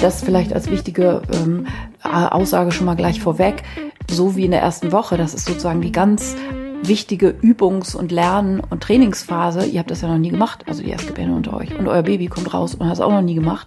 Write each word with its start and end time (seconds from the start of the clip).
Das 0.00 0.22
vielleicht 0.22 0.52
als 0.52 0.70
wichtige 0.70 1.22
ähm, 1.32 1.66
Aussage 2.02 2.70
schon 2.70 2.86
mal 2.86 2.94
gleich 2.94 3.20
vorweg. 3.20 3.64
So 4.08 4.36
wie 4.36 4.44
in 4.44 4.52
der 4.52 4.60
ersten 4.60 4.92
Woche, 4.92 5.16
das 5.16 5.34
ist 5.34 5.46
sozusagen 5.46 5.80
die 5.80 5.92
ganz 5.92 6.36
wichtige 6.82 7.30
Übungs- 7.30 7.96
und 7.96 8.12
Lern- 8.12 8.60
und 8.60 8.82
Trainingsphase. 8.82 9.66
Ihr 9.66 9.80
habt 9.80 9.90
das 9.90 10.02
ja 10.02 10.08
noch 10.08 10.18
nie 10.18 10.30
gemacht, 10.30 10.64
also 10.68 10.82
die 10.82 10.90
Erstgebärde 10.90 11.32
unter 11.32 11.56
euch. 11.56 11.76
Und 11.76 11.88
euer 11.88 12.02
Baby 12.02 12.28
kommt 12.28 12.54
raus 12.54 12.74
und 12.74 12.86
hat 12.86 12.94
es 12.94 13.00
auch 13.00 13.10
noch 13.10 13.22
nie 13.22 13.34
gemacht. 13.34 13.66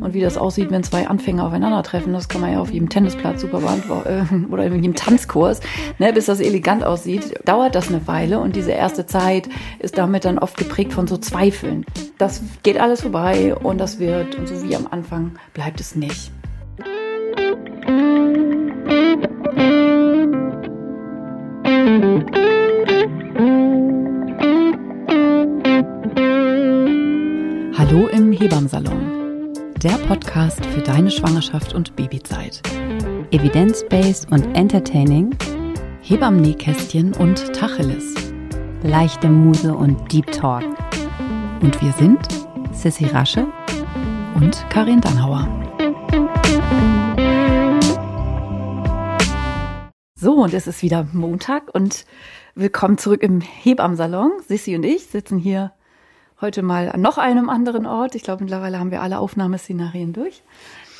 Und 0.00 0.14
wie 0.14 0.20
das 0.20 0.36
aussieht, 0.36 0.70
wenn 0.70 0.82
zwei 0.82 1.08
Anfänger 1.08 1.46
aufeinandertreffen, 1.46 2.12
das 2.12 2.28
kann 2.28 2.40
man 2.40 2.52
ja 2.52 2.60
auf 2.60 2.70
jedem 2.70 2.88
Tennisplatz 2.88 3.40
super 3.40 3.60
beantworten 3.60 4.46
äh, 4.48 4.52
oder 4.52 4.66
in 4.66 4.74
jedem 4.74 4.94
Tanzkurs, 4.94 5.60
ne, 5.98 6.12
bis 6.12 6.26
das 6.26 6.40
elegant 6.40 6.84
aussieht, 6.84 7.34
dauert 7.44 7.74
das 7.74 7.88
eine 7.88 8.06
Weile 8.06 8.40
und 8.40 8.56
diese 8.56 8.72
erste 8.72 9.06
Zeit 9.06 9.48
ist 9.78 9.98
damit 9.98 10.24
dann 10.24 10.38
oft 10.38 10.56
geprägt 10.56 10.92
von 10.92 11.06
so 11.06 11.16
Zweifeln. 11.16 11.84
Das 12.18 12.42
geht 12.62 12.78
alles 12.78 13.02
vorbei 13.02 13.54
und 13.54 13.78
das 13.78 13.98
wird, 13.98 14.36
und 14.36 14.48
so 14.48 14.62
wie 14.62 14.76
am 14.76 14.86
Anfang 14.90 15.32
bleibt 15.54 15.80
es 15.80 15.94
nicht. 15.94 16.30
Hallo 27.76 28.06
im 28.08 28.32
Hebammsalon. 28.32 29.17
Der 29.84 29.96
Podcast 30.08 30.66
für 30.66 30.80
deine 30.80 31.08
Schwangerschaft 31.08 31.72
und 31.72 31.94
Babyzeit. 31.94 32.60
Evidence-based 33.30 34.26
und 34.32 34.56
entertaining. 34.56 35.36
Hebammen-Nähkästchen 36.02 37.14
und 37.14 37.54
Tacheles. 37.54 38.32
Leichte 38.82 39.28
Muse 39.28 39.72
und 39.72 40.12
Deep 40.12 40.32
Talk. 40.32 40.64
Und 41.60 41.80
wir 41.80 41.92
sind 41.92 42.18
Sissy 42.72 43.04
Rasche 43.04 43.46
und 44.34 44.66
Karin 44.68 45.00
Dannhauer. 45.00 45.46
So, 50.16 50.42
und 50.42 50.54
es 50.54 50.66
ist 50.66 50.82
wieder 50.82 51.06
Montag 51.12 51.72
und 51.72 52.04
willkommen 52.56 52.98
zurück 52.98 53.22
im 53.22 53.40
Hebammsalon. 53.40 54.32
Sissy 54.44 54.74
und 54.74 54.82
ich 54.82 55.06
sitzen 55.06 55.38
hier 55.38 55.70
heute 56.40 56.62
mal 56.62 56.90
an 56.90 57.00
noch 57.00 57.18
einem 57.18 57.48
anderen 57.48 57.86
Ort. 57.86 58.14
Ich 58.14 58.22
glaube, 58.22 58.44
mittlerweile 58.44 58.78
haben 58.78 58.90
wir 58.90 59.02
alle 59.02 59.18
Aufnahmeszenarien 59.18 60.12
durch. 60.12 60.42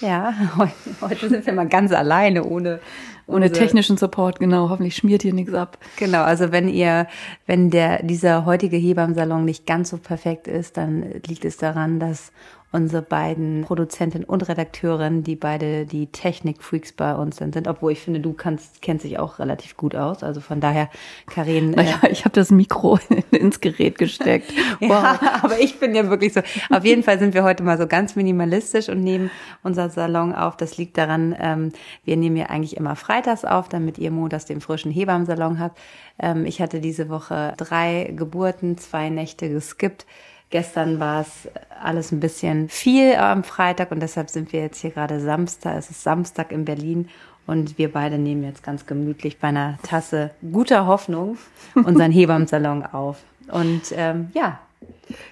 Ja, 0.01 0.35
heute, 1.01 1.29
sind 1.29 1.47
wir 1.47 1.53
mal 1.53 1.69
ganz 1.69 1.93
alleine, 1.93 2.45
ohne 2.45 2.81
ohne 3.29 3.53
technischen 3.53 3.99
Support, 3.99 4.41
genau. 4.41 4.71
Hoffentlich 4.71 4.97
schmiert 4.97 5.21
hier 5.21 5.35
nichts 5.35 5.53
ab. 5.53 5.77
Genau, 5.99 6.23
also 6.23 6.51
wenn 6.51 6.67
ihr, 6.67 7.07
wenn 7.47 7.71
der 7.71 8.03
dieser 8.03 8.47
heutige 8.47 8.79
Hebammsalon 8.79 9.45
nicht 9.45 9.67
ganz 9.67 9.91
so 9.91 9.99
perfekt 9.99 10.49
ist, 10.49 10.79
dann 10.79 11.05
liegt 11.27 11.45
es 11.45 11.59
daran, 11.59 12.01
dass 12.01 12.33
unsere 12.71 13.01
beiden 13.01 13.63
Produzentin 13.63 14.25
und 14.25 14.47
Redakteurin, 14.47 15.23
die 15.23 15.37
beide 15.37 15.87
die 15.87 16.09
Technik-Freaks 16.09 16.93
bei 16.93 17.15
uns 17.15 17.39
sind, 17.39 17.55
sind. 17.55 17.67
Obwohl 17.67 17.93
ich 17.93 18.01
finde, 18.01 18.21
du 18.21 18.35
kannst, 18.35 18.83
kennst 18.83 19.05
dich 19.05 19.19
auch 19.19 19.39
relativ 19.39 19.77
gut 19.77 19.97
aus. 19.97 20.23
Also 20.23 20.43
von 20.43 20.61
daher, 20.61 20.91
Karin. 21.27 21.71
Naja, 21.71 21.99
äh, 22.03 22.11
ich 22.11 22.27
habe 22.27 22.35
das 22.35 22.51
Mikro 22.51 22.99
ins 23.31 23.61
Gerät 23.61 23.99
gesteckt. 23.99 24.53
Wow. 24.81 24.91
ja, 24.91 25.41
aber 25.43 25.59
ich 25.61 25.81
bin 25.81 25.95
ja 25.95 26.09
wirklich 26.09 26.33
so. 26.33 26.41
Auf 26.71 26.85
jeden 26.85 27.03
Fall 27.03 27.19
sind 27.19 27.35
wir 27.35 27.43
heute 27.43 27.63
mal 27.63 27.79
so 27.79 27.87
ganz 27.87 28.15
minimalistisch 28.17 28.89
und 28.89 29.03
nehmen 29.03 29.31
unser 29.63 29.91
Salon 29.91 30.35
auf. 30.35 30.57
Das 30.57 30.77
liegt 30.77 30.97
daran, 30.99 31.35
ähm, 31.41 31.73
wir 32.05 32.17
nehmen 32.17 32.37
ja 32.37 32.47
eigentlich 32.47 32.77
immer 32.77 32.95
freitags 32.95 33.45
auf, 33.45 33.69
damit 33.69 33.99
ihr 33.99 34.11
montags 34.11 34.45
den 34.45 34.61
frischen 34.61 34.93
Hebammsalon 34.93 35.59
habt. 35.59 35.79
Ähm, 36.21 36.47
ich 36.47 36.61
hatte 36.61 36.81
diese 36.81 37.09
Woche 37.09 37.55
drei 37.57 38.13
Geburten, 38.15 38.79
zwei 38.79 39.09
Nächte 39.09 39.49
geskippt. 39.49 40.07
Gestern 40.51 40.99
war 40.99 41.21
es 41.21 41.49
alles 41.83 42.11
ein 42.11 42.21
bisschen 42.21 42.69
viel 42.69 43.15
am 43.17 43.45
Freitag 43.45 43.91
und 43.91 44.01
deshalb 44.01 44.31
sind 44.31 44.53
wir 44.53 44.61
jetzt 44.61 44.81
hier 44.81 44.91
gerade 44.91 45.21
Samstag. 45.21 45.77
Es 45.77 45.91
ist 45.91 46.03
Samstag 46.03 46.53
in 46.53 46.65
Berlin 46.65 47.09
und 47.47 47.77
wir 47.79 47.93
beide 47.93 48.19
nehmen 48.19 48.45
jetzt 48.45 48.63
ganz 48.63 48.87
gemütlich 48.87 49.39
bei 49.39 49.49
einer 49.49 49.79
Tasse 49.83 50.31
guter 50.53 50.87
Hoffnung 50.87 51.37
unseren 51.75 52.13
Hebammsalon 52.13 52.85
auf. 52.85 53.19
Und 53.51 53.83
ähm, 53.93 54.31
ja. 54.35 54.61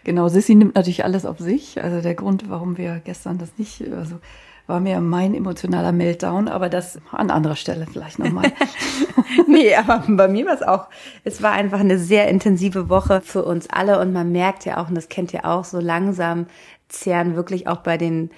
Genau, 0.05 0.29
Sissy 0.29 0.55
nimmt 0.55 0.75
natürlich 0.75 1.05
alles 1.05 1.25
auf 1.25 1.39
sich. 1.39 1.83
Also 1.83 2.01
der 2.01 2.15
Grund, 2.15 2.49
warum 2.49 2.79
wir 2.79 3.01
gestern 3.05 3.39
das 3.39 3.51
nicht, 3.59 3.83
also 3.93 4.17
war 4.67 4.81
mir 4.81 5.01
mein 5.01 5.35
emotionaler 5.35 5.93
Meltdown, 5.93 6.49
aber 6.49 6.69
das 6.69 6.99
an 7.13 7.31
anderer 7.31 7.57
Stelle 7.57 7.87
vielleicht 7.91 8.19
nochmal. 8.19 8.53
nee, 9.47 9.75
aber 9.75 10.05
bei 10.09 10.29
mir 10.29 10.47
war 10.47 10.55
es 10.55 10.63
auch, 10.63 10.89
es 11.25 11.43
war 11.43 11.53
einfach 11.53 11.81
eine 11.81 11.99
sehr 11.99 12.29
intensive 12.29 12.89
Woche 12.89 13.21
für 13.21 13.45
uns 13.45 13.69
alle 13.71 14.01
und 14.01 14.13
man 14.13 14.33
merkt 14.33 14.65
ja 14.65 14.79
auch, 14.79 14.89
und 14.89 14.95
das 14.95 15.09
kennt 15.09 15.33
ihr 15.35 15.45
auch, 15.45 15.65
so 15.65 15.81
langsam 15.81 16.47
zehren 16.89 17.37
wirklich 17.37 17.67
auch 17.67 17.79
bei 17.79 17.97
den 17.97 18.31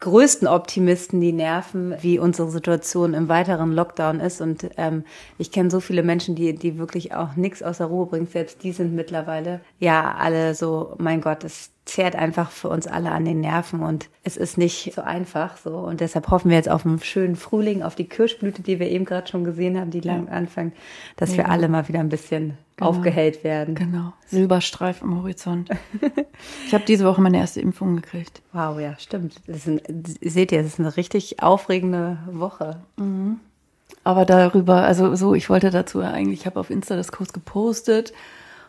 größten 0.00 0.46
Optimisten 0.46 1.20
die 1.20 1.32
Nerven, 1.32 1.94
wie 2.02 2.18
unsere 2.18 2.50
Situation 2.50 3.14
im 3.14 3.30
weiteren 3.30 3.72
Lockdown 3.72 4.20
ist. 4.20 4.42
Und 4.42 4.68
ähm, 4.76 5.04
ich 5.38 5.50
kenne 5.50 5.70
so 5.70 5.80
viele 5.80 6.02
Menschen, 6.02 6.34
die, 6.34 6.54
die 6.54 6.76
wirklich 6.76 7.14
auch 7.14 7.36
nichts 7.36 7.62
außer 7.62 7.86
Ruhe 7.86 8.06
bringen. 8.06 8.26
Selbst 8.26 8.62
die 8.62 8.72
sind 8.72 8.94
mittlerweile 8.94 9.60
ja 9.78 10.14
alle 10.18 10.54
so, 10.54 10.94
mein 10.98 11.22
Gott, 11.22 11.42
es 11.44 11.70
zehrt 11.84 12.16
einfach 12.16 12.50
für 12.50 12.68
uns 12.68 12.86
alle 12.86 13.12
an 13.12 13.24
den 13.24 13.40
Nerven 13.40 13.82
und 13.82 14.08
es 14.22 14.36
ist 14.36 14.56
nicht 14.56 14.92
so 14.94 15.02
einfach 15.02 15.58
so. 15.58 15.76
Und 15.76 16.00
deshalb 16.00 16.30
hoffen 16.30 16.48
wir 16.48 16.56
jetzt 16.56 16.70
auf 16.70 16.86
einen 16.86 17.00
schönen 17.00 17.36
Frühling, 17.36 17.82
auf 17.82 17.94
die 17.94 18.06
Kirschblüte, 18.06 18.62
die 18.62 18.80
wir 18.80 18.88
eben 18.88 19.04
gerade 19.04 19.28
schon 19.28 19.44
gesehen 19.44 19.78
haben, 19.78 19.90
die 19.90 20.00
lang 20.00 20.28
anfängt, 20.28 20.74
dass 21.16 21.32
ja. 21.32 21.38
wir 21.38 21.50
alle 21.50 21.68
mal 21.68 21.86
wieder 21.88 22.00
ein 22.00 22.08
bisschen 22.08 22.56
genau. 22.76 22.90
aufgehellt 22.90 23.44
werden. 23.44 23.74
Genau. 23.74 24.14
Silberstreif 24.26 25.02
am 25.02 25.18
Horizont. 25.18 25.68
ich 26.66 26.72
habe 26.72 26.84
diese 26.84 27.04
Woche 27.04 27.20
meine 27.20 27.36
erste 27.36 27.60
Impfung 27.60 27.96
gekriegt. 27.96 28.40
Wow, 28.52 28.80
ja, 28.80 28.98
stimmt. 28.98 29.40
Das 29.46 29.66
ist 29.66 29.68
ein, 29.68 30.02
seht 30.22 30.52
ihr, 30.52 30.62
das 30.62 30.72
ist 30.72 30.80
eine 30.80 30.96
richtig 30.96 31.42
aufregende 31.42 32.18
Woche. 32.30 32.80
Mhm. 32.96 33.40
Aber 34.04 34.24
darüber, 34.24 34.82
also 34.82 35.14
so, 35.16 35.34
ich 35.34 35.50
wollte 35.50 35.70
dazu 35.70 36.00
eigentlich, 36.00 36.40
ich 36.40 36.46
habe 36.46 36.60
auf 36.60 36.70
Insta 36.70 36.96
das 36.96 37.12
Kurs 37.12 37.32
gepostet 37.32 38.14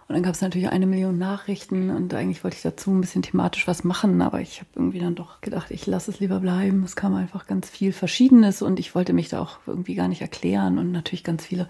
und 0.08 0.14
dann 0.14 0.22
gab 0.22 0.36
es 0.36 0.42
natürlich 0.42 0.70
eine 0.70 0.86
Million 0.86 1.18
Nachrichten 1.18 1.90
und 1.90 2.14
eigentlich 2.14 2.44
wollte 2.44 2.58
ich 2.58 2.62
dazu 2.62 2.92
ein 2.92 3.02
bisschen 3.02 3.24
thematisch 3.24 3.68
was 3.68 3.84
machen, 3.84 4.22
aber 4.22 4.40
ich 4.40 4.60
habe 4.60 4.70
irgendwie 4.76 5.00
dann 5.00 5.16
doch 5.16 5.42
gedacht, 5.42 5.72
ich 5.72 5.88
lasse 5.88 6.12
es 6.12 6.20
lieber 6.20 6.40
bleiben. 6.40 6.84
Es 6.84 6.96
kam 6.96 7.16
einfach 7.16 7.48
ganz 7.48 7.70
viel 7.70 7.92
Verschiedenes 7.92 8.62
und 8.62 8.80
ich 8.80 8.94
wollte 8.94 9.14
mich 9.14 9.30
da 9.30 9.42
auch 9.42 9.58
irgendwie 9.66 9.96
gar 9.96 10.08
nicht 10.08 10.22
erklären 10.22 10.78
und 10.78 10.92
natürlich 10.92 11.24
ganz 11.24 11.44
viele 11.46 11.68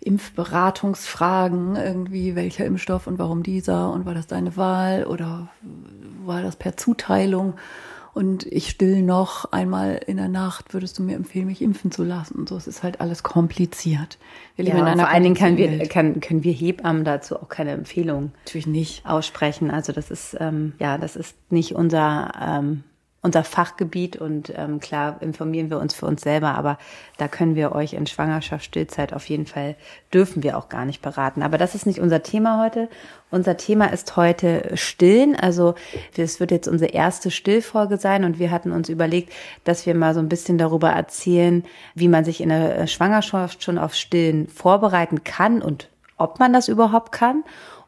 Impfberatungsfragen, 0.00 1.76
irgendwie 1.76 2.34
welcher 2.34 2.64
Impfstoff 2.64 3.06
und 3.06 3.20
warum 3.20 3.44
dieser 3.44 3.92
und 3.92 4.06
war 4.06 4.14
das 4.14 4.26
deine 4.26 4.56
Wahl 4.56 5.04
oder 5.04 5.48
war 6.24 6.42
das 6.42 6.56
per 6.56 6.76
Zuteilung? 6.76 7.54
Und 8.14 8.44
ich 8.46 8.68
still 8.68 9.00
noch 9.02 9.52
einmal 9.52 10.00
in 10.06 10.18
der 10.18 10.28
Nacht, 10.28 10.74
würdest 10.74 10.98
du 10.98 11.02
mir 11.02 11.16
empfehlen, 11.16 11.46
mich 11.46 11.62
impfen 11.62 11.90
zu 11.90 12.04
lassen? 12.04 12.34
Und 12.34 12.48
so, 12.48 12.56
es 12.56 12.66
ist 12.66 12.82
halt 12.82 13.00
alles 13.00 13.22
kompliziert. 13.22 14.18
Wir 14.56 14.66
leben 14.66 14.76
ja, 14.76 14.82
in 14.82 14.88
einer 14.90 15.02
vor 15.04 15.12
allen 15.12 15.22
Dingen 15.22 15.34
können 15.34 15.56
wir, 15.56 15.88
kann, 15.88 16.20
können 16.20 16.44
wir 16.44 16.52
Hebammen 16.52 17.04
dazu 17.04 17.36
auch 17.36 17.48
keine 17.48 17.70
Empfehlung 17.70 18.32
Natürlich 18.44 18.66
nicht. 18.66 19.06
aussprechen. 19.06 19.70
Also 19.70 19.92
das 19.92 20.10
ist, 20.10 20.36
ähm, 20.38 20.74
ja, 20.78 20.98
das 20.98 21.16
ist 21.16 21.36
nicht 21.50 21.74
unser, 21.74 22.32
ähm, 22.38 22.84
unser 23.24 23.44
Fachgebiet 23.44 24.16
und 24.16 24.52
ähm, 24.56 24.80
klar 24.80 25.16
informieren 25.20 25.70
wir 25.70 25.78
uns 25.78 25.94
für 25.94 26.06
uns 26.06 26.22
selber, 26.22 26.56
aber 26.56 26.76
da 27.18 27.28
können 27.28 27.54
wir 27.54 27.72
euch 27.72 27.92
in 27.92 28.08
Schwangerschaft, 28.08 28.64
Stillzeit 28.64 29.12
auf 29.12 29.28
jeden 29.28 29.46
Fall 29.46 29.76
dürfen 30.12 30.42
wir 30.42 30.58
auch 30.58 30.68
gar 30.68 30.84
nicht 30.84 31.02
beraten. 31.02 31.42
Aber 31.42 31.56
das 31.56 31.76
ist 31.76 31.86
nicht 31.86 32.00
unser 32.00 32.24
Thema 32.24 32.60
heute. 32.60 32.88
Unser 33.30 33.56
Thema 33.56 33.86
ist 33.92 34.16
heute 34.16 34.72
Stillen. 34.74 35.36
Also 35.36 35.76
es 36.16 36.40
wird 36.40 36.50
jetzt 36.50 36.66
unsere 36.66 36.90
erste 36.90 37.30
Stillfolge 37.30 37.96
sein 37.96 38.24
und 38.24 38.40
wir 38.40 38.50
hatten 38.50 38.72
uns 38.72 38.88
überlegt, 38.88 39.32
dass 39.62 39.86
wir 39.86 39.94
mal 39.94 40.14
so 40.14 40.20
ein 40.20 40.28
bisschen 40.28 40.58
darüber 40.58 40.90
erzählen, 40.90 41.64
wie 41.94 42.08
man 42.08 42.24
sich 42.24 42.40
in 42.40 42.48
der 42.48 42.88
Schwangerschaft 42.88 43.62
schon 43.62 43.78
auf 43.78 43.94
Stillen 43.94 44.48
vorbereiten 44.48 45.22
kann 45.22 45.62
und 45.62 45.88
ob 46.18 46.40
man 46.40 46.52
das 46.52 46.68
überhaupt 46.68 47.12
kann 47.12 47.44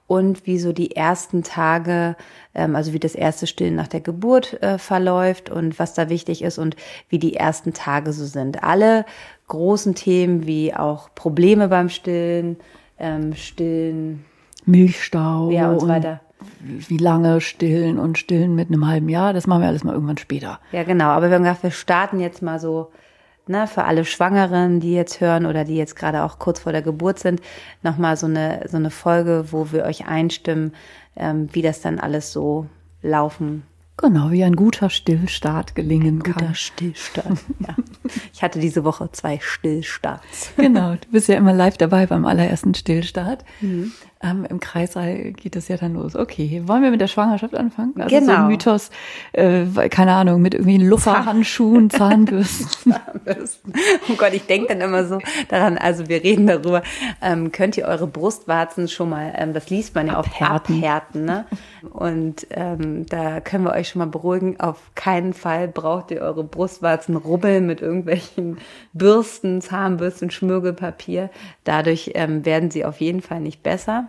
und 0.07 0.47
wie 0.47 0.59
so 0.59 0.73
die 0.73 0.97
ersten 0.97 1.43
Tage, 1.43 2.17
ähm, 2.55 2.77
also 2.77 2.93
wie 2.93 2.99
das 2.99 3.15
erste 3.15 3.47
Stillen 3.47 3.75
nach 3.75 3.89
der 3.89 4.01
Geburt 4.01 4.63
äh, 4.63 4.79
verläuft 4.79 5.51
und 5.51 5.79
was 5.79 5.95
da 5.95 6.09
wichtig 6.09 6.43
ist 6.43 6.59
und 6.59 6.77
wie 7.09 7.19
die 7.19 7.37
ersten 7.37 7.73
Tage 7.73 8.13
so 8.13 8.25
sind. 8.25 8.63
Alle 8.63 9.07
großen 9.49 9.95
Themen 9.95 10.47
wie 10.47 10.75
auch 10.75 11.15
Probleme 11.15 11.69
beim 11.69 11.89
Stillen, 11.89 12.57
ähm, 12.99 13.35
Stillen, 13.35 14.25
Milchstau 14.67 15.51
ja, 15.51 15.71
und 15.71 15.81
so 15.81 15.89
weiter. 15.89 16.21
Wie 16.61 16.99
lange 16.99 17.41
stillen 17.41 17.99
und 17.99 18.19
stillen 18.19 18.55
mit 18.55 18.69
einem 18.69 18.87
halben 18.87 19.09
Jahr, 19.09 19.33
das 19.33 19.47
machen 19.47 19.63
wir 19.63 19.69
alles 19.69 19.85
mal 19.85 19.95
irgendwann 19.95 20.19
später. 20.19 20.61
Ja, 20.73 20.83
genau. 20.83 21.07
Aber 21.07 21.29
wir 21.29 21.37
haben 21.37 21.45
gedacht, 21.45 21.63
wir 21.63 21.71
starten 21.71 22.21
jetzt 22.21 22.43
mal 22.43 22.59
so 22.59 22.91
ne, 23.47 23.67
für 23.67 23.85
alle 23.85 24.05
Schwangeren, 24.05 24.81
die 24.81 24.95
jetzt 24.95 25.21
hören 25.21 25.47
oder 25.47 25.65
die 25.65 25.77
jetzt 25.77 25.97
gerade 25.97 26.23
auch 26.23 26.39
kurz 26.39 26.61
vor 26.61 26.73
der 26.73 26.83
Geburt 26.83 27.19
sind, 27.19 27.41
nochmal 27.83 28.17
so 28.17 28.27
eine, 28.27 28.67
so 28.69 28.77
eine 28.77 28.91
Folge, 28.91 29.47
wo 29.51 29.73
wir 29.73 29.85
euch 29.85 30.07
einstimmen, 30.07 30.73
ähm, 31.17 31.49
wie 31.53 31.63
das 31.63 31.81
dann 31.81 31.99
alles 31.99 32.33
so 32.33 32.67
laufen 33.03 33.65
Genau, 33.97 34.33
wie 34.33 34.43
ein 34.43 34.57
guter 34.57 34.91
Stillstart 34.91 35.77
gelingen 35.77 36.17
ein 36.17 36.19
guter 36.19 36.33
kann. 36.33 36.43
Guter 36.43 36.55
Stillstart. 36.55 37.39
ja. 37.61 37.77
Ich 38.33 38.43
hatte 38.43 38.59
diese 38.59 38.83
Woche 38.85 39.11
zwei 39.13 39.39
Stillstarts. 39.41 40.51
Genau, 40.57 40.93
du 40.95 41.09
bist 41.13 41.29
ja 41.29 41.37
immer 41.37 41.53
live 41.53 41.79
dabei 41.79 42.07
beim 42.07 42.27
allerersten 42.27 42.75
Stillstart. 42.75 43.45
Mhm. 43.61 43.93
Ähm, 44.25 44.47
im 44.49 44.59
Kreissaal 44.59 45.33
geht 45.33 45.55
es 45.55 45.69
ja 45.69 45.77
dann 45.77 45.95
los. 45.95 46.17
Okay, 46.17 46.63
wollen 46.67 46.83
wir 46.83 46.91
mit 46.91 47.01
der 47.01 47.09
Schwangerschaft 47.09 47.55
anfangen? 47.55 47.93
Also 47.99 48.09
genau. 48.17 48.33
So 48.33 48.39
ein 48.39 48.47
Mythos, 48.49 48.91
äh, 49.33 49.89
keine 49.91 50.15
Ahnung, 50.15 50.41
mit 50.41 50.55
irgendwie 50.55 50.79
Lufferhandschuhen, 50.79 51.91
Zahnbürsten. 51.91 52.93
Zahnbürsten. 53.05 53.75
Oh 54.11 54.15
Gott, 54.17 54.33
ich 54.33 54.47
denke 54.47 54.69
dann 54.69 54.81
immer 54.81 55.05
so 55.05 55.19
daran, 55.49 55.77
also 55.77 56.09
wir 56.09 56.23
reden 56.25 56.47
darüber, 56.47 56.83
ähm, 57.21 57.53
könnt 57.53 57.77
ihr 57.77 57.85
eure 57.85 58.07
Brustwarzen 58.07 58.89
schon 58.89 59.11
mal, 59.11 59.35
ähm, 59.37 59.53
das 59.53 59.69
liest 59.69 59.95
man 59.95 60.07
ja 60.07 60.15
abhärten. 60.15 60.75
auch 60.75 60.79
abhärten, 60.79 61.25
ne? 61.25 61.47
Und 61.91 62.47
ähm, 62.51 63.05
da 63.07 63.41
können 63.41 63.65
wir 63.65 63.73
euch 63.73 63.89
schon 63.91 63.99
mal 63.99 64.07
beruhigen, 64.07 64.59
auf 64.59 64.79
keinen 64.95 65.35
Fall 65.35 65.69
braucht 65.69 66.11
ihr 66.11 66.23
eure 66.23 66.45
Brustwarzen 66.45 67.17
rubbeln 67.17 67.67
mit 67.67 67.83
irgendwelchen 67.83 68.59
Bürsten, 68.95 69.61
Zahnbürsten, 69.61 70.31
Schmirgelpapier. 70.31 71.29
Dadurch 71.65 72.13
ähm, 72.15 72.45
werden 72.47 72.71
sie 72.71 72.87
auf 72.87 73.01
jeden 73.01 73.21
Fall 73.21 73.41
nicht 73.41 73.63
besser. 73.63 74.09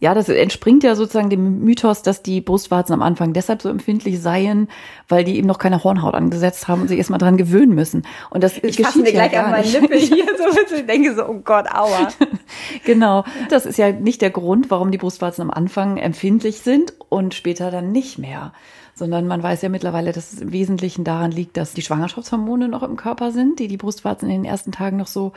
Ja, 0.00 0.12
das 0.12 0.28
entspringt 0.28 0.82
ja 0.82 0.96
sozusagen 0.96 1.30
dem 1.30 1.60
Mythos, 1.60 2.02
dass 2.02 2.22
die 2.22 2.40
Brustwarzen 2.40 2.92
am 2.92 3.02
Anfang 3.02 3.32
deshalb 3.32 3.62
so 3.62 3.68
empfindlich 3.68 4.20
seien, 4.20 4.68
weil 5.08 5.24
die 5.24 5.36
eben 5.38 5.46
noch 5.46 5.58
keine 5.58 5.84
Hornhaut 5.84 6.14
angesetzt 6.14 6.68
haben 6.68 6.82
und 6.82 6.88
sich 6.88 6.98
erstmal 6.98 7.20
dran 7.20 7.36
gewöhnen 7.36 7.74
müssen. 7.74 8.04
Und 8.30 8.42
das 8.42 8.56
ich 8.56 8.76
geschieht 8.76 8.96
mir 8.96 9.12
ja 9.12 9.28
gleich 9.28 9.38
an 9.38 9.50
meinen 9.50 9.70
Nippel 9.70 9.98
hier, 9.98 10.26
so 10.36 10.74
ich 10.76 10.86
denke 10.86 11.14
so, 11.14 11.26
oh 11.26 11.40
Gott, 11.44 11.66
aua. 11.72 12.08
genau. 12.84 13.24
Das 13.50 13.66
ist 13.66 13.78
ja 13.78 13.92
nicht 13.92 14.20
der 14.20 14.30
Grund, 14.30 14.70
warum 14.70 14.90
die 14.90 14.98
Brustwarzen 14.98 15.42
am 15.42 15.50
Anfang 15.50 15.96
empfindlich 15.96 16.58
sind 16.58 16.92
und 17.08 17.34
später 17.34 17.70
dann 17.70 17.92
nicht 17.92 18.18
mehr 18.18 18.52
sondern 18.96 19.26
man 19.26 19.42
weiß 19.42 19.62
ja 19.62 19.68
mittlerweile, 19.68 20.12
dass 20.12 20.32
es 20.32 20.40
im 20.40 20.52
Wesentlichen 20.52 21.04
daran 21.04 21.32
liegt, 21.32 21.56
dass 21.56 21.74
die 21.74 21.82
Schwangerschaftshormone 21.82 22.68
noch 22.68 22.84
im 22.84 22.96
Körper 22.96 23.32
sind, 23.32 23.58
die 23.58 23.66
die 23.66 23.76
Brustwarzen 23.76 24.30
in 24.30 24.42
den 24.42 24.44
ersten 24.44 24.70
Tagen 24.70 24.96
noch 24.96 25.08
so 25.08 25.32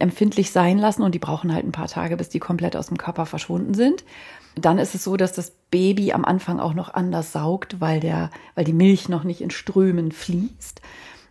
empfindlich 0.00 0.50
sein 0.50 0.78
lassen 0.78 1.02
und 1.02 1.14
die 1.14 1.18
brauchen 1.18 1.52
halt 1.52 1.64
ein 1.64 1.72
paar 1.72 1.88
Tage, 1.88 2.16
bis 2.16 2.28
die 2.28 2.38
komplett 2.38 2.76
aus 2.76 2.88
dem 2.88 2.98
Körper 2.98 3.26
verschwunden 3.26 3.74
sind. 3.74 4.04
Dann 4.56 4.78
ist 4.78 4.94
es 4.94 5.04
so, 5.04 5.16
dass 5.16 5.32
das 5.32 5.52
Baby 5.70 6.12
am 6.12 6.24
Anfang 6.24 6.58
auch 6.58 6.74
noch 6.74 6.92
anders 6.92 7.32
saugt, 7.32 7.80
weil 7.80 8.00
der, 8.00 8.30
weil 8.54 8.64
die 8.64 8.72
Milch 8.72 9.08
noch 9.08 9.24
nicht 9.24 9.40
in 9.40 9.50
Strömen 9.50 10.12
fließt. 10.12 10.80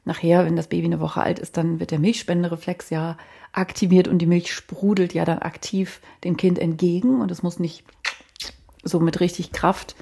Nachher, 0.05 0.45
wenn 0.45 0.55
das 0.55 0.67
Baby 0.67 0.85
eine 0.85 0.99
Woche 0.99 1.21
alt 1.21 1.39
ist, 1.39 1.57
dann 1.57 1.79
wird 1.79 1.91
der 1.91 1.99
Milchspendereflex 1.99 2.89
ja 2.89 3.17
aktiviert 3.51 4.07
und 4.07 4.19
die 4.19 4.25
Milch 4.25 4.53
sprudelt 4.53 5.13
ja 5.13 5.25
dann 5.25 5.39
aktiv 5.39 6.01
dem 6.23 6.37
Kind 6.37 6.59
entgegen 6.59 7.21
und 7.21 7.31
es 7.31 7.43
muss 7.43 7.59
nicht 7.59 7.83
so 8.83 8.99
mit 8.99 9.19
richtig 9.19 9.51
Kraft 9.51 9.95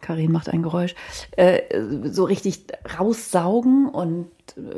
Karin 0.00 0.32
macht 0.32 0.48
ein 0.48 0.62
Geräusch, 0.62 0.94
äh, 1.32 1.62
so 2.04 2.24
richtig 2.24 2.66
raussaugen 2.98 3.88
und 3.88 4.28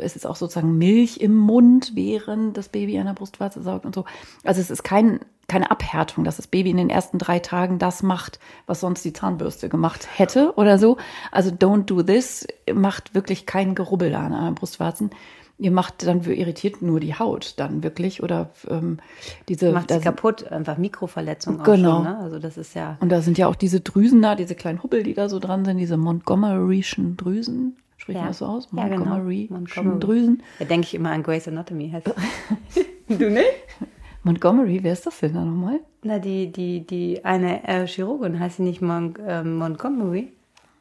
es 0.01 0.17
ist 0.17 0.27
auch 0.27 0.37
sozusagen 0.37 0.79
Milch 0.79 1.19
im 1.19 1.37
Mund, 1.37 1.93
während 1.95 2.57
das 2.57 2.69
Baby 2.69 2.99
an 2.99 3.07
der 3.07 3.13
Brustwarze 3.13 3.63
saugt 3.63 3.85
und 3.85 3.95
so. 3.95 4.05
Also 4.45 4.61
es 4.61 4.71
ist 4.71 4.83
kein, 4.83 5.21
keine 5.47 5.71
Abhärtung, 5.71 6.25
dass 6.25 6.37
das 6.37 6.47
Baby 6.47 6.71
in 6.71 6.77
den 6.77 6.91
ersten 6.91 7.19
drei 7.19 7.39
Tagen 7.39 7.79
das 7.79 8.03
macht, 8.03 8.39
was 8.67 8.81
sonst 8.81 9.05
die 9.05 9.13
Zahnbürste 9.13 9.69
gemacht 9.69 10.09
hätte 10.17 10.55
oder 10.57 10.79
so. 10.79 10.97
Also 11.31 11.51
don't 11.51 11.85
do 11.85 12.03
this 12.03 12.47
macht 12.73 13.15
wirklich 13.15 13.47
kein 13.47 13.75
Gerubbel 13.75 14.15
an 14.15 14.33
den 14.33 14.55
Brustwarzen 14.55 15.11
ihr 15.59 15.73
macht 15.73 16.07
dann 16.07 16.23
irritiert 16.23 16.83
nur 16.83 17.01
die 17.01 17.15
Haut 17.15 17.55
dann 17.57 17.83
wirklich 17.83 18.23
oder 18.23 18.51
ähm, 18.69 18.99
diese 19.49 19.73
macht 19.73 19.91
sie 19.91 20.01
kaputt 20.01 20.51
einfach 20.51 20.79
Mikroverletzungen 20.79 21.63
genau 21.65 21.97
schon, 21.97 22.05
ne? 22.05 22.19
also 22.19 22.39
das 22.39 22.57
ist 22.57 22.75
ja 22.75 22.97
und 23.01 23.11
da 23.11 23.21
sind 23.21 23.39
ja 23.39 23.49
auch 23.49 23.57
diese 23.57 23.81
Drüsen 23.81 24.23
da 24.23 24.35
diese 24.37 24.55
kleinen 24.55 24.83
Hubbel 24.83 25.03
die 25.03 25.15
da 25.15 25.29
so 25.29 25.39
dran 25.39 25.65
sind 25.65 25.79
diese 25.79 25.97
Montgomery'schen 25.97 27.17
Drüsen 27.17 27.77
spricht 27.97 28.17
ja. 28.17 28.23
man 28.23 28.31
das 28.31 28.39
so 28.39 28.47
aus 28.47 28.73
Montgomery, 28.73 29.43
ja, 29.43 29.47
genau. 29.49 29.59
Montgomery. 29.59 30.01
Drüsen 30.01 30.43
da 30.61 30.65
denke 30.65 30.87
ich 30.87 30.95
immer 30.95 31.11
an 31.11 31.23
Grey's 31.23 31.49
Anatomy 31.49 31.93
du 33.09 33.31
nicht 33.31 33.47
Montgomery 34.23 34.81
wer 34.83 34.93
ist 34.93 35.07
das 35.07 35.19
denn 35.19 35.35
da 35.35 35.45
nochmal 35.45 35.81
na 36.05 36.21
die 36.21 36.53
die 36.53 36.87
die 36.87 37.25
eine 37.25 37.67
äh, 37.67 37.87
Chirurgin 37.87 38.39
heißt 38.39 38.59
sie 38.59 38.63
nicht 38.63 38.81
Mon 38.81 39.17
äh, 39.17 39.43
Montgomery 39.43 40.33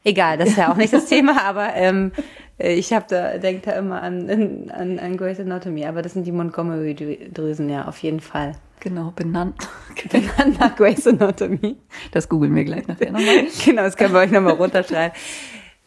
Egal, 0.07 0.37
das 0.37 0.51
ist 0.51 0.57
ja 0.57 0.71
auch 0.71 0.77
nicht 0.77 0.93
das 0.93 1.07
Thema, 1.07 1.43
aber 1.43 1.75
ähm, 1.75 2.13
äh, 2.57 2.75
ich 2.75 2.93
habe 2.93 3.05
da 3.09 3.37
denke 3.39 3.69
da 3.69 3.73
immer 3.73 4.01
an, 4.01 4.69
an, 4.69 4.99
an 4.99 5.17
Grey's 5.17 5.37
Anatomy, 5.37 5.85
aber 5.85 6.01
das 6.01 6.13
sind 6.13 6.25
die 6.25 6.31
Montgomery-Drüsen, 6.31 7.67
ja, 7.69 7.89
auf 7.89 7.97
jeden 7.97 8.21
Fall. 8.21 8.53
Genau, 8.79 9.11
benannt. 9.13 9.67
benannt 10.09 10.61
nach 10.61 10.77
Grey's 10.77 11.05
Anatomy. 11.05 11.75
Das 12.13 12.29
googeln 12.29 12.55
wir 12.55 12.63
gleich 12.63 12.87
nachher 12.87 13.11
nochmal. 13.11 13.47
genau, 13.65 13.81
das 13.81 13.97
können 13.97 14.13
wir 14.13 14.21
euch 14.21 14.31
nochmal 14.31 14.53
runterschreiben. 14.53 15.11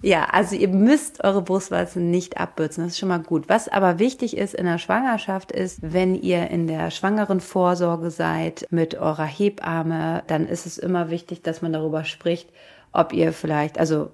Ja, 0.03 0.25
also 0.33 0.55
ihr 0.55 0.69
müsst 0.69 1.25
eure 1.25 1.41
Brustwarzen 1.41 2.11
nicht 2.11 2.39
abbürzen, 2.39 2.85
das 2.85 2.93
ist 2.93 2.99
schon 2.99 3.09
mal 3.09 3.23
gut. 3.23 3.49
Was 3.49 3.69
aber 3.69 3.99
wichtig 3.99 4.37
ist 4.37 4.55
in 4.55 4.67
der 4.67 4.77
Schwangerschaft 4.79 5.51
ist, 5.51 5.79
wenn 5.81 6.15
ihr 6.15 6.51
in 6.51 6.67
der 6.67 6.91
schwangeren 6.91 7.41
Vorsorge 7.41 8.11
seid 8.11 8.67
mit 8.71 8.97
eurer 8.97 9.25
Hebamme, 9.25 10.23
dann 10.27 10.47
ist 10.47 10.67
es 10.67 10.77
immer 10.77 11.09
wichtig, 11.09 11.41
dass 11.41 11.63
man 11.63 11.73
darüber 11.73 12.05
spricht, 12.05 12.51
ob 12.93 13.13
ihr 13.13 13.33
vielleicht, 13.33 13.79
also 13.79 14.13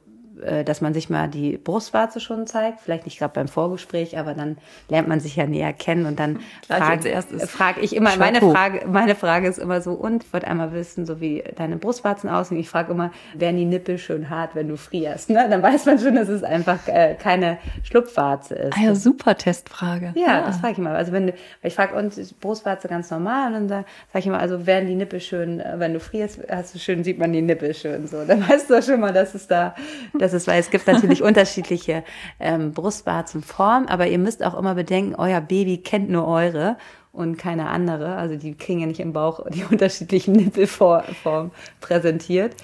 dass 0.65 0.81
man 0.81 0.95
sich 0.95 1.11
mal 1.11 1.29
die 1.29 1.57
Brustwarze 1.57 2.21
schon 2.21 2.47
zeigt, 2.47 2.81
vielleicht 2.81 3.05
nicht 3.05 3.19
gerade 3.19 3.33
beim 3.35 3.49
Vorgespräch, 3.49 4.19
aber 4.19 4.35
dann 4.35 4.59
lernt 4.89 5.09
man 5.09 5.21
sich 5.21 5.37
ja 5.37 5.47
näher 5.47 5.73
kennen 5.73 6.07
und 6.07 6.19
dann 6.19 6.41
frage 6.69 7.11
frag 7.47 7.83
ich 7.83 7.95
immer, 7.95 8.17
meine 8.17 8.41
Frage, 8.41 8.87
meine 8.87 9.15
Frage 9.15 9.49
ist 9.49 9.59
immer 9.59 9.81
so, 9.81 9.93
und 9.93 10.25
ich 10.25 10.33
wollte 10.33 10.47
einmal 10.47 10.73
wissen, 10.73 11.07
so 11.07 11.21
wie 11.21 11.43
deine 11.57 11.77
Brustwarzen 11.77 12.31
aussehen. 12.31 12.59
Ich 12.59 12.69
frage 12.69 12.93
immer, 12.93 13.11
werden 13.35 13.57
die 13.57 13.65
Nippel 13.65 13.99
schön 13.99 14.31
hart, 14.31 14.55
wenn 14.55 14.69
du 14.69 14.77
frierst? 14.77 15.31
Ne? 15.31 15.47
Dann 15.49 15.63
weiß 15.63 15.87
man 15.87 15.99
schon, 15.99 16.15
dass 16.15 16.29
es 16.29 16.43
einfach 16.43 16.87
äh, 16.87 17.15
keine 17.15 17.59
Schlupfwarze 17.83 18.55
ist. 18.55 18.77
Ah 18.77 18.83
ja, 18.83 18.95
super 18.95 19.37
Testfrage. 19.37 20.13
Ja, 20.15 20.43
ah. 20.43 20.47
das 20.47 20.59
frage 20.59 20.73
ich 20.73 20.79
immer. 20.79 20.91
Also 20.91 21.13
wenn 21.13 21.29
du, 21.29 21.33
weil 21.33 21.69
ich 21.69 21.75
frage 21.75 21.95
uns 21.95 22.19
ist 22.19 22.41
Brustwarze 22.41 22.89
ganz 22.89 23.11
normal 23.11 23.49
und 23.49 23.55
dann 23.55 23.69
sage 23.69 23.85
sag 24.13 24.21
ich 24.21 24.27
immer, 24.27 24.39
also 24.39 24.67
werden 24.67 24.89
die 24.89 24.95
Nippel 24.95 25.21
schön, 25.21 25.61
äh, 25.61 25.75
wenn 25.79 25.93
du 25.93 26.01
frierst, 26.01 26.41
hast 26.51 26.75
du 26.75 26.79
schön, 26.79 27.05
sieht 27.05 27.19
man 27.19 27.33
die 27.33 27.43
Nippel 27.43 27.75
schön 27.75 28.07
so. 28.07 28.25
Dann 28.25 28.41
weißt 28.49 28.71
du 28.71 28.83
schon 28.83 29.01
mal, 29.01 29.13
dass 29.13 29.35
es 29.35 29.47
da, 29.47 29.75
dass 30.19 30.26
es, 30.33 30.47
weil 30.47 30.61
es 30.61 30.71
gibt 30.71 30.87
natürlich 30.87 31.23
unterschiedliche 31.25 32.05
ähm, 32.41 32.73
Brustwarzenformen, 32.73 33.89
aber 33.89 34.07
ihr 34.07 34.19
müsst 34.19 34.45
auch 34.45 34.59
immer 34.59 34.75
bedenken, 34.75 35.15
euer 35.15 35.41
Baby 35.41 35.79
kennt 35.79 36.11
nur 36.11 36.27
eure 36.27 36.77
und 37.13 37.39
keine 37.39 37.69
andere. 37.69 38.17
Also 38.17 38.37
die 38.37 38.55
kriegen 38.55 38.81
ja 38.81 38.87
nicht 38.87 39.01
im 39.01 39.13
Bauch 39.13 39.45
die 39.51 39.65
unterschiedlichen 39.71 40.33
Nippelformen 40.35 41.51
präsentiert. 41.81 42.55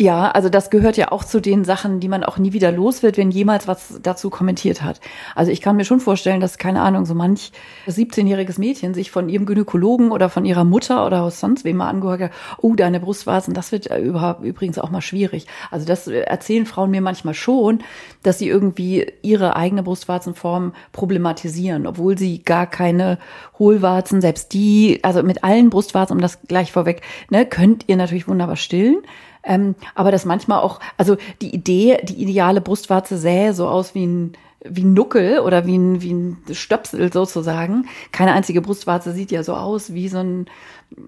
Ja, 0.00 0.32
also 0.32 0.48
das 0.48 0.70
gehört 0.70 0.96
ja 0.96 1.12
auch 1.12 1.22
zu 1.22 1.38
den 1.38 1.64
Sachen, 1.64 2.00
die 2.00 2.08
man 2.08 2.24
auch 2.24 2.36
nie 2.36 2.52
wieder 2.52 2.72
los 2.72 3.04
wird, 3.04 3.16
wenn 3.16 3.30
jemals 3.30 3.68
was 3.68 4.00
dazu 4.02 4.28
kommentiert 4.28 4.82
hat. 4.82 5.00
Also 5.36 5.52
ich 5.52 5.60
kann 5.60 5.76
mir 5.76 5.84
schon 5.84 6.00
vorstellen, 6.00 6.40
dass, 6.40 6.58
keine 6.58 6.82
Ahnung, 6.82 7.06
so 7.06 7.14
manch 7.14 7.52
17-jähriges 7.86 8.58
Mädchen 8.58 8.92
sich 8.92 9.12
von 9.12 9.28
ihrem 9.28 9.46
Gynäkologen 9.46 10.10
oder 10.10 10.30
von 10.30 10.44
ihrer 10.44 10.64
Mutter 10.64 11.06
oder 11.06 11.22
aus 11.22 11.38
sonst 11.38 11.64
wem 11.64 11.76
mal 11.76 11.88
angehört 11.88 12.22
hat, 12.22 12.32
oh, 12.58 12.74
deine 12.74 12.98
Brustwarzen, 12.98 13.54
das 13.54 13.70
wird 13.70 13.86
überhaupt 13.96 14.42
übrigens 14.42 14.80
auch 14.80 14.90
mal 14.90 15.00
schwierig. 15.00 15.46
Also 15.70 15.86
das 15.86 16.08
erzählen 16.08 16.66
Frauen 16.66 16.90
mir 16.90 17.00
manchmal 17.00 17.34
schon, 17.34 17.78
dass 18.24 18.40
sie 18.40 18.48
irgendwie 18.48 19.06
ihre 19.22 19.54
eigene 19.54 19.84
Brustwarzenform 19.84 20.74
problematisieren, 20.90 21.86
obwohl 21.86 22.18
sie 22.18 22.42
gar 22.42 22.66
keine 22.66 23.18
Hohlwarzen, 23.60 24.20
selbst 24.20 24.54
die, 24.54 24.98
also 25.04 25.22
mit 25.22 25.44
allen 25.44 25.70
Brustwarzen, 25.70 26.16
um 26.16 26.20
das 26.20 26.42
gleich 26.48 26.72
vorweg, 26.72 27.02
ne, 27.30 27.46
könnt 27.46 27.84
ihr 27.86 27.96
natürlich 27.96 28.26
wunderbar 28.26 28.56
stillen. 28.56 28.96
Ähm, 29.44 29.74
aber 29.94 30.10
das 30.10 30.24
manchmal 30.24 30.60
auch, 30.60 30.80
also 30.96 31.16
die 31.42 31.54
Idee, 31.54 31.98
die 32.02 32.22
ideale 32.22 32.60
Brustwarze 32.60 33.18
sähe 33.18 33.52
so 33.52 33.68
aus 33.68 33.94
wie 33.94 34.06
ein 34.06 34.36
wie 34.66 34.82
ein 34.82 34.94
Nuckel 34.94 35.40
oder 35.40 35.66
wie 35.66 35.76
ein, 35.76 36.00
wie 36.00 36.12
ein 36.12 36.38
Stöpsel 36.50 37.12
sozusagen. 37.12 37.86
Keine 38.12 38.32
einzige 38.32 38.62
Brustwarze 38.62 39.12
sieht 39.12 39.30
ja 39.30 39.42
so 39.42 39.54
aus 39.54 39.92
wie 39.92 40.08
so 40.08 40.18
ein, 40.18 40.46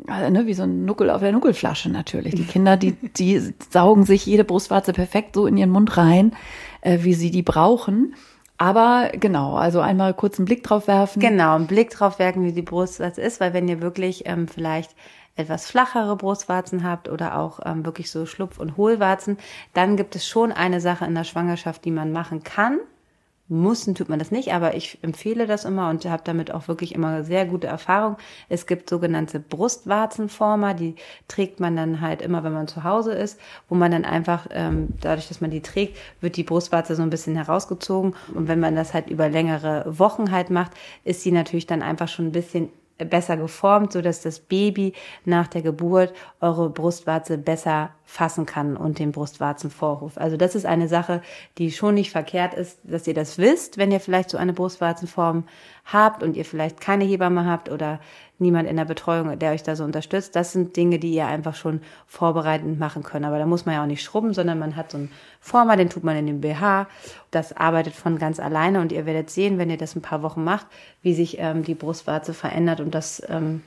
äh, 0.09 0.31
ne, 0.31 0.47
wie 0.47 0.55
so 0.55 0.65
ein 0.65 0.85
Nuckel 0.85 1.09
auf 1.09 1.23
der 1.23 1.33
Nuckelflasche 1.33 1.89
natürlich. 1.89 2.35
Die 2.35 2.45
Kinder, 2.45 2.77
die, 2.77 2.93
die 2.93 3.55
saugen 3.71 4.05
sich 4.05 4.27
jede 4.27 4.45
Brustwarze 4.45 4.93
perfekt 4.93 5.35
so 5.35 5.47
in 5.47 5.57
ihren 5.57 5.71
Mund 5.71 5.97
rein, 5.97 6.37
äh, 6.83 6.99
wie 7.01 7.15
sie 7.15 7.31
die 7.31 7.43
brauchen. 7.43 8.15
Aber 8.59 9.11
genau, 9.13 9.55
also 9.55 9.81
einmal 9.81 10.15
kurz 10.15 10.39
einen 10.39 10.47
Blick 10.47 10.63
drauf 10.63 10.87
werfen. 10.87 11.21
Genau, 11.21 11.55
einen 11.55 11.67
Blick 11.67 11.91
drauf 11.91 12.19
werfen, 12.19 12.45
wie 12.45 12.53
die 12.53 12.63
Brustwarze 12.63 13.21
ist, 13.21 13.41
weil 13.41 13.53
wenn 13.55 13.69
ihr 13.69 13.81
wirklich 13.81 14.25
ähm, 14.27 14.49
vielleicht 14.49 14.95
etwas 15.37 15.67
flachere 15.71 16.17
Brustwarzen 16.17 16.83
habt 16.83 17.09
oder 17.09 17.39
auch 17.39 17.61
ähm, 17.65 17.85
wirklich 17.85 18.11
so 18.11 18.27
Schlupf- 18.27 18.59
und 18.59 18.77
Hohlwarzen, 18.77 19.39
dann 19.75 19.97
gibt 19.97 20.17
es 20.17 20.27
schon 20.27 20.53
eine 20.53 20.81
Sache 20.81 21.05
in 21.05 21.15
der 21.15 21.25
Schwangerschaft, 21.25 21.85
die 21.85 21.91
man 21.91 22.13
machen 22.13 22.43
kann. 22.43 22.79
Mussen 23.49 23.95
tut 23.95 24.09
man 24.09 24.19
das 24.19 24.33
nicht, 24.33 24.53
aber 24.53 24.75
ich 24.75 24.99
empfehle 25.03 25.47
das 25.47 25.65
immer 25.65 25.89
und 25.91 26.05
habe 26.05 26.23
damit 26.25 26.51
auch 26.51 26.67
wirklich 26.67 26.95
immer 26.95 27.23
sehr 27.23 27.47
gute 27.47 27.69
Erfahrung. 27.69 28.17
Es 28.49 28.67
gibt 28.67 28.91
sogenannte 28.91 29.39
Brustwarzenformer, 29.39 30.75
die 30.75 30.97
trägt 31.29 31.61
man 31.61 31.77
dann 31.77 32.01
halt 32.01 32.23
immer, 32.23 32.43
wenn 32.43 32.53
man 32.53 32.67
zu 32.67 32.83
Hause 32.83 33.13
ist, 33.13 33.39
wo 33.69 33.77
man 33.77 33.93
dann 33.93 34.05
einfach, 34.05 34.49
ähm, 34.51 34.89
dadurch, 35.01 35.29
dass 35.29 35.41
man 35.41 35.53
die 35.53 35.63
trägt, 35.63 35.97
wird 36.21 36.37
die 36.37 36.43
Brustwarze 36.43 36.97
so 36.97 37.03
ein 37.03 37.11
bisschen 37.11 37.37
herausgezogen. 37.37 38.17
Und 38.35 38.49
wenn 38.49 38.59
man 38.59 38.75
das 38.75 38.93
halt 38.93 39.11
über 39.11 39.29
längere 39.29 39.85
Wochen 39.87 40.33
halt 40.33 40.51
macht, 40.51 40.73
ist 41.05 41.23
sie 41.23 41.31
natürlich 41.31 41.67
dann 41.67 41.83
einfach 41.83 42.09
schon 42.09 42.27
ein 42.27 42.33
bisschen 42.33 42.71
besser 42.99 43.37
geformt, 43.37 43.93
so 43.93 44.01
dass 44.01 44.23
das 44.23 44.41
Baby 44.41 44.95
nach 45.25 45.49
der 45.49 45.63
Geburt 45.63 46.15
eure 46.41 46.71
Brustwarze 46.71 47.37
besser 47.39 47.91
fassen 48.05 48.47
kann 48.47 48.77
und 48.77 48.99
den 48.99 49.13
Brustwarzenvorhof. 49.13 50.17
Also 50.17 50.37
das 50.37 50.55
ist 50.55 50.65
eine 50.65 50.89
Sache, 50.89 51.23
die 51.59 51.73
schon 51.73 51.95
nicht 51.95 52.11
verkehrt 52.11 52.55
ist, 52.55 52.79
dass 52.85 53.07
ihr 53.07 53.15
das 53.15 53.37
wisst, 53.37 53.79
wenn 53.79 53.93
ihr 53.93 54.01
vielleicht 54.01 54.31
so 54.31 54.39
eine 54.39 54.53
Brustwarzenform 54.53 55.45
habt 55.85 56.23
und 56.23 56.37
ihr 56.37 56.45
vielleicht 56.45 56.81
keine 56.81 57.05
Hebamme 57.05 57.45
habt 57.45 57.69
oder 57.69 58.01
niemand 58.39 58.69
in 58.69 58.77
der 58.77 58.85
Betreuung, 58.85 59.39
der 59.39 59.53
euch 59.53 59.63
da 59.63 59.77
so 59.77 59.85
unterstützt. 59.85 60.37
Das 60.37 60.53
sind 60.53 60.77
Dinge, 60.77 60.99
die 60.99 61.13
ihr 61.13 61.27
einfach 61.27 61.55
schon 61.55 61.81
vorbereitend 62.07 62.79
machen 62.79 63.03
könnt. 63.03 63.25
Aber 63.25 63.39
da 63.39 63.47
muss 63.47 63.67
man 63.67 63.75
ja 63.77 63.83
auch 63.83 63.87
nicht 63.87 64.03
schrubben, 64.03 64.35
sondern 64.35 64.59
man 64.59 64.77
hat 64.77 64.91
so 64.91 64.99
einen 64.99 65.11
Former, 65.41 65.77
den 65.77 65.89
tut 65.89 66.05
man 66.05 66.17
in 66.17 66.27
den 66.27 66.41
BH. 66.41 66.87
Das 67.31 67.57
arbeitet 67.57 67.95
von 67.95 68.19
ganz 68.19 68.39
alleine 68.39 68.81
und 68.81 68.93
ihr 68.93 69.07
werdet 69.07 69.31
sehen, 69.31 69.59
wenn 69.59 69.71
ihr 69.71 69.79
das 69.79 69.97
ein 69.97 70.03
paar 70.03 70.23
Wochen 70.23 70.45
macht, 70.45 70.67
wie 71.03 71.15
sich 71.15 71.39
ähm, 71.39 71.63
die 71.63 71.75
Brustwarze 71.75 72.35
verändert 72.35 72.81
und 72.81 72.95
das 72.95 73.23
ähm, 73.29 73.63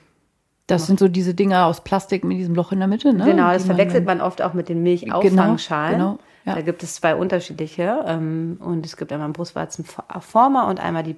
das 0.69 0.85
sind 0.85 0.99
so 0.99 1.07
diese 1.07 1.33
Dinger 1.33 1.65
aus 1.65 1.81
Plastik 1.81 2.23
mit 2.23 2.38
diesem 2.38 2.53
Loch 2.53 2.71
in 2.71 2.77
der 2.77 2.88
Mitte, 2.88 3.11
ne? 3.11 3.25
Genau, 3.25 3.51
das 3.51 3.65
verwechselt 3.65 4.05
man, 4.05 4.19
man 4.19 4.27
oft 4.27 4.43
auch 4.43 4.53
mit 4.53 4.69
den 4.69 4.83
Milchauffangsschalen. 4.83 5.97
Genau, 5.97 6.11
genau. 6.11 6.23
Ja. 6.50 6.56
Da 6.56 6.62
gibt 6.62 6.82
es 6.82 6.96
zwei 6.96 7.15
unterschiedliche 7.15 8.03
ähm, 8.08 8.58
und 8.60 8.86
es 8.86 8.98
gibt 8.98 9.12
einmal 9.12 9.25
einen 9.25 9.34
Brustwarzenformer 9.34 10.68
und 10.68 10.79
einmal 10.79 11.03
die, 11.03 11.15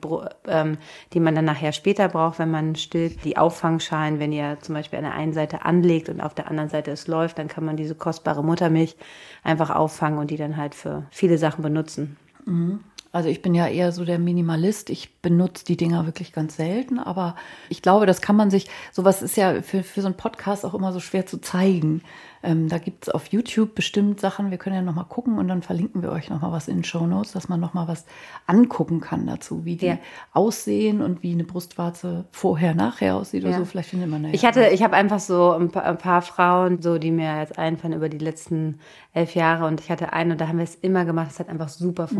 ähm, 0.47 0.77
die 1.13 1.19
man 1.19 1.35
dann 1.35 1.45
nachher 1.45 1.71
später 1.71 2.09
braucht, 2.09 2.39
wenn 2.39 2.51
man 2.51 2.75
stillt. 2.75 3.23
Die 3.23 3.37
Auffangschalen, 3.37 4.19
wenn 4.19 4.33
ihr 4.33 4.57
zum 4.61 4.75
Beispiel 4.75 4.97
an 4.97 5.05
der 5.05 5.13
einen 5.13 5.33
Seite 5.33 5.63
anlegt 5.63 6.09
und 6.09 6.19
auf 6.19 6.33
der 6.33 6.49
anderen 6.49 6.69
Seite 6.69 6.91
es 6.91 7.07
läuft, 7.07 7.39
dann 7.39 7.47
kann 7.47 7.63
man 7.63 7.77
diese 7.77 7.95
kostbare 7.95 8.43
Muttermilch 8.43 8.97
einfach 9.43 9.69
auffangen 9.69 10.19
und 10.19 10.31
die 10.31 10.37
dann 10.37 10.57
halt 10.57 10.75
für 10.75 11.03
viele 11.11 11.37
Sachen 11.37 11.61
benutzen. 11.61 12.17
Mhm. 12.45 12.81
Also 13.13 13.27
ich 13.27 13.41
bin 13.41 13.53
ja 13.53 13.67
eher 13.67 13.91
so 13.91 14.05
der 14.05 14.19
Minimalist. 14.19 14.89
Ich 14.89 15.21
benutze 15.21 15.65
die 15.65 15.75
Dinger 15.75 16.05
wirklich 16.05 16.31
ganz 16.31 16.55
selten, 16.55 16.97
aber 16.97 17.35
ich 17.69 17.81
glaube, 17.81 18.05
das 18.05 18.21
kann 18.21 18.37
man 18.37 18.49
sich, 18.49 18.69
sowas 18.91 19.21
ist 19.21 19.35
ja 19.35 19.61
für, 19.61 19.83
für 19.83 20.01
so 20.01 20.07
einen 20.07 20.15
Podcast 20.15 20.65
auch 20.65 20.73
immer 20.73 20.93
so 20.93 20.99
schwer 20.99 21.25
zu 21.25 21.39
zeigen. 21.39 22.03
Ähm, 22.43 22.69
da 22.69 22.79
gibt's 22.79 23.09
auf 23.09 23.27
YouTube 23.27 23.75
bestimmt 23.75 24.19
Sachen, 24.19 24.49
wir 24.49 24.57
können 24.57 24.75
ja 24.75 24.81
nochmal 24.81 25.05
gucken 25.05 25.37
und 25.37 25.47
dann 25.47 25.61
verlinken 25.61 26.01
wir 26.01 26.11
euch 26.11 26.29
nochmal 26.29 26.51
was 26.51 26.67
in 26.67 26.77
den 26.77 26.83
Show 26.83 27.05
Notes, 27.05 27.33
dass 27.33 27.49
man 27.49 27.59
nochmal 27.59 27.87
was 27.87 28.05
angucken 28.47 28.99
kann 28.99 29.27
dazu, 29.27 29.63
wie 29.63 29.75
die 29.75 29.87
ja. 29.87 29.97
aussehen 30.33 31.01
und 31.01 31.21
wie 31.21 31.33
eine 31.33 31.43
Brustwarze 31.43 32.25
vorher, 32.31 32.73
nachher 32.73 33.15
aussieht 33.15 33.43
ja. 33.43 33.49
oder 33.49 33.59
so. 33.59 33.65
Vielleicht 33.65 33.89
findet 33.89 34.09
man 34.09 34.23
ja. 34.23 34.31
Ich 34.31 34.43
hatte, 34.43 34.69
ich 34.69 34.81
habe 34.81 34.95
einfach 34.95 35.19
so 35.19 35.51
ein 35.51 35.69
paar, 35.69 35.83
ein 35.83 35.97
paar, 35.97 36.21
Frauen, 36.23 36.81
so 36.81 36.97
die 36.97 37.11
mir 37.11 37.39
jetzt 37.39 37.59
einfallen 37.59 37.93
über 37.93 38.09
die 38.09 38.17
letzten 38.17 38.79
elf 39.13 39.35
Jahre 39.35 39.67
und 39.67 39.79
ich 39.79 39.91
hatte 39.91 40.13
eine 40.13 40.31
und 40.31 40.41
da 40.41 40.47
haben 40.47 40.57
wir 40.57 40.63
es 40.63 40.75
immer 40.75 41.05
gemacht. 41.05 41.29
Es 41.31 41.39
hat 41.39 41.49
einfach 41.49 41.69
super 41.69 42.07
mhm. 42.09 42.17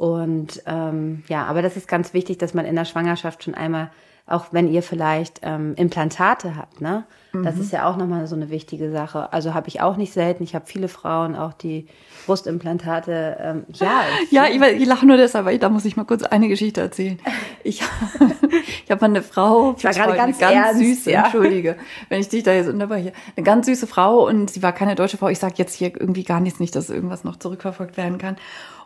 Und 0.00 0.62
ähm, 0.64 1.24
ja, 1.28 1.44
aber 1.44 1.60
das 1.60 1.76
ist 1.76 1.86
ganz 1.86 2.14
wichtig, 2.14 2.38
dass 2.38 2.54
man 2.54 2.64
in 2.64 2.74
der 2.74 2.86
Schwangerschaft 2.86 3.44
schon 3.44 3.54
einmal, 3.54 3.90
auch 4.26 4.46
wenn 4.50 4.66
ihr 4.72 4.82
vielleicht 4.82 5.40
ähm, 5.42 5.74
Implantate 5.76 6.56
habt, 6.56 6.80
ne? 6.80 7.04
Mhm. 7.32 7.42
Das 7.44 7.58
ist 7.58 7.70
ja 7.70 7.86
auch 7.86 7.98
nochmal 7.98 8.26
so 8.26 8.34
eine 8.34 8.48
wichtige 8.48 8.90
Sache. 8.90 9.30
Also 9.30 9.52
habe 9.52 9.68
ich 9.68 9.82
auch 9.82 9.98
nicht 9.98 10.14
selten. 10.14 10.42
Ich 10.42 10.54
habe 10.54 10.64
viele 10.64 10.88
Frauen, 10.88 11.36
auch 11.36 11.52
die 11.52 11.86
Brustimplantate. 12.24 13.36
Ähm, 13.42 13.64
ja, 13.74 14.04
ja, 14.30 14.46
ich, 14.46 14.80
ich 14.80 14.86
lache 14.86 15.04
nur 15.04 15.18
deshalb, 15.18 15.44
weil 15.44 15.56
ich, 15.56 15.60
da 15.60 15.68
muss 15.68 15.84
ich 15.84 15.98
mal 15.98 16.04
kurz 16.04 16.22
eine 16.22 16.48
Geschichte 16.48 16.80
erzählen. 16.80 17.18
Ich, 17.62 17.82
ich 18.84 18.90
habe 18.90 19.02
mal 19.02 19.10
eine 19.10 19.22
Frau, 19.22 19.74
ich 19.76 19.84
war 19.84 19.92
gerade 19.92 20.16
ganz, 20.16 20.38
ganz 20.38 20.54
ernst, 20.54 20.80
süße, 20.80 21.10
ja. 21.10 21.24
entschuldige, 21.24 21.76
wenn 22.08 22.22
ich 22.22 22.30
dich 22.30 22.42
da 22.42 22.54
jetzt 22.54 22.70
unterbreche, 22.70 23.12
eine 23.36 23.44
ganz 23.44 23.66
süße 23.66 23.86
Frau 23.86 24.26
und 24.26 24.48
sie 24.48 24.62
war 24.62 24.72
keine 24.72 24.94
deutsche 24.94 25.18
Frau. 25.18 25.28
Ich 25.28 25.38
sage 25.38 25.56
jetzt 25.58 25.74
hier 25.74 25.88
irgendwie 25.88 26.24
gar 26.24 26.40
nichts, 26.40 26.58
nicht, 26.58 26.74
dass 26.74 26.88
irgendwas 26.88 27.22
noch 27.22 27.36
zurückverfolgt 27.36 27.98
werden 27.98 28.16
kann. 28.16 28.36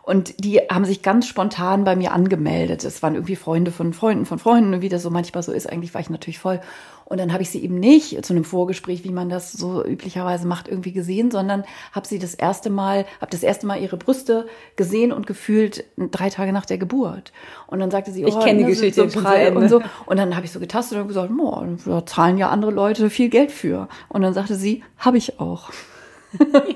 Und 0.05 0.43
die 0.45 0.59
haben 0.59 0.85
sich 0.85 1.01
ganz 1.01 1.25
spontan 1.25 1.83
bei 1.83 1.95
mir 1.95 2.11
angemeldet. 2.11 2.83
Es 2.83 3.01
waren 3.01 3.15
irgendwie 3.15 3.35
Freunde 3.35 3.71
von 3.71 3.91
Freunden 3.91 4.27
von 4.27 4.37
Freunden, 4.37 4.81
wie 4.81 4.89
das 4.89 5.01
so 5.01 5.09
manchmal 5.09 5.41
so 5.41 5.51
ist. 5.51 5.67
Eigentlich 5.67 5.95
war 5.95 6.01
ich 6.01 6.11
natürlich 6.11 6.37
voll. 6.37 6.61
Und 7.05 7.19
dann 7.19 7.33
habe 7.33 7.41
ich 7.41 7.49
sie 7.49 7.63
eben 7.63 7.79
nicht 7.79 8.23
zu 8.23 8.33
einem 8.33 8.43
Vorgespräch, 8.43 9.03
wie 9.03 9.11
man 9.11 9.29
das 9.29 9.51
so 9.51 9.83
üblicherweise 9.83 10.47
macht, 10.47 10.67
irgendwie 10.67 10.91
gesehen, 10.91 11.31
sondern 11.31 11.63
habe 11.91 12.07
sie 12.07 12.19
das 12.19 12.35
erste 12.35 12.69
Mal, 12.69 13.05
habe 13.19 13.31
das 13.31 13.41
erste 13.41 13.65
Mal 13.65 13.81
ihre 13.81 13.97
Brüste 13.97 14.47
gesehen 14.75 15.11
und 15.11 15.25
gefühlt 15.25 15.85
drei 15.97 16.29
Tage 16.29 16.53
nach 16.53 16.67
der 16.67 16.77
Geburt. 16.77 17.31
Und 17.65 17.79
dann 17.79 17.89
sagte 17.89 18.11
sie, 18.11 18.25
oh, 18.25 18.27
ich 18.27 18.39
kenne 18.39 18.59
die 18.59 18.65
Geschichte 18.65 19.09
so 19.09 19.21
prall 19.21 19.57
und 19.57 19.69
so. 19.69 19.81
Und 20.05 20.17
dann 20.17 20.35
habe 20.35 20.45
ich 20.45 20.51
so 20.51 20.59
getastet 20.59 20.99
und 20.99 21.07
gesagt, 21.07 21.31
oh, 21.35 21.63
da 21.85 22.05
zahlen 22.05 22.37
ja 22.37 22.49
andere 22.49 22.71
Leute 22.71 23.09
viel 23.09 23.29
Geld 23.29 23.51
für. 23.51 23.87
Und 24.09 24.21
dann 24.21 24.35
sagte 24.35 24.55
sie, 24.55 24.83
habe 24.97 25.17
ich 25.17 25.39
auch. 25.39 25.71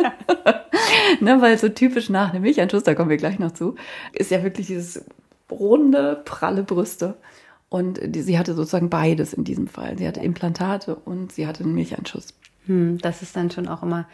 Ja. 0.01 0.13
ne, 1.19 1.41
weil 1.41 1.57
so 1.57 1.69
typisch 1.69 2.09
nach 2.09 2.31
einem 2.31 2.43
Milchanschuss, 2.43 2.83
da 2.83 2.95
kommen 2.95 3.09
wir 3.09 3.17
gleich 3.17 3.39
noch 3.39 3.51
zu, 3.51 3.75
ist 4.13 4.31
ja 4.31 4.43
wirklich 4.43 4.67
dieses 4.67 5.05
runde, 5.51 6.21
pralle 6.25 6.63
Brüste. 6.63 7.17
Und 7.69 7.99
die, 8.03 8.21
sie 8.21 8.39
hatte 8.39 8.55
sozusagen 8.55 8.89
beides 8.89 9.33
in 9.33 9.43
diesem 9.43 9.67
Fall. 9.67 9.97
Sie 9.97 10.07
hatte 10.07 10.21
Implantate 10.21 10.95
und 10.95 11.31
sie 11.31 11.45
hatte 11.45 11.63
einen 11.63 11.75
Milchanschuss. 11.75 12.33
Hm, 12.65 12.97
das 12.99 13.21
ist 13.21 13.35
dann 13.35 13.51
schon 13.51 13.67
auch 13.67 13.83
immer, 13.83 14.07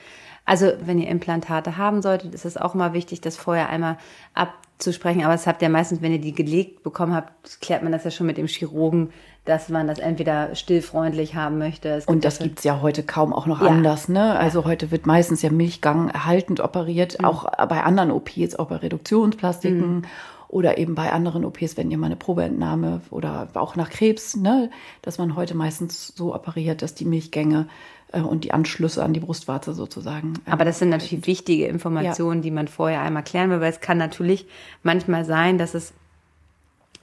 also 0.44 0.72
wenn 0.82 1.00
ihr 1.00 1.08
Implantate 1.08 1.78
haben 1.78 2.02
solltet, 2.02 2.34
ist 2.34 2.46
es 2.46 2.58
auch 2.58 2.76
immer 2.76 2.94
wichtig, 2.94 3.22
das 3.22 3.38
vorher 3.38 3.70
einmal 3.70 3.98
abzusprechen. 4.34 5.24
Aber 5.24 5.34
es 5.34 5.48
habt 5.48 5.62
ihr 5.62 5.70
meistens, 5.70 6.02
wenn 6.02 6.12
ihr 6.12 6.22
die 6.22 6.34
gelegt 6.34 6.84
bekommen 6.84 7.14
habt, 7.14 7.62
klärt 7.62 7.82
man 7.82 7.92
das 7.92 8.04
ja 8.04 8.12
schon 8.12 8.28
mit 8.28 8.38
dem 8.38 8.48
Chirurgen, 8.48 9.12
dass 9.46 9.70
man 9.70 9.88
das 9.88 10.00
entweder 10.00 10.56
stillfreundlich 10.56 11.36
haben 11.36 11.58
möchte. 11.58 12.02
Und 12.08 12.26
das 12.26 12.40
gibt's 12.40 12.64
ja 12.64 12.82
heute 12.82 13.04
kaum 13.04 13.32
auch 13.32 13.46
noch 13.46 13.62
ja. 13.62 13.68
anders. 13.68 14.10
Ne? 14.10 14.38
Also 14.38 14.62
ja. 14.62 14.66
heute 14.66 14.92
wird 14.92 15.06
meistens 15.06 15.42
ja 15.42 15.52
Milchgang 15.52 16.10
erhaltend 16.10 16.60
operiert, 16.60 17.20
mhm. 17.20 17.26
auch 17.26 17.44
bei 17.68 17.84
anderen 17.84 18.12
OPs, 18.12 18.56
auch 18.56 18.68
bei 18.68 18.78
Reduktionsplastiken. 18.78 19.98
Mhm 19.98 20.02
oder 20.48 20.78
eben 20.78 20.96
bei 20.96 21.12
anderen 21.12 21.44
OPs, 21.44 21.76
wenn 21.76 21.92
ihr 21.92 21.98
mal 21.98 22.06
eine 22.06 22.16
Probeentnahme 22.16 23.02
oder 23.10 23.50
auch 23.56 23.76
nach 23.76 23.90
Krebs, 23.90 24.36
ne, 24.38 24.70
dass 25.02 25.18
man 25.18 25.36
heute 25.36 25.56
meistens 25.56 26.14
so 26.16 26.34
operiert, 26.34 26.82
dass 26.82 26.94
die 26.94 27.04
Milchgänge 27.04 27.68
äh, 28.12 28.22
und 28.22 28.44
die 28.44 28.54
Anschlüsse 28.54 29.04
an 29.04 29.14
die 29.14 29.20
Brustwarze 29.20 29.74
sozusagen. 29.74 30.36
Äh, 30.46 30.52
Aber 30.52 30.64
das 30.64 30.80
sind 30.80 30.90
natürlich 30.90 31.28
wichtige 31.28 31.68
Informationen, 31.68 32.40
ja. 32.40 32.44
die 32.44 32.52
man 32.52 32.68
vorher 32.68 33.02
einmal 33.02 33.24
klären 33.24 33.50
will, 33.50 33.60
weil 33.60 33.72
es 33.72 33.82
kann 33.82 33.98
natürlich 33.98 34.48
manchmal 34.84 35.26
sein, 35.26 35.58
dass 35.58 35.74
es, 35.74 35.94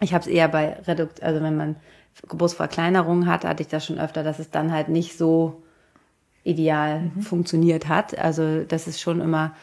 ich 0.01 0.15
habe 0.15 0.23
es 0.23 0.29
eher 0.29 0.49
bei 0.49 0.79
Redukt, 0.87 1.23
also 1.23 1.43
wenn 1.43 1.57
man 1.57 1.77
Geburtsverkleinerung 2.29 3.27
hat, 3.27 3.45
hatte 3.45 3.63
ich 3.63 3.69
das 3.69 3.87
schon 3.87 3.99
öfter, 3.99 4.23
dass 4.23 4.39
es 4.39 4.51
dann 4.51 4.73
halt 4.73 4.89
nicht 4.89 5.17
so 5.17 5.63
ideal 6.45 7.11
mhm. 7.15 7.23
funktioniert 7.23 7.89
hat. 7.89 8.19
Also 8.19 8.65
das 8.65 8.87
ist 8.87 9.01
schon 9.01 9.21
immer 9.21 9.55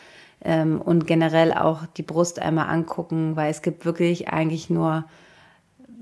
ähm, 0.42 0.82
und 0.82 1.08
generell 1.08 1.54
auch 1.54 1.86
die 1.86 2.04
Brust 2.04 2.40
einmal 2.40 2.70
angucken, 2.70 3.36
weil 3.36 3.52
es 3.52 3.62
gibt 3.62 3.86
wirklich 3.86 4.30
eigentlich 4.30 4.70
nur, 4.70 5.06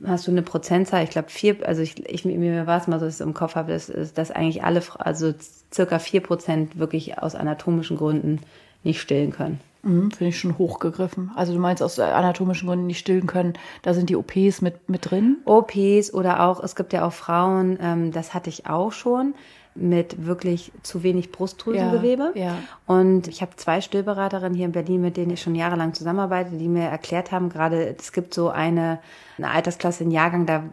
hast 0.05 0.27
du 0.27 0.31
eine 0.31 0.43
Prozentzahl, 0.43 1.03
ich 1.03 1.09
glaube 1.09 1.29
vier, 1.29 1.67
also 1.67 1.81
ich, 1.81 2.07
ich 2.07 2.23
mir 2.25 2.67
war 2.67 2.79
es 2.79 2.87
mal 2.87 2.99
so, 2.99 3.05
dass 3.05 3.19
ich 3.19 3.25
im 3.25 3.33
Kopf 3.33 3.55
habe, 3.55 3.71
dass, 3.71 3.91
dass 4.13 4.31
eigentlich 4.31 4.63
alle, 4.63 4.81
also 4.99 5.33
circa 5.73 5.99
vier 5.99 6.21
Prozent 6.21 6.77
wirklich 6.77 7.17
aus 7.17 7.35
anatomischen 7.35 7.97
Gründen 7.97 8.39
nicht 8.83 9.01
stillen 9.01 9.31
können. 9.31 9.59
Mhm, 9.83 10.11
Finde 10.11 10.29
ich 10.29 10.39
schon 10.39 10.57
hochgegriffen. 10.57 11.31
Also 11.35 11.53
du 11.53 11.59
meinst 11.59 11.83
aus 11.83 11.99
anatomischen 11.99 12.67
Gründen 12.67 12.87
nicht 12.87 12.99
stillen 12.99 13.27
können, 13.27 13.53
da 13.81 13.93
sind 13.93 14.09
die 14.09 14.15
OPs 14.15 14.61
mit, 14.61 14.89
mit 14.89 15.09
drin? 15.09 15.37
OPs 15.45 16.13
oder 16.13 16.43
auch, 16.43 16.63
es 16.63 16.75
gibt 16.75 16.93
ja 16.93 17.05
auch 17.05 17.13
Frauen, 17.13 17.77
ähm, 17.81 18.11
das 18.11 18.33
hatte 18.33 18.49
ich 18.49 18.67
auch 18.67 18.91
schon, 18.91 19.33
mit 19.77 20.25
wirklich 20.25 20.71
zu 20.81 21.03
wenig 21.03 21.31
Brustdrüsengewebe. 21.31 22.31
Ja, 22.35 22.41
ja. 22.41 22.57
Und 22.85 23.27
ich 23.27 23.41
habe 23.41 23.55
zwei 23.55 23.81
Stillberaterinnen 23.81 24.55
hier 24.55 24.65
in 24.65 24.71
Berlin, 24.71 25.01
mit 25.01 25.17
denen 25.17 25.31
ich 25.31 25.41
schon 25.41 25.55
jahrelang 25.55 25.93
zusammenarbeite, 25.93 26.57
die 26.57 26.67
mir 26.67 26.85
erklärt 26.85 27.31
haben, 27.31 27.49
gerade 27.49 27.95
es 27.97 28.11
gibt 28.11 28.33
so 28.33 28.49
eine, 28.49 28.99
eine 29.37 29.51
Altersklasse, 29.51 30.03
einen 30.03 30.11
Jahrgang, 30.11 30.45
da 30.45 30.63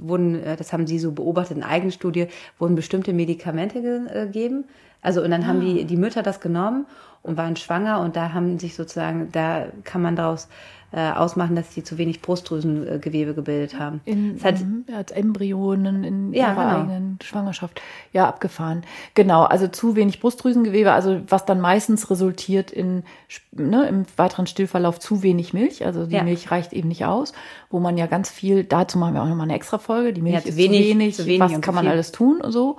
wurden, 0.00 0.42
äh, 0.42 0.56
das 0.56 0.72
haben 0.72 0.86
sie 0.86 0.98
so 0.98 1.12
beobachtet 1.12 1.56
in 1.56 1.62
Eigenstudie, 1.64 2.28
wurden 2.58 2.74
bestimmte 2.74 3.12
Medikamente 3.12 3.78
äh, 3.78 4.26
gegeben. 4.26 4.64
Also 5.02 5.22
und 5.22 5.30
dann 5.30 5.42
ah. 5.42 5.46
haben 5.48 5.60
die, 5.60 5.84
die 5.84 5.96
Mütter 5.96 6.22
das 6.22 6.40
genommen 6.40 6.86
und 7.22 7.36
waren 7.36 7.56
schwanger 7.56 8.00
und 8.00 8.16
da 8.16 8.32
haben 8.32 8.58
sich 8.58 8.74
sozusagen, 8.74 9.30
da 9.32 9.66
kann 9.84 10.00
man 10.00 10.16
daraus 10.16 10.48
äh, 10.94 11.10
ausmachen, 11.10 11.56
dass 11.56 11.70
die 11.70 11.82
zu 11.82 11.96
wenig 11.96 12.20
Brustdrüsengewebe 12.20 13.32
gebildet 13.32 13.78
haben. 13.78 14.02
In, 14.04 14.34
das 14.34 14.44
heißt, 14.44 14.64
mhm, 14.64 14.84
als 14.94 15.10
Embryonen 15.10 16.04
in 16.04 16.34
ja, 16.34 16.52
ihrer 16.52 16.54
genau. 16.54 16.80
eigenen 16.80 17.18
Schwangerschaft. 17.22 17.80
Ja, 18.12 18.28
abgefahren. 18.28 18.82
Genau, 19.14 19.44
also 19.44 19.68
zu 19.68 19.96
wenig 19.96 20.20
Brustdrüsengewebe, 20.20 20.92
also 20.92 21.20
was 21.28 21.46
dann 21.46 21.60
meistens 21.60 22.10
resultiert 22.10 22.70
in 22.70 23.04
ne, 23.52 23.88
im 23.88 24.04
weiteren 24.16 24.46
Stillverlauf 24.46 25.00
zu 25.00 25.22
wenig 25.22 25.54
Milch. 25.54 25.86
Also 25.86 26.04
die 26.04 26.16
ja. 26.16 26.24
Milch 26.24 26.50
reicht 26.50 26.74
eben 26.74 26.88
nicht 26.88 27.06
aus, 27.06 27.32
wo 27.70 27.80
man 27.80 27.96
ja 27.96 28.06
ganz 28.06 28.28
viel, 28.30 28.62
dazu 28.62 28.98
machen 28.98 29.14
wir 29.14 29.22
auch 29.22 29.28
nochmal 29.28 29.46
eine 29.46 29.54
extra 29.54 29.78
Folge. 29.78 30.12
Die 30.12 30.20
Milch 30.20 30.34
ja, 30.34 30.40
ist 30.40 30.56
wenig, 30.58 30.82
zu 30.82 30.88
wenig, 30.90 31.16
zu 31.16 31.26
wenig 31.26 31.40
was 31.40 31.60
kann 31.62 31.74
man 31.74 31.88
alles 31.88 32.12
tun 32.12 32.42
und 32.42 32.52
so. 32.52 32.76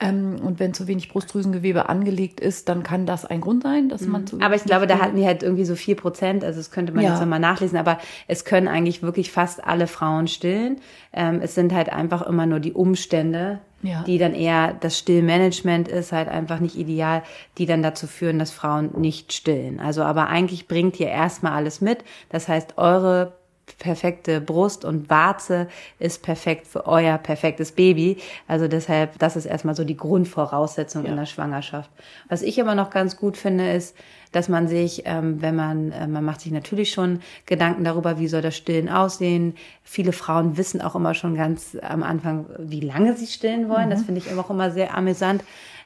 Ähm, 0.00 0.36
und 0.42 0.58
wenn 0.58 0.72
zu 0.72 0.86
wenig 0.86 1.10
Brustdrüsengewebe 1.10 1.88
angelegt 1.88 2.40
ist, 2.40 2.68
dann 2.70 2.82
kann 2.82 3.04
das 3.04 3.26
ein 3.26 3.42
Grund 3.42 3.62
sein, 3.62 3.90
dass 3.90 4.02
man 4.02 4.22
mhm. 4.22 4.26
zu 4.26 4.40
Aber 4.40 4.54
ich 4.54 4.64
glaube, 4.64 4.86
da 4.86 4.98
hatten 4.98 5.16
die 5.16 5.26
halt 5.26 5.42
irgendwie 5.42 5.66
so 5.66 5.74
vier 5.74 5.94
Prozent, 5.94 6.42
also 6.42 6.58
das 6.58 6.70
könnte 6.70 6.92
man 6.92 7.04
ja. 7.04 7.10
jetzt 7.10 7.20
nochmal 7.20 7.38
nachlesen, 7.38 7.76
aber 7.76 7.98
es 8.26 8.46
können 8.46 8.66
eigentlich 8.66 9.02
wirklich 9.02 9.30
fast 9.30 9.62
alle 9.62 9.86
Frauen 9.86 10.26
stillen. 10.26 10.80
Ähm, 11.12 11.40
es 11.42 11.54
sind 11.54 11.74
halt 11.74 11.92
einfach 11.92 12.22
immer 12.22 12.46
nur 12.46 12.60
die 12.60 12.72
Umstände, 12.72 13.60
ja. 13.82 14.02
die 14.04 14.16
dann 14.16 14.34
eher 14.34 14.72
das 14.72 14.98
Stillmanagement 14.98 15.88
ist 15.88 16.12
halt 16.12 16.28
einfach 16.28 16.60
nicht 16.60 16.76
ideal, 16.76 17.22
die 17.58 17.66
dann 17.66 17.82
dazu 17.82 18.06
führen, 18.06 18.38
dass 18.38 18.50
Frauen 18.50 18.90
nicht 18.96 19.34
stillen. 19.34 19.80
Also 19.80 20.02
aber 20.02 20.28
eigentlich 20.28 20.66
bringt 20.66 20.98
ihr 20.98 21.08
erstmal 21.08 21.52
alles 21.52 21.82
mit. 21.82 22.04
Das 22.30 22.48
heißt, 22.48 22.78
eure 22.78 23.39
perfekte 23.78 24.40
Brust 24.40 24.84
und 24.84 25.10
Warze 25.10 25.68
ist 25.98 26.22
perfekt 26.22 26.66
für 26.66 26.86
euer 26.86 27.18
perfektes 27.18 27.72
Baby. 27.72 28.18
Also 28.48 28.68
deshalb, 28.68 29.18
das 29.18 29.36
ist 29.36 29.46
erstmal 29.46 29.74
so 29.74 29.84
die 29.84 29.96
Grundvoraussetzung 29.96 31.04
ja. 31.04 31.10
in 31.10 31.16
der 31.16 31.26
Schwangerschaft. 31.26 31.90
Was 32.28 32.42
ich 32.42 32.60
aber 32.60 32.74
noch 32.74 32.90
ganz 32.90 33.16
gut 33.16 33.36
finde, 33.36 33.72
ist, 33.72 33.96
dass 34.32 34.48
man 34.48 34.68
sich, 34.68 35.02
ähm, 35.06 35.42
wenn 35.42 35.56
man, 35.56 35.92
äh, 35.92 36.06
man 36.06 36.24
macht 36.24 36.40
sich 36.40 36.52
natürlich 36.52 36.92
schon 36.92 37.20
Gedanken 37.46 37.84
darüber, 37.84 38.18
wie 38.18 38.28
soll 38.28 38.42
das 38.42 38.56
Stillen 38.56 38.88
aussehen. 38.88 39.54
Viele 39.82 40.12
Frauen 40.12 40.56
wissen 40.56 40.80
auch 40.80 40.94
immer 40.94 41.14
schon 41.14 41.34
ganz 41.34 41.76
am 41.82 42.02
Anfang, 42.02 42.46
wie 42.58 42.80
lange 42.80 43.16
sie 43.16 43.26
stillen 43.26 43.68
wollen. 43.68 43.86
Mhm. 43.86 43.90
Das 43.90 44.02
finde 44.02 44.20
ich 44.20 44.32
auch 44.32 44.50
immer 44.50 44.70
sehr 44.70 44.96
amüsant. 44.96 45.42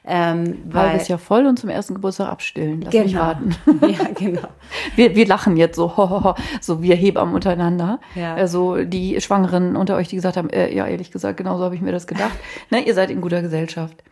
Ähm, 0.07 0.59
weil 0.65 0.89
Halbes 0.89 1.07
Jahr 1.07 1.17
voll 1.17 1.45
und 1.47 1.57
zum 1.57 1.69
ersten 1.69 1.95
Geburtstag 1.95 2.29
abstillen. 2.29 2.81
Lass 2.81 2.91
genau. 2.91 3.05
mich 3.05 3.15
warten. 3.15 3.55
Ja, 3.85 4.07
genau. 4.13 4.47
wir, 4.95 5.15
wir 5.15 5.25
lachen 5.25 5.57
jetzt 5.57 5.75
so, 5.75 5.97
ho, 5.97 6.09
ho, 6.09 6.23
ho, 6.23 6.35
so 6.61 6.81
wir 6.81 6.95
Hebammen 6.95 7.33
untereinander. 7.33 7.99
Ja. 8.13 8.35
Also 8.35 8.83
die 8.83 9.19
Schwangeren 9.19 9.75
unter 9.75 9.95
euch, 9.95 10.07
die 10.07 10.15
gesagt 10.15 10.37
haben, 10.37 10.49
äh, 10.49 10.73
ja, 10.73 10.85
ehrlich 10.85 11.11
gesagt, 11.11 11.37
genau 11.37 11.57
so 11.57 11.63
habe 11.63 11.75
ich 11.75 11.81
mir 11.81 11.91
das 11.91 12.07
gedacht. 12.07 12.37
ne, 12.69 12.85
ihr 12.85 12.93
seid 12.93 13.09
in 13.09 13.21
guter 13.21 13.41
Gesellschaft. 13.41 14.03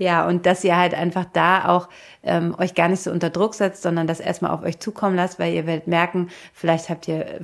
Ja, 0.00 0.26
und 0.26 0.46
dass 0.46 0.64
ihr 0.64 0.78
halt 0.78 0.94
einfach 0.94 1.26
da 1.30 1.68
auch 1.68 1.90
ähm, 2.22 2.54
euch 2.58 2.74
gar 2.74 2.88
nicht 2.88 3.02
so 3.02 3.10
unter 3.10 3.28
Druck 3.28 3.52
setzt, 3.54 3.82
sondern 3.82 4.06
das 4.06 4.18
erstmal 4.18 4.50
auf 4.50 4.62
euch 4.62 4.78
zukommen 4.78 5.14
lasst, 5.14 5.38
weil 5.38 5.52
ihr 5.52 5.66
werdet 5.66 5.88
merken, 5.88 6.30
vielleicht 6.54 6.88
habt 6.88 7.06
ihr 7.06 7.26
äh, 7.26 7.42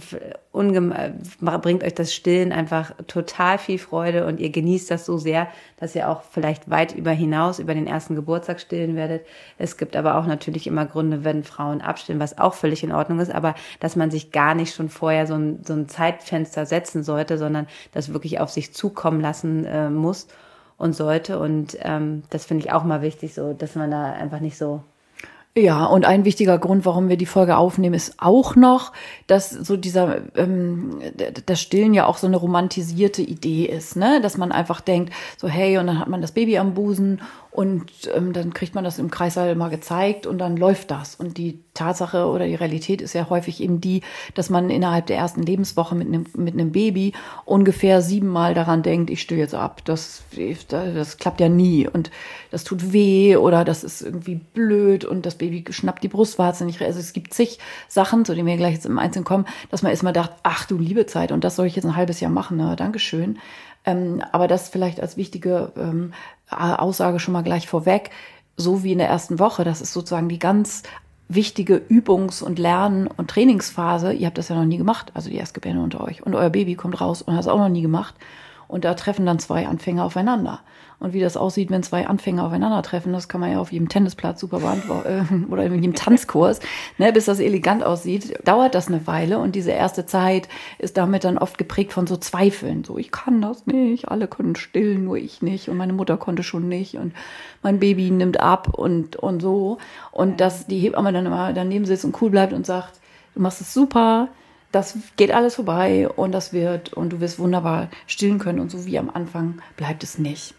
bringt 0.55 1.85
euch 1.85 1.95
das 1.95 2.15
Stillen 2.15 2.53
einfach 2.53 2.93
total 3.09 3.59
viel 3.59 3.79
Freude 3.79 4.25
und 4.25 4.41
ihr 4.41 4.49
genießt 4.49 4.91
das 4.91 5.05
so 5.05 5.19
sehr, 5.19 5.49
dass 5.77 5.95
ihr 5.95 6.09
auch 6.09 6.23
vielleicht 6.23 6.71
weit 6.71 6.95
über 6.95 7.11
hinaus 7.11 7.59
über 7.59 7.75
den 7.75 7.87
ersten 7.87 8.15
Geburtstag 8.15 8.59
stillen 8.59 8.97
werdet. 8.97 9.27
Es 9.59 9.77
gibt 9.77 9.95
aber 9.95 10.17
auch 10.17 10.25
natürlich 10.25 10.67
immer 10.67 10.87
Gründe, 10.87 11.25
wenn 11.25 11.45
Frauen 11.45 11.83
abstillen, 11.83 12.23
was 12.23 12.39
auch 12.39 12.55
völlig 12.55 12.83
in 12.83 12.93
Ordnung 12.93 13.21
ist, 13.21 13.35
aber 13.35 13.55
dass 13.81 13.97
man 13.97 14.11
sich 14.11 14.33
gar 14.33 14.55
nicht 14.55 14.75
schon 14.75 14.89
vorher 14.89 15.27
so 15.27 15.35
ein, 15.35 15.63
so 15.63 15.75
ein 15.75 15.91
Zeitfenster 15.91 16.65
setzen 16.65 17.03
sollte, 17.03 17.37
sondern 17.37 17.67
das 17.93 18.15
wirklich 18.15 18.41
auf 18.41 18.49
sich 18.49 18.73
zukommen 18.73 19.21
lassen 19.21 19.67
äh, 19.67 19.91
muss 19.91 20.27
und 20.79 20.95
sollte. 20.95 21.39
Und 21.39 21.77
ähm, 21.81 22.23
das 22.31 22.45
finde 22.45 22.65
ich 22.65 22.73
auch 22.73 22.85
mal 22.85 23.03
wichtig, 23.03 23.35
so, 23.35 23.53
dass 23.53 23.75
man 23.75 23.91
da 23.91 24.13
einfach 24.13 24.41
nicht 24.41 24.59
so 24.59 24.83
ja, 25.59 25.87
und 25.87 26.05
ein 26.05 26.27
wichtiger 26.27 26.59
Grund, 26.59 26.85
warum 26.85 27.09
wir 27.09 27.17
die 27.17 27.25
Folge 27.25 27.57
aufnehmen, 27.57 27.95
ist 27.95 28.17
auch 28.19 28.57
noch, 28.57 28.93
dass 29.27 29.49
so 29.49 29.79
dieser 29.79 30.19
ähm, 30.37 31.01
das 31.47 31.63
Stillen 31.63 31.95
ja 31.95 32.05
auch 32.05 32.19
so 32.19 32.27
eine 32.27 32.37
romantisierte 32.37 33.23
Idee 33.23 33.65
ist, 33.65 33.97
ne? 33.97 34.21
Dass 34.21 34.37
man 34.37 34.53
einfach 34.53 34.83
denkt, 34.83 35.15
so 35.39 35.49
hey, 35.49 35.79
und 35.79 35.87
dann 35.87 35.99
hat 35.99 36.09
man 36.09 36.21
das 36.21 36.33
Baby 36.33 36.59
am 36.59 36.75
Busen 36.75 37.23
und 37.57 37.87
ähm, 38.15 38.35
dann 38.35 38.53
kriegt 38.53 38.75
man 38.75 38.85
das 38.85 38.99
im 38.99 39.11
Kreissaal 39.11 39.55
mal 39.55 39.71
gezeigt 39.71 40.27
und 40.27 40.37
dann 40.37 40.59
läuft 40.59 40.91
das. 40.91 41.15
Und 41.15 41.39
die 41.39 41.59
Tatsache 41.73 42.27
oder 42.27 42.45
die 42.45 42.55
Realität 42.55 43.01
ist 43.01 43.15
ja 43.15 43.31
häufig 43.31 43.63
eben 43.63 43.81
die, 43.81 44.03
dass 44.35 44.51
man 44.51 44.69
innerhalb 44.69 45.07
der 45.07 45.17
ersten 45.17 45.43
Lebenswoche 45.43 45.95
mit 45.95 46.07
einem, 46.07 46.27
mit 46.37 46.53
einem 46.53 46.71
Baby 46.71 47.15
ungefähr 47.47 48.03
siebenmal 48.03 48.53
daran 48.53 48.83
denkt, 48.83 49.09
ich 49.09 49.23
still 49.23 49.39
jetzt 49.39 49.55
ab. 49.55 49.81
Das, 49.87 50.23
das 50.69 51.17
klappt 51.17 51.41
ja 51.41 51.49
nie 51.49 51.89
und 51.89 52.11
das 52.51 52.63
tut 52.65 52.93
weh 52.93 53.37
oder 53.37 53.65
das 53.65 53.85
ist 53.85 54.03
irgendwie 54.03 54.35
blöd 54.35 55.07
und 55.07 55.25
das 55.25 55.37
Baby 55.37 55.65
schnappt 55.71 56.05
die 56.05 56.09
Brustwarze 56.09 56.67
nicht. 56.67 56.83
Also 56.83 57.01
es 57.01 57.15
gibt 57.15 57.33
zig 57.33 57.59
Sachen, 57.89 58.27
zu 58.27 58.35
denen 58.35 58.49
wir 58.49 58.59
gleich 58.59 58.75
jetzt 58.75 58.85
im 58.85 58.99
Einzelnen 58.99 59.25
kommen, 59.25 59.47
dass 59.71 59.81
man 59.81 59.93
erstmal 59.93 60.13
dacht, 60.13 60.33
ach 60.43 60.67
du 60.67 60.77
liebe 60.77 61.07
Zeit 61.07 61.33
und 61.33 61.43
das 61.43 61.57
soll 61.57 61.65
ich 61.65 61.77
jetzt 61.77 61.87
ein 61.87 61.97
halbes 61.97 62.21
Jahr 62.21 62.31
machen. 62.31 62.59
Na, 62.59 62.77
Dankeschön. 62.77 63.39
Ähm, 63.87 64.21
aber 64.33 64.49
das 64.49 64.69
vielleicht 64.69 65.01
als 65.01 65.17
wichtige 65.17 65.73
ähm, 65.77 66.13
Aussage 66.51 67.21
schon 67.21 67.33
mal 67.33 67.43
gleich 67.43 67.69
vorweg. 67.69 68.11
So 68.57 68.83
wie 68.83 68.93
in 68.93 68.99
der 68.99 69.09
ersten 69.09 69.39
Woche, 69.39 69.65
das 69.65 69.81
ist 69.81 69.93
sozusagen 69.93 70.29
die 70.29 70.39
ganz 70.39 70.83
wichtige 71.29 71.77
Übungs- 71.77 72.43
und 72.43 72.59
Lern- 72.59 73.09
und 73.09 73.29
Trainingsphase. 73.29 74.13
Ihr 74.13 74.27
habt 74.27 74.39
das 74.39 74.49
ja 74.49 74.57
noch 74.57 74.65
nie 74.65 74.79
gemacht, 74.79 75.11
also 75.15 75.29
die 75.29 75.37
Erstgebärde 75.37 75.81
unter 75.81 76.03
euch. 76.03 76.23
Und 76.25 76.35
euer 76.35 76.51
Baby 76.51 76.75
kommt 76.75 77.01
raus 77.01 77.23
und 77.23 77.35
hat 77.35 77.41
es 77.41 77.49
auch 77.49 77.59
noch 77.59 77.69
nie 77.69 77.83
gemacht. 77.83 78.15
Und 78.69 78.85
da 78.85 78.95
treffen 78.95 79.27
dann 79.27 79.39
zwei 79.39 79.67
Anfänger 79.67 80.05
aufeinander. 80.05 80.61
Und 80.99 81.13
wie 81.13 81.21
das 81.21 81.37
aussieht, 81.37 81.71
wenn 81.71 81.83
zwei 81.83 82.07
Anfänger 82.07 82.45
aufeinandertreffen, 82.45 83.13
das 83.13 83.29
kann 83.29 83.41
man 83.41 83.53
ja 83.53 83.61
auf 83.61 83.71
jedem 83.71 83.89
Tennisplatz 83.89 84.41
super 84.41 84.61
beantworten 84.61 85.47
äh, 85.49 85.53
oder 85.53 85.65
in 85.65 85.75
jedem 85.75 85.95
Tanzkurs, 85.95 86.61
ne, 86.97 87.13
bis 87.13 87.27
das 87.27 87.39
elegant 87.39 87.85
aussieht, 87.85 88.39
dauert 88.47 88.75
das 88.75 88.89
eine 88.89 89.07
Weile. 89.07 89.39
Und 89.39 89.55
diese 89.55 89.73
erste 89.73 90.07
Zeit 90.07 90.49
ist 90.79 90.97
damit 90.97 91.25
dann 91.25 91.37
oft 91.37 91.59
geprägt 91.59 91.93
von 91.93 92.07
so 92.07 92.17
Zweifeln. 92.17 92.83
So, 92.85 92.97
ich 92.97 93.11
kann 93.11 93.43
das 93.43 93.67
nicht, 93.67 94.09
alle 94.09 94.27
können 94.27 94.57
stillen, 94.57 95.05
nur 95.05 95.19
ich 95.19 95.43
nicht. 95.43 95.69
Und 95.69 95.77
meine 95.77 95.93
Mutter 95.93 96.17
konnte 96.17 96.43
schon 96.43 96.67
nicht. 96.69 96.97
Und 96.97 97.13
mein 97.63 97.79
Baby 97.79 98.11
nimmt 98.11 98.41
ab 98.41 98.73
und, 98.73 99.17
und 99.17 99.43
so. 99.43 99.77
Und 100.13 100.41
dass 100.41 100.67
die 100.67 100.79
Hebamme 100.79 101.13
dann 101.13 101.27
immer 101.27 101.53
daneben 101.53 101.85
sitzt 101.85 102.07
und 102.07 102.21
cool 102.23 102.31
bleibt 102.31 102.55
und 102.55 102.65
sagt, 102.65 103.01
du 103.35 103.43
machst 103.43 103.61
es 103.61 103.75
super, 103.75 104.29
das 104.73 104.99
geht 105.17 105.33
alles 105.33 105.55
vorbei 105.55 106.09
und 106.09 106.33
das 106.33 106.53
wird 106.53 106.93
und 106.93 107.11
du 107.11 107.21
wirst 107.21 107.39
wunderbar 107.39 107.89
stillen 108.07 108.39
können 108.39 108.61
und 108.61 108.71
so 108.71 108.87
wie 108.87 108.99
am 108.99 109.11
Anfang 109.11 109.61
bleibt 109.77 110.03
es 110.03 110.19
nicht. 110.19 110.55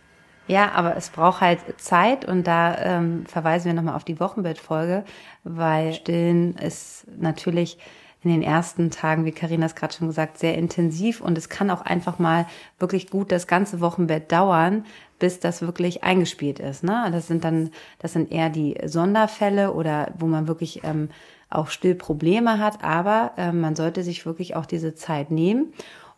Ja, 0.47 0.71
aber 0.71 0.95
es 0.95 1.09
braucht 1.09 1.41
halt 1.41 1.59
Zeit 1.77 2.23
und 2.23 2.47
da 2.47 2.77
ähm, 2.77 3.25
verweisen 3.25 3.65
wir 3.65 3.73
nochmal 3.73 3.95
auf 3.95 4.05
die 4.05 4.19
Wochenbettfolge, 4.19 5.03
weil 5.43 5.93
Stillen 5.93 6.55
ist 6.55 7.05
natürlich 7.19 7.77
in 8.23 8.31
den 8.31 8.41
ersten 8.41 8.89
Tagen, 8.89 9.25
wie 9.25 9.31
Karina 9.31 9.65
es 9.65 9.75
gerade 9.75 9.93
schon 9.93 10.07
gesagt, 10.07 10.39
sehr 10.39 10.57
intensiv 10.57 11.21
und 11.21 11.37
es 11.37 11.49
kann 11.49 11.69
auch 11.69 11.81
einfach 11.81 12.17
mal 12.17 12.47
wirklich 12.79 13.09
gut 13.09 13.31
das 13.31 13.45
ganze 13.45 13.79
Wochenbett 13.81 14.31
dauern, 14.31 14.85
bis 15.19 15.39
das 15.39 15.61
wirklich 15.61 16.03
eingespielt 16.03 16.59
ist. 16.59 16.83
Ne? 16.83 17.09
Das 17.11 17.27
sind 17.27 17.43
dann, 17.43 17.71
das 17.99 18.13
sind 18.13 18.31
eher 18.31 18.49
die 18.49 18.77
Sonderfälle 18.85 19.73
oder 19.73 20.13
wo 20.17 20.27
man 20.27 20.47
wirklich 20.47 20.83
ähm, 20.83 21.09
auch 21.49 21.69
Stillprobleme 21.69 22.59
hat, 22.59 22.83
aber 22.83 23.31
äh, 23.37 23.51
man 23.51 23.75
sollte 23.75 24.03
sich 24.03 24.25
wirklich 24.25 24.55
auch 24.55 24.65
diese 24.65 24.95
Zeit 24.95 25.31
nehmen. 25.31 25.73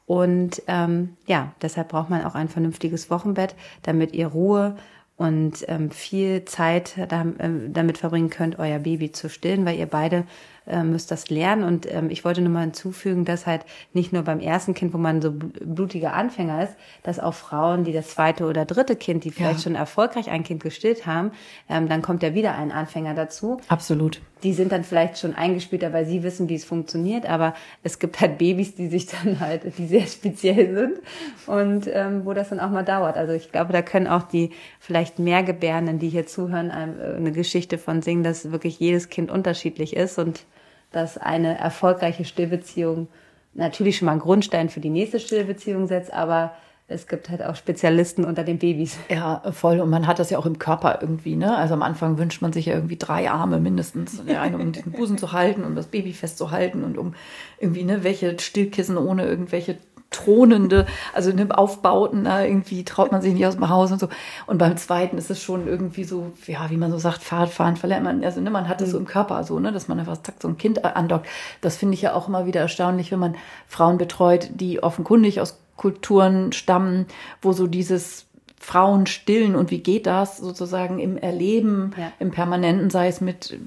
Und 0.06 0.64
ähm, 0.68 1.18
ja, 1.28 1.54
deshalb 1.62 1.90
braucht 1.90 2.10
man 2.10 2.24
auch 2.26 2.34
ein 2.34 2.50
vernünftiges 2.50 3.12
Wochenbett, 3.12 3.56
damit 3.84 4.14
ihr 4.14 4.28
Ruhe 4.28 4.76
und 5.18 5.66
ähm, 5.68 5.92
viel 5.92 6.46
Zeit 6.46 6.96
da, 7.10 7.26
äh, 7.38 7.50
damit 7.68 7.98
verbringen 7.98 8.30
könnt, 8.30 8.58
euer 8.58 8.80
Baby 8.80 9.12
zu 9.12 9.30
stillen, 9.30 9.66
weil 9.66 9.78
ihr 9.78 9.86
beide 9.86 10.24
äh, 10.66 10.82
müsst 10.82 11.12
das 11.12 11.30
lernen. 11.30 11.64
Und 11.64 11.92
ähm, 11.94 12.10
ich 12.10 12.24
wollte 12.24 12.42
nur 12.42 12.54
mal 12.54 12.62
hinzufügen, 12.62 13.26
dass 13.26 13.46
halt 13.46 13.66
nicht 13.92 14.14
nur 14.14 14.24
beim 14.24 14.40
ersten 14.40 14.74
Kind, 14.74 14.94
wo 14.94 14.98
man 14.98 15.22
so 15.22 15.34
blutiger 15.34 16.14
Anfänger 16.14 16.64
ist, 16.64 16.74
dass 17.04 17.20
auch 17.20 17.34
Frauen, 17.34 17.84
die 17.84 17.92
das 17.92 18.08
zweite 18.08 18.46
oder 18.46 18.64
dritte 18.64 18.96
Kind, 18.96 19.26
die 19.26 19.32
vielleicht 19.32 19.60
ja. 19.60 19.64
schon 19.64 19.76
erfolgreich 19.76 20.30
ein 20.30 20.44
Kind 20.44 20.64
gestillt 20.64 21.06
haben, 21.06 21.32
ähm, 21.70 21.90
dann 21.90 22.02
kommt 22.02 22.24
ja 22.24 22.34
wieder 22.34 22.56
ein 22.56 22.72
Anfänger 22.72 23.14
dazu. 23.14 23.60
Absolut. 23.68 24.22
Die 24.44 24.54
sind 24.54 24.72
dann 24.72 24.84
vielleicht 24.84 25.18
schon 25.20 25.36
eingespielter, 25.36 25.92
weil 25.92 26.06
sie 26.06 26.24
wissen, 26.24 26.48
wie 26.48 26.56
es 26.56 26.64
funktioniert, 26.64 27.26
aber 27.26 27.54
es 27.84 28.00
gibt 28.00 28.22
halt 28.22 28.38
Babys, 28.38 28.76
die 28.76 28.88
sich 28.88 29.08
dann 29.08 29.40
halt, 29.40 29.64
die 29.78 29.88
sehr 29.88 30.08
speziell 30.08 30.74
sind 30.74 31.00
und 31.48 31.90
ähm, 31.92 32.26
wo 32.26 32.34
das 32.34 32.50
dann 32.50 32.60
auch 32.60 32.70
mal 32.70 32.84
dauert. 32.84 33.18
Also 33.18 33.34
ich 33.34 33.52
glaube, 33.52 33.74
da 33.74 33.82
können 33.82 34.08
auch 34.08 34.24
die 34.24 34.52
vielleicht 34.80 35.20
mehr 35.20 35.44
Gebärenden, 35.44 36.00
die 36.00 36.10
hier 36.10 36.26
zuhören, 36.26 36.70
äh, 36.70 37.18
eine 37.18 37.32
Geschichte 37.32 37.78
von 37.78 38.02
singen, 38.02 38.24
dass 38.24 38.52
wirklich 38.52 38.80
jedes 38.80 39.10
Kind 39.10 39.30
unterschiedlich 39.30 39.96
ist 39.96 40.18
und 40.18 40.46
dass 40.92 41.18
eine 41.18 41.58
erfolgreiche 41.58 42.26
Stillbeziehung 42.26 43.08
natürlich 43.54 43.98
schon 43.98 44.06
mal 44.06 44.14
einen 44.14 44.22
Grundstein 44.22 44.70
für 44.70 44.80
die 44.80 44.90
nächste 44.90 45.20
Stillbeziehung 45.20 45.88
setzt, 45.88 46.14
aber 46.14 46.54
es 46.90 47.08
gibt 47.08 47.30
halt 47.30 47.44
auch 47.44 47.56
Spezialisten 47.56 48.26
unter 48.26 48.44
den 48.44 48.58
Babys. 48.58 48.98
Ja, 49.10 49.42
voll. 49.52 49.80
Und 49.80 49.90
man 49.90 50.08
hat 50.08 50.20
das 50.20 50.30
ja 50.30 50.38
auch 50.38 50.46
im 50.46 50.60
Körper 50.60 51.00
irgendwie, 51.02 51.36
ne? 51.36 51.56
Also 51.58 51.74
am 51.74 51.82
Anfang 51.82 52.18
wünscht 52.18 52.42
man 52.42 52.54
sich 52.54 52.68
ja 52.68 52.76
irgendwie 52.76 52.98
drei 52.98 53.30
Arme 53.30 53.60
mindestens. 53.60 54.24
Der 54.24 54.42
eine, 54.42 54.58
um 54.58 54.72
den 54.72 54.92
Busen 54.92 55.18
zu 55.18 55.32
halten, 55.32 55.64
um 55.64 55.76
das 55.76 55.88
Baby 55.88 56.14
festzuhalten 56.14 56.84
und 56.84 56.98
um 56.98 57.16
irgendwie, 57.60 57.84
ne, 57.84 58.04
welche 58.04 58.40
Stillkissen 58.40 58.98
ohne 58.98 59.26
irgendwelche 59.26 59.78
thronende, 60.10 60.86
also 61.14 61.32
ne, 61.32 61.48
Aufbauten, 61.56 62.24
da 62.24 62.44
irgendwie 62.44 62.84
traut 62.84 63.12
man 63.12 63.22
sich 63.22 63.34
nicht 63.34 63.46
aus 63.46 63.56
dem 63.56 63.70
Haus 63.70 63.92
und 63.92 64.00
so. 64.00 64.10
Und 64.48 64.58
beim 64.58 64.78
zweiten 64.78 65.18
ist 65.18 65.30
es 65.30 65.42
schon 65.42 65.68
irgendwie 65.68 66.04
so, 66.04 66.32
ja, 66.48 66.70
wie 66.70 66.78
man 66.78 66.92
so 66.92 66.98
sagt, 66.98 67.24
Fahrradfahren 67.24 67.76
verlernt 67.76 68.06
man, 68.06 68.24
also 68.24 68.42
ne, 68.42 68.50
man 68.50 68.68
hat 68.68 68.82
es 68.82 68.92
so 68.92 68.98
im 68.98 69.06
Körper 69.06 69.44
so, 69.44 69.60
ne, 69.60 69.72
dass 69.72 69.88
man 69.88 70.00
einfach 70.00 70.22
zack, 70.22 70.36
so 70.42 70.48
ein 70.48 70.58
Kind 70.58 70.84
andockt. 70.84 71.28
Das 71.62 71.78
finde 71.78 71.94
ich 71.94 72.02
ja 72.02 72.14
auch 72.14 72.28
immer 72.28 72.46
wieder 72.46 72.62
erstaunlich, 72.62 73.12
wenn 73.12 73.20
man 73.20 73.36
Frauen 73.68 73.98
betreut, 73.98 74.50
die 74.54 74.82
offenkundig 74.82 75.42
aus 75.42 75.60
Kulturen 75.80 76.52
stammen, 76.52 77.06
wo 77.42 77.54
so 77.54 77.66
dieses 77.66 78.26
Frauen 78.60 79.08
stillen 79.08 79.56
und 79.56 79.72
wie 79.72 79.80
geht 79.80 80.06
das 80.06 80.38
sozusagen 80.38 81.00
im 81.00 81.18
Erleben, 81.18 81.92
ja. 81.98 82.12
im 82.20 82.32
Permanenten, 82.32 82.90
sei 82.90 83.08
es 83.08 83.22
mit 83.22 83.58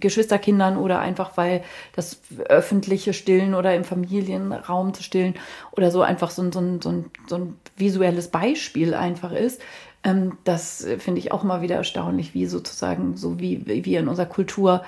Geschwisterkindern 0.00 0.76
oder 0.76 0.98
einfach 0.98 1.36
weil 1.36 1.62
das 1.94 2.20
öffentliche 2.48 3.12
Stillen 3.12 3.54
oder 3.54 3.76
im 3.76 3.84
Familienraum 3.84 4.92
zu 4.92 5.04
stillen 5.04 5.34
oder 5.70 5.92
so 5.92 6.02
einfach 6.02 6.30
so 6.30 6.42
ein, 6.42 6.50
so 6.50 6.58
ein, 6.58 6.82
so 6.82 6.88
ein, 6.90 7.04
so 7.28 7.36
ein 7.36 7.56
visuelles 7.76 8.28
Beispiel 8.28 8.94
einfach 8.94 9.30
ist. 9.30 9.62
Ähm, 10.02 10.36
das 10.42 10.84
finde 10.98 11.20
ich 11.20 11.30
auch 11.30 11.44
immer 11.44 11.62
wieder 11.62 11.76
erstaunlich, 11.76 12.34
wie 12.34 12.46
sozusagen, 12.46 13.16
so 13.16 13.38
wie, 13.38 13.64
wie 13.66 13.94
in 13.94 14.08
unserer 14.08 14.26
Kultur 14.26 14.82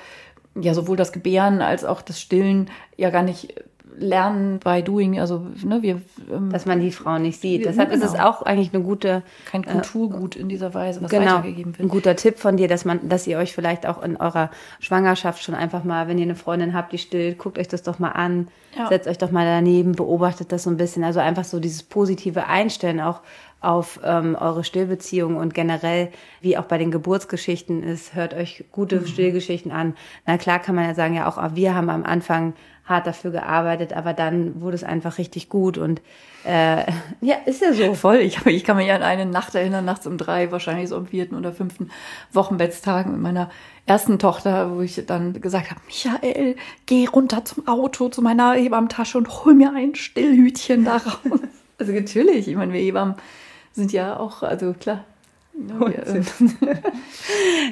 ja 0.61 0.75
sowohl 0.75 0.97
das 0.97 1.13
Gebären 1.13 1.63
als 1.63 1.85
auch 1.85 2.03
das 2.03 2.21
Stillen 2.21 2.71
ja 2.97 3.11
gar 3.11 3.23
nicht 3.23 3.55
lernen 3.99 4.59
by 4.61 4.83
doing, 4.83 5.19
also 5.19 5.47
ne, 5.65 5.83
wir 5.83 6.01
ähm, 6.31 6.51
dass 6.51 6.67
man 6.67 6.81
die 6.81 6.91
Frau 6.91 7.19
nicht 7.19 7.41
sieht. 7.41 7.65
Deshalb 7.65 7.91
genau. 7.91 8.05
ist 8.05 8.11
es 8.11 8.17
genau. 8.17 8.29
auch 8.29 8.43
eigentlich 8.43 8.73
eine 8.73 8.83
gute 8.83 9.23
kein 9.51 9.65
äh, 9.65 9.67
Kulturgut 9.67 10.37
in 10.37 10.49
dieser 10.49 10.75
Weise, 10.75 11.03
was 11.03 11.11
genau, 11.11 11.37
weitergegeben 11.37 11.77
wird. 11.77 11.87
Ein 11.87 11.89
guter 11.89 12.17
Tipp 12.17 12.39
von 12.39 12.57
dir, 12.57 12.69
dass 12.69 12.85
man, 12.85 13.09
dass 13.09 13.27
ihr 13.27 13.39
euch 13.39 13.53
vielleicht 13.53 13.87
auch 13.87 14.03
in 14.03 14.17
eurer 14.17 14.51
Schwangerschaft 14.81 15.43
schon 15.43 15.55
einfach 15.55 15.85
mal, 15.85 16.09
wenn 16.09 16.19
ihr 16.19 16.25
eine 16.25 16.35
Freundin 16.35 16.75
habt, 16.75 16.93
die 16.93 16.99
stillt, 16.99 17.39
guckt 17.39 17.59
euch 17.59 17.69
das 17.69 17.83
doch 17.83 17.99
mal 17.99 18.11
an, 18.11 18.49
ja. 18.77 18.89
setzt 18.89 19.09
euch 19.09 19.19
doch 19.19 19.31
mal 19.31 19.45
daneben, 19.45 19.93
beobachtet 19.93 20.53
das 20.53 20.65
so 20.65 20.71
ein 20.71 20.77
bisschen. 20.77 21.05
Also 21.05 21.21
einfach 21.21 21.45
so 21.45 21.61
dieses 21.61 21.83
positive 21.83 22.47
Einstellen 22.47 23.01
auch 23.01 23.21
auf 23.61 23.99
ähm, 24.05 24.37
eure 24.39 24.63
Stillbeziehung 24.63 25.37
und 25.37 25.53
generell, 25.53 26.11
wie 26.41 26.57
auch 26.57 26.65
bei 26.65 26.79
den 26.79 26.91
Geburtsgeschichten 26.91 27.83
ist, 27.83 28.15
hört 28.15 28.35
euch 28.35 28.65
gute 28.71 29.01
mhm. 29.01 29.07
Stillgeschichten 29.07 29.73
an. 29.73 29.97
Na 30.27 30.39
klar 30.39 30.61
kann 30.61 30.75
man 30.75 30.85
ja 30.85 30.95
sagen, 30.95 31.15
ja 31.15 31.29
auch 31.29 31.55
wir 31.55 31.75
haben 31.75 31.91
am 31.91 32.05
Anfang 32.05 32.55
hart 32.85 33.07
dafür 33.07 33.31
gearbeitet, 33.33 33.93
aber 33.93 34.15
dann 34.15 34.61
wurde 34.61 34.77
es 34.77 34.85
einfach 34.85 35.19
richtig 35.19 35.49
gut 35.49 35.77
und 35.77 36.01
äh, 36.45 36.85
ja, 37.21 37.37
ist 37.45 37.61
ja 37.61 37.73
so. 37.73 37.95
Voll. 37.95 38.17
Ich, 38.19 38.45
ich 38.47 38.65
kann 38.65 38.77
mich 38.77 38.91
an 38.91 39.03
eine 39.03 39.27
Nacht 39.27 39.55
erinnern, 39.55 39.85
nachts 39.85 40.07
um 40.07 40.17
drei, 40.19 40.51
wahrscheinlich 40.51 40.89
so 40.89 40.97
am 40.97 41.07
vierten 41.07 41.35
oder 41.35 41.53
fünften 41.53 41.91
Wochenbettstag 42.33 43.07
mit 43.07 43.21
meiner 43.21 43.51
ersten 43.87 44.19
Tochter, 44.19 44.75
wo 44.75 44.81
ich 44.81 45.05
dann 45.07 45.41
gesagt 45.41 45.71
habe, 45.71 45.81
Michael, 45.87 46.57
geh 46.87 47.07
runter 47.07 47.45
zum 47.45 47.67
Auto, 47.67 48.09
zu 48.09 48.23
meiner 48.23 48.53
Hebammentasche 48.53 49.19
und 49.19 49.45
hol 49.45 49.55
mir 49.55 49.73
ein 49.75 49.95
Stillhütchen 49.95 50.85
da 50.85 50.97
raus. 50.99 51.19
Also 51.81 51.93
natürlich, 51.93 52.49
ich 52.49 52.57
meine, 52.57 52.73
wir 52.73 52.81
Hebammen 52.81 53.15
sind 53.79 53.93
ja 53.93 54.19
auch, 54.19 54.43
also 54.43 54.75
klar. 54.75 55.05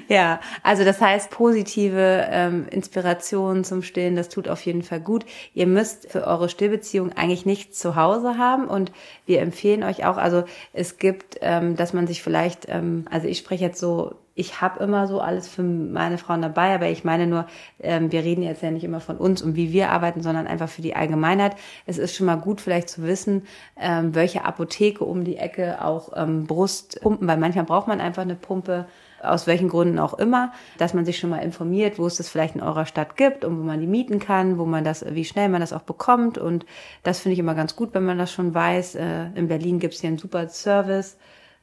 ja, 0.09 0.41
also 0.63 0.85
das 0.85 1.01
heißt, 1.01 1.31
positive 1.31 2.27
ähm, 2.31 2.67
Inspiration 2.71 3.65
zum 3.65 3.83
Stillen, 3.83 4.17
das 4.17 4.29
tut 4.29 4.49
auf 4.49 4.63
jeden 4.63 4.83
Fall 4.83 5.01
gut. 5.01 5.25
Ihr 5.55 5.67
müsst 5.67 6.11
für 6.11 6.27
eure 6.27 6.49
Stillbeziehung 6.49 7.13
eigentlich 7.13 7.47
nichts 7.47 7.79
zu 7.79 7.95
Hause 7.95 8.39
haben 8.39 8.67
und 8.67 8.93
wir 9.27 9.41
empfehlen 9.41 9.83
euch 9.83 10.05
auch, 10.05 10.17
also 10.17 10.45
es 10.73 10.99
gibt, 10.99 11.39
ähm, 11.43 11.77
dass 11.77 11.93
man 11.93 12.07
sich 12.07 12.23
vielleicht, 12.23 12.67
ähm, 12.69 13.05
also 13.11 13.29
ich 13.29 13.39
spreche 13.39 13.65
jetzt 13.65 13.79
so 13.79 14.17
ich 14.37 14.61
habe 14.61 14.85
immer 14.85 15.09
so 15.09 15.21
alles 15.21 15.49
für 15.49 15.63
meine 15.63 16.19
Frauen 16.19 16.43
dabei, 16.43 16.75
aber 16.75 16.89
ich 16.89 17.05
meine 17.05 17.27
nur, 17.27 17.47
ähm, 17.81 18.13
wir 18.13 18.23
reden 18.23 18.43
jetzt 18.43 18.63
ja 18.63 18.71
nicht 18.71 18.85
immer 18.85 19.01
von 19.01 19.17
uns 19.17 19.41
und 19.41 19.57
wie 19.57 19.73
wir 19.73 19.91
arbeiten, 19.91 20.21
sondern 20.21 20.47
einfach 20.47 20.69
für 20.69 20.83
die 20.83 20.95
Allgemeinheit. 20.95 21.57
Es 21.87 21.97
ist 21.97 22.15
schon 22.15 22.27
mal 22.27 22.37
gut, 22.37 22.61
vielleicht 22.61 22.91
zu 22.91 23.03
wissen, 23.03 23.47
ähm, 23.81 24.15
welche 24.15 24.45
Apotheke 24.45 25.05
um 25.05 25.25
die 25.25 25.39
Ecke 25.39 25.83
auch 25.83 26.11
ähm, 26.15 26.47
Brustpumpen, 26.47 27.27
weil 27.27 27.39
manchmal 27.39 27.65
braucht 27.65 27.89
man 27.89 27.99
einfach 27.99 28.23
eine 28.23 28.35
Pumpe, 28.35 28.87
aus 29.23 29.47
welchen 29.47 29.71
Gründen 29.71 29.99
auch 29.99 30.13
immer, 30.15 30.53
dass 30.77 30.93
man 30.93 31.07
sich 31.07 31.19
schon 31.19 31.31
mal 31.31 31.39
informiert, 31.39 31.99
wo 31.99 32.07
es 32.07 32.17
das 32.17 32.29
vielleicht 32.29 32.57
in 32.57 32.63
eurer 32.63 32.85
Stadt 32.85 33.17
gibt 33.17 33.43
und 33.43 33.59
wo 33.59 33.63
man 33.63 33.81
die 33.81 33.87
mieten 33.87 34.19
kann, 34.19 34.59
wo 34.59 34.67
man 34.67 34.85
das, 34.85 35.03
wie 35.09 35.25
schnell 35.25 35.49
man 35.49 35.63
das 35.63 35.73
auch 35.73 35.83
bekommt. 35.83 36.37
Und 36.37 36.67
das 37.03 37.21
finde 37.21 37.33
ich 37.33 37.39
immer 37.39 37.55
ganz 37.55 37.75
gut, 37.75 37.95
wenn 37.95 38.05
man 38.05 38.19
das 38.19 38.31
schon 38.31 38.53
weiß. 38.53 38.97
Äh, 38.97 39.31
in 39.35 39.49
Berlin 39.49 39.79
gibt 39.79 39.95
es 39.95 40.03
hier 40.03 40.09
einen 40.09 40.19
super 40.19 40.51
Service 40.51 41.17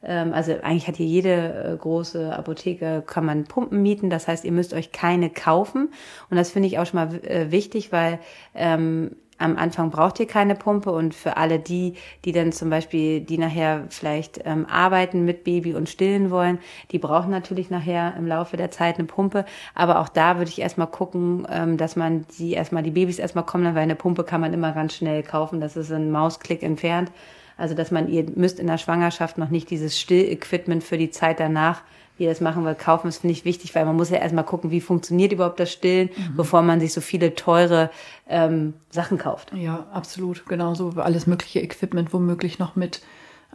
also 0.08 0.54
eigentlich 0.62 0.88
hat 0.88 0.98
hier 0.98 1.06
jede 1.06 1.74
äh, 1.74 1.78
große 1.78 2.36
Apotheke, 2.36 3.04
kann 3.06 3.26
man 3.26 3.46
Pumpen 3.46 3.82
mieten. 3.82 4.10
Das 4.10 4.28
heißt, 4.28 4.46
ihr 4.46 4.52
müsst 4.52 4.74
euch 4.74 4.92
keine 4.92 5.30
kaufen. 5.30 5.90
Und 6.30 6.38
das 6.38 6.52
finde 6.52 6.68
ich 6.68 6.80
auch 6.80 6.86
schon 6.86 7.00
mal 7.00 7.16
äh, 7.24 7.52
wichtig, 7.52 7.92
weil 7.92 8.20
ähm, 8.54 9.12
am 9.38 9.58
Anfang 9.58 9.90
braucht 9.90 10.20
ihr 10.20 10.28
keine 10.28 10.56
Pumpe 10.56 10.92
und 10.92 11.14
für 11.14 11.38
alle 11.38 11.60
die, 11.60 11.96
die 12.24 12.32
dann 12.32 12.52
zum 12.52 12.70
Beispiel, 12.70 13.22
die 13.22 13.38
nachher 13.38 13.86
vielleicht 13.90 14.42
ähm, 14.46 14.66
arbeiten 14.66 15.26
mit 15.26 15.44
Baby 15.44 15.74
und 15.74 15.90
stillen 15.90 16.32
wollen, 16.32 16.60
die 16.92 17.00
brauchen 17.00 17.32
natürlich 17.32 17.70
nachher 17.70 18.14
im 18.18 18.28
Laufe 18.28 18.58
der 18.58 18.72
Zeit 18.72 18.98
eine 18.98 19.08
Pumpe. 19.08 19.46
Aber 19.76 20.00
auch 20.00 20.10
da 20.10 20.38
würde 20.38 20.50
ich 20.50 20.62
erstmal 20.62 20.88
gucken, 20.88 21.48
ähm, 21.52 21.78
dass 21.78 21.96
man 21.96 22.26
die 22.38 22.54
erstmal, 22.54 22.84
die 22.84 22.92
Babys 22.92 23.20
erstmal 23.20 23.46
kommen, 23.46 23.76
weil 23.76 23.84
eine 23.84 23.96
Pumpe 23.96 24.24
kann 24.24 24.42
man 24.42 24.54
immer 24.54 24.72
ganz 24.72 24.96
schnell 24.96 25.24
kaufen. 25.24 25.60
Das 25.60 25.76
ist 25.76 25.92
ein 25.92 26.12
Mausklick 26.12 26.64
entfernt. 26.64 27.12
Also, 27.58 27.76
dass 27.76 27.92
man, 27.92 28.10
ihr 28.10 28.26
müsst 28.36 28.60
in 28.60 28.68
der 28.68 28.78
Schwangerschaft 28.78 29.38
noch 29.38 29.50
nicht 29.50 29.70
dieses 29.70 30.00
Still-Equipment 30.00 30.84
für 30.84 30.98
die 30.98 31.12
Zeit 31.12 31.40
danach, 31.40 31.82
wie 32.18 32.24
ihr 32.24 32.30
das 32.30 32.42
machen 32.42 32.64
wollt, 32.64 32.80
kaufen. 32.80 33.08
Das 33.08 33.18
finde 33.18 33.34
ich 33.34 33.46
wichtig, 33.46 33.74
weil 33.76 33.86
man 33.86 33.96
muss 33.96 34.10
ja 34.10 34.18
erstmal 34.18 34.44
gucken, 34.44 34.72
wie 34.72 34.82
funktioniert 34.82 35.32
überhaupt 35.32 35.60
das 35.60 35.72
Stillen, 35.72 36.10
mhm. 36.16 36.36
bevor 36.36 36.62
man 36.62 36.80
sich 36.80 36.94
so 36.94 37.02
viele 37.02 37.36
teure 37.36 37.90
ähm, 38.30 38.74
Sachen 38.90 39.18
kauft. 39.18 39.52
Ja, 39.54 39.88
absolut. 39.92 40.46
Genauso 40.48 40.92
alles 40.98 41.28
mögliche 41.28 41.60
Equipment 41.60 42.14
womöglich 42.14 42.60
noch 42.60 42.76
mit 42.76 43.02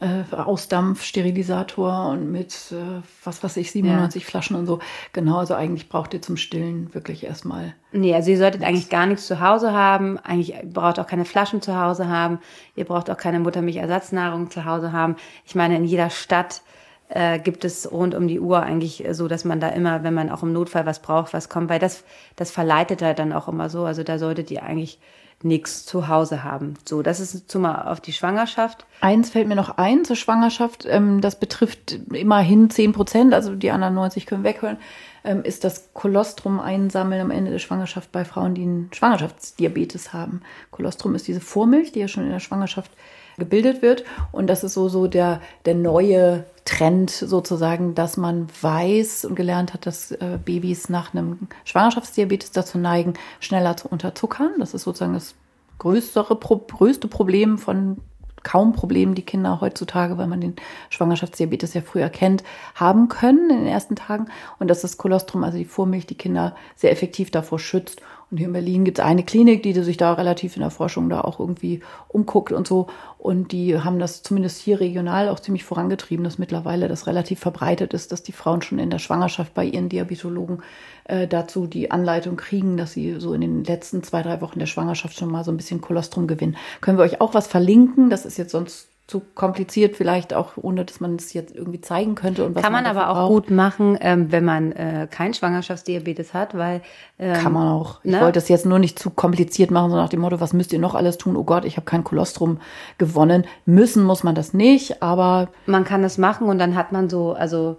äh, 0.00 0.34
Ausdampf, 0.34 1.02
Sterilisator 1.02 2.08
und 2.10 2.30
mit, 2.30 2.72
äh, 2.72 3.02
was 3.24 3.42
weiß 3.42 3.56
ich, 3.56 3.72
97 3.72 4.22
ja. 4.22 4.28
Flaschen 4.28 4.56
und 4.56 4.66
so. 4.66 4.78
Genau, 5.12 5.38
also 5.38 5.54
eigentlich 5.54 5.88
braucht 5.88 6.14
ihr 6.14 6.22
zum 6.22 6.36
Stillen 6.36 6.94
wirklich 6.94 7.24
erstmal. 7.24 7.74
Nee, 7.92 8.14
also 8.14 8.30
ihr 8.30 8.38
solltet 8.38 8.62
eigentlich 8.62 8.90
gar 8.90 9.06
nichts 9.06 9.26
zu 9.26 9.40
Hause 9.40 9.72
haben. 9.72 10.18
Eigentlich 10.18 10.54
braucht 10.64 11.00
auch 11.00 11.06
keine 11.06 11.24
Flaschen 11.24 11.62
zu 11.62 11.80
Hause 11.80 12.08
haben. 12.08 12.38
Ihr 12.76 12.84
braucht 12.84 13.10
auch 13.10 13.16
keine 13.16 13.40
Muttermilchersatznahrung 13.40 14.50
zu 14.50 14.64
Hause 14.64 14.92
haben. 14.92 15.16
Ich 15.44 15.54
meine, 15.54 15.76
in 15.76 15.84
jeder 15.84 16.10
Stadt 16.10 16.62
äh, 17.08 17.38
gibt 17.38 17.64
es 17.64 17.90
rund 17.90 18.14
um 18.14 18.28
die 18.28 18.40
Uhr 18.40 18.62
eigentlich 18.62 19.04
so, 19.12 19.28
dass 19.28 19.44
man 19.44 19.60
da 19.60 19.68
immer, 19.68 20.04
wenn 20.04 20.14
man 20.14 20.30
auch 20.30 20.42
im 20.42 20.52
Notfall 20.52 20.86
was 20.86 21.00
braucht, 21.00 21.32
was 21.32 21.48
kommt, 21.48 21.70
weil 21.70 21.78
das, 21.78 22.04
das 22.36 22.50
verleitet 22.50 23.02
halt 23.02 23.18
dann 23.18 23.32
auch 23.32 23.48
immer 23.48 23.68
so. 23.68 23.84
Also 23.84 24.02
da 24.02 24.18
solltet 24.18 24.50
ihr 24.50 24.62
eigentlich 24.62 25.00
nichts 25.42 25.86
zu 25.86 26.08
Hause 26.08 26.42
haben. 26.42 26.74
So, 26.84 27.02
das 27.02 27.20
ist 27.20 27.50
zumal 27.50 27.86
auf 27.86 28.00
die 28.00 28.12
Schwangerschaft. 28.12 28.86
Eins 29.00 29.30
fällt 29.30 29.46
mir 29.46 29.54
noch 29.54 29.78
ein 29.78 30.04
zur 30.04 30.16
Schwangerschaft. 30.16 30.84
Ähm, 30.88 31.20
das 31.20 31.38
betrifft 31.38 32.00
immerhin 32.12 32.70
10 32.70 32.92
Prozent, 32.92 33.34
also 33.34 33.54
die 33.54 33.70
anderen 33.70 33.94
90 33.94 34.26
können 34.26 34.42
weghören, 34.42 34.78
ähm, 35.24 35.42
ist 35.44 35.62
das 35.62 35.90
Kolostrum 35.94 36.58
einsammeln 36.58 37.20
am 37.20 37.30
Ende 37.30 37.52
der 37.52 37.60
Schwangerschaft 37.60 38.10
bei 38.10 38.24
Frauen, 38.24 38.54
die 38.54 38.62
einen 38.62 38.90
Schwangerschaftsdiabetes 38.92 40.12
haben. 40.12 40.42
Kolostrum 40.70 41.14
ist 41.14 41.28
diese 41.28 41.40
Vormilch, 41.40 41.92
die 41.92 42.00
ja 42.00 42.08
schon 42.08 42.24
in 42.24 42.32
der 42.32 42.40
Schwangerschaft 42.40 42.90
gebildet 43.38 43.82
wird. 43.82 44.04
Und 44.32 44.48
das 44.48 44.64
ist 44.64 44.74
so, 44.74 44.88
so 44.88 45.06
der, 45.06 45.40
der 45.64 45.74
neue 45.74 46.44
Trend 46.64 47.10
sozusagen, 47.10 47.94
dass 47.94 48.16
man 48.16 48.48
weiß 48.60 49.24
und 49.24 49.34
gelernt 49.34 49.72
hat, 49.72 49.86
dass 49.86 50.10
äh, 50.12 50.38
Babys 50.44 50.88
nach 50.88 51.14
einem 51.14 51.48
Schwangerschaftsdiabetes 51.64 52.52
dazu 52.52 52.78
neigen, 52.78 53.14
schneller 53.40 53.76
zu 53.76 53.88
unterzuckern. 53.88 54.52
Das 54.58 54.74
ist 54.74 54.82
sozusagen 54.82 55.14
das 55.14 55.34
größere, 55.78 56.36
größte 56.36 57.08
Problem 57.08 57.56
von 57.56 57.98
kaum 58.42 58.72
Problemen, 58.72 59.14
die 59.14 59.22
Kinder 59.22 59.60
heutzutage, 59.60 60.18
weil 60.18 60.26
man 60.26 60.40
den 60.40 60.56
Schwangerschaftsdiabetes 60.90 61.74
ja 61.74 61.80
früher 61.80 62.08
kennt, 62.08 62.44
haben 62.74 63.08
können 63.08 63.50
in 63.50 63.58
den 63.58 63.66
ersten 63.66 63.96
Tagen. 63.96 64.28
Und 64.58 64.68
dass 64.68 64.82
das 64.82 64.96
Kolostrum, 64.96 65.44
also 65.44 65.58
die 65.58 65.64
Vormilch, 65.64 66.06
die 66.06 66.16
Kinder 66.16 66.54
sehr 66.76 66.92
effektiv 66.92 67.30
davor 67.30 67.58
schützt. 67.58 68.00
Und 68.30 68.36
hier 68.36 68.48
in 68.48 68.52
Berlin 68.52 68.84
gibt 68.84 68.98
es 68.98 69.04
eine 69.04 69.22
Klinik, 69.22 69.62
die 69.62 69.72
sich 69.72 69.96
da 69.96 70.12
relativ 70.12 70.56
in 70.56 70.60
der 70.60 70.70
Forschung 70.70 71.08
da 71.08 71.22
auch 71.22 71.40
irgendwie 71.40 71.80
umguckt 72.08 72.52
und 72.52 72.66
so. 72.66 72.88
Und 73.16 73.52
die 73.52 73.78
haben 73.78 73.98
das 73.98 74.22
zumindest 74.22 74.60
hier 74.60 74.80
regional 74.80 75.30
auch 75.30 75.40
ziemlich 75.40 75.64
vorangetrieben, 75.64 76.24
dass 76.24 76.38
mittlerweile 76.38 76.88
das 76.88 77.06
relativ 77.06 77.40
verbreitet 77.40 77.94
ist, 77.94 78.12
dass 78.12 78.22
die 78.22 78.32
Frauen 78.32 78.60
schon 78.60 78.78
in 78.78 78.90
der 78.90 78.98
Schwangerschaft 78.98 79.54
bei 79.54 79.64
ihren 79.64 79.88
Diabetologen 79.88 80.62
äh, 81.04 81.26
dazu 81.26 81.66
die 81.66 81.90
Anleitung 81.90 82.36
kriegen, 82.36 82.76
dass 82.76 82.92
sie 82.92 83.18
so 83.18 83.32
in 83.32 83.40
den 83.40 83.64
letzten 83.64 84.02
zwei, 84.02 84.22
drei 84.22 84.42
Wochen 84.42 84.58
der 84.58 84.66
Schwangerschaft 84.66 85.16
schon 85.16 85.30
mal 85.30 85.44
so 85.44 85.50
ein 85.50 85.56
bisschen 85.56 85.80
Kolostrum 85.80 86.26
gewinnen. 86.26 86.56
Können 86.82 86.98
wir 86.98 87.04
euch 87.04 87.22
auch 87.22 87.32
was 87.32 87.46
verlinken? 87.46 88.10
Das 88.10 88.26
ist 88.26 88.36
jetzt 88.36 88.52
sonst 88.52 88.88
zu 89.08 89.22
kompliziert, 89.34 89.96
vielleicht 89.96 90.34
auch 90.34 90.52
ohne, 90.56 90.84
dass 90.84 91.00
man 91.00 91.16
es 91.16 91.32
jetzt 91.32 91.56
irgendwie 91.56 91.80
zeigen 91.80 92.14
könnte. 92.14 92.44
Und 92.44 92.54
was 92.54 92.62
Kann 92.62 92.72
man, 92.72 92.84
man 92.84 92.94
aber 92.94 93.08
auch 93.08 93.14
braucht. 93.14 93.46
gut 93.46 93.50
machen, 93.50 93.96
ähm, 94.02 94.30
wenn 94.30 94.44
man 94.44 94.72
äh, 94.72 95.08
kein 95.10 95.32
Schwangerschaftsdiabetes 95.32 96.34
hat, 96.34 96.56
weil 96.56 96.82
ähm, 97.18 97.32
kann 97.32 97.54
man 97.54 97.68
auch. 97.68 98.00
Ich 98.04 98.12
ne? 98.12 98.20
wollte 98.20 98.38
es 98.38 98.48
jetzt 98.48 98.66
nur 98.66 98.78
nicht 98.78 98.98
zu 98.98 99.08
kompliziert 99.08 99.70
machen, 99.70 99.90
so 99.90 99.96
nach 99.96 100.10
dem 100.10 100.20
Motto, 100.20 100.42
was 100.42 100.52
müsst 100.52 100.74
ihr 100.74 100.78
noch 100.78 100.94
alles 100.94 101.16
tun? 101.16 101.36
Oh 101.36 101.44
Gott, 101.44 101.64
ich 101.64 101.78
habe 101.78 101.86
kein 101.86 102.04
Kolostrum 102.04 102.60
gewonnen. 102.98 103.46
Müssen 103.64 104.04
muss 104.04 104.24
man 104.24 104.34
das 104.34 104.52
nicht, 104.52 105.02
aber 105.02 105.48
man 105.64 105.84
kann 105.84 106.02
das 106.02 106.18
machen 106.18 106.46
und 106.46 106.58
dann 106.58 106.76
hat 106.76 106.92
man 106.92 107.08
so, 107.08 107.32
also 107.32 107.78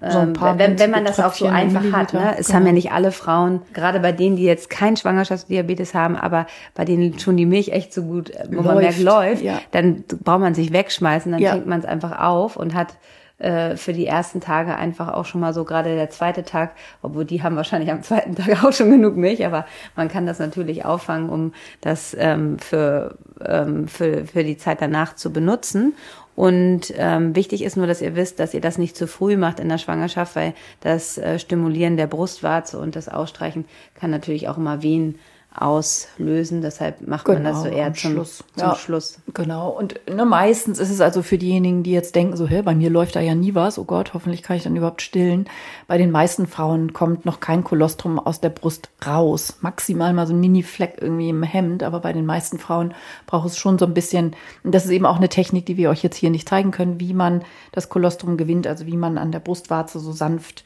so 0.00 0.18
ähm, 0.18 0.34
wenn, 0.56 0.78
wenn 0.78 0.90
man 0.90 1.04
das 1.04 1.18
auch 1.18 1.34
so 1.34 1.46
einfach 1.46 1.92
hat. 1.92 2.14
Ne? 2.14 2.36
Es 2.38 2.46
genau. 2.46 2.58
haben 2.58 2.66
ja 2.66 2.72
nicht 2.72 2.92
alle 2.92 3.10
Frauen, 3.10 3.62
gerade 3.72 3.98
bei 4.00 4.12
denen, 4.12 4.36
die 4.36 4.44
jetzt 4.44 4.70
kein 4.70 4.96
Schwangerschaftsdiabetes 4.96 5.94
haben, 5.94 6.16
aber 6.16 6.46
bei 6.74 6.84
denen 6.84 7.18
schon 7.18 7.36
die 7.36 7.46
Milch 7.46 7.70
echt 7.70 7.92
so 7.92 8.02
gut, 8.02 8.30
wo 8.48 8.56
läuft, 8.56 8.66
man 8.66 8.78
merkt, 8.78 9.00
läuft, 9.00 9.42
ja. 9.42 9.60
dann 9.72 10.04
braucht 10.22 10.40
man 10.40 10.54
sich 10.54 10.72
wegschmeißen, 10.72 11.32
dann 11.32 11.40
ja. 11.40 11.52
trinkt 11.52 11.66
man 11.66 11.80
es 11.80 11.84
einfach 11.84 12.20
auf 12.20 12.56
und 12.56 12.74
hat 12.74 12.94
äh, 13.38 13.76
für 13.76 13.92
die 13.92 14.06
ersten 14.06 14.40
Tage 14.40 14.76
einfach 14.76 15.08
auch 15.08 15.24
schon 15.24 15.40
mal 15.40 15.54
so 15.54 15.64
gerade 15.64 15.94
der 15.94 16.10
zweite 16.10 16.44
Tag, 16.44 16.72
obwohl 17.02 17.24
die 17.24 17.42
haben 17.42 17.56
wahrscheinlich 17.56 17.90
am 17.90 18.02
zweiten 18.02 18.34
Tag 18.34 18.64
auch 18.64 18.72
schon 18.72 18.90
genug 18.90 19.16
Milch, 19.16 19.46
aber 19.46 19.66
man 19.96 20.08
kann 20.08 20.26
das 20.26 20.38
natürlich 20.38 20.84
auffangen, 20.84 21.28
um 21.28 21.52
das 21.80 22.16
ähm, 22.18 22.58
für, 22.58 23.16
ähm, 23.44 23.88
für, 23.88 24.26
für 24.26 24.44
die 24.44 24.56
Zeit 24.56 24.80
danach 24.80 25.14
zu 25.14 25.32
benutzen. 25.32 25.94
Und 26.38 26.94
ähm, 26.96 27.34
wichtig 27.34 27.64
ist 27.64 27.76
nur, 27.76 27.88
dass 27.88 28.00
ihr 28.00 28.14
wisst, 28.14 28.38
dass 28.38 28.54
ihr 28.54 28.60
das 28.60 28.78
nicht 28.78 28.96
zu 28.96 29.08
früh 29.08 29.36
macht 29.36 29.58
in 29.58 29.68
der 29.68 29.78
Schwangerschaft, 29.78 30.36
weil 30.36 30.54
das 30.78 31.18
äh, 31.18 31.40
Stimulieren 31.40 31.96
der 31.96 32.06
Brustwarze 32.06 32.78
und 32.78 32.94
das 32.94 33.08
Ausstreichen 33.08 33.64
kann 33.96 34.12
natürlich 34.12 34.48
auch 34.48 34.56
immer 34.56 34.80
Wehen 34.80 35.18
auslösen. 35.54 36.62
Deshalb 36.62 37.06
macht 37.06 37.26
man 37.26 37.42
das 37.42 37.58
so 37.58 37.64
Genau, 37.64 37.76
eher 37.76 37.94
zum 37.94 38.12
Schluss. 38.12 38.44
Zum 38.54 38.68
Ja. 38.68 38.74
Schluss. 38.76 39.18
Genau. 39.34 39.70
Und 39.70 40.00
ne, 40.08 40.24
meistens 40.24 40.78
ist 40.78 40.90
es 40.90 41.00
also 41.00 41.22
für 41.22 41.38
diejenigen, 41.38 41.82
die 41.82 41.90
jetzt 41.92 42.14
denken, 42.14 42.36
so, 42.36 42.46
hä, 42.46 42.62
bei 42.62 42.74
mir 42.74 42.90
läuft 42.90 43.16
da 43.16 43.20
ja 43.20 43.34
nie 43.34 43.54
was. 43.54 43.78
Oh 43.78 43.84
Gott, 43.84 44.14
hoffentlich 44.14 44.42
kann 44.42 44.56
ich 44.56 44.62
dann 44.62 44.76
überhaupt 44.76 45.02
stillen. 45.02 45.48
Bei 45.86 45.98
den 45.98 46.10
meisten 46.10 46.46
Frauen 46.46 46.92
kommt 46.92 47.24
noch 47.24 47.40
kein 47.40 47.64
Kolostrum 47.64 48.18
aus 48.18 48.40
der 48.40 48.50
Brust 48.50 48.90
raus. 49.04 49.56
Maximal 49.60 50.12
mal 50.12 50.26
so 50.26 50.34
ein 50.34 50.40
Mini-Fleck 50.40 50.98
irgendwie 51.00 51.30
im 51.30 51.42
Hemd. 51.42 51.82
Aber 51.82 52.00
bei 52.00 52.12
den 52.12 52.26
meisten 52.26 52.58
Frauen 52.58 52.94
braucht 53.26 53.48
es 53.48 53.58
schon 53.58 53.78
so 53.78 53.86
ein 53.86 53.94
bisschen, 53.94 54.36
und 54.62 54.74
das 54.74 54.84
ist 54.84 54.90
eben 54.90 55.06
auch 55.06 55.16
eine 55.16 55.28
Technik, 55.28 55.66
die 55.66 55.76
wir 55.76 55.90
euch 55.90 56.02
jetzt 56.02 56.16
hier 56.16 56.30
nicht 56.30 56.48
zeigen 56.48 56.70
können, 56.70 57.00
wie 57.00 57.14
man 57.14 57.42
das 57.72 57.88
Kolostrum 57.88 58.36
gewinnt, 58.36 58.66
also 58.66 58.86
wie 58.86 58.96
man 58.96 59.18
an 59.18 59.32
der 59.32 59.40
Brustwarze 59.40 59.98
so 59.98 60.12
sanft 60.12 60.64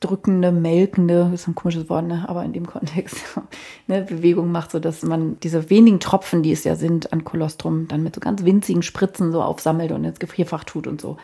drückende, 0.00 0.52
melkende, 0.52 1.30
ist 1.34 1.48
ein 1.48 1.54
komisches 1.54 1.88
Wort, 1.88 2.06
ne? 2.06 2.24
aber 2.28 2.44
in 2.44 2.52
dem 2.52 2.66
Kontext, 2.66 3.16
ne, 3.86 4.02
Bewegung 4.02 4.52
macht, 4.52 4.70
so 4.70 4.78
dass 4.78 5.02
man 5.02 5.38
diese 5.40 5.70
wenigen 5.70 6.00
Tropfen, 6.00 6.42
die 6.42 6.52
es 6.52 6.64
ja 6.64 6.76
sind, 6.76 7.12
an 7.12 7.24
Kolostrum 7.24 7.88
dann 7.88 8.02
mit 8.02 8.14
so 8.14 8.20
ganz 8.20 8.44
winzigen 8.44 8.82
Spritzen 8.82 9.32
so 9.32 9.42
aufsammelt 9.42 9.92
und 9.92 10.04
ins 10.04 10.18
Gefrierfach 10.18 10.64
tut 10.64 10.86
und 10.86 11.00
so. 11.00 11.16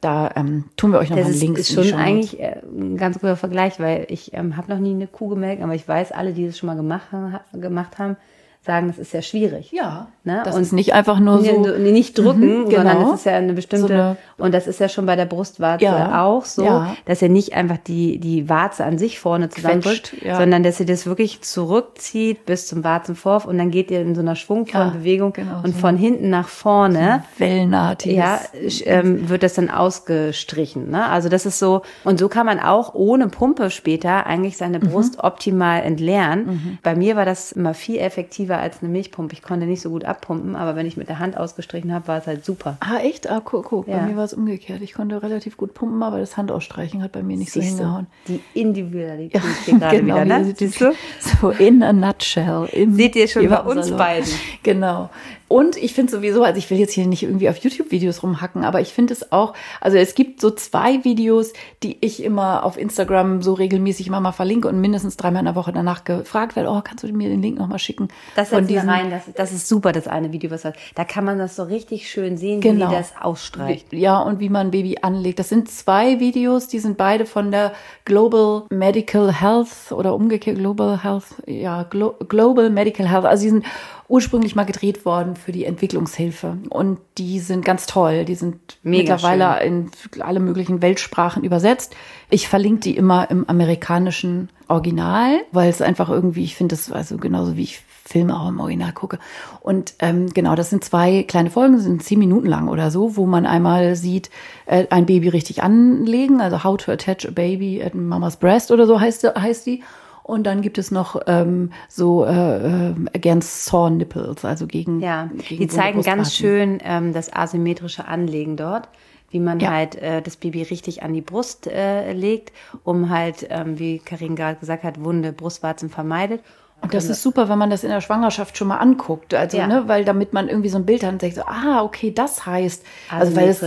Da 0.00 0.30
ähm, 0.36 0.64
tun 0.76 0.92
wir 0.92 0.98
euch 0.98 1.08
noch 1.10 1.16
Das 1.16 1.26
mal 1.26 1.32
ist, 1.34 1.40
Links 1.40 1.60
ist 1.60 1.70
in 1.76 1.82
die 1.82 1.88
schon 1.88 1.98
eigentlich 1.98 2.38
äh, 2.38 2.60
ein 2.66 2.96
ganz 2.96 3.18
guter 3.18 3.36
Vergleich, 3.36 3.80
weil 3.80 4.06
ich 4.10 4.34
ähm, 4.34 4.56
habe 4.56 4.70
noch 4.70 4.78
nie 4.78 4.90
eine 4.90 5.06
Kuh 5.06 5.28
gemelkt, 5.28 5.62
aber 5.62 5.74
ich 5.74 5.88
weiß, 5.88 6.12
alle, 6.12 6.32
die 6.32 6.46
das 6.46 6.58
schon 6.58 6.66
mal 6.66 6.76
gemacht, 6.76 7.06
ha- 7.12 7.44
gemacht 7.54 7.98
haben, 7.98 8.16
sagen, 8.60 8.88
das 8.88 8.98
ist 8.98 9.12
sehr 9.12 9.22
schwierig. 9.22 9.72
Ja, 9.72 10.08
Ne? 10.26 10.42
das 10.44 10.56
Und- 10.56 10.62
ist 10.62 10.72
nicht 10.72 10.92
einfach 10.92 11.20
nur 11.20 11.40
so. 11.42 11.66
nicht 11.78 12.18
drücken, 12.18 12.62
Mhm, 12.64 12.70
sondern 12.70 12.98
genau. 12.98 13.10
das 13.12 13.20
ist 13.20 13.26
ja 13.26 13.36
eine 13.36 13.52
bestimmte, 13.52 13.86
So 13.86 13.94
eine- 13.94 14.16
und 14.38 14.52
das 14.52 14.66
ist 14.66 14.80
ja 14.80 14.88
schon 14.88 15.06
bei 15.06 15.14
der 15.14 15.24
Brustwarze 15.24 15.84
Ja, 15.84 16.24
auch 16.24 16.44
so, 16.44 16.64
ja. 16.64 16.96
dass 17.04 17.22
er 17.22 17.28
nicht 17.28 17.54
einfach 17.54 17.78
die, 17.78 18.18
die 18.18 18.48
Warze 18.48 18.84
an 18.84 18.98
sich 18.98 19.20
vorne 19.20 19.48
zusammendrückt, 19.50 20.16
ja. 20.22 20.36
sondern 20.36 20.64
dass 20.64 20.78
sie 20.78 20.84
das 20.84 21.06
wirklich 21.06 21.42
zurückzieht 21.42 22.44
bis 22.44 22.66
zum 22.66 22.82
Warzenvorf 22.84 23.44
und 23.46 23.56
dann 23.56 23.70
geht 23.70 23.90
ihr 23.92 24.00
in 24.00 24.14
so 24.16 24.20
einer 24.20 24.34
schwungvollen 24.34 24.88
Ja, 24.88 24.94
Bewegung 24.94 25.32
genau, 25.32 25.60
und 25.62 25.74
so. 25.74 25.80
von 25.80 25.96
hinten 25.96 26.28
nach 26.28 26.48
vorne 26.48 27.22
Wellenartiges. 27.38 28.16
ja, 28.16 28.40
sch- 28.66 28.82
ähm, 28.86 29.28
wird 29.28 29.42
das 29.44 29.54
dann 29.54 29.70
ausgestrichen. 29.70 30.90
Ne? 30.90 31.06
Also 31.06 31.28
das 31.28 31.46
ist 31.46 31.58
so, 31.58 31.82
und 32.04 32.18
so 32.18 32.28
kann 32.28 32.46
man 32.46 32.58
auch 32.60 32.94
ohne 32.94 33.28
Pumpe 33.28 33.70
später 33.70 34.26
eigentlich 34.26 34.56
seine 34.56 34.78
Mhm. 34.78 34.88
Brust 34.88 35.22
optimal 35.22 35.82
entleeren. 35.82 36.78
Bei 36.82 36.96
mir 36.96 37.16
war 37.16 37.24
das 37.24 37.52
immer 37.52 37.74
viel 37.74 37.98
effektiver 37.98 38.58
als 38.58 38.82
eine 38.82 38.90
Milchpumpe. 38.90 39.34
Ich 39.34 39.42
konnte 39.42 39.66
nicht 39.66 39.82
so 39.82 39.90
gut 39.90 40.04
abpumpen, 40.16 40.56
aber 40.56 40.76
wenn 40.76 40.86
ich 40.86 40.96
mit 40.96 41.08
der 41.08 41.18
Hand 41.18 41.36
ausgestrichen 41.36 41.92
habe, 41.92 42.08
war 42.08 42.18
es 42.18 42.26
halt 42.26 42.44
super. 42.44 42.76
Ah, 42.80 42.98
echt? 42.98 43.28
Ah, 43.30 43.40
guck, 43.44 43.66
guck. 43.66 43.88
Ja. 43.88 43.98
Bei 43.98 44.06
mir 44.06 44.16
war 44.16 44.24
es 44.24 44.32
umgekehrt. 44.34 44.80
Ich 44.82 44.94
konnte 44.94 45.22
relativ 45.22 45.56
gut 45.56 45.74
pumpen, 45.74 46.02
aber 46.02 46.18
das 46.18 46.36
Handausstreichen 46.36 47.02
hat 47.02 47.12
bei 47.12 47.22
mir 47.22 47.36
nicht 47.36 47.52
so 47.52 47.60
Siehst 47.60 47.74
du, 47.74 47.82
hingehauen. 47.82 48.06
Die 48.28 48.40
Individualität 48.54 49.42
hier 49.64 49.78
gerade 49.78 50.04
wieder, 50.04 50.14
hier 50.16 50.24
ne? 50.24 50.54
Siehst 50.56 50.80
du? 50.80 50.92
So 51.40 51.50
in 51.50 51.82
a 51.82 51.92
nutshell. 51.92 52.68
Im 52.72 52.94
Seht 52.94 53.16
ihr 53.16 53.28
schon 53.28 53.48
bei 53.48 53.60
uns 53.60 53.86
Salon. 53.86 53.98
beiden. 53.98 54.28
Genau. 54.62 55.10
Und 55.48 55.76
ich 55.76 55.94
finde 55.94 56.10
sowieso, 56.10 56.42
also 56.42 56.58
ich 56.58 56.68
will 56.70 56.78
jetzt 56.78 56.92
hier 56.92 57.06
nicht 57.06 57.22
irgendwie 57.22 57.48
auf 57.48 57.58
YouTube-Videos 57.58 58.22
rumhacken, 58.24 58.64
aber 58.64 58.80
ich 58.80 58.92
finde 58.92 59.12
es 59.12 59.30
auch, 59.30 59.54
also 59.80 59.96
es 59.96 60.16
gibt 60.16 60.40
so 60.40 60.50
zwei 60.50 61.04
Videos, 61.04 61.52
die 61.84 61.96
ich 62.00 62.22
immer 62.24 62.64
auf 62.64 62.76
Instagram 62.76 63.42
so 63.42 63.52
regelmäßig 63.54 64.08
immer 64.08 64.18
mal 64.20 64.32
verlinke 64.32 64.66
und 64.66 64.80
mindestens 64.80 65.16
dreimal 65.16 65.40
in 65.40 65.46
der 65.46 65.54
Woche 65.54 65.72
danach 65.72 66.02
gefragt 66.02 66.56
werde, 66.56 66.68
oh, 66.70 66.80
kannst 66.82 67.04
du 67.04 67.12
mir 67.12 67.28
den 67.28 67.42
Link 67.42 67.58
nochmal 67.58 67.78
schicken? 67.78 68.08
Das 68.34 68.48
Von 68.48 68.66
diesen- 68.66 68.88
rein, 68.90 69.10
das, 69.10 69.22
das 69.36 69.52
ist 69.52 69.68
super, 69.68 69.92
das 69.92 70.08
eine 70.08 70.32
Video, 70.32 70.50
was. 70.50 70.62
Da 70.62 71.04
kann 71.04 71.24
man 71.24 71.38
das 71.38 71.54
so 71.54 71.62
richtig 71.62 72.10
schön 72.10 72.36
sehen, 72.36 72.60
Genau. 72.60 72.90
wie 72.90 72.94
das 72.94 73.12
ausstreicht. 73.20 73.92
Ja, 73.92 74.18
und 74.20 74.40
wie 74.40 74.48
man 74.48 74.66
ein 74.68 74.70
Baby 74.72 74.98
anlegt. 75.02 75.38
Das 75.38 75.48
sind 75.48 75.70
zwei 75.70 76.18
Videos, 76.18 76.66
die 76.66 76.80
sind 76.80 76.96
beide 76.96 77.24
von 77.24 77.52
der 77.52 77.72
Global 78.04 78.64
Medical 78.70 79.32
Health 79.32 79.92
oder 79.92 80.14
umgekehrt 80.14 80.58
Global 80.58 81.02
Health, 81.04 81.24
ja, 81.46 81.84
Glo 81.84 82.14
Global 82.28 82.68
Medical 82.70 83.08
Health. 83.08 83.24
Also 83.26 83.44
die 83.44 83.50
sind 83.50 83.64
ursprünglich 84.08 84.54
mal 84.54 84.64
gedreht 84.64 85.04
worden 85.04 85.36
für 85.36 85.52
die 85.52 85.64
Entwicklungshilfe. 85.64 86.58
Und 86.68 86.98
die 87.18 87.40
sind 87.40 87.64
ganz 87.64 87.86
toll. 87.86 88.24
Die 88.24 88.34
sind 88.34 88.78
Mega 88.82 89.14
mittlerweile 89.14 89.62
in 89.64 89.90
alle 90.20 90.40
möglichen 90.40 90.82
Weltsprachen 90.82 91.44
übersetzt. 91.44 91.94
Ich 92.30 92.48
verlinke 92.48 92.80
die 92.80 92.96
immer 92.96 93.30
im 93.30 93.48
amerikanischen 93.48 94.48
Original, 94.68 95.40
weil 95.52 95.70
es 95.70 95.82
einfach 95.82 96.08
irgendwie, 96.08 96.44
ich 96.44 96.56
finde 96.56 96.76
das 96.76 96.90
also 96.90 97.16
genauso 97.16 97.56
wie 97.56 97.64
ich 97.64 97.82
Filme 98.06 98.38
auch 98.38 98.48
im 98.48 98.60
Original 98.60 98.92
gucke. 98.92 99.18
Und 99.60 99.94
ähm, 99.98 100.32
genau, 100.32 100.54
das 100.54 100.70
sind 100.70 100.84
zwei 100.84 101.24
kleine 101.24 101.50
Folgen, 101.50 101.78
sind 101.80 102.04
zehn 102.04 102.18
Minuten 102.18 102.46
lang 102.46 102.68
oder 102.68 102.90
so, 102.90 103.16
wo 103.16 103.26
man 103.26 103.46
einmal 103.46 103.96
sieht, 103.96 104.30
äh, 104.66 104.86
ein 104.90 105.06
Baby 105.06 105.28
richtig 105.28 105.62
anlegen, 105.62 106.40
also 106.40 106.62
How 106.62 106.76
to 106.76 106.92
Attach 106.92 107.26
a 107.26 107.32
Baby 107.32 107.82
at 107.82 107.94
Mama's 107.94 108.36
Breast 108.36 108.70
oder 108.70 108.86
so 108.86 109.00
heißt, 109.00 109.24
heißt 109.24 109.66
die. 109.66 109.82
Und 110.26 110.42
dann 110.42 110.60
gibt 110.60 110.76
es 110.76 110.90
noch 110.90 111.20
ähm, 111.28 111.70
so 111.88 112.24
äh, 112.24 112.88
äh, 112.88 112.94
Against 113.14 113.66
Sore 113.66 113.92
Nipples, 113.92 114.44
also 114.44 114.66
gegen. 114.66 115.00
Ja, 115.00 115.30
gegen 115.48 115.60
die 115.60 115.68
zeigen 115.68 116.02
ganz 116.02 116.34
schön 116.34 116.80
ähm, 116.82 117.12
das 117.12 117.32
asymmetrische 117.32 118.08
Anlegen 118.08 118.56
dort, 118.56 118.88
wie 119.30 119.38
man 119.38 119.60
Ja. 119.60 119.70
halt 119.70 119.94
äh, 119.94 120.22
das 120.22 120.36
Baby 120.36 120.62
richtig 120.62 121.04
an 121.04 121.12
die 121.12 121.20
Brust 121.20 121.68
äh, 121.68 122.12
legt, 122.12 122.52
um 122.82 123.08
halt, 123.08 123.46
ähm, 123.50 123.78
wie 123.78 124.00
Karin 124.00 124.34
gerade 124.34 124.58
gesagt 124.58 124.82
hat, 124.82 125.04
wunde 125.04 125.32
Brustwarzen 125.32 125.90
vermeidet. 125.90 126.40
Und 126.82 126.94
das 126.94 127.08
ist 127.08 127.20
super, 127.22 127.48
wenn 127.48 127.58
man 127.58 127.68
das 127.70 127.82
in 127.82 127.90
der 127.90 128.00
Schwangerschaft 128.00 128.56
schon 128.56 128.68
mal 128.68 128.76
anguckt. 128.76 129.34
Also, 129.34 129.56
Ja. 129.56 129.66
ne, 129.66 129.84
weil 129.86 130.04
damit 130.04 130.32
man 130.32 130.48
irgendwie 130.48 130.68
so 130.68 130.78
ein 130.78 130.86
Bild 130.86 131.02
hat 131.02 131.10
und 131.12 131.22
denkt 131.22 131.34
so, 131.34 131.42
ah, 131.42 131.82
okay, 131.82 132.12
das 132.14 132.46
heißt, 132.46 132.84
also 133.10 133.34
weil 133.34 133.48
es 133.48 133.60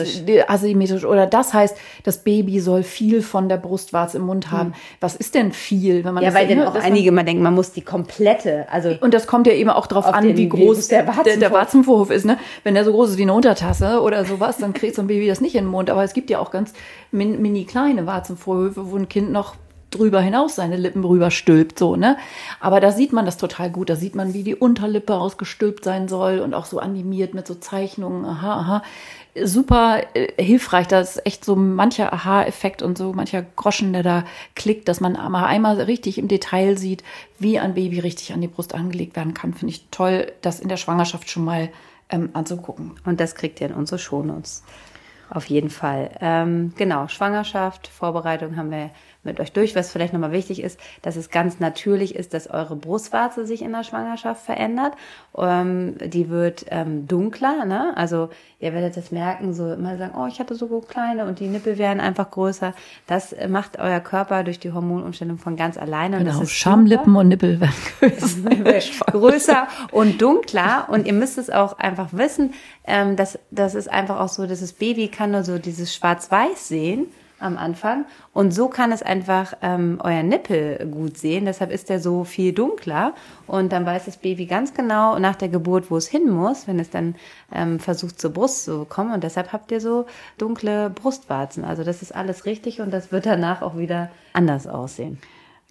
Asymmetrisch. 0.47 1.03
oder 1.03 1.25
das 1.27 1.53
heißt, 1.53 1.75
das 2.03 2.19
Baby 2.19 2.61
soll 2.61 2.83
viel 2.83 3.21
von 3.21 3.49
der 3.49 3.57
Brustwarze 3.57 4.17
im 4.17 4.25
Mund 4.25 4.51
haben. 4.51 4.73
Was 5.01 5.15
ist 5.17 5.35
denn 5.35 5.51
viel, 5.51 6.05
wenn 6.05 6.13
man 6.13 6.23
Hm. 6.23 6.31
Ja, 6.31 6.39
weil 6.39 6.47
dann 6.47 6.65
auch 6.65 6.75
einige 6.75 7.09
immer 7.09 7.23
denken, 7.25 7.43
man 7.43 7.55
muss 7.55 7.73
die 7.73 7.81
komplette, 7.81 8.67
also 8.71 8.95
und 9.01 9.13
das 9.13 9.27
kommt 9.27 9.47
ja 9.47 9.53
eben 9.53 9.69
auch 9.69 9.87
drauf 9.87 10.05
Auf 10.05 10.13
an, 10.13 10.37
wie 10.37 10.47
groß 10.47 10.87
der 10.87 11.03
der, 11.03 11.13
der, 11.37 11.49
Warzenvorhof- 11.49 11.51
Warzenvorhof 11.51 12.11
ist. 12.11 12.25
Ne? 12.25 12.37
Wenn 12.63 12.75
der 12.75 12.85
so 12.85 12.91
groß 12.93 13.09
ist 13.11 13.17
wie 13.17 13.23
eine 13.23 13.33
Untertasse 13.33 14.01
oder 14.01 14.23
sowas, 14.23 14.57
dann 14.57 14.73
kriegt 14.73 14.95
so 14.95 15.01
ein 15.01 15.07
Baby 15.07 15.27
das 15.27 15.41
nicht 15.41 15.55
in 15.55 15.65
den 15.65 15.71
Mund. 15.71 15.89
Aber 15.89 16.03
es 16.05 16.13
gibt 16.13 16.29
ja 16.29 16.39
auch 16.39 16.51
ganz 16.51 16.71
min, 17.11 17.41
mini 17.41 17.65
kleine 17.65 18.05
Warzenvorhöfe, 18.05 18.91
wo 18.91 18.95
ein 18.95 19.09
Kind 19.09 19.31
noch 19.31 19.55
drüber 19.91 20.21
hinaus 20.21 20.55
seine 20.55 20.77
Lippen 20.77 21.03
rüber 21.03 21.31
stülpt, 21.31 21.79
so, 21.79 21.95
ne? 21.95 22.17
Aber 22.59 22.79
da 22.79 22.91
sieht 22.91 23.13
man 23.13 23.25
das 23.25 23.37
total 23.37 23.69
gut. 23.69 23.89
Da 23.89 23.95
sieht 23.95 24.15
man, 24.15 24.33
wie 24.33 24.43
die 24.43 24.55
Unterlippe 24.55 25.15
ausgestülpt 25.15 25.83
sein 25.83 26.07
soll 26.07 26.39
und 26.39 26.53
auch 26.53 26.65
so 26.65 26.79
animiert 26.79 27.33
mit 27.33 27.47
so 27.47 27.55
Zeichnungen. 27.55 28.25
Aha, 28.25 28.53
aha. 28.53 28.83
Super 29.43 30.01
äh, 30.13 30.43
hilfreich. 30.43 30.87
Da 30.87 30.99
ist 30.99 31.25
echt 31.25 31.45
so 31.45 31.55
mancher 31.55 32.13
Aha-Effekt 32.13 32.81
und 32.81 32.97
so 32.97 33.13
mancher 33.13 33.43
Groschen, 33.55 33.93
der 33.93 34.03
da 34.03 34.23
klickt, 34.55 34.87
dass 34.87 35.01
man 35.01 35.13
mal 35.13 35.45
einmal 35.45 35.79
richtig 35.81 36.17
im 36.17 36.27
Detail 36.27 36.77
sieht, 36.77 37.03
wie 37.37 37.59
ein 37.59 37.73
Baby 37.73 37.99
richtig 37.99 38.33
an 38.33 38.41
die 38.41 38.47
Brust 38.47 38.73
angelegt 38.75 39.15
werden 39.15 39.33
kann. 39.33 39.53
Finde 39.53 39.73
ich 39.73 39.85
toll, 39.91 40.31
das 40.41 40.59
in 40.59 40.69
der 40.69 40.77
Schwangerschaft 40.77 41.29
schon 41.29 41.45
mal 41.45 41.69
ähm, 42.09 42.29
anzugucken. 42.33 42.93
Und 43.05 43.19
das 43.19 43.35
kriegt 43.35 43.61
ihr 43.61 43.67
in 43.67 43.73
unsere 43.73 43.99
Shownotes. 43.99 44.63
Auf 45.29 45.45
jeden 45.45 45.69
Fall. 45.69 46.09
Ähm, 46.21 46.73
genau, 46.75 47.07
Schwangerschaft, 47.07 47.87
Vorbereitung 47.87 48.57
haben 48.57 48.71
wir 48.71 48.89
mit 49.23 49.39
euch 49.39 49.51
durch. 49.51 49.75
Was 49.75 49.91
vielleicht 49.91 50.13
nochmal 50.13 50.31
wichtig 50.31 50.63
ist, 50.63 50.79
dass 51.01 51.15
es 51.15 51.29
ganz 51.29 51.59
natürlich 51.59 52.15
ist, 52.15 52.33
dass 52.33 52.49
eure 52.49 52.75
Brustwarze 52.75 53.45
sich 53.45 53.61
in 53.61 53.71
der 53.71 53.83
Schwangerschaft 53.83 54.45
verändert. 54.45 54.93
Ähm, 55.37 55.95
die 55.99 56.29
wird 56.29 56.65
ähm, 56.69 57.07
dunkler, 57.07 57.65
ne? 57.65 57.93
Also 57.95 58.29
ihr 58.59 58.73
werdet 58.73 58.97
das 58.97 59.11
merken, 59.11 59.53
so 59.53 59.73
immer 59.73 59.97
sagen, 59.97 60.13
oh, 60.17 60.27
ich 60.27 60.39
hatte 60.39 60.55
so 60.55 60.67
kleine 60.81 61.25
und 61.25 61.39
die 61.39 61.47
Nippel 61.47 61.77
werden 61.77 61.99
einfach 61.99 62.31
größer. 62.31 62.73
Das 63.07 63.35
macht 63.47 63.79
euer 63.79 63.99
Körper 63.99 64.43
durch 64.43 64.59
die 64.59 64.71
Hormonumstellung 64.71 65.37
von 65.37 65.55
ganz 65.55 65.77
alleine. 65.77 66.17
Und 66.17 66.23
Genau, 66.25 66.39
das 66.39 66.49
ist 66.49 66.55
Schamlippen 66.55 67.15
und 67.15 67.27
Nippel 67.27 67.59
werden 67.59 67.73
größer. 67.99 69.05
größer 69.11 69.67
und 69.91 70.21
dunkler. 70.21 70.87
Und 70.89 71.07
ihr 71.07 71.13
müsst 71.13 71.37
es 71.37 71.49
auch 71.49 71.77
einfach 71.77 72.09
wissen, 72.11 72.53
ähm, 72.85 73.15
dass 73.15 73.39
das 73.51 73.75
ist 73.75 73.89
einfach 73.89 74.19
auch 74.19 74.29
so, 74.29 74.47
dass 74.47 74.61
das 74.61 74.73
Baby 74.73 75.09
kann 75.09 75.31
nur 75.31 75.43
so 75.43 75.57
dieses 75.57 75.93
Schwarz-Weiß 75.93 76.67
sehen 76.67 77.07
am 77.39 77.57
Anfang. 77.57 78.05
Und 78.33 78.53
so 78.53 78.67
kann 78.67 78.91
es 78.91 79.01
einfach 79.01 79.53
ähm, 79.61 79.99
euer 80.03 80.23
Nippel 80.23 80.87
gut 80.91 81.17
sehen. 81.17 81.45
Deshalb 81.45 81.71
ist 81.71 81.89
der 81.89 81.99
so 81.99 82.23
viel 82.23 82.53
dunkler. 82.53 83.13
Und 83.47 83.71
dann 83.71 83.85
weiß 83.85 84.05
das 84.05 84.17
Baby 84.17 84.45
ganz 84.45 84.73
genau 84.73 85.19
nach 85.19 85.35
der 85.35 85.49
Geburt, 85.49 85.89
wo 85.89 85.97
es 85.97 86.07
hin 86.07 86.29
muss, 86.29 86.67
wenn 86.67 86.79
es 86.79 86.89
dann 86.89 87.15
ähm, 87.53 87.79
versucht 87.79 88.19
zur 88.19 88.31
Brust 88.31 88.65
zu 88.65 88.85
kommen. 88.85 89.13
Und 89.13 89.23
deshalb 89.23 89.53
habt 89.53 89.71
ihr 89.71 89.81
so 89.81 90.05
dunkle 90.37 90.89
Brustwarzen. 90.89 91.63
Also 91.63 91.83
das 91.83 92.01
ist 92.01 92.15
alles 92.15 92.45
richtig 92.45 92.81
und 92.81 92.91
das 92.91 93.11
wird 93.11 93.25
danach 93.25 93.61
auch 93.61 93.77
wieder 93.77 94.09
anders 94.33 94.67
aussehen. 94.67 95.19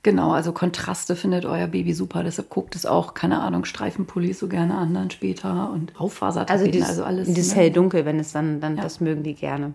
Genau, 0.05 0.31
also 0.31 0.53
Kontraste 0.53 1.17
findet 1.17 1.45
euer 1.45 1.67
Baby 1.67 1.93
super. 1.93 2.23
Deshalb 2.23 2.51
guckt 2.51 2.77
es 2.77 2.87
auch, 2.87 3.15
keine 3.15 3.41
Ahnung, 3.41 3.65
Streifenpullis 3.65 4.39
so 4.39 4.47
gerne 4.49 4.77
an 4.77 4.95
dann 4.95 5.11
später 5.11 5.71
und 5.73 5.91
Also 5.91 6.05
Auffasertapeten, 6.05 6.71
dieses, 6.73 6.89
also 6.89 7.05
alles. 7.05 7.27
dieses 7.27 7.55
ne? 7.55 7.63
hell-dunkel, 7.63 8.05
wenn 8.05 8.21
es 8.21 8.33
dann, 8.33 8.61
dann 8.61 8.77
das 8.77 9.01
mögen 9.01 9.25
die 9.25 9.35
gerne. 9.35 9.75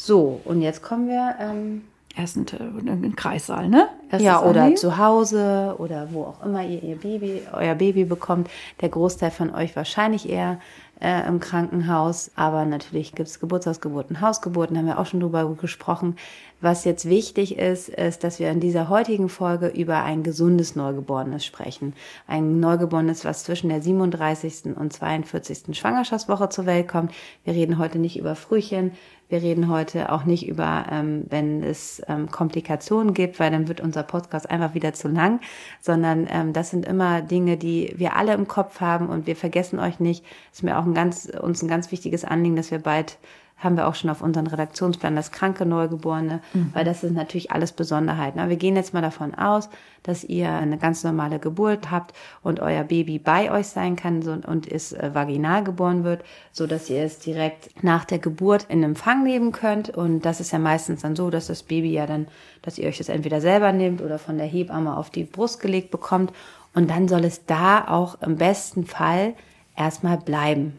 So, 0.00 0.40
und 0.44 0.62
jetzt 0.62 0.80
kommen 0.80 1.08
wir, 1.08 1.34
ähm, 1.40 1.82
Erst 2.16 2.36
ein, 2.36 2.46
ein 2.88 3.14
Kreissaal, 3.14 3.68
ne? 3.68 3.88
ja, 4.18 4.42
oder 4.42 4.74
zu 4.74 4.98
Hause 4.98 5.76
oder 5.78 6.08
wo 6.10 6.24
auch 6.24 6.44
immer 6.44 6.64
ihr 6.64 6.82
ihr 6.82 6.96
Baby, 6.96 7.42
euer 7.52 7.76
Baby 7.76 8.04
bekommt. 8.04 8.50
Der 8.80 8.88
Großteil 8.88 9.30
von 9.30 9.54
euch 9.54 9.76
wahrscheinlich 9.76 10.28
eher 10.28 10.58
äh, 11.00 11.28
im 11.28 11.38
Krankenhaus. 11.38 12.32
Aber 12.34 12.64
natürlich 12.64 13.14
gibt 13.14 13.28
es 13.28 13.38
Geburtshausgeburten, 13.38 14.20
Hausgeburten, 14.20 14.76
haben 14.76 14.86
wir 14.86 14.98
auch 14.98 15.06
schon 15.06 15.20
drüber 15.20 15.48
gesprochen. 15.54 16.16
Was 16.60 16.84
jetzt 16.84 17.08
wichtig 17.08 17.56
ist, 17.56 17.88
ist, 17.88 18.24
dass 18.24 18.40
wir 18.40 18.50
in 18.50 18.58
dieser 18.58 18.88
heutigen 18.88 19.28
Folge 19.28 19.68
über 19.68 20.02
ein 20.02 20.24
gesundes 20.24 20.74
Neugeborenes 20.74 21.44
sprechen. 21.44 21.92
Ein 22.26 22.58
Neugeborenes, 22.58 23.24
was 23.24 23.44
zwischen 23.44 23.68
der 23.68 23.80
37. 23.80 24.76
und 24.76 24.92
42. 24.92 25.76
Schwangerschaftswoche 25.78 26.48
zur 26.48 26.66
Welt 26.66 26.88
kommt. 26.88 27.12
Wir 27.44 27.54
reden 27.54 27.78
heute 27.78 28.00
nicht 28.00 28.18
über 28.18 28.34
Frühchen. 28.34 28.92
Wir 29.28 29.42
reden 29.42 29.68
heute 29.68 30.10
auch 30.10 30.24
nicht 30.24 30.48
über, 30.48 30.86
ähm, 30.90 31.24
wenn 31.28 31.62
es 31.62 32.02
ähm, 32.08 32.30
Komplikationen 32.30 33.12
gibt, 33.12 33.38
weil 33.38 33.50
dann 33.50 33.68
wird 33.68 33.80
unser 33.80 34.02
Podcast 34.02 34.50
einfach 34.50 34.74
wieder 34.74 34.94
zu 34.94 35.08
lang, 35.08 35.40
sondern 35.80 36.26
ähm, 36.30 36.52
das 36.52 36.70
sind 36.70 36.86
immer 36.86 37.20
Dinge, 37.20 37.58
die 37.58 37.92
wir 37.96 38.16
alle 38.16 38.32
im 38.32 38.48
Kopf 38.48 38.80
haben 38.80 39.08
und 39.08 39.26
wir 39.26 39.36
vergessen 39.36 39.78
euch 39.78 40.00
nicht. 40.00 40.24
Ist 40.52 40.62
mir 40.62 40.78
auch 40.78 40.86
ein 40.86 40.94
ganz, 40.94 41.26
uns 41.26 41.62
ein 41.62 41.68
ganz 41.68 41.92
wichtiges 41.92 42.24
Anliegen, 42.24 42.56
dass 42.56 42.70
wir 42.70 42.78
bald 42.78 43.18
haben 43.58 43.76
wir 43.76 43.88
auch 43.88 43.94
schon 43.94 44.10
auf 44.10 44.22
unseren 44.22 44.46
Redaktionsplan 44.46 45.16
das 45.16 45.32
kranke 45.32 45.66
Neugeborene, 45.66 46.40
mhm. 46.54 46.70
weil 46.72 46.84
das 46.84 47.00
sind 47.00 47.14
natürlich 47.14 47.50
alles 47.50 47.72
Besonderheiten. 47.72 48.48
wir 48.48 48.56
gehen 48.56 48.76
jetzt 48.76 48.94
mal 48.94 49.02
davon 49.02 49.34
aus, 49.34 49.68
dass 50.04 50.22
ihr 50.24 50.50
eine 50.50 50.78
ganz 50.78 51.02
normale 51.02 51.38
Geburt 51.38 51.90
habt 51.90 52.14
und 52.42 52.60
euer 52.60 52.84
Baby 52.84 53.18
bei 53.18 53.50
euch 53.50 53.66
sein 53.66 53.96
kann 53.96 54.22
und 54.46 54.70
es 54.70 54.92
äh, 54.92 55.10
vaginal 55.12 55.64
geboren 55.64 56.04
wird, 56.04 56.22
so 56.52 56.66
dass 56.66 56.88
ihr 56.88 57.02
es 57.02 57.18
direkt 57.18 57.82
nach 57.82 58.04
der 58.04 58.18
Geburt 58.18 58.66
in 58.68 58.82
Empfang 58.82 59.24
nehmen 59.24 59.50
könnt. 59.52 59.90
Und 59.90 60.24
das 60.24 60.40
ist 60.40 60.52
ja 60.52 60.58
meistens 60.58 61.02
dann 61.02 61.16
so, 61.16 61.30
dass 61.30 61.48
das 61.48 61.64
Baby 61.64 61.92
ja 61.92 62.06
dann, 62.06 62.28
dass 62.62 62.78
ihr 62.78 62.88
euch 62.88 62.98
das 62.98 63.08
entweder 63.08 63.40
selber 63.40 63.72
nehmt 63.72 64.00
oder 64.00 64.18
von 64.18 64.38
der 64.38 64.46
Hebamme 64.46 64.96
auf 64.96 65.10
die 65.10 65.24
Brust 65.24 65.60
gelegt 65.60 65.90
bekommt. 65.90 66.32
Und 66.74 66.90
dann 66.90 67.08
soll 67.08 67.24
es 67.24 67.44
da 67.44 67.88
auch 67.88 68.22
im 68.22 68.36
besten 68.36 68.86
Fall 68.86 69.34
erstmal 69.76 70.18
bleiben. 70.18 70.78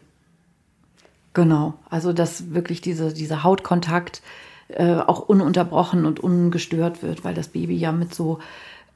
Genau, 1.32 1.74
also 1.88 2.12
dass 2.12 2.52
wirklich 2.52 2.80
diese, 2.80 3.12
dieser 3.12 3.44
Hautkontakt 3.44 4.22
äh, 4.68 4.94
auch 4.94 5.20
ununterbrochen 5.20 6.06
und 6.06 6.20
ungestört 6.20 7.02
wird, 7.02 7.24
weil 7.24 7.34
das 7.34 7.48
Baby 7.48 7.76
ja 7.76 7.92
mit 7.92 8.14
so, 8.14 8.40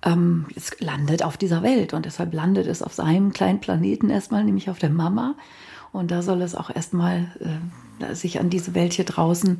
ähm, 0.04 0.46
es 0.54 0.78
landet 0.80 1.24
auf 1.24 1.36
dieser 1.36 1.62
Welt 1.62 1.94
und 1.94 2.06
deshalb 2.06 2.34
landet 2.34 2.66
es 2.66 2.82
auf 2.82 2.92
seinem 2.92 3.32
kleinen 3.32 3.60
Planeten 3.60 4.10
erstmal, 4.10 4.44
nämlich 4.44 4.68
auf 4.68 4.78
der 4.78 4.90
Mama. 4.90 5.34
Und 5.92 6.10
da 6.10 6.22
soll 6.22 6.42
es 6.42 6.56
auch 6.56 6.70
erstmal 6.74 7.32
äh, 8.00 8.14
sich 8.14 8.40
an 8.40 8.50
diese 8.50 8.74
Welt 8.74 8.94
hier 8.94 9.04
draußen 9.04 9.58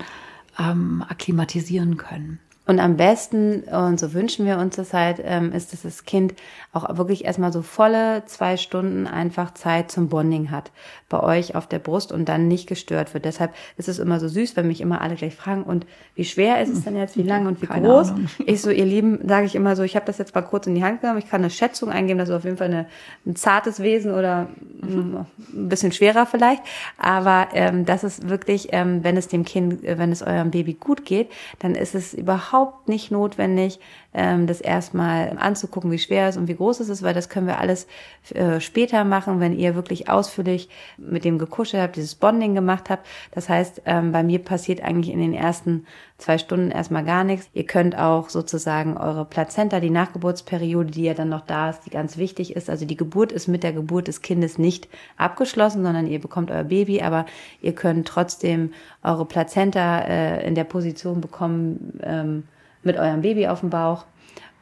ähm, 0.59 1.05
akklimatisieren 1.09 1.97
können. 1.97 2.41
Und 2.67 2.81
am 2.81 2.97
besten, 2.97 3.65
und 3.65 4.01
so 4.01 4.15
wünschen 4.15 4.47
wir 4.47 4.59
uns 4.59 4.77
das 4.77 4.95
halt, 4.95 5.21
ähm, 5.23 5.53
ist, 5.53 5.75
dass 5.75 5.83
das 5.83 6.07
Kind 6.07 6.33
auch 6.73 6.97
wirklich 6.97 7.27
erstmal 7.27 7.53
so 7.53 7.61
volle 7.61 8.25
zwei 8.25 8.57
Stunden 8.57 9.07
einfach 9.07 9.53
Zeit 9.53 9.91
zum 9.91 10.09
Bonding 10.09 10.51
hat 10.51 10.71
bei 11.11 11.23
euch 11.23 11.55
auf 11.55 11.67
der 11.67 11.79
Brust 11.79 12.11
und 12.11 12.27
dann 12.27 12.49
nicht 12.49 12.67
gestört 12.67 13.13
wird. 13.13 13.27
Deshalb 13.27 13.53
ist 13.77 13.89
es 13.89 13.99
immer 13.99 14.19
so 14.19 14.29
süß, 14.29 14.57
wenn 14.57 14.67
mich 14.67 14.81
immer 14.81 15.03
alle 15.03 15.15
gleich 15.15 15.37
fragen, 15.37 15.63
und 15.63 15.87
wie 16.15 16.25
schwer 16.25 16.63
ist 16.63 16.71
es 16.71 16.85
denn 16.85 16.97
jetzt, 16.97 17.19
wie 17.19 17.23
lang 17.23 17.47
und 17.47 17.61
wie 17.61 17.67
Keine 17.67 17.87
groß? 17.87 18.11
Ahnung. 18.13 18.29
Ich 18.47 18.63
so, 18.63 18.71
ihr 18.71 18.87
Lieben, 18.87 19.21
sage 19.29 19.45
ich 19.45 19.55
immer 19.55 19.77
so, 19.77 19.83
ich 19.83 19.95
habe 19.95 20.07
das 20.07 20.17
jetzt 20.17 20.35
mal 20.35 20.43
kurz 20.43 20.67
in 20.67 20.75
die 20.75 20.83
Hand 20.83 21.03
genommen, 21.03 21.19
ich 21.19 21.29
kann 21.29 21.43
eine 21.43 21.51
Schätzung 21.51 21.91
eingeben, 21.91 22.19
das 22.19 22.31
ist 22.31 22.35
auf 22.35 22.45
jeden 22.45 22.57
Fall 22.57 22.69
eine, 22.69 22.87
ein 23.27 23.37
zartes 23.37 23.81
Wesen 23.81 24.15
oder 24.15 24.49
mhm. 24.81 25.27
ein 25.53 25.69
bisschen 25.69 25.93
schwerer 25.93 26.25
vielleicht. 26.25 26.63
Aber 26.97 27.49
ähm, 27.53 27.85
das 27.85 28.05
ist 28.05 28.29
wirklich, 28.29 28.69
ähm, 28.73 29.05
wenn 29.05 29.19
es 29.19 29.29
dem 29.29 29.45
Kind, 29.45 29.83
wenn 29.83 30.11
es 30.11 30.23
eurem 30.23 30.51
Baby 30.51 30.73
gut 30.73 31.05
geht, 31.05 31.31
dann 31.59 31.75
ist 31.75 31.95
es 31.95 32.15
überhaupt 32.15 32.54
überhaupt 32.55 32.89
nicht 32.89 33.11
notwendig, 33.11 33.81
ähm, 34.15 34.47
das 34.47 34.61
erstmal 34.61 35.37
anzugucken, 35.39 35.91
wie 35.91 35.99
schwer 35.99 36.29
es 36.29 36.37
und 36.37 36.49
wie 36.49 36.55
groß 36.55 36.81
es 36.81 36.89
ist, 36.89 37.03
weil 37.03 37.15
das 37.15 37.29
können 37.29 37.47
wir 37.47 37.59
alles 37.59 37.87
äh, 38.33 38.61
später 38.61 39.05
machen, 39.05 39.41
wenn 39.41 39.59
ihr 39.59 39.75
wirklich 39.75 40.09
ausführlich 40.09 40.69
mit 40.97 41.25
dem 41.25 41.39
gekuschelt 41.39 41.83
habt, 41.83 41.97
dieses 41.97 42.15
Bonding 42.15 42.55
gemacht 42.55 42.89
habt. 42.89 43.07
Das 43.33 43.49
heißt, 43.49 43.83
ähm, 43.85 44.13
bei 44.13 44.23
mir 44.23 44.39
passiert 44.39 44.83
eigentlich 44.83 45.13
in 45.13 45.21
den 45.21 45.35
ersten 45.35 45.85
zwei 46.19 46.39
Stunden 46.39 46.71
erstmal 46.71 47.05
gar 47.05 47.25
nichts. 47.25 47.51
Ihr 47.53 47.67
könnt 47.67 47.99
auch 47.99 48.29
sozusagen 48.29 48.97
eure 48.97 49.25
Plazenta, 49.25 49.81
die 49.81 49.91
Nachgeburtsperiode, 49.91 50.91
die 50.93 51.05
ja 51.05 51.15
dann 51.15 51.29
noch 51.29 51.43
da 51.43 51.71
ist, 51.71 51.81
die 51.81 51.91
ganz 51.91 52.17
wichtig 52.17 52.55
ist. 52.55 52.71
Also 52.71 52.87
die 52.87 52.97
Geburt 52.97 53.33
ist 53.33 53.49
mit 53.49 53.65
der 53.65 53.73
Geburt 53.73 54.07
des 54.07 54.23
Kindes 54.23 54.57
nicht 54.57 54.89
abgeschlossen, 55.17 55.83
sondern 55.83 56.07
ihr 56.07 56.21
bekommt 56.21 56.51
euer 56.51 56.65
Baby, 56.65 57.03
aber 57.03 57.27
ihr 57.61 57.75
könnt 57.75 58.07
trotzdem 58.07 58.73
eure 59.03 59.27
Plazenta 59.27 59.99
äh, 60.01 60.47
in 60.47 60.55
der 60.55 60.65
Position 60.65 61.21
bekommen 61.21 61.99
ähm, 62.03 62.45
mit 62.85 62.97
eurem 62.97 63.23
Baby 63.23 63.49
auf 63.49 63.61
dem 63.61 63.71
Bauch. 63.71 64.05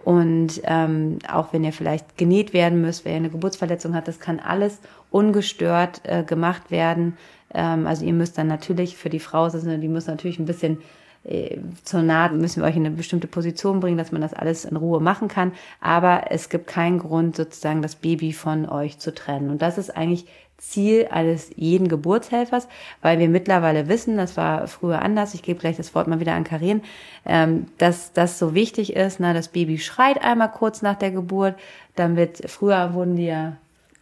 Und 0.05 0.61
ähm, 0.65 1.19
auch 1.31 1.53
wenn 1.53 1.63
ihr 1.63 1.73
vielleicht 1.73 2.19
genäht 2.19 2.53
werden 2.53 2.81
müsst, 2.81 3.05
wenn 3.05 3.13
ihr 3.13 3.19
eine 3.19 3.31
Geburtsverletzung 3.31 3.95
habt, 3.95 4.09
das 4.09 4.19
kann 4.19 4.41
alles 4.41 4.81
ungestört 5.11 6.01
äh, 6.05 6.25
gemacht 6.25 6.71
werden. 6.71 7.17
Ähm, 7.55 7.87
also 7.87 8.05
ihr 8.05 8.13
müsst 8.13 8.37
dann 8.37 8.49
natürlich 8.49 8.97
für 8.97 9.11
die 9.11 9.21
Frau, 9.21 9.49
die 9.49 9.89
muss 9.89 10.07
natürlich 10.07 10.41
ein 10.41 10.47
bisschen 10.47 10.79
äh, 11.25 11.59
zur 11.85 12.03
Naht 12.03 12.33
müssen 12.33 12.63
wir 12.63 12.69
euch 12.69 12.77
in 12.77 12.85
eine 12.85 12.97
bestimmte 12.97 13.29
Position 13.29 13.81
bringen, 13.81 13.99
dass 13.99 14.11
man 14.11 14.21
das 14.21 14.35
alles 14.35 14.65
in 14.65 14.77
Ruhe 14.77 15.01
machen 15.01 15.29
kann. 15.29 15.53
Aber 15.81 16.25
es 16.31 16.49
gibt 16.49 16.67
keinen 16.67 16.99
Grund, 16.99 17.37
sozusagen 17.37 17.83
das 17.83 17.95
Baby 17.95 18.33
von 18.33 18.69
euch 18.69 18.99
zu 18.99 19.15
trennen. 19.15 19.51
Und 19.51 19.63
das 19.63 19.79
ist 19.79 19.97
eigentlich 19.97 20.27
Ziel 20.63 21.09
eines 21.11 21.51
jeden 21.57 21.89
Geburtshelfers, 21.89 22.69
weil 23.03 23.19
wir 23.19 23.29
mittlerweile 23.29 23.89
wissen, 23.89 24.17
das 24.17 24.37
war 24.37 24.69
früher 24.69 25.03
anders, 25.03 25.35
ich 25.35 25.43
gebe 25.43 25.59
gleich 25.59 25.77
das 25.77 25.95
Wort 25.95 26.07
mal 26.07 26.21
wieder 26.21 26.35
an 26.35 26.45
Karin, 26.45 26.83
ähm, 27.27 27.67
dass 27.79 28.13
das 28.13 28.39
so 28.39 28.55
wichtig 28.55 28.95
ist, 28.95 29.19
na, 29.19 29.35
das 29.35 29.49
Baby 29.49 29.79
schreit 29.79 30.23
einmal 30.23 30.51
kurz 30.53 30.81
nach 30.81 30.95
der 30.95 31.11
Geburt, 31.11 31.57
dann 31.97 32.17
wird, 32.17 32.49
früher 32.49 32.95
wurden 32.95 33.17
die 33.17 33.27
ja 33.27 33.57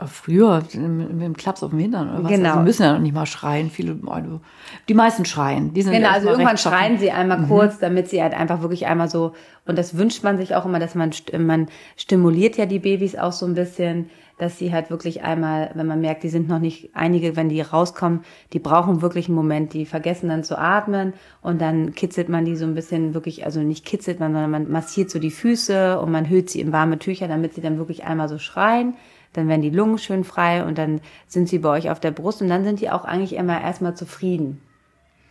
Früher 0.07 0.63
mit 0.73 1.21
dem 1.21 1.37
Klaps 1.37 1.63
auf 1.63 1.71
dem 1.71 1.79
Hintern 1.79 2.09
oder 2.09 2.25
was? 2.25 2.31
Genau. 2.31 2.51
Also, 2.51 2.63
müssen 2.63 2.83
ja 2.85 2.95
noch 2.95 3.01
nicht 3.01 3.15
mal 3.15 3.27
schreien. 3.27 3.71
Viele, 3.71 3.99
also, 4.07 4.41
die 4.89 4.95
meisten 4.95 5.27
schreien. 5.27 5.75
Die 5.75 5.83
sind 5.83 5.93
genau, 5.93 6.09
also 6.09 6.31
irgendwann 6.31 6.57
schreien 6.57 6.99
sie 6.99 7.11
einmal 7.11 7.41
mhm. 7.41 7.49
kurz, 7.49 7.79
damit 7.79 8.09
sie 8.09 8.23
halt 8.23 8.33
einfach 8.33 8.63
wirklich 8.63 8.87
einmal 8.87 9.11
so, 9.11 9.35
und 9.67 9.77
das 9.77 9.99
wünscht 9.99 10.25
man 10.25 10.39
sich 10.39 10.55
auch 10.55 10.65
immer, 10.65 10.79
dass 10.79 10.95
man, 10.95 11.11
man 11.39 11.69
stimuliert 11.99 12.57
ja 12.57 12.65
die 12.65 12.79
Babys 12.79 13.15
auch 13.15 13.33
so 13.33 13.45
ein 13.45 13.53
bisschen, 13.53 14.09
dass 14.41 14.59
sie 14.59 14.73
halt 14.73 14.91
wirklich 14.91 15.23
einmal, 15.23 15.71
wenn 15.75 15.87
man 15.87 16.01
merkt, 16.01 16.23
die 16.23 16.29
sind 16.29 16.49
noch 16.49 16.59
nicht, 16.59 16.91
einige, 16.95 17.37
wenn 17.37 17.49
die 17.49 17.61
rauskommen, 17.61 18.21
die 18.53 18.59
brauchen 18.59 19.03
wirklich 19.03 19.29
einen 19.29 19.37
Moment, 19.37 19.73
die 19.73 19.87
vergessen 19.87 20.29
dann 20.29 20.45
zu 20.45 20.59
atmen 20.59 21.13
und 21.43 21.61
dann 21.61 21.95
kitzelt 21.95 22.29
man 22.29 22.45
die 22.45 22.57
so 22.57 22.65
ein 22.65 22.75
bisschen 22.75 23.15
wirklich, 23.15 23.45
also 23.45 23.61
nicht 23.61 23.85
kitzelt 23.85 24.21
man, 24.21 24.33
sondern 24.33 24.51
man 24.51 24.71
massiert 24.71 25.11
so 25.11 25.19
die 25.19 25.31
Füße 25.31 26.01
und 26.01 26.11
man 26.11 26.29
hüllt 26.29 26.51
sie 26.51 26.61
in 26.61 26.73
warme 26.73 26.99
Tücher, 26.99 27.29
damit 27.29 27.55
sie 27.55 27.61
dann 27.61 27.79
wirklich 27.79 28.05
einmal 28.05 28.29
so 28.29 28.39
schreien 28.39 28.95
dann 29.33 29.49
werden 29.49 29.63
die 29.63 29.71
Lungen 29.71 29.99
schön 29.99 30.25
frei 30.25 30.65
und 30.65 30.77
dann 30.79 31.01
sind 31.27 31.49
sie 31.49 31.59
bei 31.59 31.69
euch 31.71 31.91
auf 31.91 32.01
der 32.01 32.11
Brust 32.11 32.43
und 32.43 32.49
dann 32.49 32.65
sind 32.65 32.81
die 32.81 32.91
auch 32.91 33.05
eigentlich 33.05 33.35
immer 33.35 33.61
erstmal 33.61 33.95
zufrieden 33.95 34.61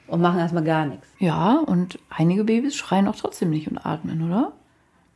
und 0.08 0.22
machen 0.22 0.40
erstmal 0.40 0.64
gar 0.64 0.86
nichts. 0.86 1.08
Ja, 1.20 1.60
und 1.66 2.00
einige 2.10 2.46
Babys 2.46 2.76
schreien 2.76 3.08
auch 3.08 3.16
trotzdem 3.16 3.50
nicht 3.50 3.70
und 3.70 3.78
atmen, 3.86 4.24
oder? 4.24 4.54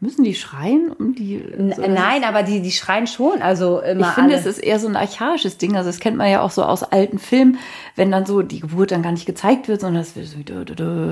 Müssen 0.03 0.25
die 0.25 0.35
schreien, 0.35 0.91
um 0.91 1.15
die. 1.15 1.41
So 1.77 1.81
Nein, 1.81 2.25
aber 2.25 2.43
die, 2.43 2.61
die 2.61 2.73
schreien 2.73 3.07
schon. 3.07 3.41
Also 3.41 3.79
immer. 3.79 4.09
Ich 4.09 4.13
finde, 4.13 4.35
es 4.35 4.45
ist 4.45 4.57
eher 4.57 4.77
so 4.77 4.89
ein 4.89 4.97
archaisches 4.97 5.57
Ding. 5.57 5.77
Also 5.77 5.87
das 5.87 6.01
kennt 6.01 6.17
man 6.17 6.29
ja 6.29 6.41
auch 6.41 6.51
so 6.51 6.61
aus 6.63 6.83
alten 6.83 7.19
Filmen, 7.19 7.57
wenn 7.95 8.11
dann 8.11 8.25
so 8.25 8.41
die 8.41 8.59
Geburt 8.59 8.91
dann 8.91 9.01
gar 9.01 9.13
nicht 9.13 9.25
gezeigt 9.25 9.69
wird, 9.69 9.79
sondern 9.79 10.01
es 10.01 10.17
wird 10.17 10.27
so 10.27 10.37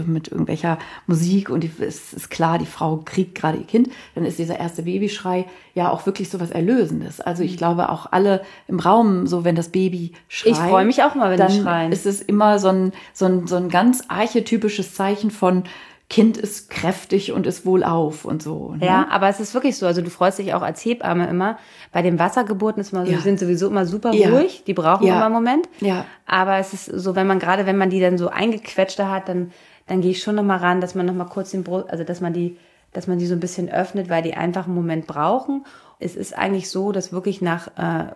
mit 0.05 0.27
irgendwelcher 0.27 0.77
Musik 1.07 1.49
und 1.49 1.61
die, 1.63 1.71
es 1.79 2.11
ist 2.11 2.29
klar, 2.29 2.57
die 2.57 2.65
Frau 2.65 2.97
kriegt 2.97 3.33
gerade 3.33 3.59
ihr 3.59 3.65
Kind, 3.65 3.89
dann 4.13 4.25
ist 4.25 4.39
dieser 4.39 4.59
erste 4.59 4.83
Babyschrei 4.83 5.45
ja 5.73 5.89
auch 5.89 6.05
wirklich 6.05 6.29
so 6.29 6.41
was 6.41 6.51
Erlösendes. 6.51 7.21
Also 7.21 7.43
ich 7.43 7.55
glaube 7.55 7.87
auch 7.87 8.11
alle 8.11 8.41
im 8.67 8.81
Raum, 8.81 9.25
so 9.25 9.45
wenn 9.45 9.55
das 9.55 9.69
Baby 9.69 10.11
schreit. 10.27 10.51
Ich 10.51 10.57
freue 10.57 10.83
mich 10.83 11.01
auch 11.03 11.15
mal, 11.15 11.31
wenn 11.31 11.37
dann 11.37 11.53
die 11.53 11.61
schreien. 11.61 11.93
Ist 11.93 12.05
es 12.05 12.21
immer 12.21 12.59
so 12.59 12.67
ein, 12.67 12.91
so 13.13 13.23
ein, 13.23 13.47
so 13.47 13.55
ein 13.55 13.69
ganz 13.69 14.03
archetypisches 14.09 14.93
Zeichen 14.93 15.31
von 15.31 15.63
Kind 16.11 16.35
ist 16.35 16.69
kräftig 16.69 17.31
und 17.31 17.47
ist 17.47 17.65
wohlauf 17.65 18.25
und 18.25 18.43
so. 18.43 18.73
Ne? 18.73 18.85
Ja, 18.85 19.07
aber 19.09 19.29
es 19.29 19.39
ist 19.39 19.53
wirklich 19.53 19.77
so. 19.77 19.85
Also 19.85 20.01
du 20.01 20.09
freust 20.09 20.39
dich 20.39 20.53
auch 20.53 20.61
als 20.61 20.83
Hebamme 20.83 21.25
immer. 21.29 21.57
Bei 21.93 22.01
den 22.01 22.19
Wassergeburten 22.19 22.81
ist 22.81 22.91
man 22.91 23.05
so, 23.05 23.13
ja. 23.13 23.17
die 23.17 23.23
sind 23.23 23.39
sowieso 23.39 23.67
immer 23.67 23.85
super 23.85 24.11
ja. 24.11 24.27
ruhig. 24.27 24.65
Die 24.67 24.73
brauchen 24.73 25.07
ja. 25.07 25.15
immer 25.15 25.27
einen 25.27 25.33
Moment. 25.33 25.69
Ja. 25.79 26.03
Aber 26.25 26.57
es 26.57 26.73
ist 26.73 26.87
so, 26.87 27.15
wenn 27.15 27.27
man 27.27 27.39
gerade, 27.39 27.65
wenn 27.65 27.77
man 27.77 27.89
die 27.89 28.01
dann 28.01 28.17
so 28.17 28.27
eingequetschte 28.27 29.09
hat, 29.09 29.29
dann, 29.29 29.53
dann 29.87 30.01
gehe 30.01 30.11
ich 30.11 30.21
schon 30.21 30.35
noch 30.35 30.43
mal 30.43 30.57
ran, 30.57 30.81
dass 30.81 30.95
man 30.95 31.05
noch 31.05 31.13
mal 31.13 31.29
kurz 31.29 31.51
den 31.51 31.63
Brust, 31.63 31.89
also 31.89 32.03
dass 32.03 32.19
man 32.19 32.33
die, 32.33 32.57
dass 32.91 33.07
man 33.07 33.17
die 33.17 33.25
so 33.25 33.33
ein 33.33 33.39
bisschen 33.39 33.69
öffnet, 33.69 34.09
weil 34.09 34.21
die 34.21 34.33
einfach 34.33 34.65
einen 34.65 34.75
Moment 34.75 35.07
brauchen. 35.07 35.65
Es 35.99 36.17
ist 36.17 36.37
eigentlich 36.37 36.69
so, 36.69 36.91
dass 36.91 37.13
wirklich 37.13 37.41
nach 37.41 37.67
äh, 37.77 38.11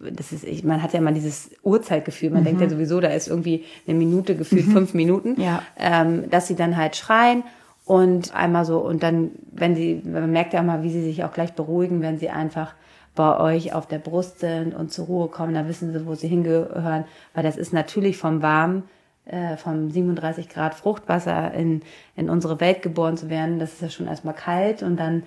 das 0.00 0.32
ist, 0.32 0.44
ich, 0.44 0.64
man 0.64 0.82
hat 0.82 0.92
ja 0.92 1.00
immer 1.00 1.12
dieses 1.12 1.50
Uhrzeitgefühl, 1.62 2.30
man 2.30 2.40
mhm. 2.40 2.46
denkt 2.46 2.60
ja 2.60 2.68
sowieso, 2.68 3.00
da 3.00 3.08
ist 3.08 3.28
irgendwie 3.28 3.64
eine 3.86 3.96
Minute 3.96 4.36
gefühlt, 4.36 4.66
mhm. 4.68 4.72
fünf 4.72 4.94
Minuten, 4.94 5.40
ja. 5.40 5.62
ähm, 5.78 6.30
dass 6.30 6.46
sie 6.46 6.54
dann 6.54 6.76
halt 6.76 6.96
schreien 6.96 7.42
und 7.84 8.34
einmal 8.34 8.64
so, 8.64 8.78
und 8.78 9.02
dann, 9.02 9.30
wenn 9.52 9.74
sie, 9.74 10.02
man 10.04 10.30
merkt 10.30 10.52
ja 10.52 10.62
mal, 10.62 10.82
wie 10.82 10.90
sie 10.90 11.02
sich 11.02 11.24
auch 11.24 11.32
gleich 11.32 11.54
beruhigen, 11.54 12.02
wenn 12.02 12.18
sie 12.18 12.30
einfach 12.30 12.74
bei 13.14 13.40
euch 13.40 13.72
auf 13.72 13.86
der 13.86 13.98
Brust 13.98 14.40
sind 14.40 14.74
und 14.74 14.92
zur 14.92 15.06
Ruhe 15.06 15.28
kommen, 15.28 15.54
dann 15.54 15.68
wissen 15.68 15.92
sie, 15.92 16.06
wo 16.06 16.14
sie 16.14 16.28
hingehören, 16.28 17.04
weil 17.34 17.42
das 17.42 17.56
ist 17.56 17.72
natürlich 17.72 18.16
vom 18.16 18.42
Warmen 18.42 18.84
äh, 19.28 19.56
vom 19.56 19.90
37 19.90 20.48
Grad 20.48 20.74
Fruchtwasser 20.74 21.52
in, 21.52 21.82
in 22.16 22.30
unsere 22.30 22.60
Welt 22.60 22.82
geboren 22.82 23.16
zu 23.16 23.28
werden, 23.28 23.58
das 23.58 23.74
ist 23.74 23.82
ja 23.82 23.90
schon 23.90 24.06
erstmal 24.06 24.34
kalt 24.34 24.82
und 24.82 24.98
dann 24.98 25.22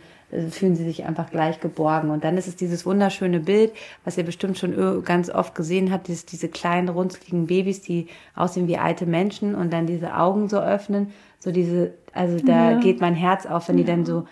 fühlen 0.49 0.75
sie 0.75 0.85
sich 0.85 1.05
einfach 1.05 1.29
gleich 1.29 1.59
geborgen. 1.59 2.09
Und 2.09 2.23
dann 2.23 2.37
ist 2.37 2.47
es 2.47 2.55
dieses 2.55 2.85
wunderschöne 2.85 3.39
Bild, 3.39 3.73
was 4.03 4.17
ihr 4.17 4.23
bestimmt 4.23 4.57
schon 4.57 5.03
ganz 5.03 5.29
oft 5.29 5.55
gesehen 5.55 5.91
habt, 5.91 6.07
dieses, 6.07 6.25
diese 6.25 6.47
kleinen 6.47 6.89
runzligen 6.89 7.47
Babys, 7.47 7.81
die 7.81 8.07
aussehen 8.35 8.67
wie 8.67 8.77
alte 8.77 9.05
Menschen 9.05 9.55
und 9.55 9.71
dann 9.71 9.87
diese 9.87 10.15
Augen 10.15 10.49
so 10.49 10.59
öffnen. 10.59 11.11
So 11.39 11.51
diese, 11.51 11.93
also 12.13 12.37
da 12.37 12.71
ja. 12.71 12.79
geht 12.79 13.01
mein 13.01 13.15
Herz 13.15 13.45
auf, 13.45 13.67
wenn 13.67 13.77
die 13.77 13.83
dann 13.83 14.05
so 14.05 14.25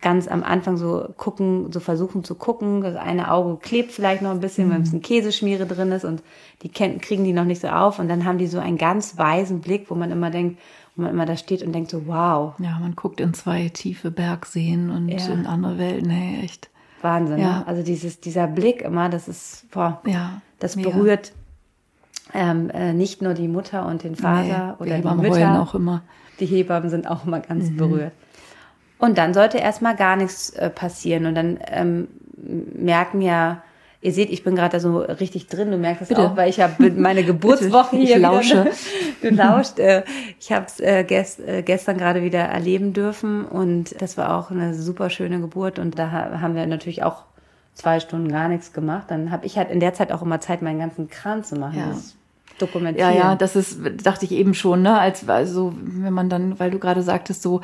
ganz 0.00 0.26
am 0.26 0.42
Anfang 0.42 0.76
so 0.76 1.08
gucken, 1.16 1.70
so 1.70 1.80
versuchen 1.80 2.24
zu 2.24 2.34
gucken. 2.34 2.80
Das 2.82 2.96
eine 2.96 3.30
Auge 3.30 3.58
klebt 3.58 3.92
vielleicht 3.92 4.22
noch 4.22 4.30
ein 4.30 4.40
bisschen, 4.40 4.68
mhm. 4.68 4.72
wenn 4.72 4.82
es 4.82 4.92
ein 4.92 5.02
Käseschmiere 5.02 5.66
drin 5.66 5.92
ist 5.92 6.04
und 6.04 6.22
die 6.62 6.70
kriegen 6.70 7.24
die 7.24 7.32
noch 7.32 7.44
nicht 7.44 7.60
so 7.60 7.68
auf. 7.68 7.98
Und 7.98 8.08
dann 8.08 8.24
haben 8.24 8.38
die 8.38 8.46
so 8.46 8.58
einen 8.58 8.78
ganz 8.78 9.18
weisen 9.18 9.60
Blick, 9.60 9.90
wo 9.90 9.94
man 9.94 10.10
immer 10.10 10.30
denkt, 10.30 10.58
wo 10.94 11.02
man 11.02 11.10
immer 11.10 11.26
da 11.26 11.36
steht 11.36 11.62
und 11.62 11.72
denkt 11.72 11.90
so, 11.90 12.06
wow. 12.06 12.54
Ja, 12.58 12.78
man 12.78 12.94
guckt 12.96 13.20
in 13.20 13.34
zwei 13.34 13.68
tiefe 13.68 14.10
Bergseen 14.10 14.90
und 14.90 15.08
ja. 15.08 15.26
in 15.28 15.46
andere 15.46 15.78
Welten. 15.78 16.08
Nee, 16.08 16.40
echt. 16.42 16.70
Wahnsinn. 17.00 17.38
Ja. 17.38 17.60
Ne? 17.60 17.66
Also 17.66 17.82
dieses, 17.82 18.20
dieser 18.20 18.46
Blick 18.46 18.82
immer, 18.82 19.08
das 19.08 19.28
ist, 19.28 19.70
boah, 19.70 20.00
ja, 20.06 20.40
das 20.58 20.76
mega. 20.76 20.90
berührt 20.90 21.32
ähm, 22.34 22.70
äh, 22.70 22.92
nicht 22.92 23.22
nur 23.22 23.34
die 23.34 23.48
Mutter 23.48 23.86
und 23.86 24.04
den 24.04 24.16
Vater 24.16 24.76
nee, 24.78 24.84
oder 24.84 24.96
die, 24.96 25.08
die 25.08 25.28
Mütter. 25.28 25.60
auch 25.60 25.74
immer. 25.74 26.02
Die 26.40 26.46
Hebammen 26.46 26.88
sind 26.88 27.08
auch 27.08 27.26
immer 27.26 27.40
ganz 27.40 27.70
mhm. 27.70 27.76
berührt. 27.76 28.12
Und 28.98 29.18
dann 29.18 29.34
sollte 29.34 29.58
erstmal 29.58 29.96
gar 29.96 30.16
nichts 30.16 30.50
äh, 30.50 30.70
passieren. 30.70 31.26
Und 31.26 31.34
dann 31.34 31.58
ähm, 31.66 32.08
merken 32.36 33.20
ja, 33.20 33.62
ihr 34.02 34.12
seht, 34.12 34.30
ich 34.30 34.42
bin 34.42 34.56
gerade 34.56 34.72
da 34.72 34.80
so 34.80 34.98
richtig 34.98 35.46
drin. 35.46 35.70
Du 35.70 35.78
merkst 35.78 36.10
es 36.10 36.16
auch, 36.16 36.36
weil 36.36 36.50
ich 36.50 36.60
habe 36.60 36.90
meine 36.90 37.24
Geburtswoche 37.24 37.96
hier. 37.96 38.16
Ich 38.16 38.22
lausche. 38.22 38.70
gelauscht. 39.22 39.78
Äh, 39.78 40.02
ich 40.38 40.52
habe 40.52 40.66
es 40.66 40.80
äh, 40.80 41.04
gest, 41.04 41.40
äh, 41.40 41.62
gestern 41.62 41.96
gerade 41.96 42.22
wieder 42.22 42.40
erleben 42.40 42.92
dürfen 42.92 43.46
und 43.46 44.00
das 44.02 44.18
war 44.18 44.36
auch 44.36 44.50
eine 44.50 44.74
super 44.74 45.08
schöne 45.08 45.40
Geburt. 45.40 45.78
Und 45.78 45.98
da 45.98 46.10
haben 46.10 46.54
wir 46.54 46.66
natürlich 46.66 47.04
auch 47.04 47.22
zwei 47.74 48.00
Stunden 48.00 48.28
gar 48.28 48.48
nichts 48.48 48.72
gemacht. 48.72 49.04
Dann 49.08 49.30
habe 49.30 49.46
ich 49.46 49.56
halt 49.56 49.70
in 49.70 49.80
der 49.80 49.94
Zeit 49.94 50.12
auch 50.12 50.22
immer 50.22 50.40
Zeit, 50.40 50.62
meinen 50.62 50.80
ganzen 50.80 51.08
Kran 51.08 51.44
zu 51.44 51.54
machen. 51.54 51.78
Ja. 51.78 51.86
Das 51.88 52.16
dokumentieren. 52.62 53.14
Ja, 53.14 53.18
ja, 53.18 53.34
das 53.36 53.56
ist, 53.56 53.80
dachte 54.02 54.24
ich 54.24 54.32
eben 54.32 54.54
schon, 54.54 54.82
ne, 54.82 54.98
als, 54.98 55.28
also, 55.28 55.72
wenn 55.76 56.12
man 56.12 56.28
dann, 56.28 56.58
weil 56.58 56.70
du 56.70 56.78
gerade 56.78 57.02
sagtest, 57.02 57.42
so, 57.42 57.60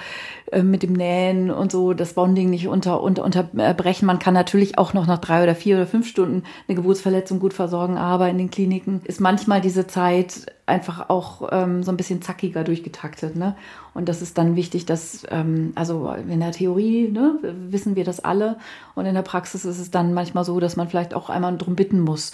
äh, 0.53 0.63
mit 0.63 0.83
dem 0.83 0.93
Nähen 0.93 1.51
und 1.51 1.73
so, 1.73 1.95
das 1.95 2.15
Bonding 2.15 2.51
nicht 2.51 2.69
unter, 2.69 3.03
unter, 3.03 3.25
unterbrechen. 3.25 4.07
Man 4.07 4.19
kann 4.19 4.35
natürlich 4.35 4.79
auch 4.79 4.95
noch 4.95 5.07
nach 5.07 5.19
drei 5.19 5.43
oder 5.43 5.55
vier 5.55 5.77
oder 5.77 5.87
fünf 5.87 6.07
Stunden 6.07 6.45
eine 6.67 6.77
Geburtsverletzung 6.77 7.39
gut 7.39 7.55
versorgen, 7.55 7.97
aber 7.97 8.29
in 8.29 8.39
den 8.39 8.51
Kliniken 8.51 9.01
ist 9.05 9.21
manchmal 9.21 9.61
diese 9.61 9.87
Zeit 9.87 10.47
einfach 10.67 11.09
auch 11.09 11.49
ähm, 11.51 11.83
so 11.83 11.91
ein 11.91 11.97
bisschen 11.97 12.23
zackiger 12.23 12.63
durchgetaktet, 12.65 13.37
ne? 13.37 13.57
Und 13.95 14.09
das 14.09 14.23
ist 14.23 14.39
dann 14.39 14.55
wichtig, 14.55 14.87
dass, 14.87 15.25
ähm, 15.31 15.73
also 15.75 16.15
in 16.29 16.41
der 16.41 16.53
Theorie, 16.53 17.09
ne, 17.09 17.39
wissen 17.69 17.97
wir 17.97 18.05
das 18.05 18.21
alle. 18.21 18.57
Und 18.95 19.07
in 19.07 19.15
der 19.15 19.23
Praxis 19.23 19.65
ist 19.65 19.81
es 19.81 19.91
dann 19.91 20.15
manchmal 20.15 20.45
so, 20.45 20.61
dass 20.61 20.77
man 20.77 20.89
vielleicht 20.89 21.15
auch 21.15 21.31
einmal 21.31 21.57
drum 21.57 21.75
bitten 21.75 22.01
muss, 22.01 22.33